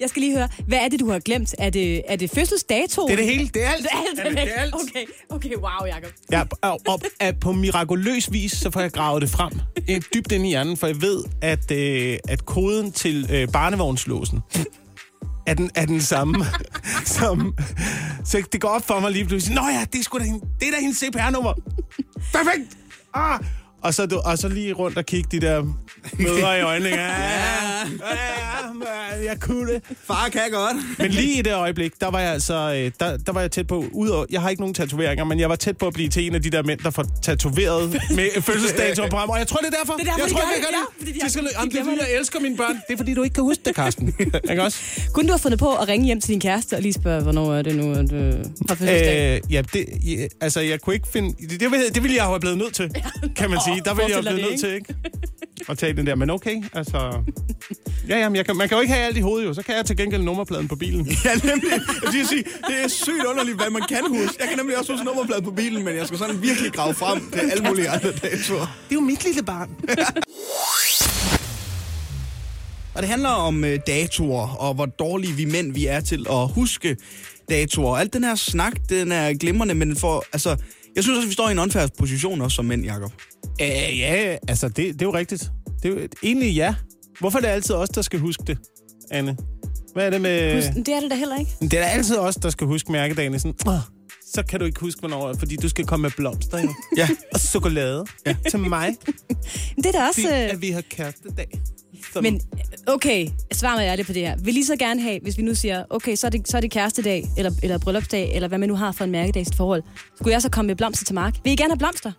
Jeg 0.00 0.08
skal 0.08 0.20
lige 0.22 0.36
høre, 0.36 0.48
hvad 0.66 0.78
er 0.78 0.88
det, 0.88 1.00
du 1.00 1.10
har 1.10 1.18
glemt? 1.18 1.54
Er 1.58 1.70
det, 1.70 2.02
er 2.08 2.16
det 2.16 2.30
fødselsdato? 2.30 3.06
det 3.06 3.12
er 3.12 3.16
det 3.16 3.24
hele, 3.24 3.48
det 3.48 3.64
er 3.64 3.68
alt. 3.70 3.82
Det 3.82 3.90
er 3.92 3.98
alt, 4.10 4.20
Anne, 4.20 4.30
det 4.36 4.40
er 4.40 4.44
det 4.44 4.56
er 4.56 4.60
alt. 4.62 4.74
Okay, 4.74 5.04
okay, 5.30 5.56
wow, 5.56 5.86
Jacob. 5.94 6.10
Ja, 6.32 6.42
og, 6.62 6.80
og 6.86 7.00
at 7.20 7.40
på 7.40 7.52
mirakuløs 7.52 8.32
vis, 8.32 8.52
så 8.52 8.70
får 8.70 8.80
jeg 8.80 8.92
gravet 8.92 9.22
det 9.22 9.30
frem 9.30 9.52
øh, 9.90 10.00
dybt 10.14 10.32
ind 10.32 10.46
i 10.46 10.48
hjernen, 10.48 10.76
for 10.76 10.86
jeg 10.86 11.02
ved, 11.02 11.24
at, 11.42 11.70
øh, 11.70 12.18
at 12.28 12.46
koden 12.46 12.92
til 12.92 13.28
øh, 13.32 13.48
barnevognslåsen 13.48 14.40
er 15.46 15.54
den, 15.54 15.70
er 15.74 15.86
den 15.86 16.00
samme 16.00 16.46
som... 17.04 17.54
Så 18.24 18.42
det 18.52 18.60
går 18.60 18.68
op 18.68 18.86
for 18.86 19.00
mig 19.00 19.10
lige 19.12 19.24
pludselig. 19.24 19.54
Nå 19.54 19.62
ja, 19.68 19.84
det 19.92 19.98
er, 19.98 20.02
sgu 20.02 20.18
da, 20.18 20.24
hende- 20.24 20.46
det 20.60 20.68
er 20.68 20.72
da 20.72 20.80
hendes 20.80 20.98
CPR-nummer. 20.98 21.52
Perfekt! 22.32 22.76
Ah! 23.14 23.38
Og 23.82 23.94
så, 23.94 24.06
du, 24.06 24.18
og 24.24 24.38
så 24.38 24.48
lige 24.48 24.72
rundt 24.72 24.98
og 24.98 25.06
kigge 25.06 25.28
de 25.32 25.46
der 25.46 25.64
mødre 26.18 26.58
i 26.58 26.62
øjnene. 26.62 26.90
Ja, 26.98 27.00
ja, 27.00 28.14
ja, 28.14 29.16
ja, 29.22 29.24
jeg 29.30 29.40
kunne 29.40 29.72
det. 29.74 29.82
Far 30.06 30.28
kan 30.32 30.40
godt. 30.52 30.76
Men 30.98 31.10
lige 31.10 31.38
i 31.38 31.42
det 31.42 31.54
øjeblik, 31.54 31.92
der 32.00 32.10
var 32.10 32.20
jeg 32.20 32.32
altså, 32.32 32.54
øh, 32.54 32.90
der, 33.00 33.16
der 33.16 33.32
var 33.32 33.40
jeg 33.40 33.50
tæt 33.50 33.66
på, 33.66 33.84
udover, 33.92 34.24
jeg 34.30 34.40
har 34.40 34.48
ikke 34.50 34.62
nogen 34.62 34.74
tatoveringer, 34.74 35.24
men 35.24 35.40
jeg 35.40 35.48
var 35.48 35.56
tæt 35.56 35.76
på 35.78 35.86
at 35.86 35.92
blive 35.94 36.08
til 36.08 36.26
en 36.26 36.34
af 36.34 36.42
de 36.42 36.50
der 36.50 36.62
mænd, 36.62 36.80
der 36.80 36.90
får 36.90 37.04
tatoveret 37.22 37.90
med 38.16 38.42
fødselsdatoer 38.42 39.10
på 39.10 39.16
ham. 39.16 39.30
Og 39.30 39.38
jeg 39.38 39.46
tror, 39.46 39.56
det 39.58 39.66
er 39.66 39.78
derfor. 39.78 39.92
Det 39.92 40.00
er 40.00 40.04
derfor, 40.04 40.20
jeg 40.20 40.28
de 40.28 40.32
tror, 40.34 40.40
gør 40.40 40.46
jeg 40.48 40.56
det. 40.56 40.66
gør 40.66 40.76
Ja, 40.78 40.84
det. 40.98 41.06
fordi 41.08 41.12
de 41.26 41.30
skal, 41.32 41.44
de 41.44 41.48
jamen, 41.58 41.70
det 41.72 41.80
er 41.80 41.84
fordi, 41.84 41.96
jeg 42.00 42.18
elsker 42.18 42.40
mine 42.40 42.56
børn. 42.56 42.74
Det 42.88 42.92
er 42.94 42.96
fordi, 42.96 43.14
du 43.14 43.22
ikke 43.22 43.34
kan 43.34 43.44
huske 43.44 43.62
det, 43.64 43.74
Karsten. 43.74 44.14
ikke 44.50 44.62
også? 44.62 44.78
Kunne 45.12 45.26
du 45.28 45.32
have 45.32 45.38
fundet 45.38 45.58
på 45.60 45.74
at 45.74 45.88
ringe 45.88 46.06
hjem 46.06 46.20
til 46.20 46.28
din 46.28 46.40
kæreste 46.40 46.74
og 46.76 46.82
lige 46.82 46.92
spørge, 46.92 47.22
hvornår 47.22 47.54
er 47.54 47.62
det 47.62 47.76
nu, 47.76 47.92
at 47.92 48.10
du 48.10 48.16
har 48.68 48.74
fødselsdag? 48.74 49.42
Øh, 49.46 49.52
ja, 49.52 49.62
det, 49.72 49.84
ja, 50.06 50.26
altså, 50.40 50.60
jeg 50.60 50.80
kunne 50.80 50.94
ikke 50.94 51.08
finde... 51.12 51.34
Det, 51.50 51.60
det, 51.60 51.70
ville- 51.70 51.88
det 51.90 52.02
ville 52.02 52.16
jeg 52.16 52.22
jo 52.24 52.28
have 52.28 52.40
blevet 52.40 52.58
nødt 52.58 52.74
til, 52.74 52.90
kan 53.36 53.50
man 53.50 53.58
sige. 53.66 53.82
Der 53.84 53.94
ville 53.94 54.10
jeg 54.14 54.20
blive 54.20 54.36
det, 54.36 54.44
nødt 54.50 54.60
til, 54.60 54.74
ikke? 54.74 54.94
At 55.68 55.78
tage 55.78 55.93
den 55.96 56.06
der, 56.06 56.14
men 56.14 56.30
okay, 56.30 56.62
altså... 56.72 57.22
Ja, 58.08 58.18
jamen, 58.18 58.36
jeg 58.36 58.46
kan, 58.46 58.56
man 58.56 58.68
kan 58.68 58.76
jo 58.76 58.80
ikke 58.80 58.94
have 58.94 59.06
alt 59.06 59.16
i 59.16 59.20
hovedet, 59.20 59.46
jo. 59.48 59.54
Så 59.54 59.62
kan 59.62 59.76
jeg 59.76 59.86
til 59.86 59.96
gengæld 59.96 60.22
nummerpladen 60.22 60.68
på 60.68 60.76
bilen. 60.76 61.06
Ja, 61.24 61.34
nemlig. 61.34 61.70
Jeg 62.02 62.08
skal 62.12 62.26
sige, 62.26 62.44
det 62.68 62.84
er 62.84 62.88
sygt 62.88 63.24
underligt, 63.30 63.56
hvad 63.56 63.70
man 63.70 63.82
kan 63.88 64.00
huske. 64.08 64.36
Jeg 64.40 64.48
kan 64.48 64.58
nemlig 64.58 64.78
også 64.78 64.92
huske 64.92 65.06
nummerplade 65.06 65.42
på 65.42 65.50
bilen, 65.50 65.84
men 65.84 65.96
jeg 65.96 66.06
skal 66.06 66.18
sådan 66.18 66.42
virkelig 66.42 66.72
grave 66.72 66.94
frem 66.94 67.30
til 67.32 67.40
alle 67.50 67.68
mulige 67.68 67.88
andre 67.88 68.12
datoer. 68.12 68.66
Det 68.88 68.90
er 68.90 68.94
jo 68.94 69.00
mit 69.00 69.24
lille 69.24 69.42
barn. 69.42 69.70
Og 72.94 73.02
det 73.02 73.08
handler 73.08 73.28
om 73.28 73.64
øh, 73.64 73.78
datoer, 73.86 74.48
og 74.48 74.74
hvor 74.74 74.86
dårlige 74.86 75.32
vi 75.32 75.44
mænd 75.44 75.72
vi 75.74 75.86
er 75.86 76.00
til 76.00 76.26
at 76.30 76.48
huske 76.54 76.96
datoer. 77.48 77.96
Alt 77.96 78.12
den 78.12 78.24
her 78.24 78.34
snak, 78.34 78.72
den 78.88 79.12
er 79.12 79.32
glimrende, 79.32 79.74
men 79.74 79.96
for, 79.96 80.24
altså, 80.32 80.56
jeg 80.96 81.04
synes 81.04 81.16
også, 81.16 81.28
vi 81.28 81.34
står 81.34 81.48
i 81.48 81.52
en 81.52 81.58
unfair 81.58 81.86
position 81.98 82.40
også 82.40 82.54
som 82.54 82.64
mænd, 82.64 82.84
Jacob. 82.84 83.12
Øh, 83.60 83.98
ja, 83.98 84.36
altså, 84.48 84.68
det, 84.68 84.76
det 84.76 85.02
er 85.02 85.06
jo 85.06 85.14
rigtigt. 85.14 85.50
Det 85.84 85.90
er 85.96 86.00
jo, 86.02 86.08
egentlig 86.22 86.54
ja. 86.54 86.74
Hvorfor 87.20 87.38
er 87.38 87.42
det 87.42 87.48
altid 87.48 87.74
os, 87.74 87.88
der 87.88 88.02
skal 88.02 88.18
huske 88.18 88.42
det, 88.46 88.58
Anne? 89.10 89.36
Hvad 89.94 90.06
er 90.06 90.10
det 90.10 90.20
med... 90.20 90.54
Husk, 90.54 90.68
det 90.86 90.88
er 90.88 91.00
det 91.00 91.10
da 91.10 91.16
heller 91.16 91.38
ikke. 91.38 91.50
Det 91.60 91.74
er 91.74 91.82
da 91.82 91.86
altid 91.88 92.16
os, 92.18 92.34
der 92.34 92.50
skal 92.50 92.66
huske 92.66 92.92
mærkedagen. 92.92 93.38
Sådan, 93.38 93.54
"Åh, 93.66 93.74
så 94.34 94.42
kan 94.42 94.60
du 94.60 94.66
ikke 94.66 94.80
huske, 94.80 95.00
hvornår, 95.00 95.34
fordi 95.34 95.56
du 95.56 95.68
skal 95.68 95.86
komme 95.86 96.02
med 96.02 96.10
blomster, 96.16 96.58
jo. 96.58 96.74
Ja. 96.96 97.08
Og 97.34 97.40
chokolade 97.40 98.04
ja. 98.26 98.36
til 98.50 98.58
mig, 98.58 98.96
Det 99.76 99.86
er 99.86 99.92
da 99.92 100.06
også... 100.08 100.20
fordi 100.22 100.34
Øh, 100.34 100.50
at 100.50 100.60
vi 100.62 100.70
har 100.70 100.80
kærestedag. 100.90 101.48
Så 102.12 102.20
men 102.20 102.40
okay, 102.86 103.28
svar 103.52 103.76
mig 103.76 103.82
ærligt 103.84 104.06
på 104.06 104.12
det 104.12 104.22
her. 104.22 104.36
Vil 104.36 104.56
I 104.56 104.64
så 104.64 104.76
gerne 104.76 105.00
have, 105.02 105.18
hvis 105.22 105.38
vi 105.38 105.42
nu 105.42 105.54
siger, 105.54 105.84
okay, 105.90 106.16
så 106.16 106.26
er 106.26 106.30
det, 106.30 106.48
så 106.48 106.56
er 106.56 106.60
det 106.60 106.70
kærestedag, 106.70 107.28
eller, 107.36 107.52
eller 107.62 107.78
bryllupsdag, 107.78 108.34
eller 108.34 108.48
hvad 108.48 108.58
man 108.58 108.68
nu 108.68 108.74
har 108.74 108.92
for 108.92 109.04
en 109.04 109.10
mærkedag 109.10 109.42
i 109.42 109.44
sit 109.44 109.54
forhold. 109.54 109.82
Skulle 110.16 110.32
jeg 110.32 110.42
så 110.42 110.48
komme 110.50 110.66
med 110.66 110.76
blomster 110.76 111.04
til 111.04 111.14
Mark? 111.14 111.34
Vil 111.44 111.52
I 111.52 111.56
gerne 111.56 111.70
have 111.72 111.78
blomster? 111.78 112.12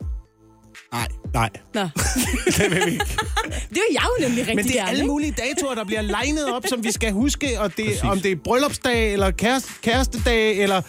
Nej. 0.95 1.07
Nej, 1.33 1.49
Nå, 1.73 1.81
det 2.57 2.71
vil 2.71 2.85
vi 2.85 2.91
ikke. 2.91 3.05
det 3.73 3.81
vil 3.87 3.91
jeg 3.91 4.03
jo 4.03 4.27
nemlig 4.27 4.39
rigtig 4.39 4.55
Men 4.55 4.65
det 4.65 4.71
er 4.71 4.75
gerne. 4.77 4.89
alle 4.89 5.01
ikke? 5.01 5.11
mulige 5.11 5.31
datoer, 5.31 5.75
der 5.75 5.83
bliver 5.83 6.01
legnet 6.01 6.53
op, 6.53 6.63
som 6.69 6.83
vi 6.83 6.91
skal 6.91 7.11
huske, 7.11 7.59
og 7.59 7.77
det, 7.77 7.85
om 8.03 8.19
det 8.19 8.31
er 8.31 8.35
bryllupsdag, 8.35 9.13
eller 9.13 9.31
kæreste, 9.31 9.71
kærestedag, 9.81 10.57
eller... 10.57 10.81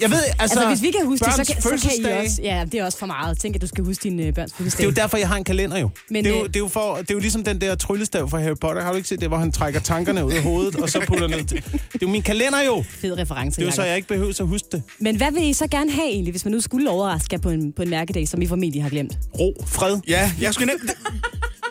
Jeg 0.00 0.10
ved, 0.10 0.22
altså... 0.38 0.40
Altså, 0.40 0.68
hvis 0.68 0.82
vi 0.82 0.90
kan 0.90 1.06
huske 1.06 1.24
det, 1.24 1.34
så 1.46 1.52
kan, 1.54 1.62
så 1.62 1.68
kan 1.68 1.90
I 2.20 2.24
også... 2.26 2.42
Ja, 2.42 2.64
det 2.72 2.80
er 2.80 2.84
også 2.84 2.98
for 2.98 3.06
meget. 3.06 3.38
Tænk, 3.38 3.54
at 3.56 3.62
du 3.62 3.66
skal 3.66 3.84
huske 3.84 4.02
dine 4.02 4.22
øh, 4.26 4.34
børns 4.34 4.50
Det 4.50 4.56
fødselsdag. 4.58 4.84
er 4.84 4.88
jo 4.88 4.92
derfor, 4.94 5.16
jeg 5.16 5.28
har 5.28 5.36
en 5.36 5.44
kalender 5.44 5.78
jo. 5.78 5.90
Men, 6.10 6.24
det, 6.24 6.32
er 6.32 6.36
jo 6.36 6.42
øh, 6.42 6.48
det, 6.48 6.56
er 6.56 6.60
jo 6.60 6.68
for, 6.68 6.94
det 6.96 7.10
er 7.10 7.14
jo 7.14 7.20
ligesom 7.20 7.44
den 7.44 7.60
der 7.60 7.74
tryllestav 7.74 8.28
fra 8.30 8.38
Harry 8.38 8.54
Potter. 8.60 8.82
Har 8.82 8.90
du 8.90 8.96
ikke 8.96 9.08
set 9.08 9.20
det, 9.20 9.28
hvor 9.28 9.36
han 9.36 9.52
trækker 9.52 9.80
tankerne 9.80 10.24
ud 10.26 10.32
af 10.32 10.42
hovedet, 10.42 10.76
og 10.76 10.90
så 10.90 11.00
putter 11.06 11.26
ned? 11.26 11.44
Det 11.44 11.62
er 11.62 11.98
jo 12.02 12.08
min 12.08 12.22
kalender 12.22 12.60
jo. 12.62 12.84
Fed 12.90 13.18
reference, 13.18 13.56
Det 13.56 13.62
er 13.62 13.66
jo 13.70 13.72
så, 13.74 13.82
jeg 13.82 13.96
ikke 13.96 14.08
behøver 14.08 14.34
at 14.40 14.46
huske 14.46 14.68
det. 14.72 14.82
Men 14.98 15.16
hvad 15.16 15.32
vil 15.32 15.42
I 15.48 15.52
så 15.52 15.66
gerne 15.66 15.90
have 15.90 16.06
egentlig, 16.08 16.30
hvis 16.30 16.44
man 16.44 16.52
nu 16.52 16.60
skulle 16.60 16.90
overraske 16.90 17.28
jer 17.34 17.38
på 17.40 17.50
en, 17.50 17.72
på 17.72 17.82
en 17.82 17.90
mærkedag, 17.90 18.28
som 18.28 18.42
I 18.42 18.46
formentlig 18.46 18.82
har 18.82 18.90
glemt? 18.90 19.18
Ro, 19.38 19.64
fred, 19.66 19.96
Ja, 20.08 20.32
jeg 20.40 20.54
skulle 20.54 20.66
nemt... 20.72 20.90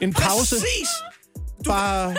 en 0.01 0.13
pause. 0.13 0.55
Præcis! 0.55 0.89
Bare... 1.65 2.11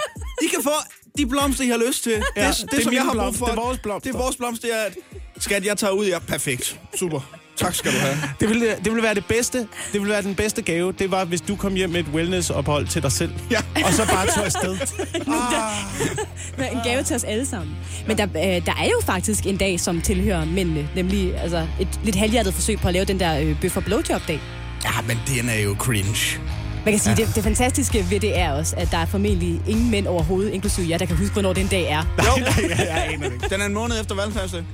I 0.42 0.46
kan 0.54 0.62
få 0.62 0.70
de 1.18 1.26
blomster, 1.26 1.64
I 1.64 1.68
har 1.68 1.82
lyst 1.88 2.02
til. 2.02 2.12
Ja, 2.36 2.48
det, 2.48 2.56
det, 2.60 2.70
det 2.72 2.84
som 2.84 2.92
jeg 2.92 3.02
har 3.02 3.14
brug 3.14 3.34
for. 3.34 3.46
Det 3.46 3.56
er 3.56 3.60
vores 3.60 3.78
blomster. 3.78 4.10
Det 4.10 4.18
er 4.18 4.22
vores 4.22 4.36
blomster. 4.36 4.68
Det 4.68 4.76
er, 4.76 4.84
at 4.84 4.94
skat, 5.38 5.66
jeg 5.66 5.78
tager 5.78 5.92
ud. 5.92 6.06
Ja, 6.06 6.18
perfekt. 6.18 6.80
Super. 6.98 7.20
Tak 7.56 7.74
skal 7.74 7.92
du 7.92 7.96
have. 7.98 8.16
Det 8.40 8.48
ville, 8.48 8.66
det 8.66 8.84
ville 8.84 9.02
være 9.02 9.14
det 9.14 9.24
bedste. 9.24 9.58
Det 9.58 9.68
ville 10.00 10.08
være 10.08 10.22
den 10.22 10.34
bedste 10.34 10.62
gave. 10.62 10.92
Det 10.92 11.10
var, 11.10 11.24
hvis 11.24 11.40
du 11.40 11.56
kom 11.56 11.74
hjem 11.74 11.90
med 11.90 12.00
et 12.00 12.06
wellness-ophold 12.06 12.86
til 12.86 13.02
dig 13.02 13.12
selv. 13.12 13.32
Ja. 13.50 13.58
Og 13.84 13.92
så 13.92 14.06
bare 14.06 14.26
tog 14.26 14.44
afsted. 14.44 14.76
Hvad, 16.56 16.66
En 16.72 16.78
gave 16.90 17.02
til 17.02 17.16
os 17.16 17.24
alle 17.24 17.46
sammen. 17.46 17.76
Men 18.06 18.18
der, 18.18 18.24
øh, 18.24 18.66
der 18.66 18.72
er 18.72 18.88
jo 18.88 19.00
faktisk 19.04 19.46
en 19.46 19.56
dag, 19.56 19.80
som 19.80 20.00
tilhører 20.00 20.44
mændene. 20.44 20.88
Nemlig 20.96 21.38
altså, 21.38 21.66
et 21.80 22.00
lidt 22.04 22.16
halvhjertet 22.16 22.54
forsøg 22.54 22.78
på 22.78 22.88
at 22.88 22.94
lave 22.94 23.04
den 23.04 23.20
der 23.20 23.40
øh, 23.40 23.60
bøf 23.60 23.76
og 23.76 23.84
blowjob-dag. 23.84 24.40
Ja, 24.84 25.00
men 25.06 25.18
den 25.28 25.48
er 25.48 25.60
jo 25.60 25.74
cringe. 25.78 26.40
Man 26.84 26.92
kan 26.94 26.98
sige, 26.98 27.14
ja. 27.18 27.24
det, 27.24 27.34
det 27.34 27.44
fantastiske 27.44 28.06
ved 28.10 28.20
det 28.20 28.38
er 28.38 28.50
også, 28.52 28.74
at 28.76 28.88
der 28.90 28.98
er 28.98 29.06
formentlig 29.06 29.60
ingen 29.68 29.90
mænd 29.90 30.06
overhovedet, 30.06 30.50
inklusive 30.52 30.90
jer, 30.90 30.98
der 30.98 31.06
kan 31.06 31.16
huske, 31.16 31.32
hvornår 31.32 31.52
den 31.52 31.66
dag 31.66 31.84
er. 31.90 32.02
Jo, 32.26 32.44
jeg 32.68 33.04
aner 33.12 33.24
det 33.28 33.32
ikke. 33.32 33.48
den 33.50 33.60
er 33.60 33.66
en 33.66 33.74
måned 33.74 34.00
efter 34.00 34.14
valgfærdsdag. 34.14 34.64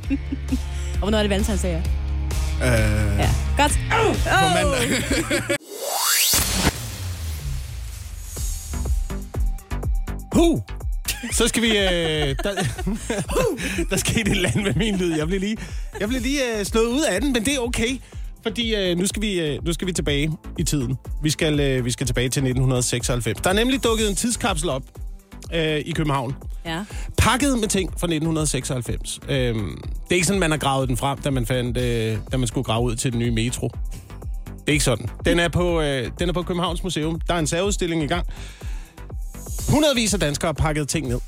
Og 0.93 0.99
hvornår 0.99 1.19
er 1.19 1.23
det 1.23 1.31
valentinsdag 1.31 1.73
er? 1.73 1.79
Øh, 2.63 3.19
Ja, 3.19 3.31
godt. 3.57 3.79
på 3.91 4.45
mandag. 4.55 5.03
Huh! 10.33 10.61
Så 11.33 11.49
skal 11.49 11.63
vi... 11.63 11.69
Øh, 11.69 12.37
der, 12.45 12.55
der 13.91 13.97
skete 13.97 14.31
et 14.31 14.45
andet 14.47 14.63
med 14.65 14.75
min 14.75 14.97
lyd. 14.97 15.17
Jeg 15.17 15.27
blev 15.27 15.41
lige, 15.41 15.57
jeg 16.01 16.09
blev 16.09 16.21
lige 16.21 16.59
øh, 16.59 16.65
slået 16.67 16.87
ud 16.87 17.03
af 17.03 17.21
den, 17.21 17.33
men 17.33 17.45
det 17.45 17.55
er 17.55 17.59
okay. 17.59 17.99
Fordi 18.47 18.75
øh, 18.75 18.99
nu, 18.99 19.07
skal 19.07 19.23
vi, 19.23 19.41
øh, 19.41 19.65
nu 19.65 19.73
skal 19.73 19.87
vi 19.87 19.93
tilbage 19.93 20.33
i 20.59 20.63
tiden. 20.63 20.97
Vi 21.23 21.31
skal, 21.31 21.61
øh, 21.61 21.85
vi 21.85 21.91
skal 21.91 22.07
tilbage 22.07 22.29
til 22.29 22.41
1996. 22.41 23.41
Der 23.41 23.51
er 23.51 23.55
nemlig 23.55 23.85
dukket 23.85 24.09
en 24.09 24.15
tidskapsel 24.15 24.69
op 24.69 24.83
øh, 25.55 25.79
i 25.79 25.93
København. 25.93 26.35
Ja. 26.67 26.85
Pakket 27.19 27.59
med 27.59 27.69
ting 27.69 27.91
fra 27.91 28.07
1996. 28.07 29.21
Øhm, 29.29 29.83
det 30.05 30.11
er 30.11 30.15
ikke 30.15 30.27
sådan, 30.27 30.41
man 30.41 30.51
har 30.51 30.59
gravet 30.59 30.89
den 30.89 30.97
frem, 30.97 31.19
da 31.19 31.31
man, 31.31 31.47
fandt, 31.47 31.79
øh, 31.79 32.19
da 32.33 32.37
man 32.37 32.47
skulle 32.47 32.65
grave 32.65 32.85
ud 32.85 32.97
til 32.97 33.13
den 33.13 33.19
nye 33.19 33.31
metro. 33.31 33.69
Det 34.47 34.69
er 34.69 34.73
ikke 34.73 34.85
sådan. 34.85 35.09
Den 35.25 35.39
er 35.39 35.49
på, 35.49 35.81
øh, 35.81 36.11
den 36.19 36.29
er 36.29 36.33
på 36.33 36.43
Københavns 36.43 36.83
Museum. 36.83 37.21
Der 37.21 37.35
er 37.35 37.39
en 37.39 37.47
særudstilling 37.47 38.03
i 38.03 38.07
gang. 38.07 38.27
hundredvis 39.69 40.15
af 40.15 40.21
danskere 40.21 40.55
pakkede 40.55 40.87
ting 40.87 41.09
ned. 41.09 41.21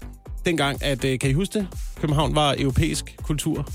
Dengang, 0.47 0.85
at, 0.85 1.05
øh, 1.05 1.19
kan 1.19 1.31
I 1.31 1.33
huske 1.33 1.59
det? 1.59 1.69
København 2.01 2.35
var 2.35 2.55
europæisk 2.59 3.16
kultur 3.23 3.69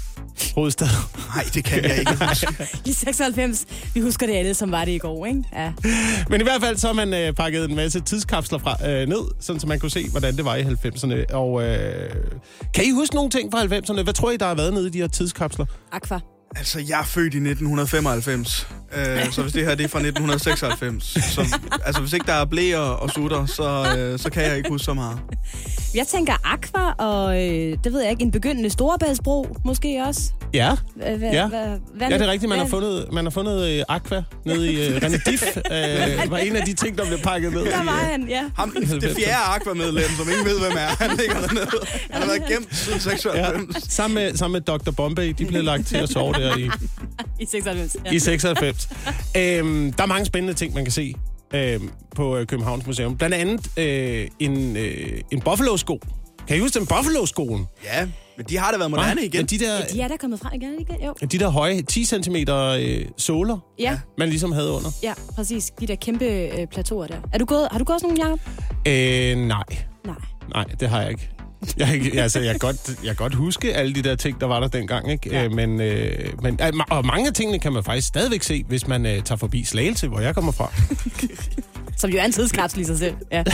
hovedstad. 0.56 0.88
Nej, 1.36 1.46
det 1.54 1.64
kan 1.64 1.84
jeg 1.84 2.00
ikke 2.00 2.26
huske. 2.28 2.68
I 2.90 2.94
96. 2.94 3.66
Vi 3.94 4.00
husker 4.02 4.28
det 4.28 4.34
alle, 4.34 4.54
som 4.54 4.72
var 4.72 4.86
det 4.86 4.92
i 4.92 4.98
går, 4.98 5.26
ikke? 5.26 5.44
Ja. 5.54 5.74
Men 6.30 6.42
i 6.42 6.44
hvert 6.44 6.62
fald 6.62 6.78
så 6.78 6.88
har 6.88 6.94
man 6.94 7.14
øh, 7.14 7.34
pakket 7.34 7.70
en 7.70 7.76
masse 7.76 8.00
tidskapsler 8.00 8.60
fra, 8.60 8.90
øh, 8.90 9.08
ned, 9.08 9.22
sådan 9.40 9.60
så 9.60 9.68
man 9.68 9.80
kunne 9.80 9.92
se, 9.92 10.10
hvordan 10.10 10.38
det 10.38 10.46
var 10.46 10.56
i 10.56 10.62
90'erne. 10.62 11.34
Og 11.34 11.64
øh, 11.64 12.10
kan 12.74 12.86
I 12.86 12.92
huske 12.92 13.16
nogle 13.16 13.30
ting 13.30 13.52
fra 13.52 13.64
90'erne? 13.64 14.04
Hvad 14.04 14.14
tror 14.14 14.32
I, 14.32 14.38
der 14.38 14.46
har 14.46 14.56
været 14.56 14.74
nede 14.74 14.88
i 14.88 14.90
de 14.90 14.98
her 14.98 15.08
tidskapsler? 15.08 15.66
Aqua. 15.92 16.20
Altså, 16.56 16.80
jeg 16.88 17.00
er 17.00 17.04
født 17.04 17.34
i 17.34 17.38
1995, 17.38 18.68
øh, 18.96 19.32
så 19.32 19.42
hvis 19.42 19.54
det 19.54 19.66
her 19.66 19.76
det 19.76 19.84
er 19.84 19.88
fra 19.88 20.00
1996, 20.00 21.04
så 21.34 21.60
altså, 21.86 22.02
hvis 22.02 22.14
ikke 22.14 22.26
der 22.26 22.34
er 22.34 22.46
blæer 22.46 22.80
og 22.80 23.10
sutter, 23.10 23.46
så, 23.46 23.96
øh, 23.98 24.20
så 24.20 24.30
kan 24.30 24.44
jeg 24.44 24.58
ikke 24.58 24.70
huske 24.70 24.86
så 24.86 24.94
meget. 24.94 25.20
Jeg 25.96 26.08
tænker 26.08 26.34
Aqua 26.44 26.92
og, 27.08 27.36
øh, 27.44 27.78
det 27.84 27.94
ved 27.94 28.02
jeg 28.02 28.12
ikke, 28.12 28.24
en 28.24 28.32
begyndende 28.32 28.70
Storebæltsbro 28.70 29.58
måske 29.66 30.04
også. 30.08 30.22
Ja, 30.54 30.72
Hva, 30.96 31.06
Ja. 31.32 31.48
hva, 31.48 31.58
ja 32.00 32.18
det 32.18 32.22
er 32.22 32.28
rigtigt. 32.32 32.50
Man 32.50 32.60
har 32.60 32.66
fundet, 32.68 33.08
man 33.12 33.26
har 33.26 33.30
fundet 33.32 33.70
øh, 33.70 33.84
Aqua 33.90 34.24
nede 34.46 34.74
i 34.74 34.88
øh, 34.88 34.98
René 35.04 35.32
Diff. 35.32 35.44
Øh, 35.58 36.32
var 36.32 36.38
en 36.38 36.56
af 36.56 36.66
de 36.66 36.74
ting, 36.74 36.98
der 36.98 37.06
blev 37.08 37.20
pakket 37.20 37.54
ned. 37.54 37.62
Der 37.66 37.84
i, 37.84 37.86
var 37.86 38.00
øh, 38.02 38.08
han, 38.08 38.28
ja. 38.30 38.44
Ham, 38.56 38.72
det 38.72 39.16
fjerde 39.18 39.36
Aqua-medlem, 39.56 40.10
som 40.18 40.30
ingen 40.30 40.46
ved, 40.46 40.60
hvem 40.60 40.72
er, 40.78 41.04
han 41.04 41.18
ligger 41.18 41.42
dernede. 41.48 41.68
Han 42.12 42.22
har 42.22 42.28
været 42.30 42.44
gemt 42.48 42.76
siden 42.76 43.00
Ja, 43.06 43.18
96. 43.18 43.94
sammen 43.94 44.16
med, 44.16 44.36
sammen 44.36 44.54
med 44.54 44.62
Dr. 44.80 44.92
Bombay, 44.92 45.30
de 45.38 45.46
blev 45.46 45.64
lagt 45.64 45.88
til 45.88 45.98
at 45.98 46.10
sove 46.10 46.34
der 46.34 46.58
i, 46.58 46.64
I 47.44 47.46
96. 47.46 47.98
Ja. 48.06 48.12
i 48.12 48.20
96. 48.20 48.90
øhm, 49.38 49.94
der 49.94 50.04
er 50.04 50.08
mange 50.08 50.26
spændende 50.26 50.54
ting, 50.54 50.74
man 50.74 50.86
kan 50.86 50.92
se 50.92 51.14
øhm, 51.54 51.90
på 52.16 52.38
øh, 52.38 52.46
Københavns 52.48 52.86
Museum. 52.88 53.18
Blandt 53.18 53.36
andet 53.36 53.80
øh, 53.80 54.28
en, 54.40 54.78
øh, 54.78 55.22
en 55.32 55.42
Buffalo-sko. 55.42 56.00
Kan 56.48 56.58
I 56.58 56.60
huske 56.60 56.80
den 56.80 56.88
Buffalo-skoen? 56.88 57.68
Ja, 57.84 58.08
men 58.38 58.46
de 58.50 58.58
har 58.58 58.72
da 58.72 58.78
været 58.78 58.92
moderne 58.92 59.26
igen. 59.26 59.40
Men 59.40 59.46
de 59.46 59.60
der, 59.60 59.86
De 59.94 60.02
er 60.02 60.08
der 60.08 60.18
kommet 60.18 60.40
frem 60.40 60.52
igen, 60.62 60.80
ikke? 60.80 61.06
Jo. 61.06 61.14
de 61.32 61.40
der 61.40 61.50
høje 61.50 61.82
10 61.82 62.06
cm 62.06 62.36
øh, 62.36 63.06
såler, 63.18 63.58
Ja, 63.80 64.00
man 64.18 64.30
ligesom 64.30 64.52
havde 64.52 64.72
under. 64.72 64.90
ja, 65.04 65.14
præcis. 65.36 65.72
De 65.80 65.88
der 65.88 65.96
kæmpe 65.96 66.26
øh, 66.26 66.68
plateauer 66.68 67.08
der. 67.08 67.16
Er 67.34 67.38
du 67.38 67.46
gået, 67.46 67.68
har 67.72 67.80
du 67.80 67.84
gået 67.86 68.02
sådan 68.02 68.18
nogle, 68.18 68.38
Jacob? 68.38 68.40
Øh, 68.88 69.48
nej. 69.48 69.64
Nej. 70.06 70.16
Nej, 70.54 70.64
det 70.80 70.90
har 70.90 71.02
jeg 71.02 71.10
ikke. 71.12 71.30
Jeg, 71.78 72.12
altså, 72.18 72.40
jeg, 72.40 72.52
kan 72.52 72.60
godt, 72.60 72.88
jeg 72.88 72.96
kan 73.06 73.16
godt 73.16 73.36
huske 73.36 73.74
alle 73.76 73.94
de 73.96 74.02
der 74.02 74.16
ting, 74.16 74.42
der 74.42 74.48
var 74.48 74.60
der 74.60 74.68
dengang. 74.68 75.12
Ikke? 75.12 75.30
Ja. 75.32 75.42
Ja. 75.42 75.50
men, 75.50 75.82
øh, 75.82 76.42
men, 76.44 76.60
øh, 76.62 76.68
ma- 76.68 76.86
og 76.90 77.06
mange 77.06 77.28
af 77.28 77.34
tingene 77.34 77.60
kan 77.60 77.74
man 77.74 77.84
faktisk 77.84 78.08
stadigvæk 78.08 78.44
se, 78.44 78.64
hvis 78.68 78.88
man 78.88 79.06
øh, 79.06 79.24
tager 79.24 79.38
forbi 79.38 79.64
Slagelse, 79.64 80.08
hvor 80.08 80.20
jeg 80.20 80.36
kommer 80.36 80.52
fra. 80.52 80.72
Som 81.98 82.10
jo 82.10 82.18
er 82.18 82.24
en 82.24 82.32
tidskapsel 82.32 82.82
i 82.82 82.84
sig 82.84 82.98
selv. 82.98 83.16
Ja. 83.32 83.44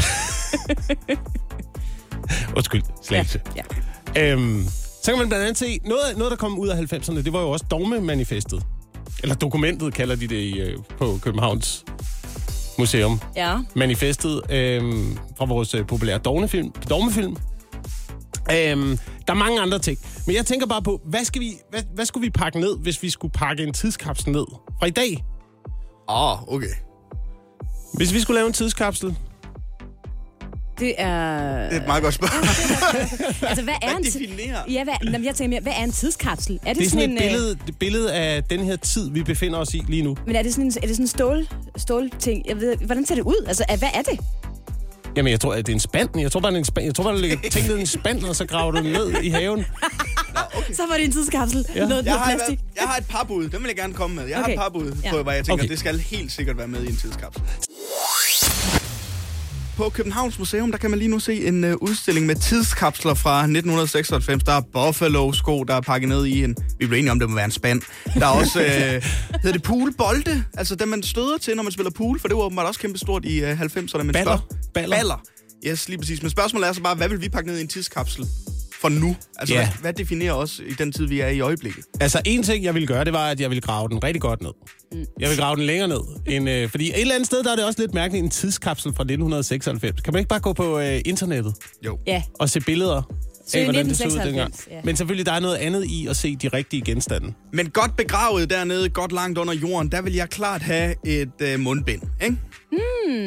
Undskyld, 2.58 2.82
Slagelse. 3.04 3.42
ja. 3.56 4.32
Øhm, 4.32 4.66
så 5.04 5.12
kan 5.12 5.18
man 5.20 5.28
blandt 5.28 5.44
andet 5.46 5.58
se, 5.58 5.80
noget, 5.86 6.18
noget 6.18 6.32
der 6.32 6.38
kom 6.38 6.60
ud 6.60 6.68
af 6.68 6.94
90'erne, 6.94 7.22
det 7.24 7.34
var 7.34 7.42
jo 7.42 7.50
også 7.50 7.66
dogme-manifestet. 7.72 8.64
Eller 9.24 9.36
dokumentet 9.36 9.94
kalder 9.94 10.16
de 10.16 10.28
det 10.28 10.36
i, 10.36 10.60
øh, 10.60 10.78
på 10.98 11.20
Københavns 11.22 11.86
Museum. 12.78 13.22
ja. 13.36 13.56
Manifestet 13.76 14.42
øhm, 14.52 15.18
fra 15.38 15.46
vores 15.46 15.74
øh, 15.74 15.88
populære 15.88 16.18
dogmefilm. 16.18 16.72
dogmefilm. 16.90 17.36
Øhm, 18.52 18.98
der 19.28 19.34
er 19.34 19.38
mange 19.38 19.62
andre 19.62 19.80
ting. 19.80 19.98
Men 20.28 20.36
jeg 20.36 20.46
tænker 20.46 20.68
bare 20.68 20.82
på, 20.82 21.02
hvad, 21.06 21.24
skal 21.26 21.42
vi, 21.42 21.54
hvad, 21.70 21.82
hvad 21.96 22.06
skulle 22.06 22.26
vi 22.26 22.30
pakke 22.30 22.60
ned, 22.60 22.78
hvis 22.78 23.04
vi 23.04 23.10
skulle 23.10 23.32
pakke 23.32 23.64
en 23.64 23.74
tidskapsel 23.74 24.32
ned 24.32 24.46
fra 24.80 24.86
i 24.86 24.90
dag? 24.90 25.24
Åh, 26.10 26.32
oh, 26.32 26.54
okay. 26.56 26.74
Hvis 27.94 28.14
vi 28.14 28.20
skulle 28.20 28.36
lave 28.36 28.48
en 28.48 28.54
tidskapsel, 28.54 29.16
Det 30.80 30.94
er... 30.98 31.70
Det 31.70 31.76
er 31.78 31.82
et 31.82 31.88
meget 31.88 32.04
godt 32.04 32.14
spørgsmål. 32.14 32.44
Altså, 33.50 33.64
hvad 33.64 33.74
er 33.82 33.98
en... 33.98 34.04
Hvad? 34.36 34.56
Ja, 34.70 34.84
hvad, 34.84 34.94
jamen, 35.04 35.26
jeg 35.26 35.36
tænker 35.36 35.50
mere, 35.50 35.62
hvad 35.62 35.74
er 35.78 35.84
en 35.84 35.92
tidskapsel? 35.92 36.60
Er 36.66 36.74
det, 36.74 36.78
det 36.80 36.86
er 36.86 36.90
sådan 36.90 37.10
en, 37.10 37.18
et 37.18 37.24
øh, 37.24 37.30
billede, 37.30 37.58
et 37.68 37.78
billede 37.80 38.14
af 38.14 38.44
den 38.44 38.60
her 38.60 38.76
tid, 38.76 39.12
vi 39.12 39.24
befinder 39.24 39.60
os 39.60 39.74
i 39.74 39.82
lige 39.88 40.04
nu. 40.04 40.18
Men 40.28 40.36
er 40.36 40.44
det 40.44 40.54
sådan 40.54 40.66
en, 40.66 40.74
er 40.84 40.88
det 40.88 40.90
sådan 40.90 41.04
en 41.04 41.08
stål, 41.08 41.48
stålting? 41.78 42.48
Jeg 42.48 42.60
ved, 42.62 42.76
hvordan 42.76 43.06
ser 43.06 43.16
det 43.16 43.22
ud? 43.24 43.46
Altså, 43.48 43.64
hvad 43.80 43.90
er 43.94 44.02
det? 44.02 44.20
Jamen, 45.18 45.32
jeg 45.32 45.40
tror, 45.40 45.54
at 45.54 45.66
det 45.68 45.72
er 45.72 45.76
en 45.76 45.80
spand. 45.80 46.20
Jeg 46.20 46.32
tror 46.32 46.40
det 46.40 46.54
er 46.54 46.58
en 46.58 46.66
spand. 46.66 46.86
Jeg 46.86 46.96
tror 46.96 47.12
der 47.12 47.20
ligger 47.20 47.38
ting 47.52 47.68
ned 47.68 47.78
i 47.78 47.82
en 47.82 47.88
spand, 47.88 48.24
og 48.24 48.36
så 48.36 48.46
graver 48.46 48.72
du 48.72 48.78
den 48.78 48.92
ned 48.92 49.22
i 49.24 49.30
haven. 49.30 49.66
Så 50.74 50.82
var 50.90 50.96
det 50.96 51.06
en 51.06 51.12
tidskapsel. 51.12 51.66
Ja. 51.76 51.80
Noget, 51.88 51.90
Jeg 51.96 52.04
noget 52.04 52.20
har, 52.20 52.36
plastik. 52.36 52.60
jeg 52.76 52.84
har 52.88 52.98
et 52.98 53.06
par 53.10 53.24
bud, 53.24 53.50
dem 53.50 53.62
vil 53.62 53.68
jeg 53.68 53.76
gerne 53.76 53.94
komme 53.94 54.16
med. 54.16 54.26
Jeg 54.28 54.38
Okay. 54.40 54.46
har 54.58 54.66
et 54.66 54.74
par 54.74 54.80
bud 54.80 54.94
Ja. 55.04 55.12
på, 55.12 55.24
hvad 55.24 55.34
jeg 55.34 55.46
tænker, 55.46 55.64
Okay. 55.64 55.70
det 55.72 55.80
skal 55.80 56.00
helt 56.00 56.32
sikkert 56.32 56.58
være 56.58 56.68
med 56.68 56.84
i 56.84 56.88
en 56.90 56.96
tidskapsel. 56.98 57.42
På 59.80 59.90
Københavns 59.90 60.40
Museum, 60.40 60.72
der 60.72 60.78
kan 60.78 60.90
man 60.90 61.00
lige 61.00 61.12
nu 61.12 61.20
se 61.20 61.48
en 61.48 61.64
uh, 61.64 61.72
udstilling 61.82 62.26
med 62.26 62.36
tidskapsler 62.36 63.14
fra 63.14 63.40
1996. 63.40 64.44
Der 64.44 64.52
er 64.52 64.62
Buffalo-sko, 64.62 65.64
der 65.64 65.76
er 65.76 65.82
pakket 65.82 66.10
ned 66.10 66.26
i 66.26 66.44
en... 66.44 66.56
Vi 66.80 66.88
blev 66.88 67.00
enige 67.00 67.12
om, 67.12 67.20
det 67.20 67.30
må 67.30 67.36
være 67.36 67.46
en 67.46 67.52
spand. 67.52 67.82
Der 68.14 68.26
er 68.26 68.30
også... 68.30 68.60
Uh, 68.60 68.66
hedder 69.42 69.52
det 69.52 69.64
poolbolde? 69.64 70.44
Altså 70.58 70.76
dem, 70.76 70.88
man 70.88 71.04
støder 71.04 71.38
til, 71.38 71.56
når 71.56 71.64
man 71.64 71.72
spiller 71.72 71.92
pool, 71.92 72.20
for 72.20 72.28
det 72.28 72.38
var 72.38 72.44
åbenbart 72.44 72.68
også 72.68 72.80
kæmpe 72.80 73.00
stort 73.00 73.26
i 73.26 73.44
uh, 73.44 73.62
90'erne. 73.62 74.04
Men 74.04 74.12
Baller. 74.12 74.38
Baller. 74.74 74.96
Baller. 74.96 75.22
Yes, 75.68 75.90
lige 75.90 75.98
præcis. 75.98 76.22
Men 76.22 76.32
spørgsmålet 76.32 76.68
er 76.68 76.74
så 76.74 76.82
bare, 76.82 76.96
hvad 76.96 77.10
vil 77.10 77.22
vi 77.22 77.30
pakke 77.30 77.50
ned 77.50 77.58
i 77.58 77.62
en 77.62 77.68
tidskapsel 77.68 78.28
for 78.82 78.90
nu? 78.90 79.16
Altså, 79.40 79.56
Ja. 79.56 79.60
hvad, 79.66 79.82
hvad 79.82 79.94
definerer 79.94 80.34
os 80.34 80.62
i 80.68 80.74
den 80.74 80.92
tid, 80.92 81.06
vi 81.08 81.20
er 81.20 81.28
i 81.28 81.40
øjeblikket? 81.40 81.84
Altså, 82.02 82.22
en 82.26 82.44
ting, 82.44 82.64
jeg 82.64 82.74
ville 82.74 82.88
gøre, 82.88 83.06
det 83.06 83.14
var, 83.14 83.28
at 83.30 83.40
jeg 83.40 83.50
ville 83.50 83.62
grave 83.62 83.90
den 83.90 84.04
rigtig 84.04 84.22
godt 84.22 84.42
ned. 84.42 84.52
Jeg 85.20 85.30
vil 85.30 85.38
grave 85.38 85.56
den 85.56 85.66
længere 85.66 85.88
ned. 85.88 86.00
End, 86.28 86.50
øh, 86.50 86.70
fordi 86.70 86.90
et 86.90 87.02
eller 87.02 87.16
andet 87.16 87.28
sted, 87.28 87.44
der 87.44 87.52
er 87.52 87.56
det 87.56 87.66
også 87.66 87.82
lidt 87.82 87.94
mærkeligt, 87.94 88.24
en 88.24 88.30
tidskapsel 88.30 88.94
fra 88.94 89.04
1996. 89.04 90.02
Kan 90.02 90.14
man 90.14 90.20
ikke 90.20 90.30
bare 90.30 90.40
gå 90.40 90.54
på 90.54 90.80
øh, 90.80 91.02
internettet 91.06 91.54
Jo. 91.86 92.00
Ja. 92.08 92.24
og 92.40 92.50
se 92.50 92.60
billeder 92.60 93.02
Søg 93.48 93.60
af, 93.62 93.66
hvordan 93.66 93.88
det 93.90 93.98
så 93.98 94.04
ud 94.04 94.08
1996, 94.08 94.26
dengang? 94.26 94.78
ja. 94.78 94.86
Men 94.86 94.96
selvfølgelig, 94.96 95.26
der 95.26 95.32
er 95.32 95.40
noget 95.40 95.56
andet 95.56 95.86
i 95.86 96.08
at 96.08 96.18
se 96.18 96.36
de 96.36 96.48
rigtige 96.48 96.82
genstande. 96.82 97.34
Men 97.54 97.70
godt 97.70 97.96
begravet 97.98 98.50
dernede, 98.50 98.90
godt 98.90 99.12
langt 99.12 99.38
under 99.38 99.54
jorden, 99.54 99.92
der 99.92 100.02
vil 100.02 100.14
jeg 100.14 100.30
klart 100.30 100.62
have 100.62 100.96
et 101.06 101.32
øh, 101.42 101.60
mundbind, 101.60 102.02
ikke? 102.24 102.38
Mm. 102.72 102.78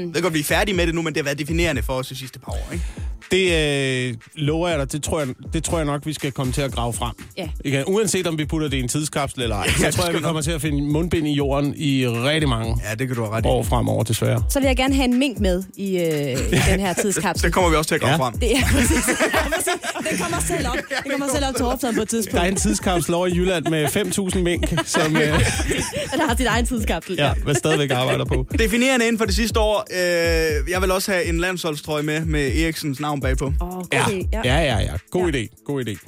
Jeg 0.07 0.15
ved 0.15 0.23
godt, 0.23 0.35
vi 0.35 0.39
er 0.41 0.45
færdige 0.45 0.77
med 0.77 0.87
det 0.87 0.95
nu, 0.95 1.03
men 1.03 1.15
det 1.15 1.21
har 1.21 1.25
været 1.25 1.39
definerende 1.39 1.83
for 1.83 1.93
os 1.93 2.09
de 2.09 2.17
sidste 2.17 2.39
par 2.39 2.53
år, 2.53 2.69
ikke? 2.73 2.85
Det 3.33 4.09
øh, 4.09 4.15
lover 4.35 4.69
jeg 4.69 4.79
dig, 4.79 4.93
det 4.93 5.03
tror 5.03 5.19
jeg, 5.21 5.29
det 5.53 5.65
tror 5.65 5.79
jeg 5.79 5.87
nok, 5.87 6.07
vi 6.07 6.13
skal 6.13 6.33
komme 6.33 6.53
til 6.53 6.61
at 6.63 6.73
grave 6.73 6.93
frem. 6.93 7.13
Ja. 7.39 7.49
Igen, 7.65 7.85
uanset 7.87 8.27
om 8.27 8.39
vi 8.39 8.45
putter 8.45 8.69
det 8.69 8.77
i 8.77 8.81
en 8.81 8.89
tidskapsel 8.89 9.43
eller 9.43 9.57
ej, 9.57 9.69
så 9.79 9.87
det 9.87 9.95
tror 9.95 10.05
jeg, 10.05 10.15
vi 10.15 10.19
kommer 10.21 10.43
til 10.43 10.51
at 10.51 10.61
finde 10.61 10.83
mundbind 10.83 11.29
i 11.29 11.33
jorden 11.33 11.75
i 11.77 12.07
rigtig 12.09 12.49
mange 12.49 12.77
Ja, 12.91 12.95
det 12.95 13.07
kan 13.09 13.17
du 13.17 13.23
have 13.23 13.35
ret 13.37 13.47
år 13.47 13.63
fremover, 13.63 14.05
desværre. 14.05 14.45
Så 14.51 14.61
vil 14.61 14.67
jeg 14.67 14.77
gerne 14.77 14.95
have 14.95 15.05
en 15.05 15.19
mink 15.19 15.39
med 15.41 15.63
i, 15.77 15.97
øh, 15.99 16.03
i 16.03 16.61
den 16.71 16.81
her 16.81 16.93
tidskapsel. 17.03 17.47
Det 17.47 17.55
kommer 17.55 17.71
vi 17.71 17.77
også 17.77 17.89
til 17.89 17.95
at 17.95 18.01
grave 18.01 18.13
Ja. 18.13 18.17
ja. 18.17 18.23
frem. 18.25 18.39
Det 18.39 18.57
er 18.57 18.63
præcis. 18.73 19.09
Ja, 19.35 19.49
præcis. 19.49 19.73
Den 20.11 20.19
kommer 20.19 20.41
selv 20.41 20.67
op. 20.69 20.77
Den 21.05 21.11
kommer 21.11 21.27
selv 21.35 21.45
op 21.49 21.55
til 21.57 21.65
Horpsund 21.65 21.95
på 21.97 22.03
et 22.03 22.11
Der 22.11 22.17
er 22.19 22.23
tidspunkt. 22.23 22.49
en 22.49 22.57
tidskapsel 22.57 23.15
over 23.15 23.27
i 23.27 23.31
Jylland 23.35 23.67
med 23.67 23.85
5.000 23.87 24.39
mink, 24.39 24.69
som 24.87 25.17
øh, 25.17 25.23
der 25.23 26.27
har 26.29 26.37
sit 26.37 26.47
egen 26.47 26.67
tidskapsel. 26.67 27.15
ja, 27.19 27.33
hvad 27.45 27.55
stadigvæk 27.55 27.91
arbejder 27.91 28.25
på. 28.25 28.47
Definerende 28.59 29.07
inden 29.07 29.19
for 29.19 29.25
det 29.27 29.35
sidste 29.35 29.61
år, 29.61 29.87
øh, 29.93 30.71
jeg 30.71 30.83
vil 30.83 30.91
også 30.91 31.13
have 31.13 31.25
en 31.25 31.39
landsholdstrøje 31.41 32.03
med, 32.03 32.25
med 32.25 32.57
Eriksens 32.57 33.01
navn 33.01 33.22
bagpå. 33.23 33.45
Åh, 33.47 33.53
god 33.71 33.87
Ja, 33.93 34.05
idé. 34.05 34.29
Ja. 34.33 34.41
ja, 34.45 34.59
ja. 34.61 34.79
ja. 34.81 34.93
God 35.11 35.31
Ja. 35.31 35.39
idé, 35.43 35.63
god 35.65 35.85
idé. 35.89 35.99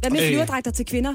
Hvad 0.00 0.10
med 0.10 0.20
Øh. 0.20 0.26
flyverdragter 0.28 0.70
til 0.70 0.86
kvinder? 0.86 1.14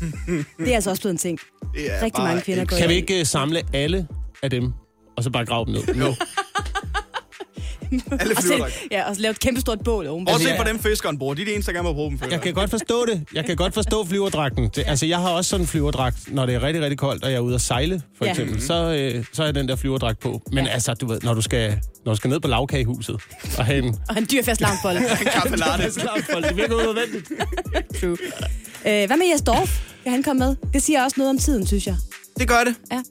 Det 0.58 0.70
er 0.70 0.74
altså 0.74 0.90
også 0.90 1.02
blevet 1.02 1.12
en 1.14 1.18
ting. 1.18 1.38
Er 1.78 2.02
Rigtig 2.02 2.24
mange 2.24 2.42
kvinder 2.42 2.64
går 2.64 2.76
Kan 2.76 2.88
vi 2.88 2.94
ikke 2.94 3.20
uh, 3.20 3.26
samle 3.26 3.62
alle 3.72 4.08
af 4.42 4.50
dem, 4.50 4.72
og 5.16 5.24
så 5.24 5.30
bare 5.30 5.44
grave 5.46 5.64
dem 5.66 5.74
ned? 5.74 5.94
Jo. 5.94 6.14
Alle 8.20 8.34
Og, 8.36 8.42
flyverdragter. 8.42 8.76
ja, 8.90 9.08
og 9.10 9.16
lave 9.18 9.30
et 9.30 9.40
kæmpe 9.40 9.60
stort 9.60 9.78
bål 9.84 10.06
ovenpå. 10.06 10.32
Også 10.32 10.42
Altså, 10.48 10.56
se 10.58 10.64
på 10.64 10.68
dem 10.68 10.78
fiskeren 10.78 11.18
bor. 11.18 11.34
De 11.34 11.42
er 11.42 11.46
de 11.46 11.52
eneste, 11.54 11.72
der 11.72 11.76
gerne 11.78 11.88
må 11.88 11.92
bruge 11.92 12.10
dem. 12.10 12.18
føler 12.18 12.32
Jeg 12.32 12.40
kan 12.42 12.54
godt 12.54 12.70
forstå 12.70 13.06
det. 13.06 13.24
Jeg 13.34 13.44
kan 13.44 13.56
godt 13.56 13.74
forstå 13.74 14.04
flyverdragten. 14.06 14.64
Det, 14.76 14.84
altså, 14.86 15.06
jeg 15.06 15.18
har 15.18 15.28
også 15.30 15.48
sådan 15.50 15.62
en 15.64 15.66
flyverdragt, 15.66 16.16
når 16.34 16.46
det 16.46 16.54
er 16.54 16.62
rigtig, 16.62 16.82
rigtig 16.82 16.98
koldt, 16.98 17.24
og 17.24 17.30
jeg 17.30 17.36
er 17.36 17.40
ude 17.40 17.54
at 17.54 17.60
sejle, 17.60 18.02
for 18.18 18.24
Ja. 18.24 18.30
eksempel. 18.30 18.62
Så, 18.62 18.74
øh, 19.14 19.24
så 19.32 19.42
er 19.42 19.46
jeg 19.46 19.54
den 19.54 19.68
der 19.68 19.76
flyverdragt 19.76 20.20
på. 20.20 20.42
Men 20.52 20.64
Ja. 20.66 20.70
altså, 20.70 20.94
du 20.94 21.06
ved, 21.06 21.20
når 21.22 21.34
du 21.34 21.42
skal, 21.42 21.80
når 22.04 22.12
du 22.12 22.16
skal 22.16 22.30
ned 22.30 22.40
på 22.40 22.48
lavkagehuset 22.48 23.16
og 23.58 23.64
have 23.64 23.78
en... 23.78 23.96
Og 24.08 24.18
en 24.18 24.26
dyr 24.32 24.42
fast 24.42 24.60
lavnbolle. 24.60 25.00
En 25.20 25.26
kaffe 25.32 25.56
latte. 25.56 25.84
det 26.48 26.56
virker 26.56 26.74
unødvendigt. 26.74 27.28
True. 28.00 28.16
Øh, 28.86 29.06
hvad 29.06 29.16
med 29.16 29.26
Jes 29.32 29.42
Dorf? 29.42 29.80
Kan 30.02 30.12
han 30.12 30.22
komme 30.22 30.38
med? 30.46 30.56
Det 30.72 30.82
siger 30.82 31.04
også 31.04 31.14
noget 31.18 31.30
om 31.30 31.38
tiden, 31.38 31.66
synes 31.66 31.86
jeg. 31.86 31.96
Det 32.38 32.48
gør 32.48 32.64
det. 32.64 32.74
Ja. 32.92 33.02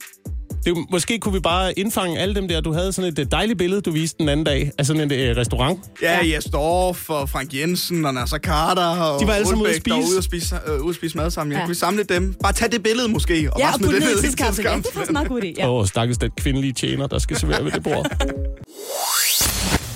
Det, 0.64 0.74
måske 0.90 1.18
kunne 1.18 1.34
vi 1.34 1.40
bare 1.40 1.78
indfange 1.78 2.18
alle 2.18 2.34
dem 2.34 2.48
der. 2.48 2.60
Du 2.60 2.72
havde 2.72 2.92
sådan 2.92 3.12
et 3.12 3.18
øh, 3.18 3.26
dejligt 3.32 3.58
billede, 3.58 3.80
du 3.80 3.90
viste 3.90 4.18
den 4.18 4.28
anden 4.28 4.44
dag, 4.46 4.70
af 4.78 4.86
sådan 4.86 5.02
en 5.02 5.12
øh, 5.12 5.36
restaurant. 5.36 5.78
Ja, 6.02 6.18
Jes 6.34 6.44
Dorf 6.44 7.10
og 7.10 7.28
Frank 7.28 7.54
Jensen 7.54 8.04
og 8.04 8.14
Nasser 8.14 8.38
Carter 8.38 8.82
og 8.86 9.20
De 9.20 9.26
var 9.26 9.32
alle 9.32 9.46
sammen 9.46 9.62
ude 9.62 9.70
at 9.70 9.76
spise. 9.80 9.96
ude 9.96 10.18
at 10.18 10.24
spise, 10.24 10.56
øh, 10.66 10.80
ude 10.80 10.88
at 10.88 10.94
spise 10.96 11.16
mad 11.16 11.30
sammen. 11.30 11.52
Ja. 11.52 11.58
Ja. 11.58 11.64
Kan 11.64 11.70
vi 11.70 11.74
samle 11.74 12.02
dem? 12.02 12.34
Bare 12.42 12.52
tag 12.52 12.72
det 12.72 12.82
billede 12.82 13.08
måske, 13.08 13.34
og 13.52 13.58
Ja, 13.60 13.64
bare 13.64 13.74
og 13.74 13.80
putte 13.80 13.94
det 13.94 14.00
ned 14.00 14.10
i. 14.10 14.26
Ja, 14.38 14.50
det 14.50 14.86
er 14.86 14.92
faktisk 14.94 15.12
meget 15.12 15.28
god 15.28 15.40
idé. 15.42 15.46
Ja. 15.46 15.52
Ja. 15.58 15.70
Åh, 15.70 15.86
stakkels 15.86 16.18
den 16.18 16.30
kvindelige 16.36 16.72
tjener, 16.72 17.06
der 17.06 17.18
skal 17.18 17.36
servere 17.36 17.64
ved 17.64 17.72
det 17.72 17.82
bord. 17.82 18.06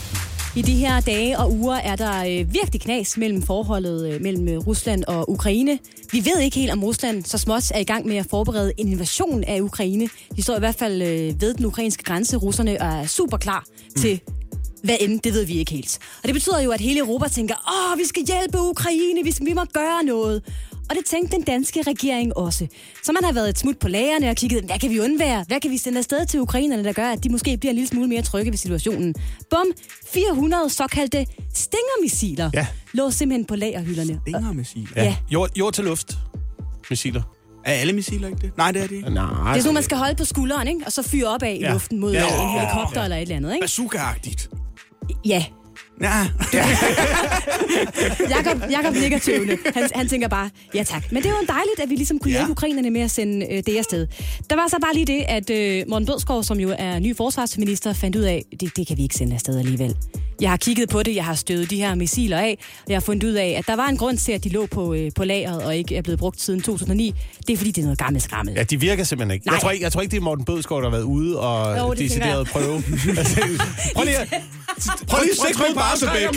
I 0.57 0.63
de 0.63 0.75
her 0.75 1.01
dage 1.01 1.39
og 1.39 1.53
uger 1.53 1.75
er 1.75 1.97
der 1.97 2.21
øh, 2.21 2.55
virkelig 2.55 2.81
knas 2.81 3.17
mellem 3.17 3.43
forholdet 3.43 4.13
øh, 4.13 4.21
mellem 4.21 4.49
øh, 4.49 4.59
Rusland 4.59 5.05
og 5.05 5.31
Ukraine. 5.31 5.79
Vi 6.13 6.19
ved 6.25 6.41
ikke 6.41 6.57
helt, 6.57 6.73
om 6.73 6.85
Rusland 6.85 7.25
så 7.25 7.39
småt 7.39 7.71
er 7.71 7.79
i 7.79 7.85
gang 7.85 8.07
med 8.07 8.17
at 8.17 8.27
forberede 8.31 8.73
en 8.79 8.89
invasion 8.89 9.45
af 9.45 9.61
Ukraine. 9.61 10.09
De 10.37 10.43
står 10.43 10.57
i 10.57 10.59
hvert 10.59 10.75
fald 10.75 11.03
øh, 11.03 11.41
ved 11.41 11.55
den 11.55 11.67
ukrainske 11.67 12.03
grænse. 12.03 12.37
Russerne 12.37 12.71
er 12.75 13.07
super 13.07 13.37
klar 13.37 13.65
til 13.97 14.21
Hvad 14.85 14.97
end, 15.01 15.21
det 15.21 15.35
ved 15.35 15.45
vi 15.45 15.59
ikke 15.59 15.73
helt. 15.73 15.99
Og 16.23 16.27
det 16.27 16.35
betyder 16.35 16.61
jo, 16.61 16.71
at 16.71 16.81
hele 16.81 16.99
Europa 16.99 17.29
tænker, 17.29 17.55
åh, 17.55 17.99
vi 17.99 18.05
skal 18.05 18.23
hjælpe 18.27 18.59
Ukraine, 18.59 19.25
vi, 19.25 19.33
skal, 19.33 19.47
vi 19.47 19.53
må 19.53 19.65
gøre 19.65 20.05
noget. 20.05 20.43
Og 20.93 20.97
det 20.99 21.07
tænkte 21.07 21.37
den 21.37 21.45
danske 21.45 21.83
regering 21.83 22.37
også. 22.37 22.67
Så 23.03 23.13
man 23.13 23.25
har 23.25 23.33
været 23.33 23.49
et 23.49 23.59
smut 23.59 23.79
på 23.79 23.89
lagerne 23.89 24.31
og 24.31 24.37
kigget, 24.37 24.65
hvad 24.65 24.79
kan 24.79 24.91
vi 24.91 25.01
undvære? 25.01 25.45
Hvad 25.49 25.61
kan 25.61 25.71
vi 25.71 25.77
sende 25.77 25.99
afsted 25.99 26.27
til 26.27 26.41
ukrainerne, 26.41 26.85
der 26.85 26.93
gør, 26.93 27.09
at 27.11 27.25
de 27.25 27.29
måske 27.29 27.57
bliver 27.57 27.71
en 27.71 27.75
lille 27.77 27.89
smule 27.89 28.09
mere 28.09 28.23
trygge 28.23 28.51
ved 28.51 28.59
situationen? 28.59 29.15
Bum, 29.51 29.67
400 30.13 30.71
såkaldte 30.71 31.27
stingermissiler 31.55 32.51
Ja. 32.55 32.67
lå 32.93 33.11
simpelthen 33.11 33.45
på 33.45 33.57
lagerhylderne. 33.57 34.21
Dinger 34.27 34.53
missil. 34.53 34.89
Ja. 34.97 35.03
Ja. 35.05 35.17
Jord, 35.31 35.51
jord 35.59 35.73
til 35.73 35.85
luft. 35.85 36.19
Missiler. 36.91 37.23
Er 37.65 37.73
alle 37.73 37.93
missiler 37.93 38.29
ikke 38.29 38.41
det? 38.41 38.57
Nej, 38.57 38.73
det 38.73 38.83
er 38.83 38.87
det 38.87 38.97
ikke. 38.97 39.11
Nej. 39.11 39.25
Det 39.53 39.59
er 39.59 39.63
sådan, 39.63 39.75
man 39.75 39.83
skal 39.83 39.97
holde 39.97 40.15
på 40.15 40.25
skulderen, 40.25 40.69
ikke? 40.69 40.81
og 40.87 40.93
så 40.93 41.03
fyre 41.03 41.27
op 41.29 41.43
af 41.43 41.55
i 41.55 41.59
Ja. 41.61 41.73
luften 41.73 42.01
mod 42.01 42.13
Ja. 42.13 42.21
ja. 42.21 42.43
en 42.43 42.61
helikopter 42.61 43.03
eller 43.05 43.17
et 43.17 43.23
eller 43.23 43.37
andet. 43.37 43.55
Ikke? 43.55 43.65
Bazooka-agtigt. 43.65 44.49
Ja, 45.25 45.45
Ja. 46.03 46.27
Jakob, 48.37 48.63
Jakob 48.71 48.95
nikker 48.95 49.19
tøvende. 49.19 49.57
Han, 49.75 49.91
han 49.95 50.09
tænker 50.09 50.29
bare, 50.29 50.51
ja 50.75 50.83
tak. 50.83 51.13
Men 51.13 51.23
det 51.23 51.29
er 51.29 51.35
jo 51.35 51.47
dejligt, 51.49 51.81
at 51.83 51.91
vi 51.91 51.95
ligesom 51.95 52.19
kunne 52.19 52.31
Ja. 52.33 52.37
hjælpe 52.39 52.51
ukrainerne 52.53 52.91
med 52.91 53.01
at 53.01 53.11
sende 53.11 53.47
øh, 53.53 53.63
det 53.67 53.77
afsted. 53.79 54.07
Der 54.51 54.57
var 54.57 54.69
så 54.69 54.77
bare 54.83 54.95
lige 54.95 55.07
det, 55.07 55.25
at 55.29 55.51
øh, 55.51 55.85
Morten 55.89 56.07
Bødskov, 56.07 56.43
som 56.43 56.61
jo 56.61 56.75
er 56.79 56.99
ny 56.99 57.17
forsvarsminister, 57.17 57.93
fandt 57.93 58.17
ud 58.17 58.23
af, 58.23 58.45
det, 58.61 58.77
det 58.77 58.87
kan 58.87 58.97
vi 58.97 59.03
ikke 59.03 59.15
sende 59.15 59.35
afsted 59.35 59.59
alligevel. 59.59 59.97
Jeg 60.41 60.51
har 60.51 60.57
kigget 60.57 60.89
på 60.89 61.03
det, 61.03 61.15
jeg 61.15 61.25
har 61.25 61.35
stødet 61.35 61.71
de 61.71 61.77
her 61.77 61.95
missiler 61.95 62.39
af, 62.39 62.59
og 62.85 62.89
jeg 62.89 62.97
har 62.97 63.01
fundet 63.01 63.25
ud 63.29 63.33
af, 63.33 63.55
at 63.59 63.67
der 63.67 63.77
var 63.77 63.87
en 63.87 63.97
grund 63.97 64.19
til, 64.19 64.33
at 64.33 64.45
de 64.45 64.49
lå 64.49 64.67
på, 64.67 64.95
øh, 64.95 65.11
på 65.17 65.25
lageret 65.25 65.63
og 65.63 65.77
ikke 65.77 65.97
er 65.97 66.03
blevet 66.03 66.19
brugt 66.19 66.41
siden 66.41 66.61
2009. 66.63 67.15
Det 67.47 67.53
er 67.53 67.57
fordi, 67.57 67.71
det 67.71 67.79
er 67.79 67.85
noget 67.87 67.99
gammelt 67.99 68.25
skrammel. 68.25 68.55
Ja, 68.55 68.63
de 68.63 68.81
virker 68.81 69.05
simpelthen 69.05 69.35
ikke. 69.35 69.47
Nej. 69.47 69.55
Jeg 69.55 69.63
tror 69.63 69.71
ikke, 69.71 69.85
jeg 69.85 69.93
tror 69.93 70.01
ikke 70.01 70.11
det 70.11 70.17
er 70.17 70.23
Morten 70.23 70.45
Bødskov, 70.45 70.79
der 70.79 70.89
har 70.89 70.97
været 70.97 71.05
ude 71.05 71.41
og 71.41 71.79
Jo, 71.79 71.91
det 71.91 71.99
decideret 71.99 72.47
prøve. 72.47 72.83
Altså, 73.19 73.41
prøv 73.95 74.05
lige 74.05 74.19
at... 74.19 74.29
Prøv 75.09 75.21
lige 75.23 75.31
at 75.31 75.37
stikke 75.37 75.61
med 75.69 75.75
Barsebæk. 75.75 76.29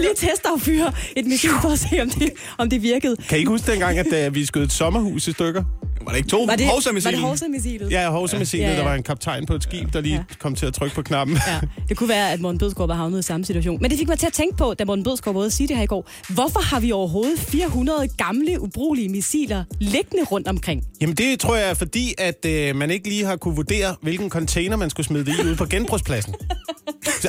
Lige 0.00 0.14
teste 0.16 0.46
og 0.54 0.60
fyre 0.60 0.92
et 1.16 1.26
missil 1.26 1.50
for 1.62 1.68
at 1.68 1.78
se, 1.78 2.02
om 2.02 2.10
det, 2.10 2.30
om 2.58 2.70
det 2.70 2.82
virkede. 2.82 3.16
Kan 3.28 3.38
I 3.38 3.38
ikke 3.38 3.50
huske 3.50 3.72
dengang, 3.72 3.98
at 3.98 4.28
uh, 4.28 4.34
vi 4.34 4.44
skød 4.46 4.62
et 4.62 4.72
sommerhus 4.72 5.28
i 5.28 5.32
stykker? 5.32 5.64
Var 6.04 6.10
det 6.10 6.16
ikke 6.16 6.28
to 6.28 6.44
Var 6.44 6.56
det, 6.56 6.66
var 6.66 6.72
hovsa-missiler? 6.72 7.84
det? 7.84 7.92
Ja, 7.92 8.10
Hovsa-missilet, 8.10 8.64
Ja, 8.64 8.70
ja, 8.70 8.76
der 8.76 8.84
var 8.84 8.94
en 8.94 9.02
kaptajn 9.02 9.46
på 9.46 9.54
et 9.54 9.62
skib, 9.62 9.92
der 9.92 10.00
lige 10.00 10.14
Ja. 10.14 10.22
kom 10.38 10.54
til 10.54 10.66
at 10.66 10.74
trykke 10.74 10.94
på 10.94 11.02
knappen. 11.02 11.38
Ja, 11.46 11.60
det 11.88 11.96
kunne 11.96 12.08
være, 12.08 12.32
at 12.32 12.40
Morten 12.40 12.58
Bødskov 12.58 12.88
var 12.88 12.94
havnet 12.94 13.18
i 13.18 13.22
samme 13.22 13.44
situation. 13.46 13.78
Men 13.82 13.90
det 13.90 13.98
fik 13.98 14.08
mig 14.08 14.18
til 14.18 14.26
at 14.26 14.32
tænke 14.32 14.56
på, 14.56 14.74
da 14.74 14.84
Morten 14.84 15.04
Bødskov 15.04 15.34
var 15.34 15.38
ude 15.40 15.46
at 15.46 15.52
sige 15.52 15.68
det 15.68 15.76
her 15.76 15.82
i 15.82 15.86
går. 15.86 16.10
Hvorfor 16.28 16.60
har 16.60 16.80
vi 16.80 16.92
overhovedet 16.92 17.40
400 17.40 18.08
gamle, 18.08 18.60
ubrugelige 18.60 19.08
missiler 19.08 19.64
liggende 19.80 20.24
rundt 20.24 20.48
omkring? 20.48 20.82
Jamen 21.00 21.16
det 21.16 21.40
tror 21.40 21.56
jeg 21.56 21.70
er 21.70 21.74
fordi, 21.74 22.14
at 22.18 22.44
øh, 22.46 22.76
man 22.76 22.90
ikke 22.90 23.08
lige 23.08 23.24
har 23.24 23.36
kunne 23.36 23.56
vurdere, 23.56 23.96
hvilken 24.02 24.30
container 24.30 24.76
man 24.76 24.90
skulle 24.90 25.06
smide 25.06 25.24
det 25.24 25.38
i 25.38 25.42
ude 25.46 25.56
på 25.56 25.64
genbrugspladsen. 25.66 26.34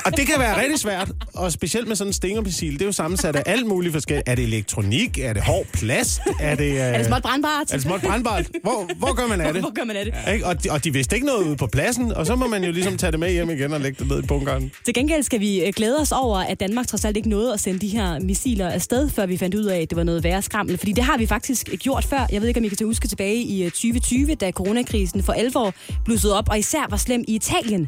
Og 0.05 0.17
det 0.17 0.27
kan 0.27 0.35
være 0.39 0.61
rigtig 0.61 0.79
svært, 0.79 1.11
og 1.35 1.51
specielt 1.51 1.87
med 1.87 1.95
sådan 1.95 2.09
en 2.09 2.13
stingermissil. 2.13 2.73
Det 2.73 2.81
er 2.81 2.85
jo 2.85 2.91
sammensat 2.91 3.35
af 3.35 3.43
alt 3.45 3.67
muligt 3.67 3.93
forskelligt. 3.93 4.29
Er 4.29 4.35
det 4.35 4.43
elektronik? 4.43 5.17
Er 5.19 5.33
det 5.33 5.43
hård 5.43 5.65
plast? 5.73 6.19
Er 6.39 6.55
det, 6.55 6.63
øh, 6.71 6.75
Er 6.75 6.97
det 6.97 7.05
småt 7.05 7.21
brandbart? 7.21 7.71
er 7.71 7.75
det 7.75 7.81
småt 7.81 8.01
brandbart? 8.01 8.45
Hvor, 8.61 8.89
hvor 8.97 9.13
gør 9.13 9.27
man 9.27 9.41
af 9.41 9.53
det? 9.53 9.61
Hvor 9.61 9.73
gør 9.73 9.83
man 9.83 9.95
af 9.95 10.05
det? 10.05 10.33
Ikke? 10.33 10.45
Og, 10.45 10.63
de, 10.63 10.69
og 10.71 10.83
de 10.83 10.93
vidste 10.93 11.15
ikke 11.15 11.27
noget 11.27 11.45
ude 11.45 11.55
på 11.55 11.67
pladsen, 11.67 12.13
og 12.13 12.25
så 12.25 12.35
må 12.35 12.47
man 12.47 12.63
jo 12.63 12.71
ligesom 12.71 12.97
tage 12.97 13.11
det 13.11 13.19
med 13.19 13.31
hjem 13.31 13.49
igen 13.49 13.73
og 13.73 13.81
lægge 13.81 14.03
det 14.03 14.11
ned 14.11 14.23
i 14.23 14.27
bunkeren. 14.27 14.71
Til 14.85 14.93
gengæld 14.93 15.23
skal 15.23 15.39
vi 15.39 15.65
øh, 15.65 15.73
glæde 15.75 15.99
os 15.99 16.11
over, 16.11 16.37
at 16.39 16.59
Danmark 16.59 16.87
trods 16.87 17.05
alt 17.05 17.17
ikke 17.17 17.29
nåede 17.29 17.53
at 17.53 17.59
sende 17.59 17.79
de 17.79 17.87
her 17.87 18.19
missiler 18.19 18.69
afsted, 18.69 19.09
før 19.09 19.25
vi 19.25 19.37
fandt 19.37 19.55
ud 19.55 19.65
af, 19.65 19.81
at 19.81 19.89
det 19.89 19.95
var 19.95 20.03
noget 20.03 20.23
værre 20.23 20.41
skrammel. 20.41 20.77
Fordi 20.77 20.91
det 20.91 21.03
har 21.03 21.17
vi 21.17 21.25
faktisk 21.25 21.69
gjort 21.79 22.05
før. 22.05 22.25
Jeg 22.31 22.41
ved 22.41 22.47
ikke, 22.47 22.59
om 22.59 22.63
I 22.63 22.67
kan 22.67 22.87
huske 22.87 23.07
tilbage 23.07 23.35
i 23.35 23.63
øh, 23.63 23.71
2020, 23.71 24.35
da 24.35 24.51
coronakrisen 24.51 25.23
for 25.23 25.33
alvor 25.33 25.73
blussede 26.05 26.37
op, 26.37 26.49
og 26.49 26.59
især 26.59 26.87
var 26.89 26.97
slem 26.97 27.23
i 27.27 27.35
Italien. 27.35 27.87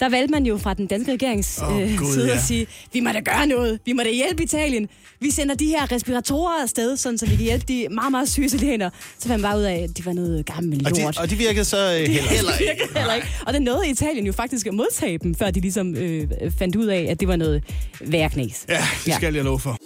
Der 0.00 0.08
valgte 0.08 0.30
man 0.32 0.46
jo 0.46 0.58
fra 0.58 0.74
den 0.74 0.86
danske 0.86 1.12
regerings 1.12 1.60
Åh, 1.62 1.82
øh, 1.82 1.98
Gud, 1.98 2.12
side 2.14 2.26
ja. 2.26 2.34
at 2.34 2.42
sige, 2.42 2.66
vi 2.92 3.00
må 3.00 3.10
da 3.12 3.20
gøre 3.20 3.46
noget. 3.46 3.80
Vi 3.86 3.92
må 3.92 4.02
da 4.02 4.10
hjælpe 4.10 4.42
Italien. 4.42 4.88
Vi 5.20 5.30
sender 5.30 5.54
de 5.54 5.66
her 5.66 5.92
respiratorer 5.92 6.62
afsted, 6.62 6.96
sådan, 6.96 7.18
så 7.18 7.26
vi 7.26 7.36
kan 7.36 7.44
hjælpe 7.44 7.64
de 7.68 7.86
meget, 7.90 8.10
meget 8.10 8.28
syge 8.28 8.46
italienere. 8.46 8.90
Så 9.18 9.28
fandt 9.28 9.42
man 9.42 9.50
bare 9.50 9.58
ud 9.58 9.62
af, 9.64 9.74
at 9.90 9.96
det 9.96 10.06
var 10.06 10.12
noget 10.12 10.46
gammelt 10.46 10.86
Og 10.86 10.96
de, 10.96 11.02
lort. 11.02 11.18
og 11.18 11.30
de 11.30 11.36
virkede 11.36 11.64
så 11.64 11.76
øh, 11.76 12.08
heller. 12.08 12.22
heller 12.30 12.52
ikke. 12.70 12.82
heller 12.98 13.14
ikke. 13.14 13.28
Og 13.46 13.52
det 13.52 13.62
nåede 13.62 13.88
Italien 13.90 14.26
jo 14.26 14.32
faktisk 14.32 14.66
at 14.66 14.74
modtage 14.74 15.18
dem, 15.18 15.34
før 15.34 15.50
de 15.50 15.60
ligesom 15.60 15.96
øh, 15.96 16.28
fandt 16.58 16.76
ud 16.76 16.86
af, 16.86 17.06
at 17.10 17.20
det 17.20 17.28
var 17.28 17.36
noget 17.36 17.64
værre 18.00 18.30
knas. 18.30 18.64
Ja, 18.68 18.82
det 19.06 19.14
skal 19.14 19.34
jeg 19.34 19.44
love 19.44 19.60
for. 19.60 19.76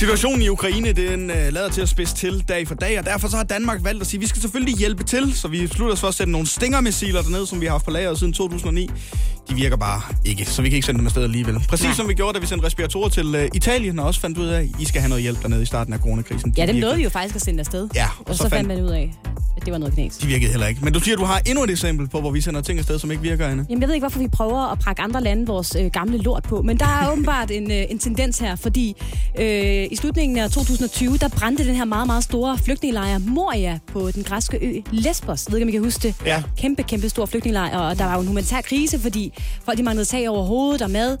Situationen 0.00 0.42
i 0.42 0.48
Ukraine, 0.48 0.92
den 0.92 1.30
øh, 1.30 1.52
lader 1.52 1.68
til 1.68 1.80
at 1.80 1.88
spidse 1.88 2.14
til 2.14 2.44
dag 2.48 2.68
for 2.68 2.74
dag, 2.74 2.98
og 2.98 3.06
derfor 3.06 3.28
så 3.28 3.36
har 3.36 3.44
Danmark 3.44 3.84
valgt 3.84 4.00
at 4.00 4.06
sige, 4.06 4.18
at 4.18 4.20
vi 4.20 4.26
skal 4.26 4.42
selvfølgelig 4.42 4.74
hjælpe 4.74 5.04
til, 5.04 5.34
så 5.34 5.48
vi 5.48 5.66
slutter 5.66 5.92
os 5.92 6.00
for 6.00 6.08
at 6.08 6.14
sætte 6.14 6.32
nogle 6.32 6.46
stingermissiler 6.46 7.22
derned, 7.22 7.46
som 7.46 7.60
vi 7.60 7.66
har 7.66 7.72
haft 7.72 7.84
på 7.84 7.90
lager 7.90 8.14
siden 8.14 8.32
2009. 8.32 8.90
De 9.50 9.54
virker 9.54 9.76
bare 9.76 10.00
ikke, 10.24 10.44
så 10.44 10.62
vi 10.62 10.68
kan 10.68 10.76
ikke 10.76 10.86
sende 10.86 10.98
dem 10.98 11.06
afsted 11.06 11.22
alligevel. 11.24 11.58
Præcis 11.68 11.84
Nej. 11.84 11.94
som 11.94 12.08
vi 12.08 12.14
gjorde, 12.14 12.34
da 12.34 12.38
vi 12.38 12.46
sendte 12.46 12.66
respiratorer 12.66 13.08
til 13.08 13.34
øh, 13.34 13.48
Italien, 13.54 13.98
og 13.98 14.06
også 14.06 14.20
fandt 14.20 14.38
ud 14.38 14.46
af, 14.46 14.60
at 14.60 14.68
I 14.80 14.84
skal 14.84 15.00
have 15.00 15.08
noget 15.08 15.22
hjælp 15.22 15.42
dernede 15.42 15.62
i 15.62 15.66
starten 15.66 15.92
af 15.92 15.98
coronakrisen. 15.98 16.54
Ja, 16.56 16.62
De 16.62 16.66
dem 16.66 16.74
virkede- 16.74 16.80
nåede 16.86 16.96
vi 16.96 17.02
jo 17.02 17.10
faktisk 17.10 17.34
at 17.36 17.42
sende 17.42 17.60
afsted. 17.60 17.88
Ja, 17.94 18.06
og, 18.26 18.34
så, 18.34 18.48
fandt 18.48 18.68
man 18.68 18.82
ud 18.82 18.88
af, 18.90 19.12
at 19.56 19.64
det 19.64 19.72
var 19.72 19.78
noget 19.78 19.94
knas. 19.94 20.16
De 20.16 20.26
virkede 20.26 20.50
heller 20.50 20.66
ikke. 20.66 20.84
Men 20.84 20.92
du 20.92 21.00
siger, 21.00 21.14
at 21.14 21.20
du 21.20 21.24
har 21.24 21.40
endnu 21.46 21.64
et 21.64 21.70
eksempel 21.70 22.08
på, 22.08 22.20
hvor 22.20 22.30
vi 22.30 22.40
sender 22.40 22.60
ting 22.60 22.78
afsted, 22.78 22.98
som 22.98 23.10
ikke 23.10 23.22
virker, 23.22 23.46
Anne. 23.46 23.66
Jamen, 23.70 23.80
jeg 23.82 23.88
ved 23.88 23.94
ikke, 23.94 24.02
hvorfor 24.02 24.18
vi 24.18 24.28
prøver 24.28 24.72
at 24.72 24.78
prakke 24.78 25.02
andre 25.02 25.22
lande 25.22 25.46
vores 25.46 25.76
øh, 25.80 25.86
gamle 25.90 26.18
lort 26.18 26.42
på, 26.42 26.62
men 26.62 26.78
der 26.78 26.86
er 26.86 27.08
åbenbart 27.12 27.50
en, 27.50 27.70
øh, 27.70 27.82
en 27.90 27.98
tendens 27.98 28.38
her, 28.38 28.56
fordi 28.56 28.96
øh, 29.38 29.86
i 29.90 29.96
slutningen 29.96 30.38
af 30.38 30.50
2020, 30.50 31.16
der 31.16 31.28
brændte 31.28 31.66
den 31.66 31.74
her 31.76 31.84
meget, 31.84 32.06
meget 32.06 32.24
store 32.24 32.58
flygtningelejr 32.58 33.18
Moria 33.18 33.78
på 33.92 34.10
den 34.10 34.22
græske 34.24 34.58
ø 34.62 34.80
Lesbos. 34.92 35.46
Jeg 35.46 35.52
ved 35.52 35.58
ikke, 35.58 35.64
om 35.64 35.68
I 35.68 35.72
kan 35.72 35.82
huske 35.84 36.02
det. 36.08 36.14
Ja. 36.26 36.42
Kæmpe, 36.58 36.82
kæmpe 36.82 37.08
stor 37.08 37.26
flygtningelejr, 37.26 37.78
og 37.78 37.98
der 37.98 38.04
var 38.04 38.14
jo 38.14 38.20
en 38.20 38.26
humanitær 38.26 38.60
krise, 38.60 38.98
fordi 38.98 39.32
folk 39.64 39.78
de 39.78 39.82
manglede 39.82 40.04
tag 40.04 40.28
over 40.28 40.42
hovedet 40.42 40.82
og 40.82 40.90
mad. 40.90 41.18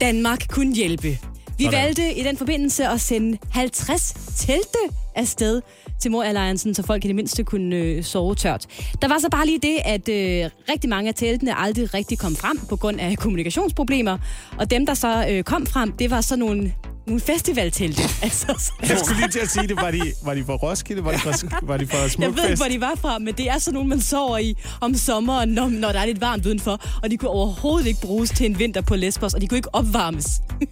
Danmark 0.00 0.46
kunne 0.48 0.74
hjælpe. 0.74 1.18
Vi 1.58 1.64
Sådan. 1.64 1.78
valgte 1.78 2.14
i 2.14 2.22
den 2.22 2.36
forbindelse 2.36 2.86
at 2.86 3.00
sende 3.00 3.38
50 3.50 4.14
telte 4.36 4.78
afsted 5.14 5.62
til 6.00 6.10
sådan, 6.56 6.74
så 6.74 6.82
folk 6.82 7.04
i 7.04 7.08
det 7.08 7.16
mindste 7.16 7.44
kunne 7.44 7.76
øh, 7.76 8.04
sove 8.04 8.34
tørt. 8.34 8.66
Der 9.02 9.08
var 9.08 9.18
så 9.18 9.28
bare 9.30 9.46
lige 9.46 9.58
det, 9.58 9.78
at 9.84 10.08
øh, 10.08 10.50
rigtig 10.72 10.90
mange 10.90 11.08
af 11.08 11.14
teltene 11.14 11.58
aldrig 11.58 11.94
rigtig 11.94 12.18
kom 12.18 12.36
frem 12.36 12.58
på 12.68 12.76
grund 12.76 13.00
af 13.00 13.16
kommunikationsproblemer. 13.16 14.18
Og 14.58 14.70
dem, 14.70 14.86
der 14.86 14.94
så 14.94 15.26
øh, 15.30 15.44
kom 15.44 15.66
frem, 15.66 15.92
det 15.92 16.10
var 16.10 16.20
så 16.20 16.36
nogle, 16.36 16.72
nogle 17.10 17.20
festivaltelte. 17.20 18.02
altså, 18.26 18.46
så- 18.58 18.72
Jeg 18.88 18.98
skulle 19.04 19.20
lige 19.20 19.30
til 19.30 19.38
at 19.38 19.50
sige 19.50 19.66
det. 19.68 19.76
Var 19.76 19.90
de, 19.90 20.00
var 20.24 20.34
de 20.34 20.44
fra 20.44 20.52
Roskilde? 20.54 21.04
Var 21.04 21.12
de 21.12 21.18
fra, 21.18 21.58
var 21.62 21.76
de 21.76 21.86
fra 21.86 21.96
jeg 21.96 22.02
ved 22.02 22.10
ikke, 22.10 22.14
Smukfest? 22.36 22.62
hvor 22.62 22.68
de 22.68 22.80
var 22.80 22.92
fra, 23.00 23.18
men 23.18 23.34
det 23.34 23.48
er 23.50 23.58
sådan 23.58 23.74
nogle, 23.74 23.88
man 23.88 24.00
sover 24.00 24.38
i 24.38 24.54
om 24.80 24.94
sommeren, 24.94 25.48
når, 25.48 25.68
når 25.68 25.92
der 25.92 26.00
er 26.00 26.06
lidt 26.06 26.20
varmt 26.20 26.46
udenfor. 26.46 26.80
Og 27.02 27.10
de 27.10 27.16
kunne 27.16 27.30
overhovedet 27.30 27.86
ikke 27.88 28.00
bruges 28.00 28.30
til 28.30 28.46
en 28.46 28.58
vinter 28.58 28.80
på 28.80 28.96
Lesbos, 28.96 29.34
og 29.34 29.40
de 29.40 29.48
kunne 29.48 29.58
ikke 29.58 29.74
opvarmes. 29.74 30.26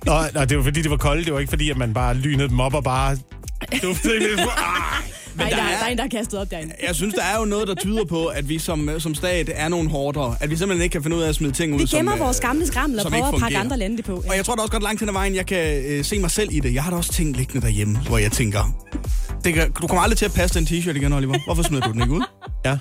Nå, 0.04 0.12
nå, 0.34 0.44
det 0.44 0.56
var 0.56 0.62
fordi, 0.62 0.82
det 0.82 0.90
var 0.90 0.96
koldt. 0.96 1.24
Det 1.26 1.34
var 1.34 1.40
ikke 1.40 1.50
fordi, 1.50 1.70
at 1.70 1.76
man 1.76 1.94
bare 1.94 2.14
lynede 2.14 2.48
dem 2.48 2.60
op 2.60 2.74
og 2.74 2.84
bare 2.84 3.16
duftede 3.82 4.18
lidt. 4.18 4.40
Ah! 4.56 5.02
Nej, 5.38 5.50
der 5.50 5.56
der, 5.56 5.62
er, 5.62 5.66
er- 5.68 5.78
der 5.78 5.84
er 5.86 5.90
en, 5.90 5.98
der 5.98 6.04
er 6.04 6.08
kastet 6.08 6.40
op 6.40 6.50
derinde. 6.50 6.74
Jeg 6.86 6.94
synes, 6.94 7.14
der 7.14 7.22
er 7.22 7.38
jo 7.38 7.44
noget, 7.44 7.68
der 7.68 7.74
tyder 7.74 8.04
på, 8.04 8.26
at 8.26 8.48
vi 8.48 8.58
som, 8.58 8.90
som 8.98 9.14
stat 9.14 9.50
er 9.54 9.68
nogle 9.68 9.90
hårdere. 9.90 10.36
At 10.40 10.50
vi 10.50 10.56
simpelthen 10.56 10.82
ikke 10.82 10.92
kan 10.92 11.02
finde 11.02 11.16
ud 11.16 11.22
af 11.22 11.28
at 11.28 11.34
smide 11.34 11.52
ting 11.52 11.74
ud, 11.74 11.78
Vi 11.78 11.86
gemmer 11.86 12.12
som, 12.12 12.18
øh, 12.20 12.24
vores 12.24 12.40
gamle 12.40 12.66
skrammel 12.66 13.00
og 13.00 13.10
prøver 13.12 13.26
at 13.26 13.40
pakke 13.40 13.58
andre 13.58 13.76
lande 13.76 13.96
det 13.96 14.04
på. 14.04 14.24
Og 14.28 14.36
jeg 14.36 14.44
tror 14.44 14.54
da 14.54 14.62
også 14.62 14.72
godt 14.72 14.82
langt 14.82 15.00
hen 15.00 15.08
ad 15.08 15.12
vejen, 15.12 15.34
jeg 15.34 15.46
kan 15.46 15.84
øh, 15.84 16.04
se 16.04 16.18
mig 16.18 16.30
selv 16.30 16.48
i 16.52 16.60
det. 16.60 16.74
Jeg 16.74 16.82
har 16.82 16.90
da 16.90 16.96
også 16.96 17.12
ting 17.12 17.36
liggende 17.36 17.66
derhjemme, 17.66 17.98
hvor 17.98 18.18
jeg 18.18 18.32
tænker... 18.32 18.76
Det 19.44 19.54
kan, 19.54 19.72
du 19.72 19.86
kommer 19.86 20.02
aldrig 20.02 20.18
til 20.18 20.24
at 20.24 20.32
passe 20.32 20.58
den 20.58 20.66
t-shirt 20.66 20.96
igen, 20.96 21.12
Oliver. 21.12 21.38
Hvorfor 21.46 21.62
smider 21.62 21.82
du 21.86 21.92
den 21.92 22.00
ikke 22.02 22.12
ud? 22.14 22.22
Ja. 22.64 22.72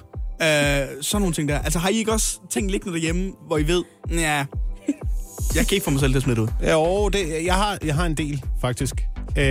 Øh, 0.82 0.88
sådan 1.02 1.22
nogle 1.22 1.34
ting 1.34 1.50
der. 1.50 1.60
Altså, 1.60 1.80
har 1.80 1.90
I 1.90 1.94
ikke 1.94 2.12
også 2.14 2.40
ting 2.52 2.72
liggende 2.72 2.94
derhjemme, 2.94 3.32
hvor 3.48 3.58
I 3.58 3.68
ved, 3.68 3.84
ja, 4.12 4.46
jeg 5.56 5.68
kan 5.68 5.76
ikke 5.76 5.84
få 5.84 5.92
mig 5.92 6.00
selv 6.00 6.12
til 6.12 6.18
at 6.18 6.24
smide 6.24 6.36
det 6.36 6.42
ud. 6.42 6.48
Jo, 6.72 7.10
det, 7.10 7.46
jeg, 7.46 7.54
har, 7.56 7.78
jeg 7.86 7.96
har 7.96 8.06
en 8.06 8.14
del, 8.18 8.44
faktisk. 8.62 8.96
Øh, 9.38 9.44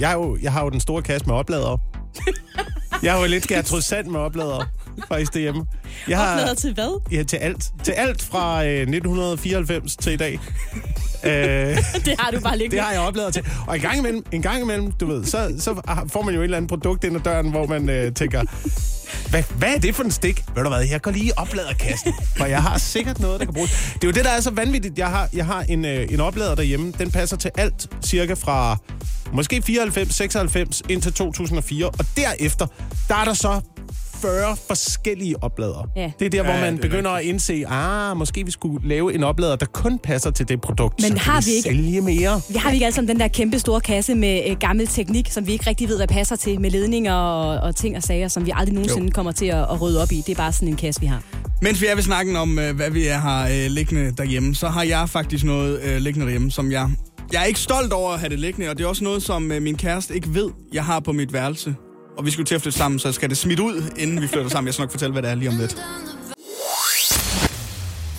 jeg, 0.00 0.10
er 0.10 0.12
jo, 0.12 0.38
jeg 0.42 0.52
har 0.52 0.64
jo 0.64 0.70
den 0.70 0.80
store 0.80 1.02
kasse 1.02 1.26
med 1.26 1.34
opladere. 1.34 1.78
Jeg 3.02 3.12
har 3.12 3.20
jo 3.20 3.26
lidt 3.26 3.46
Gertrud 3.48 3.80
Sand 3.80 4.06
med 4.06 4.20
opladere, 4.20 4.66
faktisk 5.08 5.34
derhjemme. 5.34 5.66
Jeg 6.08 6.18
har, 6.18 6.32
Oplader 6.32 6.54
til 6.54 6.74
hvad? 6.74 7.00
Ja, 7.12 7.22
til 7.22 7.36
alt. 7.36 7.70
Til 7.84 7.92
alt 7.92 8.22
fra 8.22 8.64
øh, 8.64 8.70
1994 8.80 9.96
til 9.96 10.12
i 10.12 10.16
dag. 10.16 10.40
Øh, 11.24 11.32
Det 12.04 12.14
har 12.18 12.30
du 12.30 12.40
bare 12.40 12.58
liggende. 12.58 12.76
det 12.76 12.84
har 12.84 12.92
jeg 12.92 13.00
opladet 13.00 13.34
til. 13.34 13.46
Og 13.66 13.74
en 13.76 13.80
gang 13.82 13.98
imellem, 13.98 14.24
en 14.32 14.42
gang 14.42 14.62
imellem 14.62 14.92
du 14.92 15.06
ved, 15.06 15.24
så, 15.24 15.54
så 15.58 15.80
får 16.12 16.22
man 16.22 16.34
jo 16.34 16.40
et 16.40 16.44
eller 16.44 16.56
andet 16.56 16.68
produkt 16.68 17.04
ind 17.04 17.16
ad 17.16 17.20
døren, 17.20 17.50
hvor 17.50 17.66
man 17.66 17.88
øh, 17.90 18.14
tænker, 18.14 18.42
hvad, 19.32 19.42
hvad 19.58 19.74
er 19.74 19.78
det 19.78 19.94
for 19.94 20.02
en 20.02 20.10
stik? 20.10 20.44
Ved 20.54 20.62
du 20.62 20.68
hvad, 20.68 20.84
jeg 20.90 21.02
går 21.02 21.10
lige 21.10 21.24
i 21.24 21.30
opladerkassen, 21.36 22.12
for 22.38 22.44
jeg 22.44 22.62
har 22.62 22.78
sikkert 22.78 23.20
noget, 23.20 23.40
der 23.40 23.46
kan 23.46 23.54
bruges. 23.54 23.70
Det 23.94 24.04
er 24.04 24.08
jo 24.08 24.12
det, 24.12 24.24
der 24.24 24.30
er 24.30 24.40
så 24.40 24.50
vanvittigt. 24.50 24.98
Jeg 24.98 25.08
har, 25.08 25.28
jeg 25.32 25.46
har 25.46 25.62
en, 25.62 25.84
øh, 25.84 26.06
en 26.10 26.20
oplader 26.20 26.54
derhjemme. 26.54 26.92
Den 26.98 27.10
passer 27.10 27.36
til 27.36 27.50
alt, 27.58 27.88
cirka 28.04 28.34
fra 28.34 28.76
måske 29.32 29.62
94, 29.62 30.14
96 30.14 30.82
indtil 30.88 31.12
2004. 31.12 31.86
Og 31.86 32.06
derefter, 32.16 32.66
der 33.08 33.14
er 33.14 33.24
der 33.24 33.34
så 33.34 33.60
40 34.22 34.56
forskellige 34.68 35.42
opladere. 35.42 35.86
Ja. 35.96 36.12
Det 36.18 36.26
er 36.26 36.30
der, 36.30 36.42
hvor 36.42 36.52
Ja, 36.52 36.60
man 36.60 36.74
er 36.74 36.80
begynder 36.82 37.10
at 37.10 37.24
indse, 37.24 37.64
ah, 37.68 38.16
måske 38.16 38.44
vi 38.44 38.50
skulle 38.50 38.88
lave 38.88 39.14
en 39.14 39.22
oplader, 39.24 39.56
der 39.56 39.66
kun 39.66 39.98
passer 39.98 40.30
til 40.30 40.48
det 40.48 40.60
produkt. 40.60 41.02
Men 41.08 41.18
har 41.18 41.40
vi 41.40 41.50
ikke- 41.50 41.62
sælge 41.68 42.00
mere? 42.00 42.40
Vi 42.48 42.54
har 42.54 42.70
vi 42.70 42.74
ikke 42.76 42.92
sammen 42.92 43.08
den 43.08 43.20
der 43.20 43.28
kæmpe 43.28 43.58
store 43.58 43.80
kasse 43.80 44.14
med 44.14 44.42
øh, 44.50 44.56
gammel 44.60 44.86
teknik, 44.86 45.30
som 45.30 45.46
vi 45.46 45.52
ikke 45.52 45.66
rigtig 45.66 45.88
ved, 45.88 45.96
hvad 45.96 46.08
passer 46.08 46.36
til, 46.36 46.60
med 46.60 46.70
ledninger 46.70 47.14
og, 47.14 47.60
og 47.60 47.76
ting 47.76 47.96
og 47.96 48.02
sager, 48.02 48.28
som 48.28 48.46
vi 48.46 48.52
aldrig 48.54 48.74
nogensinde 48.74 49.06
Jo. 49.06 49.12
kommer 49.14 49.32
til 49.32 49.46
at, 49.46 49.58
at 49.62 49.80
rydde 49.82 50.02
op 50.02 50.12
i. 50.12 50.16
Det 50.26 50.28
er 50.28 50.34
bare 50.36 50.52
sådan 50.52 50.68
en 50.68 50.76
kasse, 50.76 51.00
vi 51.00 51.06
har. 51.06 51.22
Mens 51.62 51.80
vi 51.80 51.86
er 51.86 51.94
ved 51.94 52.02
snakken 52.02 52.36
om, 52.36 52.58
øh, 52.58 52.76
hvad 52.76 52.90
vi 52.90 53.04
har 53.04 53.48
øh, 53.48 53.66
liggende 53.68 54.12
derhjemme, 54.18 54.54
så 54.54 54.68
har 54.68 54.82
jeg 54.82 55.08
faktisk 55.08 55.44
noget 55.44 55.80
øh, 55.82 55.96
liggende 55.96 56.26
derhjemme, 56.26 56.50
som 56.50 56.72
jeg... 56.72 56.90
Jeg 57.32 57.40
er 57.42 57.44
ikke 57.44 57.60
stolt 57.60 57.92
over 57.92 58.10
at 58.12 58.20
have 58.20 58.30
det 58.30 58.38
liggende, 58.38 58.70
og 58.70 58.78
det 58.78 58.84
er 58.84 58.88
også 58.88 59.04
noget, 59.04 59.22
som 59.22 59.52
øh, 59.52 59.62
min 59.62 59.76
kæreste 59.76 60.14
ikke 60.14 60.34
ved, 60.34 60.50
jeg 60.72 60.84
har 60.84 61.00
på 61.00 61.12
mit 61.12 61.32
værelse. 61.32 61.74
Og 62.16 62.26
vi 62.26 62.30
skulle 62.30 62.46
til 62.46 62.54
at 62.54 62.62
flytte 62.62 62.78
sammen, 62.78 62.98
så 62.98 63.12
skal 63.12 63.28
det 63.28 63.36
smidt 63.36 63.60
ud, 63.60 63.90
inden 63.96 64.22
vi 64.22 64.28
flytter 64.28 64.50
sammen. 64.50 64.66
Jeg 64.66 64.74
skal 64.74 64.82
nok 64.82 64.90
fortælle, 64.90 65.12
hvad 65.12 65.22
det 65.22 65.30
er 65.30 65.34
lige 65.34 65.48
om 65.48 65.56
lidt. 65.56 65.76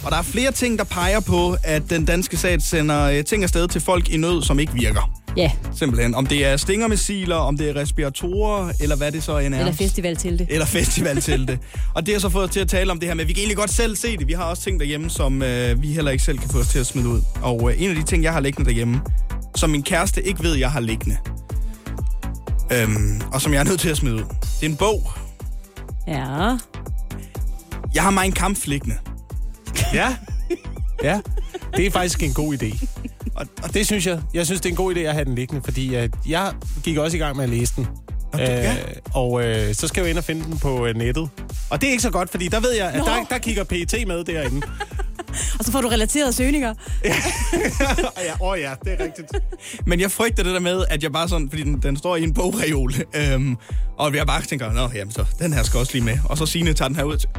Og 0.04 0.12
der 0.12 0.18
er 0.18 0.22
flere 0.22 0.52
ting, 0.52 0.80
der 0.80 0.84
peger 0.86 1.20
på, 1.20 1.56
at 1.64 1.90
den 1.90 2.06
danske 2.06 2.38
stat 2.38 2.64
sender 2.64 3.04
øh, 3.04 3.24
ting 3.24 3.44
afsted 3.44 3.68
til 3.68 3.82
folk 3.82 4.10
i 4.10 4.18
nød, 4.18 4.42
som 4.42 4.60
ikke 4.60 4.74
virker. 4.74 5.20
Ja, 5.38 5.52
Simpelthen. 5.76 6.16
Om 6.16 6.26
det 6.26 6.46
er 6.46 6.58
stingermissiler, 6.58 7.36
om 7.36 7.58
det 7.58 7.70
er 7.70 7.76
respiratorer, 7.76 8.74
eller 8.80 8.96
hvad 8.96 9.12
det 9.12 9.24
så 9.24 9.38
end 9.38 9.56
er. 9.56 9.60
eller 9.60 9.74
festival 9.74 10.16
til 10.16 10.40
det. 10.40 10.48
Eller 10.50 10.66
festival 10.66 11.16
det. 11.16 11.60
Og 11.96 12.06
det 12.06 12.14
har 12.14 12.20
så 12.20 12.30
fået 12.30 12.46
os 12.46 12.52
til 12.52 12.60
at 12.60 12.68
tale 12.68 12.92
om 12.92 13.00
det 13.00 13.08
her 13.08 13.16
med, 13.16 13.24
at 13.24 13.28
vi 13.28 13.34
kan 13.34 13.40
egentlig 13.40 13.58
godt 13.58 13.72
selv 13.72 13.96
se 13.96 14.18
det. 14.18 14.28
Vi 14.28 14.34
har 14.34 14.44
også 14.44 14.64
ting 14.64 14.80
derhjemme, 14.80 15.10
som 15.10 15.42
øh, 15.44 15.82
vi 15.82 15.88
heller 15.88 16.12
ikke 16.12 16.24
selv 16.24 16.38
kan 16.38 16.50
få 16.50 16.60
os 16.60 16.68
til 16.68 16.80
at 16.80 16.86
smide 16.86 17.08
ud. 17.08 17.22
Og 17.42 17.72
øh, 17.72 17.82
en 17.82 17.90
af 17.90 17.96
de 17.96 18.04
ting, 18.04 18.24
jeg 18.24 18.34
har 18.34 18.40
liggende 18.40 18.70
derhjemme, 18.70 19.02
som 19.56 19.70
min 19.70 19.84
kæreste 19.84 20.28
ikke 20.28 20.44
ved, 20.44 20.56
jeg 20.56 20.72
har 20.72 20.80
liggende, 20.80 21.18
øhm, 22.72 23.22
og 23.34 23.42
som 23.42 23.54
jeg 23.54 23.60
er 23.60 23.64
nødt 23.64 23.80
til 23.80 23.90
at 23.90 23.98
smide 23.98 24.16
ud, 24.16 24.20
det 24.60 24.66
er 24.66 24.70
en 24.70 24.76
bog. 24.76 25.12
Ja. 26.08 26.58
Jeg 27.94 28.04
har 28.04 28.10
mig 28.10 28.26
en 28.26 28.32
kamp 28.32 28.58
liggende. 28.66 28.96
Ja. 29.94 30.16
Ja. 31.04 31.20
Det 31.78 31.86
er 31.88 31.92
faktisk 31.92 32.24
en 32.24 32.34
god 32.34 32.54
idé. 32.54 32.86
Og, 33.36 33.46
og 33.64 33.74
Det 33.74 33.86
synes 33.86 34.08
jeg. 34.08 34.22
Jeg 34.34 34.46
synes, 34.46 34.62
det 34.62 34.70
er 34.70 34.74
en 34.74 34.76
god 34.78 34.96
idé 34.96 35.00
at 35.00 35.14
have 35.14 35.26
den 35.26 35.36
liggende, 35.36 35.62
fordi 35.64 35.96
at 35.96 36.12
jeg 36.28 36.54
gik 36.84 36.98
også 36.98 37.18
i 37.18 37.20
gang 37.20 37.36
med 37.36 37.44
at 37.44 37.50
læse 37.50 37.74
den. 37.76 37.88
Og 38.34 38.40
det- 38.40 38.46
ja. 38.46 38.72
Øh, 38.74 38.78
og 39.14 39.44
øh, 39.46 39.74
så 39.76 39.88
skal 39.88 40.02
jeg 40.02 40.08
jo 40.08 40.10
ind 40.10 40.18
og 40.18 40.24
finde 40.24 40.44
den 40.44 40.60
på 40.60 40.86
øh, 40.86 40.96
nettet. 40.96 41.30
Og 41.70 41.82
det 41.82 41.88
er 41.88 41.92
ikke 41.92 42.04
så 42.04 42.10
godt, 42.12 42.30
fordi 42.30 42.48
der 42.48 42.60
ved 42.60 42.72
jeg, 42.72 42.88
at 42.90 42.98
Nå. 43.00 43.06
der, 43.06 43.26
der 43.30 43.38
kigger 43.38 43.64
PET 43.64 43.94
med 44.08 44.24
derinde. 44.24 44.62
Og 45.60 45.66
så 45.66 45.72
får 45.72 45.82
du 45.82 45.88
relaterede 45.88 46.34
søgninger. 46.34 46.74
ja, 47.06 47.14
åh 48.42 48.48
oh 48.48 48.60
ja, 48.60 48.74
det 48.84 48.94
er 49.00 49.04
rigtigt. 49.04 49.28
Men 49.86 50.00
jeg 50.00 50.12
frygter 50.12 50.44
det 50.44 50.54
der 50.54 50.60
med, 50.60 50.86
at 50.90 51.04
jeg 51.04 51.12
bare 51.12 51.30
sådan, 51.30 51.50
fordi 51.50 51.64
den, 51.64 51.80
den 51.82 51.98
står 51.98 52.16
i 52.16 52.24
en 52.24 52.34
bogreol, 52.34 52.94
øhm, 53.16 53.58
og 53.98 54.16
jeg 54.16 54.28
bare 54.28 54.42
tænker, 54.42 54.74
nå, 54.74 54.90
jamen 54.96 55.12
så, 55.12 55.26
den 55.40 55.54
her 55.54 55.64
skal 55.64 55.80
også 55.80 55.94
lige 55.94 56.06
med. 56.06 56.18
Og 56.26 56.38
så 56.38 56.46
Signe 56.46 56.74
tager 56.74 56.88
den 56.90 56.96
her 56.98 57.04
ud 57.04 57.18
til, 57.18 57.30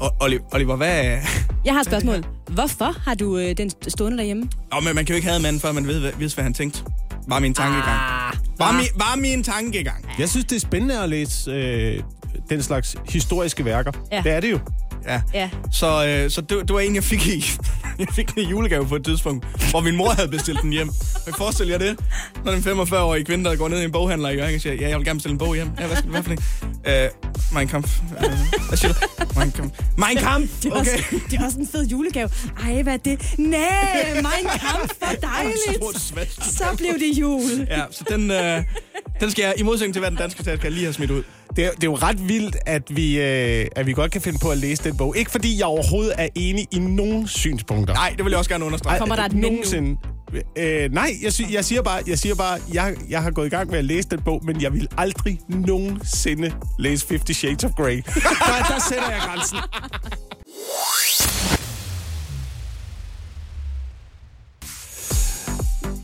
og 0.00 0.14
Oliver, 0.20 0.42
Oliver, 0.52 0.76
hvad 0.76 1.04
er... 1.04 1.18
Jeg 1.64 1.74
har 1.74 1.80
et 1.80 1.86
spørgsmål. 1.86 2.24
Hvorfor 2.50 2.94
har 3.04 3.14
du 3.14 3.38
øh, 3.38 3.56
den 3.56 3.70
stående 3.88 4.18
derhjemme? 4.18 4.48
Nå, 4.72 4.80
men 4.80 4.94
man 4.94 5.04
kan 5.04 5.12
jo 5.12 5.16
ikke 5.16 5.26
have 5.28 5.36
en 5.36 5.42
mand, 5.42 5.60
før 5.60 5.72
man 5.72 5.86
ved, 5.86 6.00
hvad, 6.00 6.12
ved, 6.18 6.34
hvad 6.34 6.44
han 6.44 6.54
tænkte. 6.54 6.82
Var 7.28 7.38
min 7.38 7.54
tankegang. 7.54 7.86
Ah, 7.88 8.34
Var, 8.58 8.72
min, 8.72 8.86
var 8.96 9.16
min 9.16 9.42
tankegang. 9.42 10.04
Jeg 10.18 10.28
synes, 10.28 10.44
det 10.46 10.56
er 10.56 10.60
spændende 10.60 11.02
at 11.02 11.08
læse 11.08 11.50
øh, 11.50 12.02
den 12.50 12.62
slags 12.62 12.96
historiske 13.08 13.64
værker. 13.64 13.92
Ja. 14.12 14.22
Det 14.24 14.32
er 14.32 14.40
det 14.40 14.50
jo. 14.50 14.58
Ja. 15.06 15.20
Ja. 15.34 15.50
Så, 15.72 16.06
øh, 16.06 16.30
så 16.30 16.40
det, 16.40 16.50
det 16.68 16.74
var 16.74 16.80
en, 16.80 16.94
jeg 16.94 17.04
fik 17.04 17.26
i. 17.26 17.44
Jeg 17.98 18.06
fik 18.14 18.34
den 18.34 18.42
i 18.42 18.46
julegave 18.50 18.86
på 18.86 18.96
et 18.96 19.04
tidspunkt, 19.04 19.46
hvor 19.70 19.80
min 19.80 19.96
mor 19.96 20.10
havde 20.10 20.28
bestilt 20.28 20.62
den 20.62 20.70
hjem. 20.70 20.90
Men 21.26 21.34
forestil 21.34 21.68
jer 21.68 21.78
det, 21.78 21.98
når 22.44 22.52
den 22.52 22.60
45-årige 22.60 23.24
kvinde, 23.24 23.44
der 23.50 23.56
går 23.56 23.68
ned 23.68 23.80
i 23.80 23.84
en 23.84 23.92
boghandler 23.92 24.28
i 24.28 24.36
Jørgen 24.36 24.54
og 24.54 24.60
siger, 24.60 24.74
ja, 24.74 24.88
jeg 24.88 24.98
vil 24.98 25.04
gerne 25.06 25.16
bestille 25.18 25.32
en 25.32 25.38
bog 25.38 25.54
hjem. 25.54 25.68
Ja, 25.80 25.86
hvad 25.86 25.96
skal 25.96 26.12
det 26.12 26.12
være 26.12 26.22
for 26.22 26.30
det? 26.86 27.04
Øh, 27.04 27.54
Mein 27.54 27.68
Kampf. 27.68 27.98
Øh, 28.24 28.30
hvad 28.68 28.76
siger 28.78 28.92
du? 28.92 28.98
Mein 29.38 29.52
Kampf. 29.52 29.78
Mein 29.96 30.16
Kampf! 30.16 30.50
Det 30.62 30.72
er, 30.72 30.76
Okay. 30.80 30.98
også, 30.98 31.20
det 31.30 31.38
er 31.40 31.44
også 31.44 31.58
en 31.58 31.68
fed 31.72 31.86
julegave. 31.86 32.28
Ej, 32.64 32.82
hvad 32.82 32.92
er 32.92 32.96
det? 32.96 33.34
Nej, 33.38 34.22
min 34.22 34.50
kamp, 34.60 34.80
for 34.80 35.14
Stort 35.14 35.22
dejligt. 35.22 36.42
Så 36.42 36.64
blev 36.76 36.92
det 36.92 37.18
jul. 37.18 37.66
Ja, 37.70 37.82
så 37.90 38.04
den, 38.08 38.30
øh, 38.30 38.62
den 39.20 39.30
skal 39.30 39.42
jeg, 39.42 39.54
i 39.56 39.62
modsætning 39.62 39.94
til, 39.94 40.00
hvad 40.00 40.10
den 40.10 40.18
danske 40.18 40.42
stat 40.42 40.58
skal 40.58 40.72
lige 40.72 40.84
have 40.84 40.92
smidt 40.94 41.10
ud. 41.10 41.22
Det 41.58 41.66
er, 41.66 41.70
det 41.70 41.84
er 41.84 41.86
jo 41.90 41.94
ret 41.94 42.28
vildt, 42.28 42.56
at 42.66 42.82
vi, 42.96 43.20
øh, 43.20 43.66
at 43.76 43.86
vi 43.86 43.92
godt 43.92 44.12
kan 44.12 44.20
finde 44.20 44.38
på 44.42 44.50
at 44.50 44.58
læse 44.58 44.84
den 44.84 44.96
bog. 44.96 45.16
Ikke 45.16 45.30
fordi 45.30 45.58
jeg 45.58 45.66
overhovedet 45.66 46.12
er 46.18 46.28
enig 46.34 46.66
i 46.70 46.78
nogen 46.78 47.28
synspunkter. 47.28 47.94
Nej, 47.94 48.14
det 48.16 48.24
vil 48.24 48.30
jeg 48.30 48.38
også 48.38 48.50
gerne 48.50 48.64
understrege. 48.64 48.98
Kommer 48.98 49.16
der 49.16 49.22
et 49.24 49.32
men 49.32 49.42
nu? 49.42 49.48
nogensinde. 49.48 49.96
Øh, 50.58 50.92
nej, 50.92 51.10
jeg, 51.22 51.32
sy- 51.32 51.50
jeg 51.52 51.64
siger 51.64 51.82
bare, 51.82 52.02
jeg, 52.06 52.18
siger 52.18 52.34
bare 52.34 52.58
jeg, 52.72 52.94
jeg 53.08 53.22
har 53.22 53.30
gået 53.30 53.46
i 53.46 53.50
gang 53.50 53.70
med 53.70 53.78
at 53.78 53.84
læse 53.84 54.08
den 54.08 54.20
bog, 54.24 54.40
men 54.44 54.62
jeg 54.62 54.72
vil 54.72 54.88
aldrig 54.98 55.38
nogensinde 55.48 56.52
læse 56.78 57.06
Fifty 57.06 57.32
Shades 57.32 57.64
of 57.64 57.70
Grey. 57.76 57.96
Der, 58.04 58.64
der 58.68 58.80
sætter 58.88 59.10
jeg 59.10 59.20
grænsen. 59.26 59.58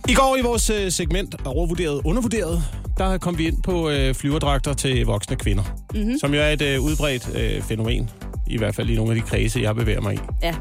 I 0.09 0.15
går 0.15 0.37
i 0.37 0.43
vores 0.43 0.71
øh, 0.71 0.93
segment 0.93 1.35
overvurderet 1.47 2.01
undervurderet, 2.05 2.65
der 2.99 3.19
kom 3.19 3.39
vi 3.39 3.47
ind 3.47 3.63
på 3.63 3.91
øh, 3.91 4.15
flyverdragter 4.15 4.75
til 4.75 5.07
voksne 5.07 5.37
kvinder. 5.37 5.63
Mm-hmm. 5.95 6.19
Som 6.21 6.35
jo 6.35 6.41
er 6.41 6.49
et 6.51 6.63
øh, 6.63 6.81
udbredt 6.81 7.29
øh, 7.37 7.63
fænomen. 7.63 8.11
I 8.47 8.59
hvert 8.59 8.75
fald 8.75 8.91
i 8.91 8.95
nogle 8.97 9.11
af 9.13 9.17
de 9.23 9.29
kredse, 9.29 9.61
jeg 9.61 9.75
bevæger 9.75 10.01
mig 10.01 10.15
i. 10.15 10.19
Ja. 10.43 10.55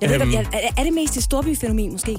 Jeg 0.00 0.10
ved, 0.10 0.20
Øhm. 0.20 0.30
øhm. 0.34 0.46
er, 0.52 0.58
er 0.76 0.84
det 0.84 0.92
mest 0.92 1.16
et 1.16 1.22
storbyfænomen, 1.22 1.92
måske? 1.92 2.18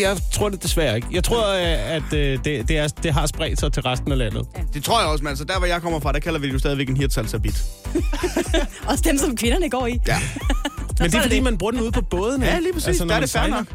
Jeg 0.00 0.16
tror 0.32 0.48
det 0.48 0.62
desværre 0.62 0.96
ikke. 0.96 1.08
Jeg 1.12 1.24
tror, 1.24 1.52
øh, 1.54 1.92
at 1.96 2.12
øh, 2.12 2.38
det, 2.44 2.68
det, 2.68 2.78
er, 2.78 2.88
det 2.88 3.12
har 3.12 3.26
spredt 3.26 3.60
sig 3.60 3.72
til 3.72 3.82
resten 3.82 4.12
af 4.12 4.18
landet. 4.18 4.46
Det 4.74 4.84
tror 4.84 5.00
jeg 5.00 5.08
også, 5.08 5.24
men 5.24 5.28
altså 5.28 5.44
der, 5.44 5.58
hvor 5.58 5.66
jeg 5.66 5.82
kommer 5.82 6.00
fra, 6.00 6.12
der 6.12 6.18
kalder 6.18 6.40
vi 6.40 6.46
det 6.46 6.52
jo 6.52 6.58
stadigvæk 6.58 6.88
en 6.88 6.96
hirtsalsabit. 6.96 7.64
Også 8.88 9.04
dem, 9.06 9.18
som 9.18 9.36
kvinderne 9.36 9.70
går 9.70 9.86
i. 9.86 9.98
Ja. 10.06 10.16
Men 11.00 11.10
det 11.10 11.14
er 11.18 11.22
fordi, 11.22 11.34
det. 11.34 11.42
man 11.42 11.58
bruger 11.58 11.70
den 11.70 11.80
ude 11.80 11.92
på 11.92 12.00
bådene. 12.00 12.46
Ja, 12.46 12.58
lige 12.58 12.72
præcis. 12.72 12.98
når 13.00 13.06
Der 13.06 13.14
er 13.14 13.20
det 13.20 13.30
fair 13.30 13.46
nok. 13.46 13.66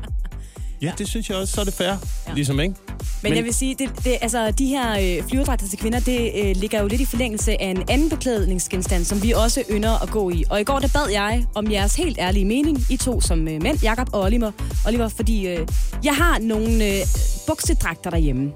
Ja, 0.81 0.91
det 0.97 1.07
synes 1.07 1.29
jeg 1.29 1.37
også, 1.37 1.53
så 1.53 1.61
er 1.61 1.65
det 1.65 1.73
fair. 1.73 1.87
Ja. 1.87 2.33
Ligesom, 2.35 2.59
ikke? 2.59 2.75
Men, 2.89 2.97
Men- 3.23 3.35
jeg 3.35 3.43
vil 3.43 3.53
sige, 3.53 3.75
det, 3.79 3.89
det, 4.03 4.17
altså, 4.21 4.51
de 4.51 4.65
her 4.67 4.91
øh, 5.19 5.29
flyverdragter 5.29 5.67
til 5.67 5.79
kvinder, 5.79 5.99
det 5.99 6.31
øh, 6.35 6.55
ligger 6.55 6.81
jo 6.81 6.87
lidt 6.87 7.01
i 7.01 7.05
forlængelse 7.05 7.61
af 7.61 7.65
en 7.67 7.83
anden 7.89 8.09
beklædningsgenstand, 8.09 9.05
som 9.05 9.23
vi 9.23 9.31
også 9.31 9.63
ynder 9.71 10.03
at 10.03 10.09
gå 10.09 10.29
i. 10.29 10.43
Og 10.49 10.61
i 10.61 10.63
går, 10.63 10.79
der 10.79 10.87
bad 10.87 11.09
jeg 11.11 11.45
om 11.55 11.71
jeres 11.71 11.95
helt 11.95 12.17
ærlige 12.19 12.45
mening, 12.45 12.85
I 12.89 12.97
to 12.97 13.21
som 13.21 13.47
øh, 13.47 13.61
mænd, 13.63 13.83
Jakob 13.83 14.09
og 14.13 14.21
Oliver, 14.21 14.51
Oliver 14.87 15.07
fordi 15.07 15.47
øh, 15.47 15.67
jeg 16.03 16.15
har 16.15 16.39
nogle 16.39 16.85
øh, 16.87 16.93
buksedragter 17.47 18.09
derhjemme. 18.09 18.51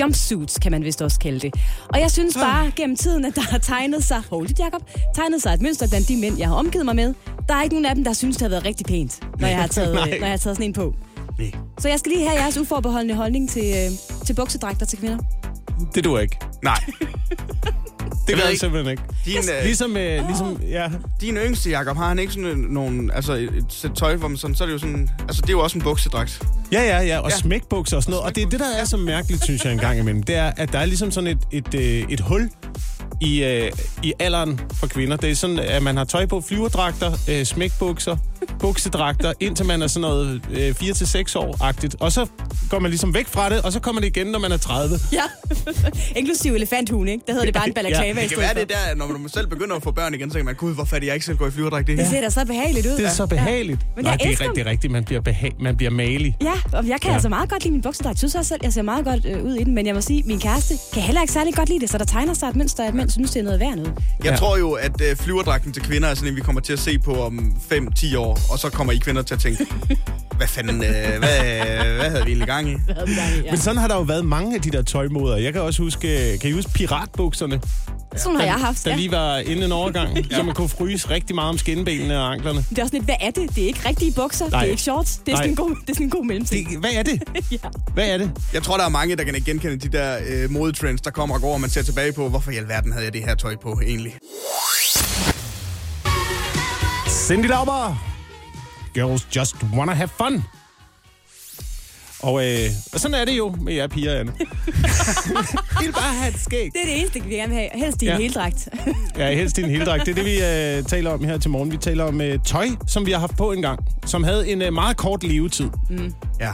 Jumpsuits, 0.00 0.58
kan 0.58 0.72
man 0.72 0.84
vist 0.84 1.02
også 1.02 1.18
kalde 1.18 1.40
det. 1.40 1.54
Og 1.88 2.00
jeg 2.00 2.10
synes 2.10 2.34
bare 2.34 2.70
gennem 2.76 2.96
tiden, 2.96 3.24
at 3.24 3.34
der 3.36 3.40
har 3.42 3.58
tegnet 3.58 4.04
sig, 4.04 4.22
hold 4.30 4.50
it, 4.50 4.58
Jacob, 4.58 4.82
tegnet 5.14 5.42
sig 5.42 5.54
et 5.54 5.62
mønster 5.62 5.88
blandt 5.88 6.08
de 6.08 6.16
mænd, 6.16 6.38
jeg 6.38 6.48
har 6.48 6.54
omgivet 6.54 6.84
mig 6.84 6.96
med. 6.96 7.14
Der 7.48 7.54
er 7.54 7.62
ikke 7.62 7.74
nogen 7.74 7.86
af 7.86 7.94
dem, 7.94 8.04
der 8.04 8.12
synes, 8.12 8.36
det 8.36 8.42
har 8.42 8.48
været 8.48 8.64
rigtig 8.64 8.86
pænt, 8.86 9.20
når 9.40 9.48
jeg 9.52 9.56
har 9.60 9.66
taget, 9.66 9.94
når 9.94 10.06
jeg 10.06 10.30
har 10.30 10.36
taget 10.36 10.56
sådan 10.56 10.62
en 10.62 10.72
på. 10.72 10.94
Nej. 11.38 11.50
Så 11.78 11.88
jeg 11.88 11.98
skal 11.98 12.12
lige 12.12 12.28
have 12.28 12.40
jeres 12.40 12.58
uforbeholdende 12.58 13.14
holdning 13.14 13.50
til, 13.50 13.64
øh, 13.76 14.24
til 14.26 14.34
buksedragter 14.34 14.86
til 14.86 14.98
kvinder. 14.98 15.18
Det 15.94 16.04
du 16.04 16.18
ikke. 16.18 16.36
Nej. 16.62 16.84
Det 18.26 18.34
gør 18.34 18.42
jeg 18.42 18.50
ikke. 18.50 18.60
simpelthen 18.60 18.90
ikke. 18.90 19.02
Din, 19.24 19.36
øh, 19.58 19.64
Ligesom, 19.64 19.96
øh, 19.96 20.26
ligesom 20.26 20.56
ja, 20.62 20.88
din 21.20 21.36
yngste, 21.36 21.70
Jacob, 21.70 21.96
har 21.96 22.08
han 22.08 22.18
ikke 22.18 22.32
sådan 22.32 22.46
øh, 22.48 22.56
nogen, 22.58 23.10
altså 23.10 23.32
et, 23.32 23.42
et 23.42 23.64
sæt 23.68 23.90
tøj, 23.94 24.16
hvor 24.16 24.28
man 24.28 24.36
sådan, 24.36 24.54
så 24.56 24.64
er 24.64 24.66
det 24.66 24.72
jo 24.72 24.78
sådan, 24.78 25.08
altså 25.20 25.42
det 25.42 25.48
er 25.48 25.52
jo 25.52 25.60
også 25.60 25.78
en 25.78 25.84
buksedragt. 25.84 26.42
Ja, 26.72 26.82
ja, 26.82 27.00
ja, 27.06 27.18
og 27.18 27.30
Ja. 27.30 27.36
smækbukser 27.36 27.96
og 27.96 28.02
sådan 28.02 28.10
noget. 28.10 28.24
Og 28.26 28.34
det 28.34 28.42
er 28.42 28.48
det, 28.48 28.60
der 28.60 28.66
er 28.80 28.84
så 28.84 28.96
mærkeligt, 28.96 29.44
synes 29.44 29.64
jeg, 29.64 29.72
en 29.72 29.78
gang 29.78 29.98
imellem. 29.98 30.22
Det 30.22 30.36
er, 30.36 30.52
at 30.56 30.72
der 30.72 30.78
er 30.78 30.84
ligesom 30.84 31.10
sådan 31.10 31.26
et, 31.30 31.38
et, 31.52 31.74
øh, 31.74 32.04
et 32.10 32.20
hul 32.20 32.50
i, 33.20 33.44
øh, 33.44 33.72
i 34.02 34.12
alderen 34.18 34.60
for 34.74 34.86
kvinder. 34.86 35.16
Det 35.16 35.30
er 35.30 35.34
sådan, 35.34 35.58
at 35.58 35.82
man 35.82 35.96
har 35.96 36.04
tøj 36.04 36.26
på, 36.26 36.40
flyverdragter, 36.40 37.12
øh, 37.30 37.44
smækbukser, 37.44 38.16
buksedragter, 38.58 39.32
indtil 39.40 39.66
man 39.66 39.82
er 39.82 39.86
sådan 39.86 40.00
noget 40.00 40.40
øh, 40.50 40.70
4-6 40.70 41.36
år-agtigt. 41.38 41.96
Og 42.00 42.12
så 42.12 42.26
går 42.70 42.78
man 42.78 42.90
ligesom 42.90 43.14
væk 43.14 43.26
fra 43.28 43.50
det, 43.50 43.62
og 43.62 43.72
så 43.72 43.80
kommer 43.80 44.00
det 44.00 44.16
igen, 44.16 44.26
når 44.26 44.38
man 44.38 44.52
er 44.52 44.56
30. 44.56 44.98
Ja, 45.12 45.22
inklusive 46.20 46.56
elefanthuen, 46.56 47.08
ikke? 47.08 47.24
Der 47.26 47.32
hedder 47.32 47.44
det 47.46 47.54
bare 47.54 47.68
en 47.68 47.74
balaklava 47.74 48.04
Ja, 48.20 48.20
i 48.20 48.22
Det 48.22 48.30
kan 48.30 48.38
være 48.38 48.54
det 48.54 48.68
der, 48.68 48.94
når 48.96 49.06
man 49.06 49.28
selv 49.28 49.46
begynder 49.46 49.76
at 49.76 49.82
få 49.82 49.90
børn 49.90 50.14
igen, 50.14 50.30
så 50.30 50.38
kan 50.38 50.44
man, 50.44 50.54
gud, 50.54 50.74
hvorfor 50.74 50.96
er 50.96 51.00
det, 51.00 51.06
jeg 51.06 51.14
ikke 51.14 51.26
selv 51.26 51.36
går 51.38 51.46
i 51.46 51.50
flyverdragt 51.50 51.86
det 51.86 51.98
Det 51.98 52.04
her? 52.06 52.12
ser 52.12 52.20
da 52.20 52.30
så 52.30 52.44
behageligt 52.46 52.86
ud. 52.86 52.90
Det 52.92 53.04
er 53.06 53.10
så 53.10 53.26
behageligt. 53.26 53.80
Men 53.96 54.04
Nej, 54.04 54.16
det 54.16 54.26
er, 54.26 54.30
rigtigt, 54.30 54.50
det 54.54 54.66
er 54.66 54.70
rigtigt. 54.70 54.92
Man 54.92 55.04
bliver, 55.04 55.20
beha- 55.28 55.62
man 55.62 55.76
bliver 55.76 55.90
malig. 55.90 56.36
Ja, 56.42 56.52
og 56.72 56.88
jeg 56.88 57.00
kan 57.00 57.00
ja. 57.02 57.08
Ja. 57.08 57.14
altså 57.14 57.28
meget 57.28 57.50
godt 57.50 57.62
lide 57.64 57.72
min 57.72 57.82
buksedragt. 57.82 58.14
Jeg 58.14 58.18
synes 58.18 58.34
også 58.34 58.48
selv, 58.48 58.60
jeg 58.62 58.72
ser 58.72 58.82
meget 58.82 59.04
godt 59.04 59.26
øh, 59.26 59.44
ud 59.44 59.54
i 59.54 59.64
den. 59.64 59.74
Men 59.74 59.86
jeg 59.86 59.94
må 59.94 60.00
sige, 60.00 60.22
min 60.26 60.40
kæreste 60.40 60.74
kan 60.92 61.02
heller 61.02 61.20
ikke 61.20 61.32
særlig 61.32 61.54
godt 61.54 61.68
lide 61.68 61.80
det. 61.80 61.90
Så 61.90 61.98
der 61.98 62.04
tegner 62.04 62.34
sig 62.34 62.46
et 62.48 62.56
mønster, 62.56 62.84
at 62.84 62.94
mænd 62.96 63.10
synes, 63.10 63.30
det 63.30 63.40
er 63.40 63.44
noget 63.44 63.60
værd 63.60 63.76
noget. 63.76 63.92
Jeg 64.24 64.30
Ja. 64.32 64.36
tror 64.36 64.56
jo, 64.58 64.72
at 64.72 65.00
øh, 65.00 65.16
flyverdragten 65.16 65.72
til 65.72 65.82
kvinder 65.82 66.08
er 66.08 66.14
sådan 66.14 66.28
en, 66.28 66.36
vi 66.36 66.40
kommer 66.40 66.60
til 66.60 66.72
at 66.72 66.78
se 66.78 66.98
på 66.98 67.24
om 67.24 67.54
5-10 67.72 68.18
år, 68.18 68.38
og 68.50 68.58
så 68.58 68.70
kommer 68.70 68.92
I 68.92 68.96
kvinder 68.96 69.22
til 69.22 69.34
at 69.34 69.40
tænke, 69.40 69.66
hvad 70.38 70.46
fanden, 70.46 70.76
øh, 70.84 70.90
hvad, 71.18 71.18
hvad 71.96 72.10
havde 72.10 72.24
vi 72.24 72.30
egentlig 72.30 72.46
gang 72.48 72.68
i? 72.70 72.72
Ja. 73.44 73.50
Men 73.50 73.58
sådan 73.60 73.76
har 73.78 73.88
der 73.88 73.94
jo 73.94 74.02
været 74.02 74.24
mange 74.24 74.54
af 74.54 74.62
de 74.62 74.70
der 74.70 74.82
tøjmoder. 74.82 75.36
Jeg 75.36 75.52
kan 75.52 75.62
også 75.62 75.82
huske, 75.82 76.38
kan 76.40 76.50
I 76.50 76.52
huske 76.52 76.70
piratbukserne? 76.72 77.60
Sådan 78.16 78.36
har 78.38 78.44
jeg 78.44 78.54
haft, 78.54 78.84
Der 78.84 78.90
ja. 78.90 78.96
lige 78.96 79.10
var 79.10 79.38
inden 79.38 79.62
en 79.62 79.72
overgang, 79.72 80.18
så 80.34 80.42
man 80.42 80.54
kunne 80.54 80.68
fryse 80.68 81.10
rigtig 81.10 81.34
meget 81.34 81.48
om 81.48 81.58
skinbenene 81.58 82.18
og 82.20 82.32
anklerne. 82.32 82.64
Det 82.70 82.78
er 82.78 82.82
også 82.82 82.94
lidt, 82.94 83.04
hvad 83.04 83.14
er 83.20 83.30
det? 83.30 83.54
Det 83.56 83.62
er 83.62 83.66
ikke 83.66 83.88
rigtige 83.88 84.12
bukser, 84.12 84.48
Nej. 84.50 84.60
det 84.60 84.66
er 84.66 84.70
ikke 84.70 84.82
shorts. 84.82 85.16
Det 85.26 85.32
er, 85.32 85.36
sådan 85.36 85.50
en 85.50 85.56
god, 85.56 85.70
det 85.70 85.90
er 85.90 85.94
sådan 85.94 86.06
en 86.06 86.10
god 86.10 86.24
mellemting. 86.24 86.70
Det, 86.70 86.78
hvad 86.78 86.90
er 86.94 87.02
det? 87.02 87.22
ja. 87.52 87.56
Hvad 87.94 88.08
er 88.08 88.18
det? 88.18 88.30
Jeg 88.52 88.62
tror, 88.62 88.76
der 88.76 88.84
er 88.84 88.88
mange, 88.88 89.16
der 89.16 89.24
kan 89.24 89.34
genkende 89.46 89.76
de 89.76 89.88
der 89.98 90.18
øh, 90.28 90.50
modetrends, 90.50 91.00
der 91.00 91.10
kommer 91.10 91.34
og 91.34 91.40
går, 91.40 91.54
og 91.54 91.60
man 91.60 91.70
ser 91.70 91.82
tilbage 91.82 92.12
på, 92.12 92.28
hvorfor 92.28 92.50
i 92.50 92.56
alverden 92.56 92.92
havde 92.92 93.04
jeg 93.04 93.12
det 93.12 93.24
her 93.24 93.34
tøj 93.34 93.56
på 93.56 93.80
egentlig. 93.86 94.14
Cindy 97.08 97.46
Lauber. 97.46 98.02
Girls 98.94 99.26
just 99.36 99.56
wanna 99.74 99.92
have 99.94 100.08
fun. 100.08 100.44
Og, 102.22 102.46
øh, 102.46 102.58
og 102.92 103.00
sådan 103.00 103.14
er 103.14 103.24
det 103.24 103.38
jo 103.38 103.54
med 103.60 103.74
jer 103.74 103.86
piger, 103.86 104.20
Anne. 104.20 104.32
I 104.38 104.44
vil 105.84 105.92
bare 105.92 106.14
have 106.14 106.34
et 106.34 106.40
skæg. 106.40 106.70
Det 106.72 106.80
er 106.82 106.86
det 106.86 106.98
eneste, 107.00 107.24
vi 107.24 107.34
gerne 107.34 107.48
vil 107.48 107.58
have. 107.58 107.68
Helst 107.74 108.02
i 108.02 108.06
en 108.06 108.10
Ja. 108.12 108.18
heldragt. 108.18 108.68
Ja, 109.18 109.34
helst 109.34 109.58
i 109.58 109.62
en 109.62 109.70
heldragt. 109.70 110.06
Det 110.06 110.10
er 110.10 110.14
det, 110.14 110.24
vi 110.24 110.76
øh, 110.78 110.82
taler 110.84 111.10
om 111.10 111.24
her 111.24 111.38
til 111.38 111.50
morgen. 111.50 111.72
Vi 111.72 111.76
taler 111.76 112.04
om 112.04 112.20
øh, 112.20 112.38
tøj, 112.44 112.66
som 112.86 113.06
vi 113.06 113.12
har 113.12 113.18
haft 113.18 113.36
på 113.36 113.52
engang, 113.52 113.78
som 114.06 114.24
havde 114.24 114.48
en 114.48 114.62
øh, 114.62 114.72
meget 114.72 114.96
kort 114.96 115.24
levetid. 115.24 115.68
Ja. 116.40 116.52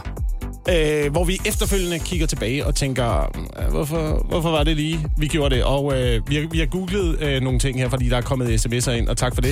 Øh, 0.68 1.10
hvor 1.12 1.24
vi 1.24 1.38
efterfølgende 1.46 1.98
kigger 1.98 2.26
tilbage 2.26 2.66
og 2.66 2.74
tænker, 2.74 3.36
"Øh, 3.62 3.70
hvorfor, 3.70 4.26
hvorfor 4.28 4.50
var 4.50 4.64
det 4.64 4.76
lige, 4.76 5.06
vi 5.18 5.26
gjorde 5.26 5.54
det? 5.54 5.64
Og 5.64 6.00
øh, 6.00 6.28
vi, 6.28 6.34
har, 6.36 6.48
vi 6.50 6.58
har 6.58 6.66
googlet 6.66 7.22
øh, 7.22 7.42
nogle 7.42 7.58
ting 7.58 7.78
her, 7.78 7.88
fordi 7.88 8.08
der 8.08 8.16
er 8.16 8.20
kommet 8.20 8.66
sms'er 8.66 8.90
ind, 8.90 9.08
og 9.08 9.16
tak 9.16 9.34
for 9.34 9.42
det. 9.42 9.50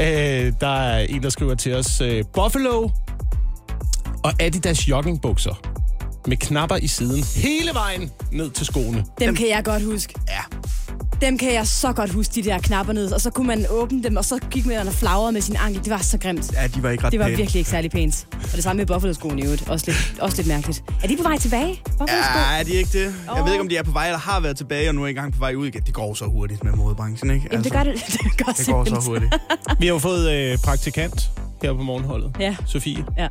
Øh, 0.00 0.52
der 0.60 0.76
er 0.80 0.98
en, 0.98 1.22
der 1.22 1.28
skriver 1.28 1.54
til 1.54 1.74
os, 1.74 2.00
øh, 2.00 2.24
Buffalo 2.34 2.88
og 4.22 4.32
Adidas 4.40 4.88
joggingbukser 4.88 5.60
med 6.26 6.36
knapper 6.36 6.76
i 6.76 6.86
siden 6.86 7.24
hele 7.36 7.70
vejen 7.74 8.10
ned 8.32 8.50
til 8.50 8.66
skoene. 8.66 9.04
Dem 9.18 9.34
kan 9.34 9.48
jeg 9.48 9.64
godt 9.64 9.82
huske. 9.84 10.14
Ja. 10.28 10.40
Dem 11.26 11.38
kan 11.38 11.54
jeg 11.54 11.66
så 11.66 11.92
godt 11.92 12.10
huske, 12.10 12.34
de 12.34 12.42
der 12.42 12.58
knapper 12.58 12.92
ned. 12.92 13.12
Og 13.12 13.20
så 13.20 13.30
kunne 13.30 13.46
man 13.46 13.66
åbne 13.70 14.02
dem, 14.02 14.16
og 14.16 14.24
så 14.24 14.38
gik 14.50 14.66
man 14.66 14.88
og 14.88 14.92
flagrede 14.94 15.32
med 15.32 15.40
sin 15.40 15.56
ankel. 15.56 15.84
Det 15.84 15.90
var 15.90 15.98
så 15.98 16.18
grimt. 16.18 16.52
Ja, 16.52 16.66
de 16.66 16.82
var 16.82 16.90
ikke 16.90 17.04
ret 17.04 17.12
Det 17.12 17.20
var 17.20 17.26
pæne. 17.26 17.36
virkelig 17.36 17.58
ikke 17.58 17.70
særlig 17.70 17.90
pænt. 17.90 18.26
Og 18.32 18.52
det 18.54 18.62
samme 18.62 18.80
med 18.80 18.86
Buffalo-skoene 18.86 19.40
i 19.40 19.44
øvrigt. 19.44 19.68
Også 19.68 19.86
lidt, 19.86 20.14
også 20.20 20.36
lidt 20.36 20.46
mærkeligt. 20.48 20.82
Er 21.02 21.08
de 21.08 21.16
på 21.16 21.22
vej 21.22 21.38
tilbage? 21.38 21.80
Buffalo-sko? 21.98 22.38
Ja, 22.38 22.58
er 22.60 22.62
de 22.64 22.70
ikke 22.70 22.90
det? 22.92 23.14
Jeg 23.36 23.44
ved 23.44 23.52
ikke, 23.52 23.60
om 23.62 23.68
de 23.68 23.76
er 23.76 23.82
på 23.82 23.90
vej, 23.90 24.06
eller 24.06 24.18
har 24.18 24.40
været 24.40 24.56
tilbage, 24.56 24.88
og 24.88 24.94
nu 24.94 25.04
er 25.04 25.08
i 25.08 25.12
gang 25.12 25.32
på 25.32 25.38
vej 25.38 25.54
ud 25.54 25.66
igen. 25.66 25.82
Det 25.86 25.94
går 25.94 26.14
så 26.14 26.24
hurtigt 26.24 26.64
med 26.64 26.72
modebranchen, 26.72 27.30
ikke? 27.30 27.48
Jamen, 27.52 27.64
det 27.64 27.72
gør 27.72 27.82
det. 27.82 27.94
Det 28.12 28.44
går, 28.44 28.52
Det 28.52 28.66
går 28.66 28.84
så 28.84 29.02
hurtigt. 29.06 29.34
Vi 29.80 29.86
har 29.86 29.92
jo 29.94 29.98
fået 29.98 30.30
øh, 30.32 30.58
praktikant 30.58 31.30
her 31.62 31.72
på 31.72 31.82
morgenholdet, 31.82 32.36
Ja. 32.40 32.56
Sofie, 32.66 33.04
Ja. 33.18 33.28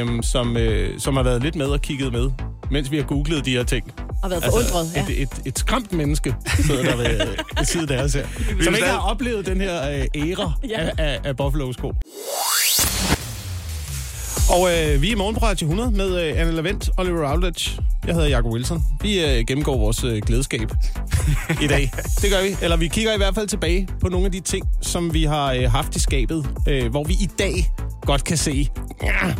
øhm, 0.00 0.22
som, 0.22 0.56
øh, 0.56 1.00
som 1.00 1.16
har 1.16 1.22
været 1.22 1.42
lidt 1.42 1.56
med 1.56 1.66
og 1.66 1.80
kigget 1.80 2.12
med, 2.12 2.30
mens 2.70 2.90
vi 2.90 2.96
har 2.96 3.04
googlet 3.04 3.44
de 3.44 3.50
her 3.50 3.62
ting. 3.64 3.92
Og 4.22 4.30
været 4.30 4.44
forundret. 4.44 4.92
Ja. 4.96 5.04
et, 5.08 5.22
et, 5.22 5.28
et 5.44 5.58
skræmt 5.58 5.92
menneske 5.92 6.34
sidder 6.66 6.82
der 6.82 6.96
ved, 6.96 7.18
ved 7.58 7.64
siden 7.64 7.90
af 7.92 8.02
os 8.02 8.14
her, 8.14 8.26
som 8.64 8.74
ikke 8.74 8.86
har 8.86 8.98
oplevet 9.10 9.46
den 9.46 9.60
her 9.60 9.90
øh, 9.90 10.04
æra 10.30 10.52
Ja. 10.68 10.80
af, 10.80 10.92
af, 10.98 11.20
af 11.24 11.36
Buffalo-sko. 11.36 11.92
Og 14.50 14.70
øh, 14.70 15.02
vi 15.02 15.08
er 15.08 15.12
i 15.12 15.14
morgen 15.14 15.34
på 15.34 15.40
Radio 15.44 15.66
100 15.66 15.90
med 15.90 16.22
øh, 16.22 16.40
Anne 16.40 16.52
Lavendt, 16.52 16.90
Oliver 16.98 17.30
Routledge. 17.30 17.82
Jeg 18.06 18.14
hedder 18.14 18.28
Jacob 18.28 18.52
Wilson. 18.52 18.82
Vi 19.02 19.24
øh, 19.24 19.44
gennemgår 19.46 19.78
vores 19.78 20.04
øh, 20.04 20.22
glædeskab 20.26 20.72
i 21.62 21.66
dag. 21.66 21.92
Det 22.22 22.30
gør 22.30 22.42
vi. 22.42 22.56
Eller 22.62 22.76
vi 22.76 22.88
kigger 22.88 23.14
i 23.14 23.16
hvert 23.16 23.34
fald 23.34 23.46
tilbage 23.48 23.88
på 24.00 24.08
nogle 24.08 24.26
af 24.26 24.32
de 24.32 24.40
ting, 24.40 24.68
som 24.80 25.14
vi 25.14 25.24
har 25.24 25.52
øh, 25.52 25.70
haft 25.70 25.96
i 25.96 26.00
skabet, 26.00 26.46
øh, 26.68 26.90
hvor 26.90 27.04
vi 27.04 27.12
i 27.12 27.28
dag 27.38 27.72
godt 28.02 28.24
kan 28.24 28.36
se... 28.36 28.68
Ja, 29.02 29.34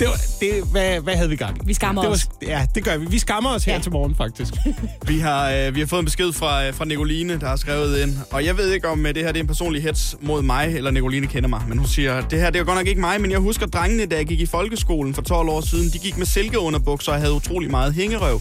det 0.00 0.08
var, 0.08 0.20
det, 0.40 0.64
hvad, 0.70 1.00
hvad 1.00 1.14
havde 1.16 1.28
vi 1.28 1.36
gang 1.36 1.56
i? 1.56 1.60
Vi 1.66 1.74
skammer 1.74 2.02
det 2.02 2.10
os. 2.10 2.28
Ja, 2.42 2.66
det 2.74 2.84
gør 2.84 2.96
vi. 2.96 3.06
Vi 3.06 3.18
skammer 3.18 3.50
os 3.50 3.64
her 3.64 3.74
Ja. 3.74 3.80
til 3.80 3.92
morgen, 3.92 4.14
faktisk. 4.14 4.54
Vi 5.08 5.18
har, 5.18 5.50
øh, 5.50 5.74
vi 5.74 5.80
har 5.80 5.86
fået 5.86 5.98
en 6.00 6.04
besked 6.04 6.32
fra, 6.32 6.66
øh, 6.66 6.74
fra 6.74 6.84
Nicoline, 6.84 7.40
der 7.40 7.48
har 7.48 7.56
skrevet 7.56 7.98
ind. 8.02 8.16
Og 8.30 8.44
jeg 8.44 8.56
ved 8.56 8.72
ikke, 8.72 8.88
om 8.88 9.06
øh, 9.06 9.14
det 9.14 9.22
her 9.24 9.32
det 9.32 9.38
er 9.38 9.42
en 9.42 9.46
personlig 9.46 9.82
hets 9.82 10.16
mod 10.20 10.42
mig, 10.42 10.76
eller 10.76 10.90
Nicoline 10.90 11.26
kender 11.26 11.48
mig. 11.48 11.62
Men 11.68 11.78
hun 11.78 11.86
siger, 11.88 12.20
det 12.20 12.40
her 12.40 12.50
det 12.50 12.60
er 12.60 12.64
godt 12.64 12.78
nok 12.78 12.86
ikke 12.86 13.00
mig, 13.00 13.20
men 13.20 13.30
jeg 13.30 13.38
husker 13.38 13.66
drengene, 13.66 14.06
da 14.06 14.16
jeg 14.16 14.26
gik 14.26 14.40
i 14.40 14.46
folkeskolen 14.46 15.14
for 15.14 15.22
12 15.22 15.48
år 15.48 15.60
siden. 15.60 15.90
De 15.92 15.98
gik 15.98 16.16
med 16.18 16.26
silkeunderbukser 16.26 17.12
og 17.12 17.18
havde 17.18 17.32
utrolig 17.32 17.70
meget 17.70 17.94
hængerøv. 17.94 18.40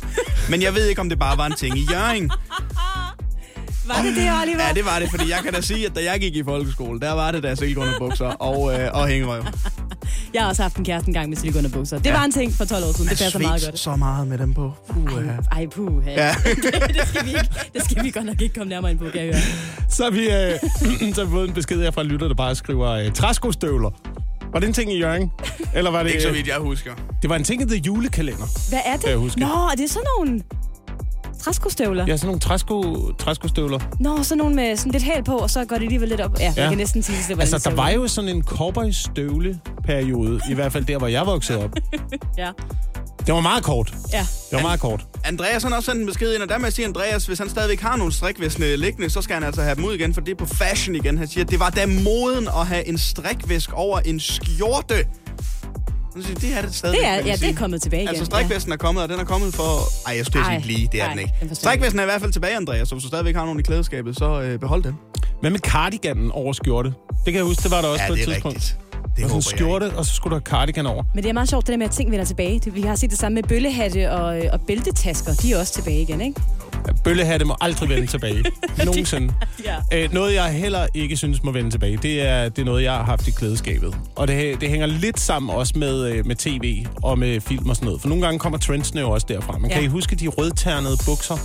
Men 0.49 0.61
jeg 0.61 0.75
ved 0.75 0.85
ikke, 0.87 1.01
om 1.01 1.09
det 1.09 1.19
bare 1.19 1.37
var 1.37 1.45
en 1.45 1.55
ting 1.57 1.77
i 1.77 1.87
Jørgen. 1.91 2.31
Var 3.89 4.01
det 4.03 4.15
det, 4.15 4.29
Oliver? 4.41 4.63
Ja, 4.67 4.73
det 4.73 4.85
var 4.85 4.99
det, 4.99 5.09
fordi 5.09 5.29
jeg 5.29 5.39
kan 5.43 5.53
da 5.53 5.61
sige, 5.61 5.85
at 5.85 5.95
da 5.95 6.03
jeg 6.03 6.19
gik 6.19 6.35
i 6.35 6.43
folkeskole, 6.43 6.99
der 6.99 7.11
var 7.11 7.31
det 7.31 7.43
der 7.43 7.55
silkeunderbukser 7.55 8.25
og, 8.25 8.73
øh, 8.79 8.89
og 8.93 9.07
hængerøv. 9.07 9.43
Jeg 10.33 10.41
har 10.41 10.49
også 10.49 10.61
haft 10.61 10.75
en 10.77 10.85
kæreste 10.85 11.07
en 11.07 11.13
gang 11.13 11.29
med 11.29 11.37
silikonebukser. 11.37 11.99
Det 11.99 12.13
var 12.13 12.23
en 12.23 12.31
ting 12.31 12.53
for 12.53 12.65
12 12.65 12.83
år 12.83 12.91
siden. 12.93 13.09
Det 13.09 13.17
passer 13.19 13.39
meget 13.39 13.63
godt. 13.65 13.79
så 13.79 13.95
meget 13.95 14.27
med 14.27 14.37
dem 14.37 14.53
på. 14.53 14.71
Puh, 14.89 15.23
ja. 15.25 15.55
Ej, 15.57 15.67
puh. 15.67 16.03
Ja. 16.05 16.11
Ja. 16.25 16.35
det, 16.45 17.07
skal 17.07 17.25
vi 17.25 17.29
ikke, 17.29 17.49
det 17.73 17.83
skal 17.83 18.03
vi 18.03 18.11
godt 18.11 18.25
nok 18.25 18.41
ikke 18.41 18.55
komme 18.55 18.69
nærmere 18.69 18.91
ind 18.91 18.99
på, 18.99 19.05
kan 19.09 19.21
jeg 19.21 19.25
høre. 19.25 19.41
Så 19.89 20.03
har 20.03 20.11
vi, 20.11 20.19
øh, 20.19 21.11
så 21.15 21.21
har 21.21 21.25
vi 21.25 21.31
fået 21.31 21.47
en 21.47 21.53
besked 21.53 21.81
her 21.81 21.91
fra 21.91 22.01
en 22.01 22.07
lytter, 22.07 22.27
der 22.27 22.35
bare 22.35 22.55
skriver 22.55 22.87
øh, 22.89 23.11
træskostøvler. 23.11 23.89
Var 24.53 24.59
det 24.59 24.67
en 24.67 24.73
ting 24.73 24.93
i 24.93 24.99
Jørgen? 24.99 25.31
Eller 25.75 25.91
var 25.91 26.03
det... 26.03 26.09
Ikke 26.09 26.21
så 26.21 26.29
øh, 26.29 26.35
vidt, 26.35 26.47
jeg 26.47 26.57
husker. 26.57 26.91
Det 27.21 27.29
var 27.29 27.35
en 27.35 27.43
ting 27.43 27.61
i 27.61 27.65
The 27.65 27.75
julekalender. 27.77 28.69
Hvad 28.69 28.79
er 28.85 28.97
Kan 28.97 29.01
jeg 29.03 29.11
det? 29.11 29.19
huske. 29.19 29.39
Nå, 29.39 29.47
er 29.47 29.75
det 29.77 29.89
sådan 29.89 30.05
nogle 30.17 30.41
træskostøvler? 31.39 32.05
Ja, 32.07 32.17
sådan 32.17 32.27
nogle 32.27 32.39
træsko, 32.39 33.11
træskostøvler. 33.19 33.79
Nå, 33.99 34.23
sådan 34.23 34.37
nogle 34.37 34.55
med 34.55 34.75
sådan 34.77 34.91
lidt 34.91 35.03
hæl 35.03 35.23
på, 35.23 35.35
og 35.37 35.49
så 35.49 35.65
går 35.65 35.75
det 35.75 35.83
alligevel 35.83 36.09
lidt 36.09 36.21
op. 36.21 36.39
Ja, 36.39 36.43
ja. 36.45 36.61
Jeg 36.61 36.69
kan 36.69 36.77
næsten 36.77 37.03
sige, 37.03 37.17
det 37.27 37.37
var 37.37 37.41
Altså, 37.41 37.69
der 37.69 37.75
var 37.75 37.89
jo 37.89 38.07
sådan 38.07 38.29
en 38.29 38.43
cowboystøvle-periode, 38.43 40.41
i 40.49 40.53
hvert 40.53 40.71
fald 40.71 40.85
der, 40.85 40.97
hvor 40.97 41.07
jeg 41.07 41.25
voksede 41.25 41.63
op. 41.63 41.69
Ja, 42.37 42.51
Det 43.25 43.33
var 43.33 43.41
meget 43.41 43.63
kort. 43.63 43.93
ja. 44.13 44.19
Det 44.19 44.55
var 44.55 44.61
meget 44.61 44.79
kort. 44.79 45.05
Andreas 45.25 45.63
han 45.63 45.71
har 45.71 45.77
også 45.77 45.91
sendt 45.91 46.01
en 46.01 46.07
besked 46.07 46.33
ind, 46.33 46.43
og 46.43 46.49
der 46.49 46.57
må 46.57 46.65
jeg 46.65 46.73
sige, 46.73 46.85
Andreas, 46.87 47.25
hvis 47.25 47.39
han 47.39 47.49
stadigvæk 47.49 47.79
har 47.81 47.95
nogle 47.97 48.13
strikvæskene 48.13 48.75
liggende, 48.75 49.09
så 49.09 49.21
skal 49.21 49.33
han 49.33 49.43
altså 49.43 49.61
have 49.61 49.75
dem 49.75 49.85
ud 49.85 49.93
igen, 49.93 50.13
for 50.13 50.21
det 50.21 50.31
er 50.31 50.35
på 50.35 50.45
fashion 50.45 50.95
igen. 50.95 51.17
Han 51.17 51.27
siger, 51.27 51.45
det 51.45 51.59
var 51.59 51.69
da 51.69 51.85
moden 51.85 52.47
at 52.47 52.67
have 52.67 52.87
en 52.87 52.97
strikvæsk 52.97 53.73
over 53.73 53.99
en 53.99 54.19
skjorte. 54.19 55.05
Det 56.15 56.57
er 56.57 56.61
det 56.61 56.75
stadigvæk. 56.75 56.99
Det 57.01 57.07
er, 57.09 57.15
ja, 57.15 57.35
det 57.35 57.49
er 57.49 57.55
kommet 57.55 57.81
tilbage 57.81 58.01
igen. 58.01 58.09
Altså, 58.09 58.25
strikvæsken 58.25 58.71
er 58.73 58.77
kommet, 58.77 59.03
og 59.03 59.09
den 59.09 59.19
er 59.19 59.23
kommet 59.23 59.53
for... 59.53 60.07
Ej, 60.09 60.15
jeg 60.17 60.25
skulle 60.25 60.45
Ej, 60.45 60.61
lige, 60.65 60.89
det 60.91 61.01
er 61.01 61.05
nej, 61.05 61.13
den 61.13 61.19
ikke. 61.19 61.33
den 61.41 61.55
Strikvæsken 61.55 61.99
er 61.99 62.03
i 62.03 62.05
hvert 62.05 62.21
fald 62.21 62.31
tilbage, 62.31 62.55
Andreas, 62.55 62.87
så 62.89 62.95
hvis 62.95 63.03
du 63.03 63.07
stadigvæk 63.07 63.35
har 63.35 63.45
nogen 63.45 63.59
i 63.59 63.63
klædeskabet, 63.63 64.17
så 64.17 64.41
øh, 64.41 64.59
behold 64.59 64.83
den. 64.83 64.97
Hvad 65.41 65.51
med 65.51 65.59
cardiganen 65.59 66.31
over 66.31 66.53
skjorte? 66.53 66.89
Det 67.09 67.25
kan 67.25 67.33
jeg 67.35 67.43
huske, 67.43 67.63
det 67.63 67.71
var 67.71 67.81
der 67.81 67.87
også 67.87 68.03
på 68.07 68.13
et 68.13 68.17
det 68.19 68.27
er 68.27 68.31
tidspunkt. 68.31 68.55
rigtigt. 68.55 68.77
Det 69.15 69.23
var 69.23 69.29
sådan 69.29 69.31
en 69.31 69.37
ikke. 69.37 69.49
skjorte, 69.49 69.91
og 69.97 70.05
så 70.05 70.13
skulle 70.15 70.35
der 70.35 70.41
cardigan 70.41 70.85
over. 70.85 71.03
Men 71.15 71.23
det 71.23 71.29
er 71.29 71.33
meget 71.33 71.49
sjovt, 71.49 71.67
det 71.67 71.71
der 71.73 71.77
med, 71.77 71.85
at 71.85 71.91
ting 71.91 72.11
vender 72.11 72.25
tilbage. 72.25 72.61
Vi 72.73 72.81
har 72.81 72.95
set 72.95 73.09
det 73.09 73.19
samme 73.19 73.33
med 73.35 73.43
bøllehatte 73.43 74.11
og, 74.11 74.41
og 74.53 74.61
bæltetasker. 74.61 75.33
De 75.33 75.53
er 75.53 75.59
også 75.59 75.73
tilbage 75.73 76.01
igen, 76.01 76.21
ikke? 76.21 76.41
Bøllehatte 77.03 77.45
må 77.45 77.55
aldrig 77.61 77.89
vende 77.89 78.07
tilbage. 78.07 78.43
Nogensinde. 78.85 79.33
Ja. 79.65 79.75
Øh, 79.93 80.13
noget, 80.13 80.33
jeg 80.35 80.51
heller 80.53 80.87
ikke 80.93 81.17
synes 81.17 81.43
må 81.43 81.51
vende 81.51 81.71
tilbage, 81.71 81.97
det 81.97 82.27
er, 82.27 82.49
det 82.49 82.61
er 82.61 82.65
noget, 82.65 82.83
jeg 82.83 82.93
har 82.93 83.03
haft 83.03 83.27
i 83.27 83.31
klædeskabet. 83.31 83.95
Og 84.15 84.27
det, 84.27 84.61
det 84.61 84.69
hænger 84.69 84.85
lidt 84.87 85.19
sammen 85.19 85.55
også 85.55 85.73
med, 85.75 86.11
øh, 86.11 86.25
med 86.25 86.35
tv 86.35 86.85
og 87.03 87.19
med 87.19 87.41
film 87.41 87.69
og 87.69 87.75
sådan 87.75 87.85
noget. 87.85 88.01
For 88.01 88.09
nogle 88.09 88.23
gange 88.25 88.39
kommer 88.39 88.59
trendsene 88.59 89.01
jo 89.01 89.09
også 89.09 89.25
derfra. 89.29 89.57
Ja. 89.61 89.67
Ja. 89.67 89.73
kan 89.73 89.83
I 89.83 89.87
huske 89.87 90.15
de 90.15 90.27
rødternede 90.27 90.97
bukser? 91.05 91.37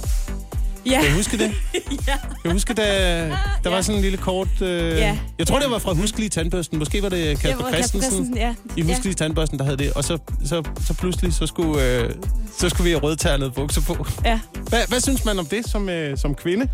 Ja, 0.86 1.00
Kan 1.02 1.10
I 1.10 1.12
huske 1.14 1.38
det? 1.38 1.50
ja. 2.08 2.12
Jeg 2.44 2.52
husker, 2.52 2.74
da 2.74 2.82
der 2.82 3.36
ja. 3.64 3.70
var 3.70 3.80
sådan 3.80 3.96
en 3.96 4.02
lille 4.02 4.18
kort... 4.18 4.48
Øh, 4.62 4.68
Ja. 4.98 5.18
Jeg 5.38 5.46
tror, 5.46 5.56
Ja. 5.58 5.62
det 5.62 5.70
var 5.70 5.78
fra 5.78 5.92
Huskelige 5.92 6.28
Tandbørsten. 6.28 6.78
Måske 6.78 7.02
var 7.02 7.08
det 7.08 7.38
Kasper 7.38 7.48
Det 7.56 7.64
var 7.64 7.72
Christensen. 7.72 8.00
Christensen, 8.12 8.36
ja. 8.36 8.54
I 8.76 8.82
Huskelige 8.82 9.14
Tandbørsten, 9.14 9.58
der 9.58 9.64
havde 9.64 9.76
det. 9.76 9.92
Og 9.92 10.04
så, 10.04 10.18
så, 10.44 10.62
så 10.86 10.94
pludselig, 10.94 11.34
så 11.34 11.46
skulle, 11.46 12.00
øh, 12.00 12.10
så 12.58 12.68
skulle 12.68 12.84
vi 12.84 12.90
have 12.90 13.02
rødternede 13.02 13.50
bukser 13.50 13.80
på. 13.82 14.06
Ja, 14.24 14.40
Hvad, 14.68 14.80
hvad 14.88 15.00
synes 15.00 15.24
man 15.24 15.38
om 15.38 15.46
det 15.46 15.66
som, 15.70 15.88
øh, 15.88 16.18
som 16.18 16.34
kvinde? 16.34 16.68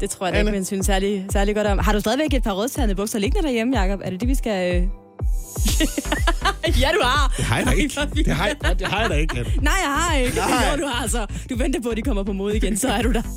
det 0.00 0.10
tror 0.10 0.26
jeg 0.26 0.36
Anne? 0.36 0.48
ikke, 0.50 0.56
man 0.58 0.64
synes 0.64 0.86
særlig, 0.86 1.26
særlig 1.32 1.54
godt 1.54 1.66
om. 1.66 1.78
Har 1.78 1.92
du 1.92 2.00
stadigvæk 2.00 2.34
et 2.34 2.42
par 2.42 2.52
rødternede 2.52 2.94
bukser 2.94 3.18
liggende 3.18 3.46
derhjemme, 3.48 3.80
Jacob? 3.80 4.00
Er 4.04 4.10
det 4.10 4.20
det, 4.20 4.28
vi 4.28 4.34
skal... 4.34 4.76
Øh... 4.82 4.88
ja, 6.82 6.90
du 6.92 7.00
har. 7.02 7.34
Det 7.36 7.44
har 7.44 7.56
jeg 7.56 7.66
da 7.66 7.70
ikke. 7.72 8.00
Det 8.14 8.26
har, 8.34 8.46
jeg- 8.46 8.78
det 8.78 8.86
har 8.86 9.00
jeg 9.00 9.10
da 9.10 9.14
ikke. 9.14 9.34
Nej, 9.62 9.74
jeg 9.84 9.92
har 9.94 10.14
ikke. 10.16 10.36
Nej. 10.36 10.68
Jo, 10.76 10.82
du 10.82 10.86
har 10.86 11.06
så. 11.08 11.26
Du 11.50 11.56
venter 11.56 11.80
på, 11.80 11.88
at 11.88 11.96
de 11.96 12.02
kommer 12.02 12.22
på 12.22 12.32
mode 12.32 12.56
igen, 12.56 12.76
så 12.76 12.88
er 12.88 13.02
du 13.02 13.12
der. 13.12 13.22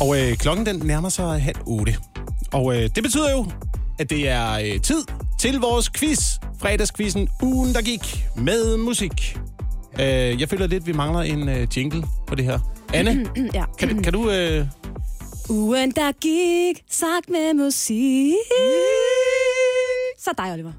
Og 0.00 0.20
øh, 0.20 0.36
klokken 0.36 0.66
den 0.66 0.76
nærmer 0.84 1.08
sig 1.08 1.42
halv 1.42 1.56
otte. 1.66 1.96
Og 2.52 2.76
øh, 2.76 2.90
det 2.94 3.02
betyder 3.02 3.30
jo, 3.30 3.46
at 3.98 4.10
det 4.10 4.28
er 4.28 4.52
øh, 4.52 4.80
tid 4.80 5.04
til 5.40 5.58
vores 5.58 5.90
quiz. 5.90 6.38
Fredagsquizzen 6.60 7.28
ugen, 7.42 7.74
der 7.74 7.82
gik 7.82 8.26
med 8.36 8.76
musik. 8.76 9.38
Øh, 10.00 10.40
jeg 10.40 10.48
føler 10.48 10.66
lidt, 10.66 10.80
at 10.82 10.86
vi 10.86 10.92
mangler 10.92 11.20
en 11.20 11.48
øh, 11.48 11.66
jingle 11.76 12.04
på 12.26 12.34
det 12.34 12.44
her. 12.44 12.58
Anne, 12.94 13.26
ja. 13.54 13.64
kan, 13.78 14.02
kan 14.02 14.12
du... 14.12 14.30
Øh, 14.30 14.66
Ugen, 15.48 15.90
der 15.90 16.12
gik, 16.20 16.84
sagt 16.90 17.30
med 17.30 17.54
musik. 17.54 18.34
Så 20.18 20.30
dig, 20.38 20.52
Oliver. 20.52 20.72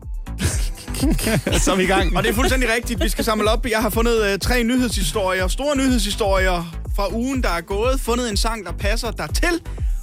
så 1.63 1.71
er 1.71 1.75
vi 1.75 1.83
i 1.83 1.87
gang. 1.87 2.17
Og 2.17 2.23
det 2.23 2.29
er 2.29 2.33
fuldstændig 2.33 2.69
rigtigt. 2.69 3.03
Vi 3.03 3.09
skal 3.09 3.23
samle 3.23 3.51
op. 3.51 3.65
Jeg 3.65 3.79
har 3.79 3.89
fundet 3.89 4.25
øh, 4.25 4.39
tre 4.39 4.63
nyhedshistorier, 4.63 5.47
store 5.47 5.77
nyhedshistorier 5.77 6.79
fra 6.95 7.13
ugen, 7.13 7.43
der 7.43 7.49
er 7.49 7.61
gået. 7.61 7.99
Fundet 7.99 8.29
en 8.29 8.37
sang, 8.37 8.65
der 8.65 8.71
passer 8.71 9.11
dertil. 9.11 9.61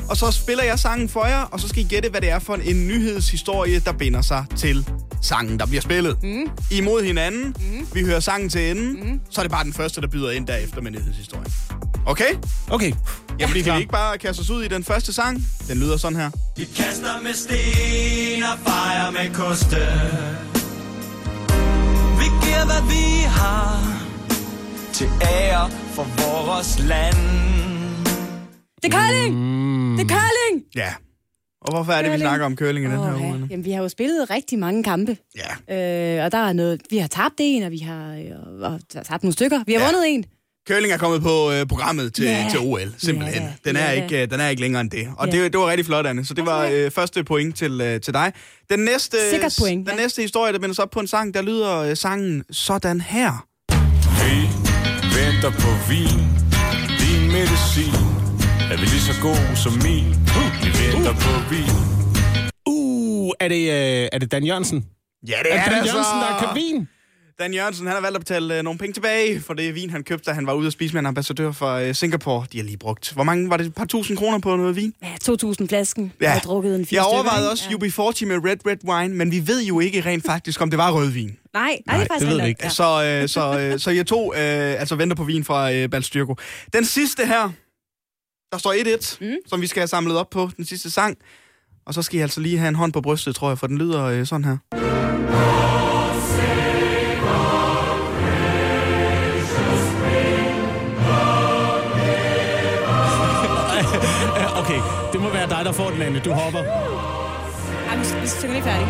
Og 0.09 0.16
så 0.16 0.31
spiller 0.31 0.64
jeg 0.64 0.78
sangen 0.78 1.09
for 1.09 1.26
jer, 1.26 1.43
og 1.43 1.60
så 1.60 1.68
skal 1.68 1.82
I 1.82 1.86
gætte, 1.86 2.09
hvad 2.09 2.20
det 2.20 2.31
er 2.31 2.39
for 2.39 2.55
en 2.55 2.89
nyhedshistorie, 2.89 3.81
der 3.81 3.93
binder 3.93 4.22
sig 4.22 4.44
til 4.56 4.86
sangen, 5.22 5.59
der 5.59 5.66
bliver 5.66 5.82
spillet. 5.82 6.22
Mm. 6.22 6.51
Imod 6.70 7.02
hinanden. 7.02 7.56
Mm. 7.59 7.86
Vi 7.94 8.05
hører 8.05 8.20
sangen 8.20 8.48
til 8.48 8.70
enden. 8.70 9.12
Mm. 9.12 9.20
Så 9.31 9.40
er 9.40 9.43
det 9.43 9.51
bare 9.51 9.64
den 9.64 9.72
første, 9.72 10.01
der 10.01 10.06
byder 10.06 10.31
ind 10.31 10.47
derefter 10.47 10.81
med 10.81 10.90
nyhedshistorien. 10.90 11.52
Okay? 12.06 12.35
Okay. 12.70 12.93
Jamen, 13.40 13.62
kan 13.64 13.74
vi 13.74 13.81
ikke 13.81 13.93
bare 13.93 14.18
kaste 14.18 14.40
os 14.40 14.51
ud 14.51 14.62
i 14.62 14.68
den 14.68 14.85
første 14.85 15.12
sang? 15.12 15.47
Den 15.68 15.78
lyder 15.78 15.97
sådan 15.97 16.18
her. 16.18 16.31
Vi 16.56 16.64
kaster 16.64 17.22
med 17.22 17.35
sten 17.35 18.43
og 18.43 18.59
fejrer 18.66 19.10
med 19.10 19.35
koste. 19.35 19.76
Vi 22.18 22.47
giver, 22.47 22.64
hvad 22.64 22.89
vi 22.89 23.22
har 23.26 24.01
til 24.93 25.09
ære 25.22 25.70
for 25.94 26.06
vores 26.18 26.78
land. 26.78 27.73
Det 28.85 28.94
er 28.94 28.98
curling! 28.98 29.35
Det 29.98 30.05
er 30.11 30.15
curling! 30.16 30.65
Ja. 30.77 30.93
Og 31.62 31.73
hvorfor 31.74 31.93
er 31.93 31.97
det, 31.97 32.05
vi 32.05 32.09
Curling. 32.11 32.23
snakker 32.23 32.47
om 32.47 32.56
curling 32.56 32.86
i 32.86 32.90
den 32.90 32.98
her 32.98 33.15
uge? 33.15 33.24
ja. 33.40 33.47
Jamen, 33.51 33.65
vi 33.65 33.70
har 33.70 33.82
jo 33.82 33.89
spillet 33.89 34.31
rigtig 34.31 34.59
mange 34.59 34.82
kampe. 34.85 35.16
Ja. 35.69 36.19
Øh, 36.19 36.24
og 36.24 36.32
der 36.32 36.39
er 36.39 36.52
noget... 36.52 36.81
Vi 36.90 36.98
har 36.98 37.09
tabt 37.09 37.35
en, 37.39 37.62
og 37.62 37.70
vi 37.70 37.78
har, 37.78 38.12
øh, 38.15 38.62
og 38.73 38.81
der 38.93 38.98
er 38.98 39.02
tabt 39.02 39.23
nogle 39.23 39.32
stykker. 39.32 39.61
Vi 39.66 39.73
har 39.73 39.81
Ja. 39.81 39.86
vundet 39.86 40.02
en. 40.15 40.24
Curling 40.69 40.93
er 40.93 40.97
kommet 40.98 41.23
på 41.23 41.52
øh, 41.52 41.66
programmet 41.66 42.15
til, 42.15 42.24
Ja. 42.24 42.47
til 42.51 42.59
OL, 42.61 42.94
simpelthen. 42.98 43.43
Ja, 43.43 43.48
Den, 43.65 43.77
er 43.77 43.85
ja. 43.93 44.02
ikke, 44.02 44.23
øh, 44.23 44.31
den 44.31 44.40
er 44.40 44.48
ikke 44.48 44.62
længere 44.62 44.81
end 44.81 44.90
det. 44.90 45.09
Og 45.16 45.27
Ja. 45.28 45.32
det, 45.43 45.52
det 45.52 45.61
var 45.61 45.66
rigtig 45.70 45.86
flot, 45.86 46.06
Anne. 46.06 46.24
Så 46.24 46.35
det 46.35 46.47
var 46.47 46.69
øh, 46.73 46.90
første 46.90 47.24
point 47.24 47.56
til, 47.56 47.81
øh, 47.81 48.01
til 48.01 48.15
dig. 48.15 48.32
Den 48.70 48.78
næste, 48.81 49.16
Sikkert 49.31 49.56
point, 49.61 49.86
den 49.89 49.97
ja. 49.97 50.02
næste 50.02 50.23
historie, 50.23 50.52
der 50.52 50.59
bindes 50.59 50.78
op 50.78 50.90
på 50.90 51.01
en 51.01 51.06
sang, 51.06 51.35
der 51.35 51.43
lyder 51.43 51.77
øh, 51.78 51.97
sangen 51.97 52.44
sådan 52.51 53.01
her. 53.01 53.47
Vi 54.24 54.36
venter 55.19 55.51
på 55.51 55.69
vin, 55.89 56.20
din 57.01 57.32
medicin. 57.32 58.14
Er 58.74 58.78
vi 58.78 58.86
lige 58.86 59.01
så 59.01 59.14
god 59.22 59.56
som 59.56 59.72
min? 59.72 60.05
Vi 60.64 60.70
venter 60.86 61.12
på 61.12 61.32
vin. 61.55 61.74
Uh, 62.66 63.30
er 63.40 63.48
det, 63.48 63.62
øh, 63.70 64.09
er 64.12 64.18
det 64.18 64.32
Dan 64.32 64.44
Jørgensen? 64.44 64.84
Ja, 65.28 65.34
det 65.42 65.52
Er 65.52 65.56
er, 65.59 65.62
det 65.64 65.72
Dan 65.72 65.82
det 65.82 65.88
Jørgensen, 65.88 66.16
der 66.18 66.38
kan 66.38 66.48
vin? 66.62 66.88
Dan 67.38 67.55
Jørgensen, 67.55 67.86
han 67.86 67.94
har 67.94 68.01
valgt 68.02 68.16
at 68.16 68.20
betale 68.20 68.59
øh, 68.59 68.62
nogle 68.64 68.78
penge 68.78 68.92
tilbage 68.92 69.40
for 69.40 69.55
det 69.55 69.74
vin, 69.74 69.90
han 69.90 70.02
købte, 70.05 70.30
da 70.30 70.34
han 70.34 70.46
var 70.46 70.52
ude 70.52 70.66
at 70.66 70.72
spise 70.72 70.94
med 70.94 71.01
en 71.01 71.06
ambassadør 71.06 71.52
fra 71.52 71.82
øh, 71.82 71.94
Singapore. 71.94 72.46
De 72.52 72.59
har 72.59 72.64
lige 72.64 72.76
brugt. 72.76 73.12
Hvor 73.12 73.24
mange 73.24 73.51
var 73.51 73.56
det? 73.56 73.66
Et 73.66 73.74
par 73.74 73.84
tusind 73.84 74.18
kroner 74.18 74.38
på 74.38 74.56
noget 74.56 74.76
vin? 74.76 74.94
Ja, 75.02 75.09
2.000 75.30 75.66
flasken. 75.68 76.12
Ja. 76.20 76.24
Jeg 76.24 76.32
har 76.32 76.40
drukket 76.40 76.76
en 76.76 76.86
fire 76.86 76.98
Jeg 77.01 77.05
overvejede 77.14 77.51
også 77.51 77.64
Ja. 77.70 77.76
UB40 77.76 78.26
med 78.26 78.51
Red 78.51 78.56
Red 78.66 78.76
Wine, 78.84 79.14
men 79.14 79.30
vi 79.30 79.46
ved 79.46 79.64
jo 79.64 79.80
ikke 79.80 80.01
rent 80.01 80.26
faktisk, 80.26 80.60
om 80.60 80.70
det 80.70 80.78
var 80.78 80.90
rødvin. 80.92 81.26
Nej, 81.28 81.36
nej, 81.55 81.78
Nej, 81.86 81.96
det 81.96 82.02
er 82.05 82.06
faktisk 82.14 82.30
det 82.30 82.38
ved 82.38 82.46
ikke. 82.46 82.48
ikke. 82.48 82.64
Ja. 82.64 82.68
Så, 82.68 83.05
øh, 83.05 83.28
så, 83.28 83.59
øh, 83.60 83.78
så 83.78 83.90
jeg 83.90 84.06
tog, 84.06 84.34
øh, 84.36 84.80
altså 84.80 84.94
venter 84.96 85.16
på 85.16 85.24
vin 85.24 85.44
fra 85.44 85.72
øh, 85.72 85.88
Balstyrko. 85.90 86.36
Den 86.72 86.84
sidste 86.84 87.26
her, 87.26 87.51
der 88.55 88.59
står 88.59 88.72
1-1, 88.72 89.16
mm. 89.20 89.36
som 89.47 89.60
vi 89.60 89.66
skal 89.66 89.81
have 89.81 89.89
samlet 89.89 90.16
op 90.16 90.31
på, 90.31 90.51
den 90.56 90.64
sidste 90.64 90.90
sang. 90.90 91.18
Og 91.86 91.94
så 91.94 92.02
skal 92.02 92.18
I 92.18 92.22
altså 92.22 92.40
lige 92.40 92.59
have 92.59 92.68
en 92.68 92.74
hånd 92.74 92.93
på 92.93 93.01
brystet, 93.01 93.35
tror 93.35 93.48
jeg, 93.48 93.59
for 93.59 93.66
den 93.66 93.78
lyder 93.78 94.05
øh, 94.05 94.26
sådan 94.26 94.44
her. 94.44 94.56
Okay, 104.64 104.81
det 105.12 105.20
må 105.20 105.31
være 105.31 105.48
dig, 105.48 105.64
der 105.64 105.72
får 105.72 105.90
den, 105.90 106.02
Anne. 106.02 106.20
Du 106.24 106.32
hopper. 106.32 106.60
Ej, 107.89 107.97
vi, 107.98 108.05
synger 108.26 108.55
lige 108.55 108.62
færdig. 108.62 108.86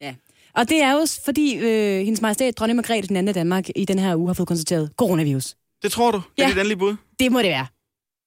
Ja. 0.00 0.14
Og 0.54 0.68
det 0.68 0.82
er 0.82 0.92
jo 0.92 1.06
fordi 1.24 1.56
øh, 1.56 2.04
hendes 2.04 2.20
majestæt, 2.22 2.58
dronning 2.58 2.76
Margrethe 2.76 3.08
den 3.08 3.16
anden 3.16 3.28
af 3.28 3.34
Danmark, 3.34 3.68
i 3.76 3.84
den 3.84 3.98
her 3.98 4.16
uge 4.16 4.28
har 4.28 4.34
fået 4.34 4.48
konstateret 4.48 4.90
coronavirus. 4.96 5.54
Det 5.82 5.92
tror 5.92 6.10
du? 6.10 6.16
Det 6.16 6.42
er 6.42 6.42
Ja. 6.42 6.48
dit 6.48 6.58
endelige 6.58 6.78
bud? 6.78 6.96
Det 7.18 7.32
må 7.32 7.38
det 7.38 7.48
være. 7.48 7.66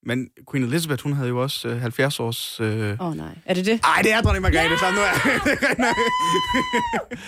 Men 0.05 0.27
Queen 0.51 0.63
Elizabeth, 0.65 1.03
hun 1.03 1.13
havde 1.13 1.29
jo 1.29 1.41
også 1.41 1.67
øh, 1.67 1.81
70 1.81 2.19
års... 2.19 2.59
Øh... 2.59 2.97
Åh 3.01 3.07
oh, 3.07 3.17
nej. 3.17 3.27
Er 3.45 3.53
det 3.53 3.65
det? 3.65 3.79
Ej, 3.83 4.01
det 4.01 4.13
er 4.13 4.21
dronning 4.21 4.41
Margrethe, 4.41 4.77
så 4.77 4.85
nu 4.91 4.99
er 5.01 5.13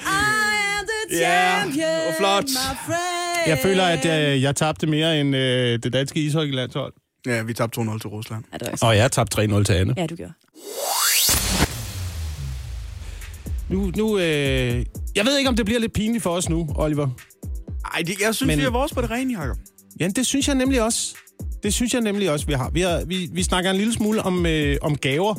I 0.07 0.61
am 0.79 0.85
the 0.87 1.19
Ja, 1.19 1.59
champion, 1.61 2.07
og 2.07 2.13
flot. 2.19 2.43
Jeg 3.47 3.59
føler, 3.63 3.83
at 3.85 4.05
jeg, 4.05 4.41
jeg 4.41 4.55
tabte 4.55 4.87
mere 4.87 5.21
end 5.21 5.35
øh, 5.35 5.79
det 5.83 5.93
danske 5.93 6.19
ishockeylandshold. 6.19 6.93
Ja, 7.25 7.43
vi 7.43 7.53
tabte 7.53 7.81
2-0 7.81 7.99
til 7.99 8.07
Rusland. 8.09 8.43
Ja, 8.53 8.57
det. 8.57 8.83
Og 8.83 8.97
jeg 8.97 9.11
tabte 9.11 9.41
3-0 9.41 9.63
til 9.63 9.73
Anne. 9.73 9.93
Ja, 9.97 10.05
du 10.07 10.15
gjorde. 10.15 10.33
Nu, 13.69 13.91
nu 13.95 14.17
øh, 14.17 14.23
jeg 15.15 15.25
ved 15.25 15.37
ikke, 15.37 15.49
om 15.49 15.55
det 15.55 15.65
bliver 15.65 15.79
lidt 15.79 15.93
pinligt 15.93 16.23
for 16.23 16.29
os 16.29 16.49
nu, 16.49 16.69
Oliver. 16.75 17.09
Ej, 17.93 18.01
det, 18.07 18.21
jeg 18.21 18.35
synes, 18.35 18.47
Men... 18.47 18.59
vi 18.59 18.63
er 18.63 18.69
vores 18.69 18.93
på 18.93 19.01
det 19.01 19.11
rene, 19.11 19.39
Jacob. 19.39 19.57
Ja, 19.99 20.07
det 20.07 20.25
synes 20.25 20.47
jeg 20.47 20.55
nemlig 20.55 20.83
også. 20.83 21.15
Det 21.63 21.73
synes 21.73 21.93
jeg 21.93 22.01
nemlig 22.01 22.31
også, 22.31 22.45
vi 22.45 22.53
har. 22.53 22.69
Vi, 22.69 22.81
har, 22.81 23.03
vi, 23.05 23.29
vi 23.33 23.43
snakker 23.43 23.71
en 23.71 23.77
lille 23.77 23.93
smule 23.93 24.21
om, 24.21 24.45
øh, 24.45 24.77
om 24.81 24.97
gaver. 24.97 25.35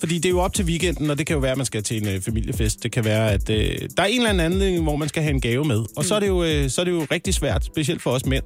Fordi 0.00 0.14
det 0.14 0.24
er 0.24 0.30
jo 0.30 0.40
op 0.40 0.54
til 0.54 0.64
weekenden, 0.64 1.10
og 1.10 1.18
det 1.18 1.26
kan 1.26 1.34
jo 1.34 1.40
være, 1.40 1.50
at 1.50 1.56
man 1.56 1.66
skal 1.66 1.82
til 1.82 2.02
en 2.02 2.08
øh, 2.08 2.20
familiefest. 2.20 2.82
Det 2.82 2.92
kan 2.92 3.04
være, 3.04 3.32
at 3.32 3.50
øh, 3.50 3.88
der 3.96 4.02
er 4.02 4.06
en 4.06 4.16
eller 4.16 4.30
anden 4.30 4.44
anledning, 4.52 4.82
hvor 4.82 4.96
man 4.96 5.08
skal 5.08 5.22
have 5.22 5.34
en 5.34 5.40
gave 5.40 5.64
med. 5.64 5.84
Og 5.96 6.04
så, 6.04 6.14
er 6.14 6.20
det 6.20 6.28
jo, 6.28 6.44
øh, 6.44 6.70
så 6.70 6.80
er 6.80 6.84
det 6.84 6.92
jo 6.92 7.06
rigtig 7.10 7.34
svært, 7.34 7.64
specielt 7.64 8.02
for 8.02 8.10
os 8.10 8.26
mænd. 8.26 8.44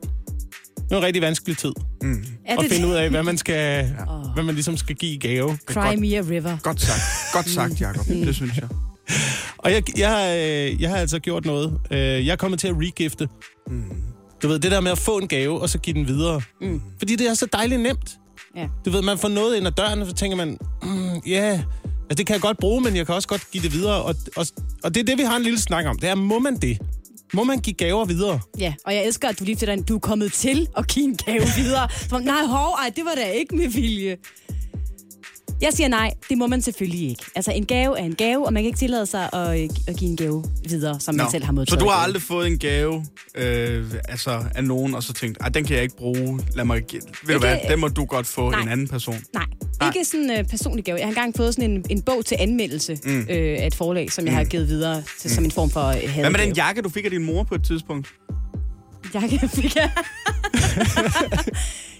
Det 0.77 0.93
er 0.93 0.97
en 0.97 1.02
rigtig 1.02 1.23
vanskelig 1.23 1.56
tid 1.59 1.73
Er 2.09 2.16
at 2.47 2.59
det 2.60 2.73
finde 2.73 2.89
ud 2.89 2.93
af, 2.94 3.10
hvad 3.10 3.23
man, 3.23 3.39
skal, 3.39 3.90
hvad 4.35 4.44
man 4.44 4.55
ligesom 4.55 4.77
skal 4.77 4.97
give 4.97 5.12
i 5.12 5.19
gave. 5.19 5.59
Cry 5.66 5.94
me 5.97 6.16
a 6.16 6.20
river. 6.20 6.56
Godt 6.62 6.81
sagt. 6.81 7.01
Godt 7.32 7.48
sagt, 7.51 7.81
Jacob. 7.81 8.06
Det 8.06 8.35
synes 8.35 8.56
jeg. 8.56 8.69
Og 9.59 9.73
jeg, 9.73 9.98
jeg, 9.98 10.09
har, 10.10 10.28
øh, 10.28 10.82
jeg 10.82 10.90
har 10.90 10.97
altså 10.97 11.19
gjort 11.19 11.44
noget. 11.44 11.78
Øh, 11.90 11.98
Jeg 11.98 12.32
er 12.32 12.36
kommet 12.36 12.60
til 12.60 12.69
at 12.69 12.74
regifte. 12.77 13.28
Mm. 13.70 13.82
Du 14.43 14.48
ved, 14.48 14.59
det 14.59 14.70
der 14.70 14.81
med 14.81 14.90
at 14.90 14.98
få 14.98 15.19
en 15.19 15.28
gave, 15.28 15.60
og 15.60 15.69
så 15.69 15.78
give 15.78 15.94
den 15.94 16.09
videre. 16.09 16.43
Mm. 16.60 16.82
Fordi 16.98 17.16
det 17.16 17.28
er 17.28 17.35
så 17.35 17.47
dejligt 17.52 17.81
nemt. 17.81 18.19
Ja. 18.56 18.69
Du 18.85 18.90
ved, 18.90 19.02
man 19.02 19.19
får 19.19 19.28
noget 19.28 19.56
ind 19.56 19.66
ad 19.66 19.73
døren, 19.73 20.02
og 20.02 20.06
så 20.06 20.14
tænker 20.14 20.36
man, 20.36 20.59
mm, 20.82 21.14
ja, 21.27 21.31
yeah, 21.31 21.52
altså, 21.52 22.16
det 22.16 22.27
kan 22.27 22.35
jeg 22.35 22.40
godt 22.40 22.59
bruge, 22.59 22.81
men 22.81 22.97
jeg 22.97 23.06
kan 23.06 23.14
også 23.14 23.28
godt 23.28 23.51
give 23.51 23.62
det 23.62 23.73
videre. 23.73 24.02
Og, 24.02 24.14
og, 24.36 24.47
og 24.85 24.94
det 24.94 25.01
er 25.01 25.05
det, 25.05 25.19
vi 25.19 25.23
har 25.23 25.36
en 25.36 25.43
lille 25.43 25.60
snak 25.60 25.86
om. 25.86 25.98
Det 25.98 26.09
er, 26.09 26.14
må 26.14 26.39
man 26.39 26.56
det? 26.56 26.78
Må 27.35 27.44
man 27.44 27.59
give 27.59 27.74
gaver 27.74 28.05
videre? 28.05 28.40
Ja, 28.59 28.74
og 28.86 28.94
jeg 28.94 29.06
elsker, 29.06 29.28
at 29.28 29.39
du 29.39 29.44
lige 29.44 29.56
til 29.56 29.69
dig, 29.69 29.89
du 29.89 29.94
er 29.94 29.98
kommet 29.98 30.32
til 30.32 30.69
at 30.77 30.86
give 30.89 31.05
en 31.05 31.16
gave 31.16 31.44
videre. 31.56 31.89
For, 32.10 32.19
nej, 32.19 32.44
hov, 32.44 32.74
ej, 32.78 32.93
det 32.97 33.05
var 33.05 33.14
da 33.14 33.31
ikke 33.31 33.56
med 33.56 33.69
vilje. 33.69 34.16
Jeg 35.62 35.72
siger 35.72 35.89
nej, 35.89 36.14
det 36.28 36.39
må 36.39 36.47
man 36.47 36.62
selvfølgelig 36.62 37.09
ikke. 37.09 37.22
Altså, 37.34 37.52
en 37.52 37.66
gave 37.66 37.98
er 37.98 38.05
en 38.05 38.14
gave, 38.14 38.47
og 38.47 38.52
man 38.52 38.62
kan 38.62 38.66
ikke 38.66 38.78
tillade 38.78 39.06
sig 39.06 39.30
at, 39.32 39.62
øh, 39.62 39.68
at 39.89 39.97
give 39.97 40.10
en 40.10 40.16
gave 40.16 40.44
videre, 40.68 41.01
som 41.01 41.14
man 41.14 41.26
selv 41.30 41.44
har 41.44 41.52
modtaget. 41.52 41.80
Så 41.80 41.84
du 41.84 41.90
har 41.90 41.97
aldrig 41.97 42.22
fået 42.22 42.47
en 42.47 42.59
gave 42.59 43.05
øh, 43.34 43.90
altså, 44.09 44.44
af 44.55 44.64
nogen, 44.64 44.94
og 44.94 45.02
så 45.02 45.12
tænkt, 45.12 45.39
at 45.40 45.55
den 45.55 45.64
kan 45.64 45.74
jeg 45.76 45.82
ikke 45.82 45.97
bruge. 45.97 46.40
Lad 46.55 46.64
mig, 46.64 46.76
ved 46.76 47.01
du 47.01 47.32
Ikke- 47.32 47.39
hvad, 47.39 47.59
den 47.68 47.80
må 47.80 47.89
du 47.89 48.05
godt 48.05 48.26
få 48.26 48.51
Nej. 48.51 48.60
en 48.62 48.68
anden 48.68 48.89
person. 48.89 49.16
Nej, 49.34 49.44
ikke 49.86 50.05
sådan 50.05 50.30
en 50.30 50.40
uh, 50.40 50.47
personlig 50.51 50.84
gave. 50.84 50.98
Jeg 50.98 51.06
har 51.06 51.10
engang 51.10 51.36
fået 51.36 51.55
sådan 51.55 51.70
en, 51.70 51.84
en 51.90 52.02
bog 52.02 52.24
til 52.24 52.36
anmeldelse 52.40 52.98
mm. 53.05 53.20
øh, 53.20 53.26
af 53.60 53.66
et 53.66 53.74
forlag, 53.74 54.12
som 54.12 54.26
jeg 54.26 54.34
har 54.34 54.44
givet 54.44 54.68
videre 54.68 55.02
til, 55.18 55.30
som 55.30 55.44
en 55.44 55.51
form 55.51 55.70
for 55.70 55.89
uh, 55.89 56.20
Hvad 56.20 56.30
med 56.30 56.40
den 56.40 56.52
jakke, 56.56 56.82
du 56.82 56.89
fik 56.89 57.05
af 57.05 57.10
din 57.10 57.24
mor 57.24 57.43
på 57.43 57.55
et 57.55 57.64
tidspunkt? 57.64 58.09
jakke? 59.14 59.48
fik 59.48 59.76
jeg. 59.76 59.90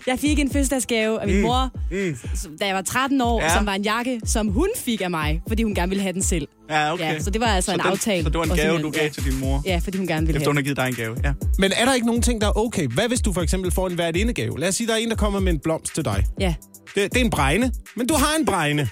jeg 0.07 0.19
fik 0.19 0.39
en 0.39 0.51
fødselsdagsgave 0.51 1.21
af 1.21 1.27
min 1.27 1.37
mm. 1.37 1.43
mor, 1.43 1.71
Mm. 1.91 2.17
da 2.61 2.67
jeg 2.67 2.75
var 2.75 2.83
13 2.83 3.21
år, 3.21 3.41
Ja. 3.41 3.47
ja. 3.47 3.55
som 3.57 3.67
var 3.67 3.75
en 3.75 3.83
jakke, 3.83 4.21
som 4.25 4.49
hun 4.49 4.69
fik 4.77 5.01
af 5.01 5.11
mig, 5.11 5.43
fordi 5.49 5.63
hun 5.63 5.75
gerne 5.75 5.89
ville 5.89 6.03
have 6.03 6.13
den 6.13 6.23
selv. 6.23 6.49
Ja, 6.71 6.93
okay. 6.93 7.05
Ja, 7.15 7.21
så 7.21 7.31
det 7.31 7.41
var 7.41 7.47
altså 7.47 7.71
så 7.71 7.75
en 7.75 7.81
den, 7.81 7.89
aftale. 7.89 8.23
Så 8.23 8.29
det 8.31 8.39
var 8.39 8.45
en 8.45 8.51
gave, 8.57 8.83
du 8.83 8.91
gav 8.91 9.11
til 9.11 9.25
din 9.25 9.41
mor, 9.41 9.63
Ja, 9.67 9.81
fordi 9.85 9.99
hun 9.99 10.07
gerne 10.07 10.27
ville 10.27 10.37
efter 10.41 10.51
hun 10.51 10.57
have 10.57 10.63
har 10.63 10.65
givet 10.65 10.77
dig 10.77 10.89
en 10.89 10.95
gave. 10.95 11.17
Ja. 11.25 11.33
Men 11.59 11.73
er 11.77 11.85
der 11.85 11.95
ikke 11.95 12.07
nogen 12.07 12.23
ting, 12.23 12.41
der 12.41 12.47
er 12.47 12.59
okay? 12.59 12.87
Hvad 12.87 13.09
hvis 13.09 13.21
du 13.21 13.33
for 13.33 13.41
eksempel 13.43 13.71
får 13.71 13.89
en 13.89 13.99
værtindegave? 13.99 14.61
Lad 14.61 14.69
os 14.69 14.75
sige, 14.75 14.87
der 14.87 14.93
er 14.93 14.97
en, 14.97 15.11
der 15.11 15.17
kommer 15.17 15.41
med 15.41 15.53
en 15.53 15.59
blomst 15.59 15.95
til 15.95 16.05
dig. 16.05 16.27
Ja. 16.41 16.55
Det, 16.95 17.13
det 17.15 17.21
er 17.21 17.25
en 17.25 17.31
bregne, 17.31 17.73
men 17.97 18.07
du 18.07 18.15
har 18.15 18.37
en 18.39 18.45
bregne. 18.47 18.89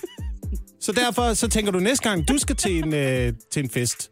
Så 0.81 0.93
derfor 0.93 1.35
så 1.35 1.49
tænker 1.49 1.73
du 1.73 1.79
næste 1.79 2.09
gang, 2.09 2.29
du 2.29 2.39
skal 2.39 2.57
til 2.57 2.79
en, 2.85 2.95
øh, 2.95 3.33
til 3.53 3.63
en 3.65 3.71
fest, 3.71 4.11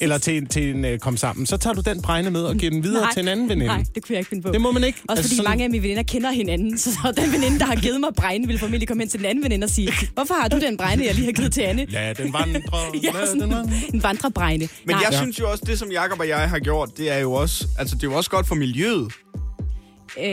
eller 0.00 0.18
til 0.18 0.36
en, 0.36 0.46
til 0.46 0.70
en 0.74 0.84
øh, 0.84 0.98
kom 0.98 1.16
sammen, 1.16 1.46
så 1.46 1.56
tager 1.56 1.74
du 1.74 1.80
den 1.80 2.02
bregne 2.02 2.30
med 2.30 2.42
og 2.42 2.56
giver 2.56 2.70
den 2.70 2.82
videre 2.82 3.00
Nej, 3.02 3.12
til 3.12 3.22
en 3.22 3.28
anden 3.28 3.48
veninde. 3.48 3.66
Nej, 3.66 3.84
det 3.94 4.02
kunne 4.04 4.12
jeg 4.12 4.18
ikke 4.18 4.28
finde 4.28 4.42
på. 4.42 4.52
Det 4.52 4.60
må 4.60 4.72
man 4.72 4.84
ikke. 4.84 4.98
Også 5.08 5.22
fordi 5.22 5.36
sådan- 5.36 5.50
mange 5.50 5.64
af 5.64 5.70
mine 5.70 5.82
veninder 5.82 6.02
kender 6.02 6.30
hinanden, 6.30 6.78
så 6.78 6.92
så 6.92 7.12
den 7.16 7.32
veninde, 7.32 7.58
der 7.58 7.64
har 7.64 7.76
givet 7.76 8.00
mig 8.00 8.10
bregne, 8.16 8.46
vil 8.46 8.58
formentlig 8.58 8.88
komme 8.88 9.02
hen 9.02 9.08
til 9.10 9.18
den 9.20 9.26
anden 9.26 9.44
veninde 9.44 9.64
og 9.64 9.70
sige, 9.70 9.92
hvorfor 10.14 10.34
har 10.34 10.48
du 10.48 10.60
den 10.60 10.76
bregne, 10.76 11.04
jeg 11.06 11.14
lige 11.14 11.24
har 11.24 11.32
givet 11.32 11.52
til 11.52 11.60
Anne? 11.60 11.86
Ja, 11.92 12.12
den 12.12 12.32
vandrer. 12.32 12.90
Ja, 13.02 13.10
Lad 13.18 13.26
sådan 13.26 13.40
den 13.40 13.50
vandre. 13.50 13.72
en 13.94 14.02
vandrebregne. 14.02 14.68
Men 14.84 14.94
Nej. 14.96 15.04
jeg 15.10 15.18
synes 15.18 15.40
jo 15.40 15.50
også, 15.50 15.64
det 15.66 15.78
som 15.78 15.90
Jakob 15.90 16.20
og 16.20 16.28
jeg 16.28 16.48
har 16.50 16.58
gjort, 16.58 16.90
det 16.98 17.12
er 17.12 17.18
jo 17.18 17.32
også, 17.32 17.66
altså 17.78 17.94
det 17.94 18.02
er 18.02 18.06
jo 18.10 18.14
også 18.16 18.30
godt 18.30 18.46
for 18.48 18.54
miljøet. 18.54 19.12
Øh, 20.18 20.24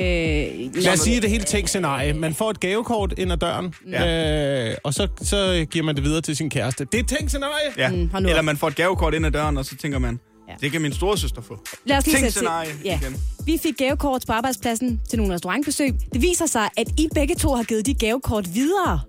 Lad 0.84 0.94
os 0.94 1.00
sige 1.00 1.22
det 1.22 1.30
helt 1.30 1.48
tænkt 1.48 1.70
scenarie. 1.70 2.14
Man 2.14 2.34
får 2.34 2.50
et 2.50 2.60
gavekort 2.60 3.14
ind 3.18 3.32
ad 3.32 3.38
døren, 3.38 3.74
ja. 3.92 4.70
øh, 4.70 4.76
og 4.84 4.94
så, 4.94 5.08
så 5.22 5.66
giver 5.72 5.86
man 5.86 5.96
det 5.96 6.04
videre 6.04 6.22
til 6.22 6.36
sin 6.36 6.50
kæreste. 6.50 6.86
Det 6.86 6.96
er 6.96 7.00
et 7.04 7.08
tænkt 7.10 7.30
scenarie. 7.32 7.68
Ja. 7.78 7.90
Mm, 7.90 8.16
Eller 8.16 8.42
man 8.42 8.58
får 8.58 8.68
et 8.68 8.76
gavekort 8.76 9.14
ind 9.14 9.26
ad 9.26 9.32
døren, 9.32 9.58
og 9.58 9.66
så 9.66 9.76
tænker 9.78 10.00
man, 10.00 10.20
Ja. 10.50 10.54
det 10.62 10.72
kan 10.72 10.82
min 10.82 10.94
store 10.94 11.18
søster 11.18 11.42
få. 11.42 11.60
Lad 11.86 11.98
os 11.98 12.06
lige 12.06 12.16
sætte 12.18 12.32
scenarie 12.32 12.70
Ja. 12.86 13.00
igen. 13.02 13.16
Vi 13.46 13.60
fik 13.64 13.74
gavekort 13.78 14.24
på 14.28 14.34
arbejdspladsen 14.34 15.02
til 15.10 15.18
nogle 15.20 15.34
restaurantbesøg. 15.34 15.94
Det 16.14 16.22
viser 16.22 16.46
sig, 16.46 16.70
at 16.78 16.88
I 17.00 17.08
begge 17.16 17.36
to 17.36 17.56
har 17.56 17.64
givet 17.64 17.86
de 17.86 17.94
gavekort 17.94 18.54
videre 18.54 19.00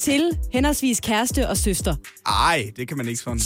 til 0.00 0.30
henholdsvis 0.52 1.00
kæreste 1.00 1.48
og 1.48 1.56
søster. 1.56 1.94
Ej, 2.26 2.70
det 2.76 2.88
kan 2.88 2.96
man 2.96 3.08
ikke 3.08 3.20
sådan. 3.20 3.40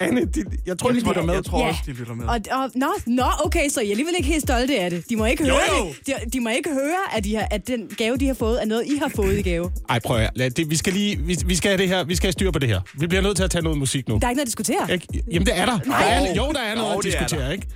Anne, 0.00 0.20
de, 0.24 0.44
jeg 0.66 0.78
tror, 0.78 0.90
de 0.90 0.94
Jeg 0.96 1.04
tror, 1.04 1.10
lytter 1.12 1.22
med. 1.22 1.34
jeg 1.34 1.44
tror 1.44 1.58
Ja. 1.60 1.68
også, 1.68 1.80
de 1.86 1.92
lytter 1.92 2.14
med. 2.14 2.24
Og, 2.26 2.40
og, 2.50 2.70
nå, 2.74 2.86
nå, 3.06 3.24
okay, 3.44 3.68
så 3.68 3.80
I 3.80 3.86
er 3.86 3.90
alligevel 3.90 4.14
ikke 4.18 4.28
helt 4.28 4.42
stolte 4.42 4.78
af 4.80 4.90
det. 4.90 5.04
De 5.10 5.16
må 5.16 5.24
ikke 5.24 5.46
Jo, 5.48 5.54
høre, 5.54 5.78
jo. 5.78 5.88
det. 6.06 6.14
De, 6.24 6.30
de 6.30 6.40
må 6.40 6.48
ikke 6.50 6.70
høre, 6.72 7.16
at, 7.16 7.24
de 7.24 7.34
har, 7.34 7.48
at 7.50 7.66
den 7.66 7.88
gave, 7.98 8.16
de 8.16 8.26
har 8.26 8.34
fået, 8.34 8.62
er 8.62 8.66
noget, 8.66 8.86
I 8.86 8.96
har 8.96 9.08
fået 9.16 9.38
i 9.38 9.42
gave. 9.42 9.70
Ej, 9.88 9.98
prøv 10.04 10.16
at 10.16 10.30
høre. 10.38 10.48
det, 10.48 10.70
vi 10.70 10.76
skal 10.76 10.92
lige, 10.92 11.16
vi, 11.18 11.38
vi 11.46 11.54
skal 11.56 11.68
have 11.70 11.78
det 11.78 11.88
her, 11.88 12.04
vi 12.04 12.16
skal 12.16 12.26
have 12.26 12.32
styr 12.32 12.50
på 12.50 12.58
det 12.58 12.68
her. 12.68 12.80
Vi 12.98 13.06
bliver 13.06 13.22
nødt 13.22 13.36
til 13.36 13.44
at 13.44 13.50
tage 13.50 13.62
noget 13.62 13.78
musik 13.78 14.08
nu. 14.08 14.18
Der 14.18 14.26
er 14.26 14.30
ikke 14.30 14.36
noget 14.36 14.40
at 14.40 14.46
diskutere. 14.46 14.92
Ikke? 14.92 15.06
Jamen, 15.32 15.46
det 15.46 15.58
er 15.58 15.66
der. 15.66 15.78
der 15.78 15.94
er, 15.94 16.34
jo, 16.34 16.52
der 16.52 16.60
er 16.60 16.74
noget 16.74 16.94
Jo, 16.94 16.98
at 16.98 17.04
er 17.06 17.10
diskutere, 17.10 17.52
ikke? 17.52 17.66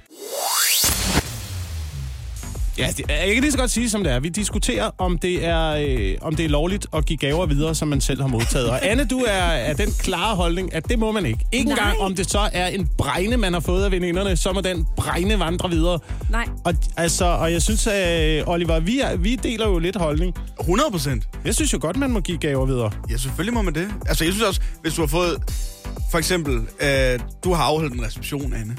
Ja, 2.78 2.86
det, 2.96 3.04
jeg 3.08 3.34
kan 3.34 3.42
lige 3.42 3.52
så 3.52 3.58
godt 3.58 3.70
sige, 3.70 3.90
som 3.90 4.04
det 4.04 4.12
er. 4.12 4.20
Vi 4.20 4.28
diskuterer, 4.28 4.90
om 4.98 5.18
det 5.18 5.44
er, 5.44 5.68
øh, 5.88 6.14
om 6.20 6.34
det 6.34 6.44
er 6.44 6.48
lovligt 6.48 6.86
at 6.92 7.06
give 7.06 7.16
gaver 7.16 7.46
videre, 7.46 7.74
som 7.74 7.88
man 7.88 8.00
selv 8.00 8.20
har 8.20 8.28
modtaget. 8.28 8.70
Og 8.70 8.86
Anne, 8.86 9.04
du 9.04 9.18
er 9.18 9.42
af 9.42 9.76
den 9.76 9.88
klare 9.98 10.36
holdning, 10.36 10.74
at 10.74 10.88
det 10.88 10.98
må 10.98 11.12
man 11.12 11.26
ikke. 11.26 11.46
Ikke 11.52 11.68
Nej. 11.68 11.78
engang, 11.78 11.98
om 12.00 12.14
det 12.14 12.30
så 12.30 12.48
er 12.52 12.66
en 12.66 12.88
bregne, 12.98 13.36
man 13.36 13.52
har 13.52 13.60
fået 13.60 13.84
af 13.84 13.90
veninderne, 13.90 14.36
så 14.36 14.52
må 14.52 14.60
den 14.60 14.86
bregne 14.96 15.38
vandre 15.38 15.70
videre. 15.70 15.98
Nej. 16.30 16.44
Og, 16.64 16.74
altså, 16.96 17.24
og 17.24 17.52
jeg 17.52 17.62
synes, 17.62 17.86
at 17.86 18.44
Oliver, 18.46 18.80
vi, 18.80 19.00
er, 19.00 19.16
vi 19.16 19.36
deler 19.36 19.68
jo 19.68 19.78
lidt 19.78 19.96
holdning. 19.96 20.34
100 20.60 20.90
procent. 20.90 21.28
Jeg 21.44 21.54
synes 21.54 21.72
jo 21.72 21.78
godt, 21.80 21.96
man 21.96 22.10
må 22.10 22.20
give 22.20 22.38
gaver 22.38 22.66
videre. 22.66 22.90
Ja, 23.10 23.16
selvfølgelig 23.16 23.54
må 23.54 23.62
man 23.62 23.74
det. 23.74 23.88
Altså, 24.06 24.24
jeg 24.24 24.32
synes 24.32 24.48
også, 24.48 24.60
hvis 24.82 24.94
du 24.94 25.02
har 25.02 25.06
fået... 25.08 25.36
For 26.10 26.18
eksempel, 26.18 26.54
øh, 26.80 27.18
du 27.44 27.52
har 27.52 27.62
afholdt 27.62 27.94
en 27.94 28.04
reception, 28.04 28.54
Anne. 28.54 28.76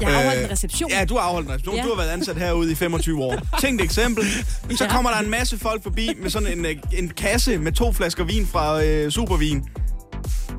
Jeg 0.00 0.08
har 0.08 0.18
afholdt 0.20 0.38
Øh, 0.38 0.44
en 0.44 0.50
reception. 0.50 0.90
Ja, 0.90 1.04
du 1.04 1.14
har 1.14 1.20
afholdt 1.22 1.46
en 1.48 1.52
reception. 1.54 1.74
Ja. 1.74 1.80
Ja. 1.82 1.88
Du 1.88 1.94
har 1.94 2.02
været 2.02 2.12
ansat 2.12 2.36
herude 2.36 2.72
i 2.72 2.74
25 2.74 3.22
år. 3.24 3.34
Tænk 3.60 3.80
et 3.80 3.84
eksempel. 3.84 4.24
Så 4.78 4.84
Ja. 4.84 4.90
kommer 4.90 5.10
der 5.10 5.18
en 5.18 5.30
masse 5.30 5.58
folk 5.58 5.82
forbi 5.82 6.08
med 6.22 6.30
sådan 6.30 6.58
en, 6.58 6.64
øh, 6.66 6.76
en 6.92 7.08
kasse 7.08 7.58
med 7.58 7.72
to 7.72 7.92
flasker 7.92 8.24
vin 8.24 8.46
fra 8.46 8.84
øh, 8.84 9.10
Supervin. 9.10 9.64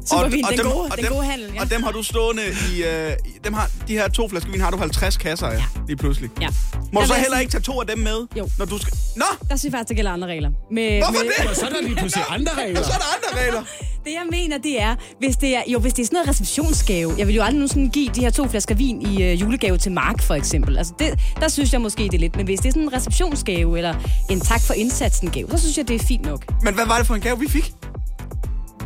Supervin, 0.10 0.44
den 0.50 0.58
dem- 0.58 0.66
gode- 0.72 0.90
og 0.92 0.98
den 0.98 1.06
dem, 1.06 1.14
gode 1.14 1.26
handel, 1.26 1.52
ja. 1.56 1.62
Og 1.62 1.70
dem 1.72 1.84
har 1.84 1.92
du 1.92 2.04
stående 2.04 2.42
i... 2.74 2.84
Øh, 2.84 3.12
dem 3.44 3.54
har, 3.54 3.70
de 3.88 3.94
her 3.94 4.08
to 4.10 4.30
flasker 4.30 4.52
vin 4.52 4.62
har 4.62 4.72
du 4.72 4.78
50 4.78 5.18
kasser 5.18 5.48
af, 5.48 5.58
ja. 5.58 5.64
lige 5.88 5.98
pludselig. 5.98 6.30
Ja. 6.42 6.48
Må 6.94 7.00
Der 7.00 7.06
du 7.08 7.08
så 7.08 7.14
heller 7.14 7.30
sige- 7.38 7.42
ikke 7.42 7.52
tage 7.52 7.62
to 7.62 7.82
af 7.82 7.88
dem 7.88 7.98
med, 8.00 8.28
Jo. 8.38 8.50
når 8.58 8.66
du 8.66 8.78
skal... 8.78 8.94
Nå, 9.16 9.26
Der 9.50 9.56
synes 9.56 9.64
jeg 9.64 9.72
faktisk, 9.72 9.90
der 9.90 9.96
gælder 9.96 10.12
andre 10.12 10.28
regler. 10.28 10.50
Med, 10.72 10.98
hvorfor 10.98 11.12
med, 11.12 11.48
det? 11.50 11.58
Så 11.58 11.66
er 11.66 11.70
der 11.70 11.82
lige 11.82 11.96
pludselig 11.96 12.26
andre 12.30 12.52
regler. 12.58 12.84
Så 12.84 12.92
er 12.92 12.98
der 12.98 13.16
andre 13.16 13.42
regler. 13.46 13.64
Det 14.06 14.12
jeg 14.12 14.24
mener, 14.32 14.58
det 14.58 14.82
er, 14.82 14.96
hvis 15.20 15.36
det 15.38 15.56
er, 15.56 15.62
jo, 15.68 15.80
hvis 15.80 15.94
det 15.94 16.02
er 16.02 16.06
sådan 16.06 16.16
noget 16.16 16.30
receptionsgave. 16.30 17.14
Jeg 17.18 17.28
vil 17.28 17.36
jo 17.36 17.42
aldrig 17.42 17.56
nogensinde 17.56 17.90
give 17.90 18.10
de 18.16 18.22
her 18.22 18.30
to 18.30 18.48
flasker 18.48 18.76
vin 18.76 19.02
i 19.02 19.24
øh, 19.24 19.42
julegave 19.42 19.78
til 19.78 19.92
Mark, 19.92 20.22
for 20.22 20.34
eksempel. 20.36 20.78
Altså, 20.78 20.94
det, 21.00 21.20
der 21.40 21.48
synes 21.48 21.74
jeg 21.74 21.82
måske, 21.82 22.04
det 22.04 22.14
er 22.14 22.18
lidt. 22.20 22.36
Men 22.36 22.46
hvis 22.46 22.60
det 22.60 22.68
er 22.68 22.72
sådan 22.72 22.82
en 22.84 22.94
receptionsgave, 22.94 23.78
eller 23.78 23.96
en 24.30 24.40
tak 24.42 24.62
for 24.62 24.74
indsatsen 24.74 25.30
gave, 25.32 25.50
så 25.52 25.58
synes 25.60 25.78
jeg, 25.78 25.88
det 25.88 26.02
er 26.02 26.06
fint 26.06 26.26
nok. 26.26 26.46
Men 26.64 26.74
hvad 26.74 26.86
var 26.86 26.98
det 26.98 27.08
for 27.08 27.16
en 27.16 27.22
gave, 27.22 27.40
vi 27.40 27.50
fik? 27.50 27.74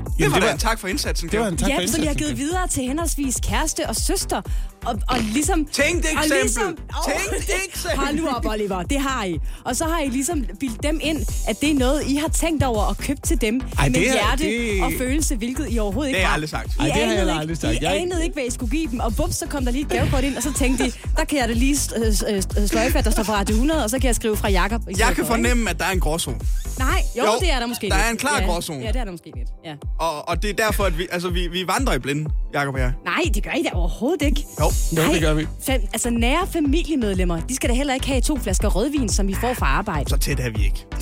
Det 0.06 0.20
Jamen, 0.20 0.32
var 0.32 0.40
det 0.40 0.48
var- 0.48 0.54
en 0.54 0.58
tak 0.60 0.80
for 0.80 0.88
indsatsen. 0.88 1.30
Det 1.30 1.40
var 1.40 1.48
en 1.48 1.58
tak 1.58 1.66
for 1.76 1.82
ja, 1.82 1.88
som 1.88 2.00
jeg 2.02 2.08
har 2.08 2.12
indsatsen. 2.12 2.36
givet 2.36 2.38
videre 2.38 2.68
til 2.68 2.84
henholdsvis 2.84 3.36
kæreste 3.44 3.90
og 3.90 3.96
søster. 3.96 4.42
Og, 4.86 5.00
og 5.10 5.20
ligesom... 5.20 5.66
Tænk 5.66 6.04
det 6.04 6.10
og 6.18 6.24
eksempel. 6.24 6.42
Ligesom, 6.42 6.78
Tænk 7.08 7.48
det 7.48 7.56
eksempel. 7.68 8.00
Hold 8.00 8.16
nu 8.16 8.28
op, 8.28 8.46
Oliver. 8.46 8.84
Det 8.84 9.00
har 9.00 9.24
I. 9.26 9.40
Og 9.64 9.76
så 9.76 9.86
har 9.86 10.00
I 10.02 10.08
ligesom 10.10 10.46
bildt 10.60 10.84
dem 10.84 11.00
ind, 11.04 11.18
at 11.48 11.62
det 11.62 11.72
er 11.72 11.76
noget, 11.76 12.04
I 12.08 12.16
har 12.16 12.28
tænkt 12.28 12.64
over 12.64 12.82
og 12.84 12.98
købt 12.98 13.24
til 13.24 13.42
dem 13.42 13.62
Ej, 13.80 13.90
med 13.90 14.00
det 14.00 14.10
er- 14.10 14.14
hjerte 14.14 14.44
det- 14.44 14.84
og 14.84 14.92
følelse, 14.98 15.36
hvilket 15.36 15.68
I 15.70 15.80
overhovedet 15.80 16.10
ikke 16.10 16.18
Det 16.18 16.26
har 16.26 16.28
jeg 16.28 16.30
har. 16.30 16.34
aldrig 16.34 16.50
sagt. 16.50 16.68
I 16.76 16.80
Ej, 16.80 16.86
det 16.86 17.06
har 17.18 17.26
jeg 17.26 17.38
aldrig 17.40 17.58
sagt. 17.58 17.74
I 17.74 17.78
Jeg- 17.82 17.98
anede 18.02 18.24
ikke, 18.24 18.34
hvad 18.34 18.44
I 18.44 18.52
skulle 18.52 18.72
give 18.78 18.88
dem, 18.92 19.00
og 19.00 19.16
bums, 19.16 19.36
så 19.36 19.48
kom 19.48 19.66
der 19.66 19.72
lige 19.72 19.82
et 19.84 19.90
gavekort 19.90 20.24
ind, 20.24 20.38
og 20.38 20.44
så 20.44 20.54
tænkte 20.54 20.84
de, 20.86 20.92
der 21.18 21.26
kan 21.26 21.38
jeg 21.40 21.48
da 21.48 21.54
lige 21.54 21.78
øh, 21.96 22.08
øh, 22.08 22.68
sløjfe, 22.68 22.98
at 22.98 23.06
der 23.06 23.12
står 23.12 23.24
fra 23.24 23.34
Radio 23.34 23.54
100, 23.56 23.84
og 23.84 23.90
så 23.90 24.00
kan 24.00 24.08
jeg 24.08 24.16
skrive 24.16 24.38
fra 24.38 24.50
Jakob. 24.50 24.82
i 24.90 24.94
Jeg 24.98 25.16
kan 25.16 25.26
fornemme, 25.26 25.70
at 25.70 25.80
der 25.80 25.86
er 25.86 25.92
en 25.92 26.00
gråzone. 26.00 26.40
Nej, 26.80 27.02
jo, 27.18 27.24
Jo, 27.26 27.32
det 27.40 27.52
er 27.54 27.60
der 27.60 27.66
måske 27.68 27.90
der 27.90 27.96
lidt. 27.96 28.06
er 28.06 28.12
en 28.12 28.18
klar 28.18 28.40
ja, 28.40 28.46
gråzone. 28.46 28.80
Ja, 28.80 28.88
det 28.92 28.96
er 29.00 29.04
der 29.04 29.12
måske 29.12 29.32
lidt. 29.38 29.50
Ja. 29.66 29.74
Og, 30.00 30.30
og 30.30 30.42
det 30.42 30.50
er 30.50 30.54
derfor, 30.54 30.84
at 30.84 30.98
vi, 30.98 31.08
altså, 31.12 31.30
vi, 31.30 31.48
vi 31.48 31.68
vandrer 31.68 31.94
i 31.94 32.00
blinde, 32.00 32.30
Jacob 32.54 32.74
og 32.74 32.80
jeg. 32.80 32.94
Nej, 33.06 33.22
det 33.34 33.44
gør 33.44 33.52
I 33.52 33.64
da 33.64 33.70
overhovedet 33.74 34.22
ikke. 34.22 34.46
Jo. 34.60 34.66
Jo, 34.98 35.14
det 35.14 35.22
gør 35.22 35.34
vi. 35.34 35.48
Fam, 35.66 35.82
altså 35.94 36.10
nære 36.10 36.48
familiemedlemmer, 36.54 37.42
de 37.42 37.56
skal 37.56 37.70
da 37.70 37.76
heller 37.76 37.94
ikke 37.94 38.08
have 38.08 38.22
to 38.22 38.38
flasker 38.38 38.70
rødvin, 38.70 39.10
som 39.10 39.30
I 39.30 39.34
får 39.34 39.54
fra 39.54 39.66
arbejde. 39.66 40.10
Så 40.10 40.18
tæt 40.18 40.40
er 40.40 40.50
vi 40.50 40.64
ikke. 40.64 40.86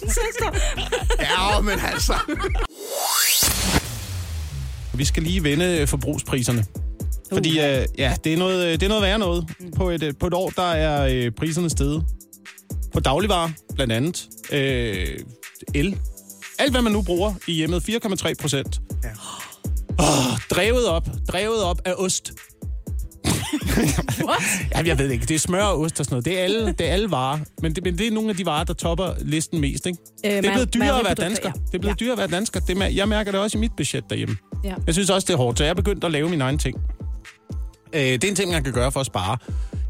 Din 0.00 0.08
søster. 0.08 0.58
Ja, 1.20 1.60
men 1.60 1.78
altså. 1.92 2.14
Vi 4.94 5.04
skal 5.04 5.22
lige 5.22 5.44
vende 5.44 5.86
forbrugspriserne. 5.86 6.64
Fordi 7.32 7.50
øh, 7.50 7.84
ja, 7.98 8.16
det 8.24 8.32
er, 8.32 8.36
noget, 8.36 8.66
øh, 8.66 8.72
det 8.72 8.82
er 8.82 8.88
noget 8.88 9.02
værre 9.02 9.18
noget. 9.18 9.48
På 9.76 9.90
et, 9.90 10.02
øh, 10.02 10.14
på 10.20 10.26
et 10.26 10.34
år, 10.34 10.50
der 10.50 10.62
er 10.62 11.08
øh, 11.12 11.30
priserne 11.30 11.70
steget. 11.70 12.04
På 12.92 13.00
dagligvarer, 13.00 13.50
blandt 13.74 13.92
andet. 13.92 14.28
Øh, 14.52 15.18
el. 15.74 15.98
Alt, 16.60 16.72
hvad 16.72 16.82
man 16.82 16.92
nu 16.92 17.02
bruger 17.02 17.34
i 17.46 17.52
hjemmet. 17.52 17.88
4,3 17.88 18.32
procent. 18.40 18.80
Ja. 19.04 19.08
Oh, 19.98 20.38
drevet 20.50 20.86
op. 20.86 21.08
Drevet 21.28 21.62
op 21.62 21.80
af 21.84 21.92
ost. 21.96 22.32
Jamen, 24.74 24.86
jeg 24.86 24.98
ved 24.98 25.10
ikke. 25.10 25.26
Det 25.26 25.34
er 25.34 25.38
smør 25.38 25.62
og 25.62 25.80
ost 25.80 26.00
og 26.00 26.04
sådan 26.06 26.14
noget. 26.14 26.24
Det 26.24 26.38
er 26.38 26.44
alle, 26.44 26.66
det 26.66 26.80
er 26.88 26.92
alle 26.92 27.10
varer. 27.10 27.38
Men 27.62 27.74
det, 27.74 27.84
men 27.84 27.98
det 27.98 28.06
er 28.06 28.10
nogle 28.10 28.30
af 28.30 28.36
de 28.36 28.46
varer, 28.46 28.64
der 28.64 28.72
topper 28.74 29.12
listen 29.20 29.60
mest, 29.60 29.86
ikke? 29.86 29.98
Øh, 30.26 30.30
det 30.32 30.46
er 30.46 30.52
blevet 30.52 30.74
dyrere 30.74 30.98
at 30.98 31.04
være 31.04 31.14
dansker. 31.14 31.50
ja. 31.54 31.60
Det 31.66 31.74
er 31.74 31.78
blevet 31.78 32.00
Ja. 32.00 32.04
dyrere 32.04 32.12
at 32.12 32.18
være 32.18 32.38
dansker. 32.38 32.60
Det, 32.60 32.96
jeg 32.96 33.08
mærker 33.08 33.32
det 33.32 33.40
også 33.40 33.58
i 33.58 33.60
mit 33.60 33.72
budget 33.76 34.04
derhjemme. 34.10 34.36
Ja. 34.64 34.74
Jeg 34.86 34.94
synes 34.94 35.10
også, 35.10 35.26
det 35.26 35.32
er 35.32 35.36
hårdt, 35.38 35.58
så 35.58 35.64
jeg 35.64 35.70
er 35.70 35.74
begyndt 35.74 36.04
at 36.04 36.12
lave 36.12 36.28
mine 36.28 36.44
egne 36.44 36.58
ting. 36.58 36.76
Øh, 37.92 38.00
det 38.02 38.24
er 38.24 38.28
en 38.28 38.34
ting, 38.34 38.50
man 38.52 38.64
kan 38.64 38.72
gøre 38.72 38.92
for 38.92 39.00
at 39.00 39.06
spare. 39.06 39.36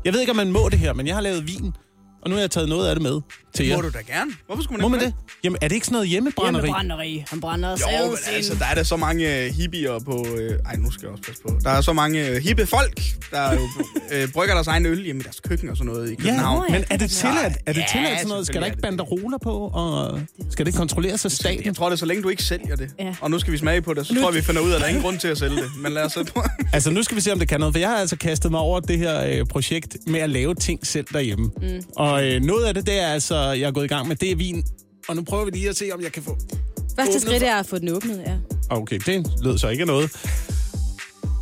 Jeg 0.05 0.13
ved 0.13 0.21
ikke, 0.21 0.31
om 0.31 0.37
man 0.37 0.53
må 0.53 0.69
det 0.69 0.79
her, 0.79 0.93
men 0.93 1.07
jeg 1.07 1.15
har 1.15 1.23
lavet 1.23 1.47
vin, 1.49 1.73
og 2.23 2.31
nu 2.31 2.35
har 2.37 2.41
jeg 2.41 2.51
taget 2.51 2.69
noget 2.69 2.89
af 2.89 2.95
det 2.95 3.03
med 3.03 3.21
til 3.55 3.67
jer. 3.67 3.77
Må 3.77 3.83
du 3.83 3.89
da 3.89 3.99
gerne. 3.99 4.31
Hvorfor 4.47 4.63
skulle 4.63 4.77
man 4.77 4.83
Må 4.83 4.89
man 4.89 5.01
ikke 5.01 5.07
det? 5.07 5.35
Jamen, 5.45 5.59
er 5.63 5.69
det 5.69 5.75
ikke 5.75 5.87
sådan 5.87 5.95
noget 5.95 6.09
hjemmebrænderi? 6.09 6.63
Hjemmebrænderi. 6.63 7.25
Han 7.31 7.41
brænder 7.41 7.69
os 7.73 7.81
Jo, 7.81 8.07
men 8.07 8.17
altså, 8.35 8.55
der 8.55 8.65
er 8.65 8.75
der 8.75 8.83
så 8.83 8.97
mange 8.97 9.45
øh, 9.45 9.55
hippier 9.55 9.99
på... 9.99 10.27
Øh, 10.39 10.59
ej, 10.67 10.77
nu 10.77 10.91
skal 10.91 11.07
jeg 11.07 11.11
også 11.13 11.23
passe 11.23 11.43
på. 11.43 11.59
Der 11.65 11.71
er 11.71 11.81
så 11.81 11.93
mange 11.93 12.29
øh, 12.29 12.37
hippe 12.37 12.67
folk, 12.67 13.01
der 13.31 13.55
jo 13.55 13.61
øh, 14.13 14.33
brygger 14.33 14.55
deres 14.55 14.67
egen 14.67 14.87
øl 14.87 15.03
hjemme 15.03 15.21
i 15.21 15.23
deres 15.23 15.41
køkken 15.41 15.69
og 15.71 15.77
sådan 15.77 15.93
noget 15.93 16.11
i 16.11 16.15
København. 16.15 16.65
Ja, 16.69 16.75
men 16.75 16.85
er 16.91 16.97
det 16.97 17.11
tilladt? 17.11 17.53
Er 17.67 17.73
det 17.73 17.81
Ja, 17.81 17.87
tilladt 17.93 18.19
sådan 18.19 18.29
noget? 18.29 18.47
Skal 18.47 18.61
der 18.61 18.67
ikke 18.67 18.77
er 18.77 18.81
banderoler 18.81 19.39
på? 19.39 19.71
Og 19.75 20.21
skal 20.51 20.67
det 20.67 20.75
kontrolleres 20.75 21.25
af 21.25 21.31
staten? 21.31 21.65
Jeg 21.65 21.75
tror 21.75 21.87
det 21.87 21.93
er 21.93 21.97
så 21.99 22.07
længe 22.07 22.23
du 22.23 22.29
ikke 22.29 22.43
sælger 22.43 22.77
det. 22.77 22.91
Ja. 22.99 23.15
Og 23.21 23.31
nu 23.31 23.39
skal 23.39 23.53
vi 23.53 23.59
smage 23.59 23.83
på 23.83 23.95
det, 23.95 24.07
så 24.07 24.15
tror 24.15 24.31
jeg, 24.31 24.35
vi 24.35 24.43
finder 24.43 24.61
ud 24.61 24.71
af, 24.71 24.75
at 24.75 24.81
der 24.81 24.85
er 24.87 24.89
ingen 24.89 25.03
grund 25.03 25.19
til 25.19 25.29
at 25.29 25.39
sælge 25.39 25.57
det. 25.57 25.71
Men 25.79 25.93
lad 25.93 26.03
os 26.05 26.19
på. 26.35 26.43
Altså, 26.73 26.91
nu 26.91 27.03
skal 27.03 27.17
vi 27.17 27.21
se, 27.21 27.33
om 27.33 27.39
det 27.39 27.49
kan 27.49 27.61
noget. 27.61 27.75
For 27.75 27.79
jeg 27.79 27.89
har 27.89 27.97
altså 27.97 28.17
kastet 28.17 28.51
mig 28.51 28.61
over 28.61 28.81
det 28.81 28.99
her 28.99 29.27
øh, 29.27 29.47
projekt 29.47 29.97
med 30.07 30.21
at 30.21 30.31
lave 30.31 30.55
ting 30.55 30.87
selv 30.87 31.07
derhjemme. 31.13 31.51
Mm. 31.63 31.83
Og 31.97 32.10
øh, 32.13 32.41
noget 32.41 32.65
af 32.65 32.75
det, 32.75 32.87
det 32.87 33.01
er 33.01 33.07
altså, 33.07 33.37
jeg 33.37 33.67
er 33.67 33.73
gået 33.73 33.85
i 33.85 33.89
gang 33.89 34.09
med, 34.09 34.17
det 34.17 34.31
er 34.31 34.37
vin. 34.37 34.65
Og 35.09 35.17
nu 35.17 35.23
prøver 35.23 35.45
vi 35.45 35.51
lige 35.51 35.69
at 35.69 35.77
se, 35.77 35.91
om 35.95 36.03
jeg 36.03 36.13
kan 36.13 36.23
få... 36.23 36.37
Første 36.99 37.21
skridt 37.21 37.43
er 37.43 37.57
at 37.57 37.67
få 37.67 37.79
den 37.79 37.89
åbnet, 37.89 38.23
ja. 38.27 38.37
Okay, 38.71 38.99
det 39.07 39.27
lød 39.43 39.59
så 39.59 39.69
ikke 39.69 39.81
af 39.81 39.87
noget. 39.87 40.11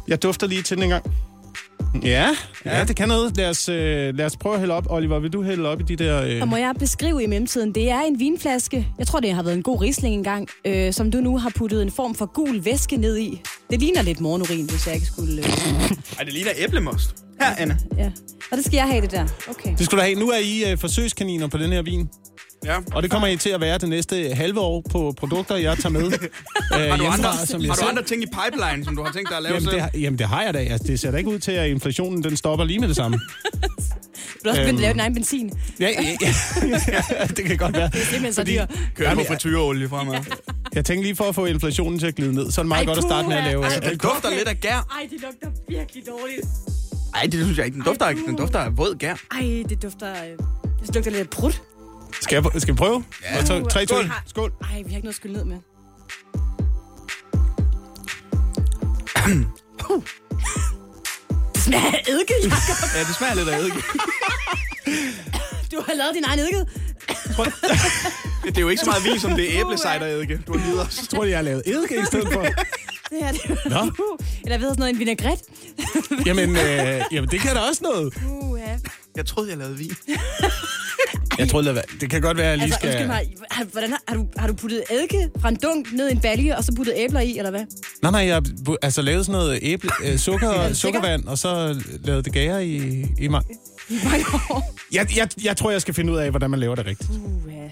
Jeg 0.08 0.22
dufter 0.22 0.46
lige 0.46 0.62
til 0.62 0.76
den 0.76 0.84
en 0.84 0.90
gang. 0.90 1.04
Ja, 2.02 2.28
ja, 2.64 2.84
det 2.84 2.96
kan 2.96 3.08
noget. 3.08 3.36
Lad 3.36 3.48
os, 3.50 3.68
øh, 3.68 4.14
lad 4.18 4.26
os 4.26 4.36
prøve 4.36 4.54
at 4.54 4.60
hælde 4.60 4.74
op. 4.74 4.86
Oliver, 4.90 5.18
vil 5.18 5.32
du 5.32 5.42
hælde 5.42 5.68
op 5.68 5.80
i 5.80 5.84
de 5.84 5.96
der... 5.96 6.22
Øh... 6.22 6.42
Og 6.42 6.48
må 6.48 6.56
jeg 6.56 6.74
beskrive 6.78 7.22
i 7.22 7.26
mellemtiden, 7.26 7.74
det 7.74 7.90
er 7.90 8.00
en 8.00 8.18
vinflaske, 8.18 8.88
jeg 8.98 9.06
tror 9.06 9.20
det 9.20 9.32
har 9.32 9.42
været 9.42 9.56
en 9.56 9.62
god 9.62 9.80
risling 9.80 10.14
engang, 10.14 10.48
øh, 10.64 10.92
som 10.92 11.10
du 11.10 11.18
nu 11.20 11.38
har 11.38 11.52
puttet 11.56 11.82
en 11.82 11.90
form 11.90 12.14
for 12.14 12.26
gul 12.26 12.64
væske 12.64 12.96
ned 12.96 13.18
i. 13.18 13.40
Det 13.70 13.80
ligner 13.80 14.02
lidt 14.02 14.20
morgenurin, 14.20 14.70
hvis 14.70 14.86
jeg 14.86 14.94
ikke 14.94 15.06
skulle... 15.06 15.38
Øh, 15.38 15.48
Ej, 16.18 16.24
det 16.24 16.32
ligner 16.32 16.50
æblemost. 16.56 17.14
Her, 17.40 17.54
Anne. 17.58 17.78
ja. 17.98 18.10
Og 18.50 18.56
det 18.56 18.64
skal 18.64 18.76
jeg 18.76 18.86
have 18.86 19.00
det 19.02 19.10
der. 19.10 19.26
Okay. 19.50 19.70
Det 19.78 19.86
skulle 19.86 20.00
du 20.00 20.04
have. 20.06 20.18
Nu 20.18 20.28
er 20.30 20.38
I 20.38 20.72
øh, 20.72 20.78
forsøgskaniner 20.78 21.48
på 21.48 21.58
den 21.58 21.72
her 21.72 21.82
vin. 21.82 22.08
Ja. 22.64 22.76
Og 22.92 23.02
det 23.02 23.10
kommer 23.10 23.28
I 23.28 23.36
til 23.36 23.50
at 23.50 23.60
være 23.60 23.78
det 23.78 23.88
næste 23.88 24.34
halve 24.34 24.60
år 24.60 24.82
på 24.90 25.14
produkter, 25.18 25.56
jeg 25.56 25.76
tager 25.78 25.88
med. 25.92 26.02
øh, 26.12 26.90
Har 26.90 26.96
du, 26.96 27.06
andre, 27.06 27.46
som 27.46 27.60
jeg 27.62 27.70
har 27.70 27.76
du 27.76 27.88
andre 27.88 28.02
ting 28.02 28.22
i 28.22 28.26
pipeline, 28.26 28.84
som 28.84 28.96
du 28.96 29.02
har 29.02 29.12
tænkt 29.12 29.28
dig 29.28 29.36
at 29.36 29.42
lave 29.42 29.54
Jamen 29.54 29.64
selv? 29.64 29.74
det, 29.74 29.82
har- 29.82 29.90
jamen, 29.94 30.18
det 30.18 30.26
har 30.28 30.42
jeg 30.42 30.54
da. 30.54 30.58
Altså, 30.58 30.86
det 30.86 31.00
ser 31.00 31.10
da 31.10 31.16
ikke 31.16 31.30
ud 31.30 31.38
til, 31.38 31.52
at 31.52 31.70
inflationen 31.70 32.24
den 32.24 32.36
stopper 32.36 32.64
lige 32.64 32.78
med 32.78 32.88
det 32.88 32.96
samme. 32.96 33.18
Du 34.44 34.48
har 34.48 34.50
også 34.50 34.62
begyndt 34.62 34.68
Øhm. 34.68 34.76
at 34.78 34.82
lave 34.82 34.92
din 34.92 35.00
egen 35.00 35.14
benzin. 35.14 35.52
Ja, 35.80 35.88
ja, 35.88 36.16
ja. 37.20 37.26
det 37.26 37.44
kan 37.44 37.56
godt 37.56 37.74
være. 37.76 37.86
Det 37.90 37.94
er 37.94 38.04
simpelthen 38.04 38.32
så 38.32 38.44
dyr. 38.44 38.66
Kører 38.94 39.14
på 39.14 39.20
frityreolie 39.28 39.88
fra 39.88 40.04
mig. 40.04 40.24
Jeg 40.74 40.84
tænkte 40.84 41.02
lige 41.06 41.16
for 41.16 41.24
at 41.24 41.34
få 41.34 41.46
inflationen 41.46 41.98
til 41.98 42.06
at 42.06 42.14
glide 42.14 42.34
ned, 42.34 42.50
så 42.50 42.60
er 42.60 42.62
det 42.62 42.68
meget 42.68 42.80
Ej, 42.80 42.86
godt 42.86 42.98
at 42.98 43.04
starte 43.04 43.28
med 43.28 43.36
at 43.36 43.44
lave... 43.44 43.64
Ej, 43.64 43.78
Den 43.90 43.98
dufter 43.98 44.30
lidt 44.30 44.48
af 44.48 44.60
gær. 44.60 44.70
Ej, 44.70 45.08
det 45.10 45.20
lugter 45.22 45.60
virkelig 45.68 46.02
dårligt. 46.06 46.40
Nej, 47.12 47.22
det 47.22 47.34
synes 47.44 47.58
jeg 47.58 47.66
ikke. 47.66 47.74
Den 47.76 47.84
dufter, 47.84 48.08
ikke. 48.08 48.22
den 48.26 48.36
dufter 48.36 48.58
af 48.58 48.76
våd 48.78 48.94
gær. 48.98 49.14
Ej, 49.32 49.62
det 49.68 49.82
dufter... 49.82 50.10
Øh, 50.12 50.16
det 50.86 50.94
lugter 50.94 51.10
lidt 51.10 51.20
af 51.20 51.28
prut. 51.28 51.62
Skal, 52.20 52.44
jeg, 52.52 52.60
skal 52.62 52.74
vi 52.74 52.78
prøve? 52.78 53.04
Ja. 53.22 53.44
Så, 53.44 53.64
3, 53.70 53.86
2, 53.86 53.94
Skål. 53.94 54.12
Skål. 54.26 54.52
Ej, 54.60 54.68
vi 54.68 54.72
har 54.72 54.78
ikke 54.78 54.92
noget 54.92 55.08
at 55.08 55.14
skylle 55.14 55.36
ned 55.36 55.44
med. 55.44 55.56
det 61.54 61.62
smager 61.62 61.92
af 61.92 62.02
eddike, 62.08 62.34
Jacob. 62.42 62.88
Ja, 62.94 63.00
det 63.00 63.14
smager 63.18 63.34
lidt 63.34 63.48
af 63.48 63.58
eddike. 63.58 63.82
Du 65.72 65.82
har 65.86 65.94
lavet 65.94 66.14
din 66.14 66.24
egen 66.24 66.38
eddike. 66.38 66.64
Det 68.44 68.56
er 68.56 68.60
jo 68.60 68.68
ikke 68.68 68.80
så 68.80 68.90
meget 68.90 69.04
vin, 69.04 69.20
som 69.20 69.30
det 69.30 69.54
er 69.54 69.60
æblecider-eddike. 69.60 70.42
Du 70.46 70.58
har 70.58 70.66
givet 70.66 70.80
os. 70.80 70.98
Jeg 70.98 71.08
tror, 71.08 71.24
jeg 71.24 71.38
har 71.38 71.42
lavet 71.42 71.62
eddike 71.66 72.02
i 72.02 72.04
stedet 72.04 72.32
for. 72.32 72.42
Det 73.10 73.18
her, 73.24 73.32
det 73.32 73.58
Nå. 73.64 73.92
Eller 74.44 74.54
jeg 74.56 74.60
ved 74.60 74.68
sådan 74.68 74.78
noget, 74.78 74.92
en 74.92 74.98
vinaigrette. 74.98 75.44
Jamen, 76.26 76.56
øh, 76.56 77.02
jamen, 77.12 77.30
det 77.30 77.40
kan 77.40 77.54
da 77.54 77.60
også 77.60 77.80
noget. 77.82 78.14
Uh, 78.26 78.60
ja. 78.60 78.78
Jeg 79.16 79.26
troede, 79.26 79.50
jeg 79.50 79.58
lavede 79.58 79.78
vin. 79.78 79.96
Jeg 81.38 81.48
tror, 81.48 81.62
det, 81.62 81.84
det 82.00 82.10
kan 82.10 82.20
godt 82.20 82.36
være, 82.36 82.46
at 82.46 82.50
jeg 82.50 82.58
lige 82.58 82.74
Altså, 82.84 82.92
skal... 82.92 83.06
mig, 83.06 83.34
har, 83.50 83.64
hvordan 83.64 83.90
har, 83.90 84.00
har, 84.08 84.16
du, 84.16 84.26
har 84.36 84.46
du 84.46 84.54
puttet 84.54 84.82
eddike 84.90 85.30
fra 85.40 85.48
en 85.48 85.56
dunk 85.62 85.92
ned 85.92 86.08
i 86.08 86.12
en 86.12 86.20
balje, 86.20 86.56
og 86.56 86.64
så 86.64 86.72
puttet 86.76 86.94
æbler 86.96 87.20
i, 87.20 87.38
eller 87.38 87.50
hvad? 87.50 87.64
Nej, 88.02 88.10
nej, 88.10 88.20
jeg 88.20 88.34
har 88.34 88.76
altså, 88.82 89.02
lavet 89.02 89.26
sådan 89.26 89.40
noget 89.40 89.58
æble, 89.62 89.90
øh, 90.04 90.18
sukker, 90.18 90.72
sukkervand, 90.72 91.24
og 91.24 91.38
så 91.38 91.80
lavet 92.04 92.24
det 92.24 92.32
gære 92.32 92.66
i, 92.66 93.04
i 93.18 93.28
mig. 93.28 93.42
Jeg, 94.92 95.16
jeg, 95.16 95.28
jeg 95.44 95.56
tror, 95.56 95.70
jeg 95.70 95.80
skal 95.80 95.94
finde 95.94 96.12
ud 96.12 96.18
af, 96.18 96.30
hvordan 96.30 96.50
man 96.50 96.60
laver 96.60 96.74
det 96.74 96.86
rigtigt. 96.86 97.10
Uh, 97.10 97.52
ja. 97.52 97.68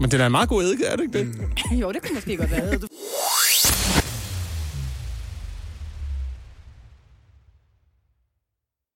Men 0.00 0.10
det 0.10 0.14
er 0.14 0.18
da 0.18 0.26
en 0.26 0.32
meget 0.32 0.48
god 0.48 0.62
eddike, 0.62 0.84
er 0.84 0.96
det 0.96 1.02
ikke 1.02 1.18
det? 1.18 1.80
Jo, 1.80 1.92
det 1.92 2.02
kunne 2.02 2.14
måske 2.14 2.36
godt 2.36 2.50
være. 2.50 2.78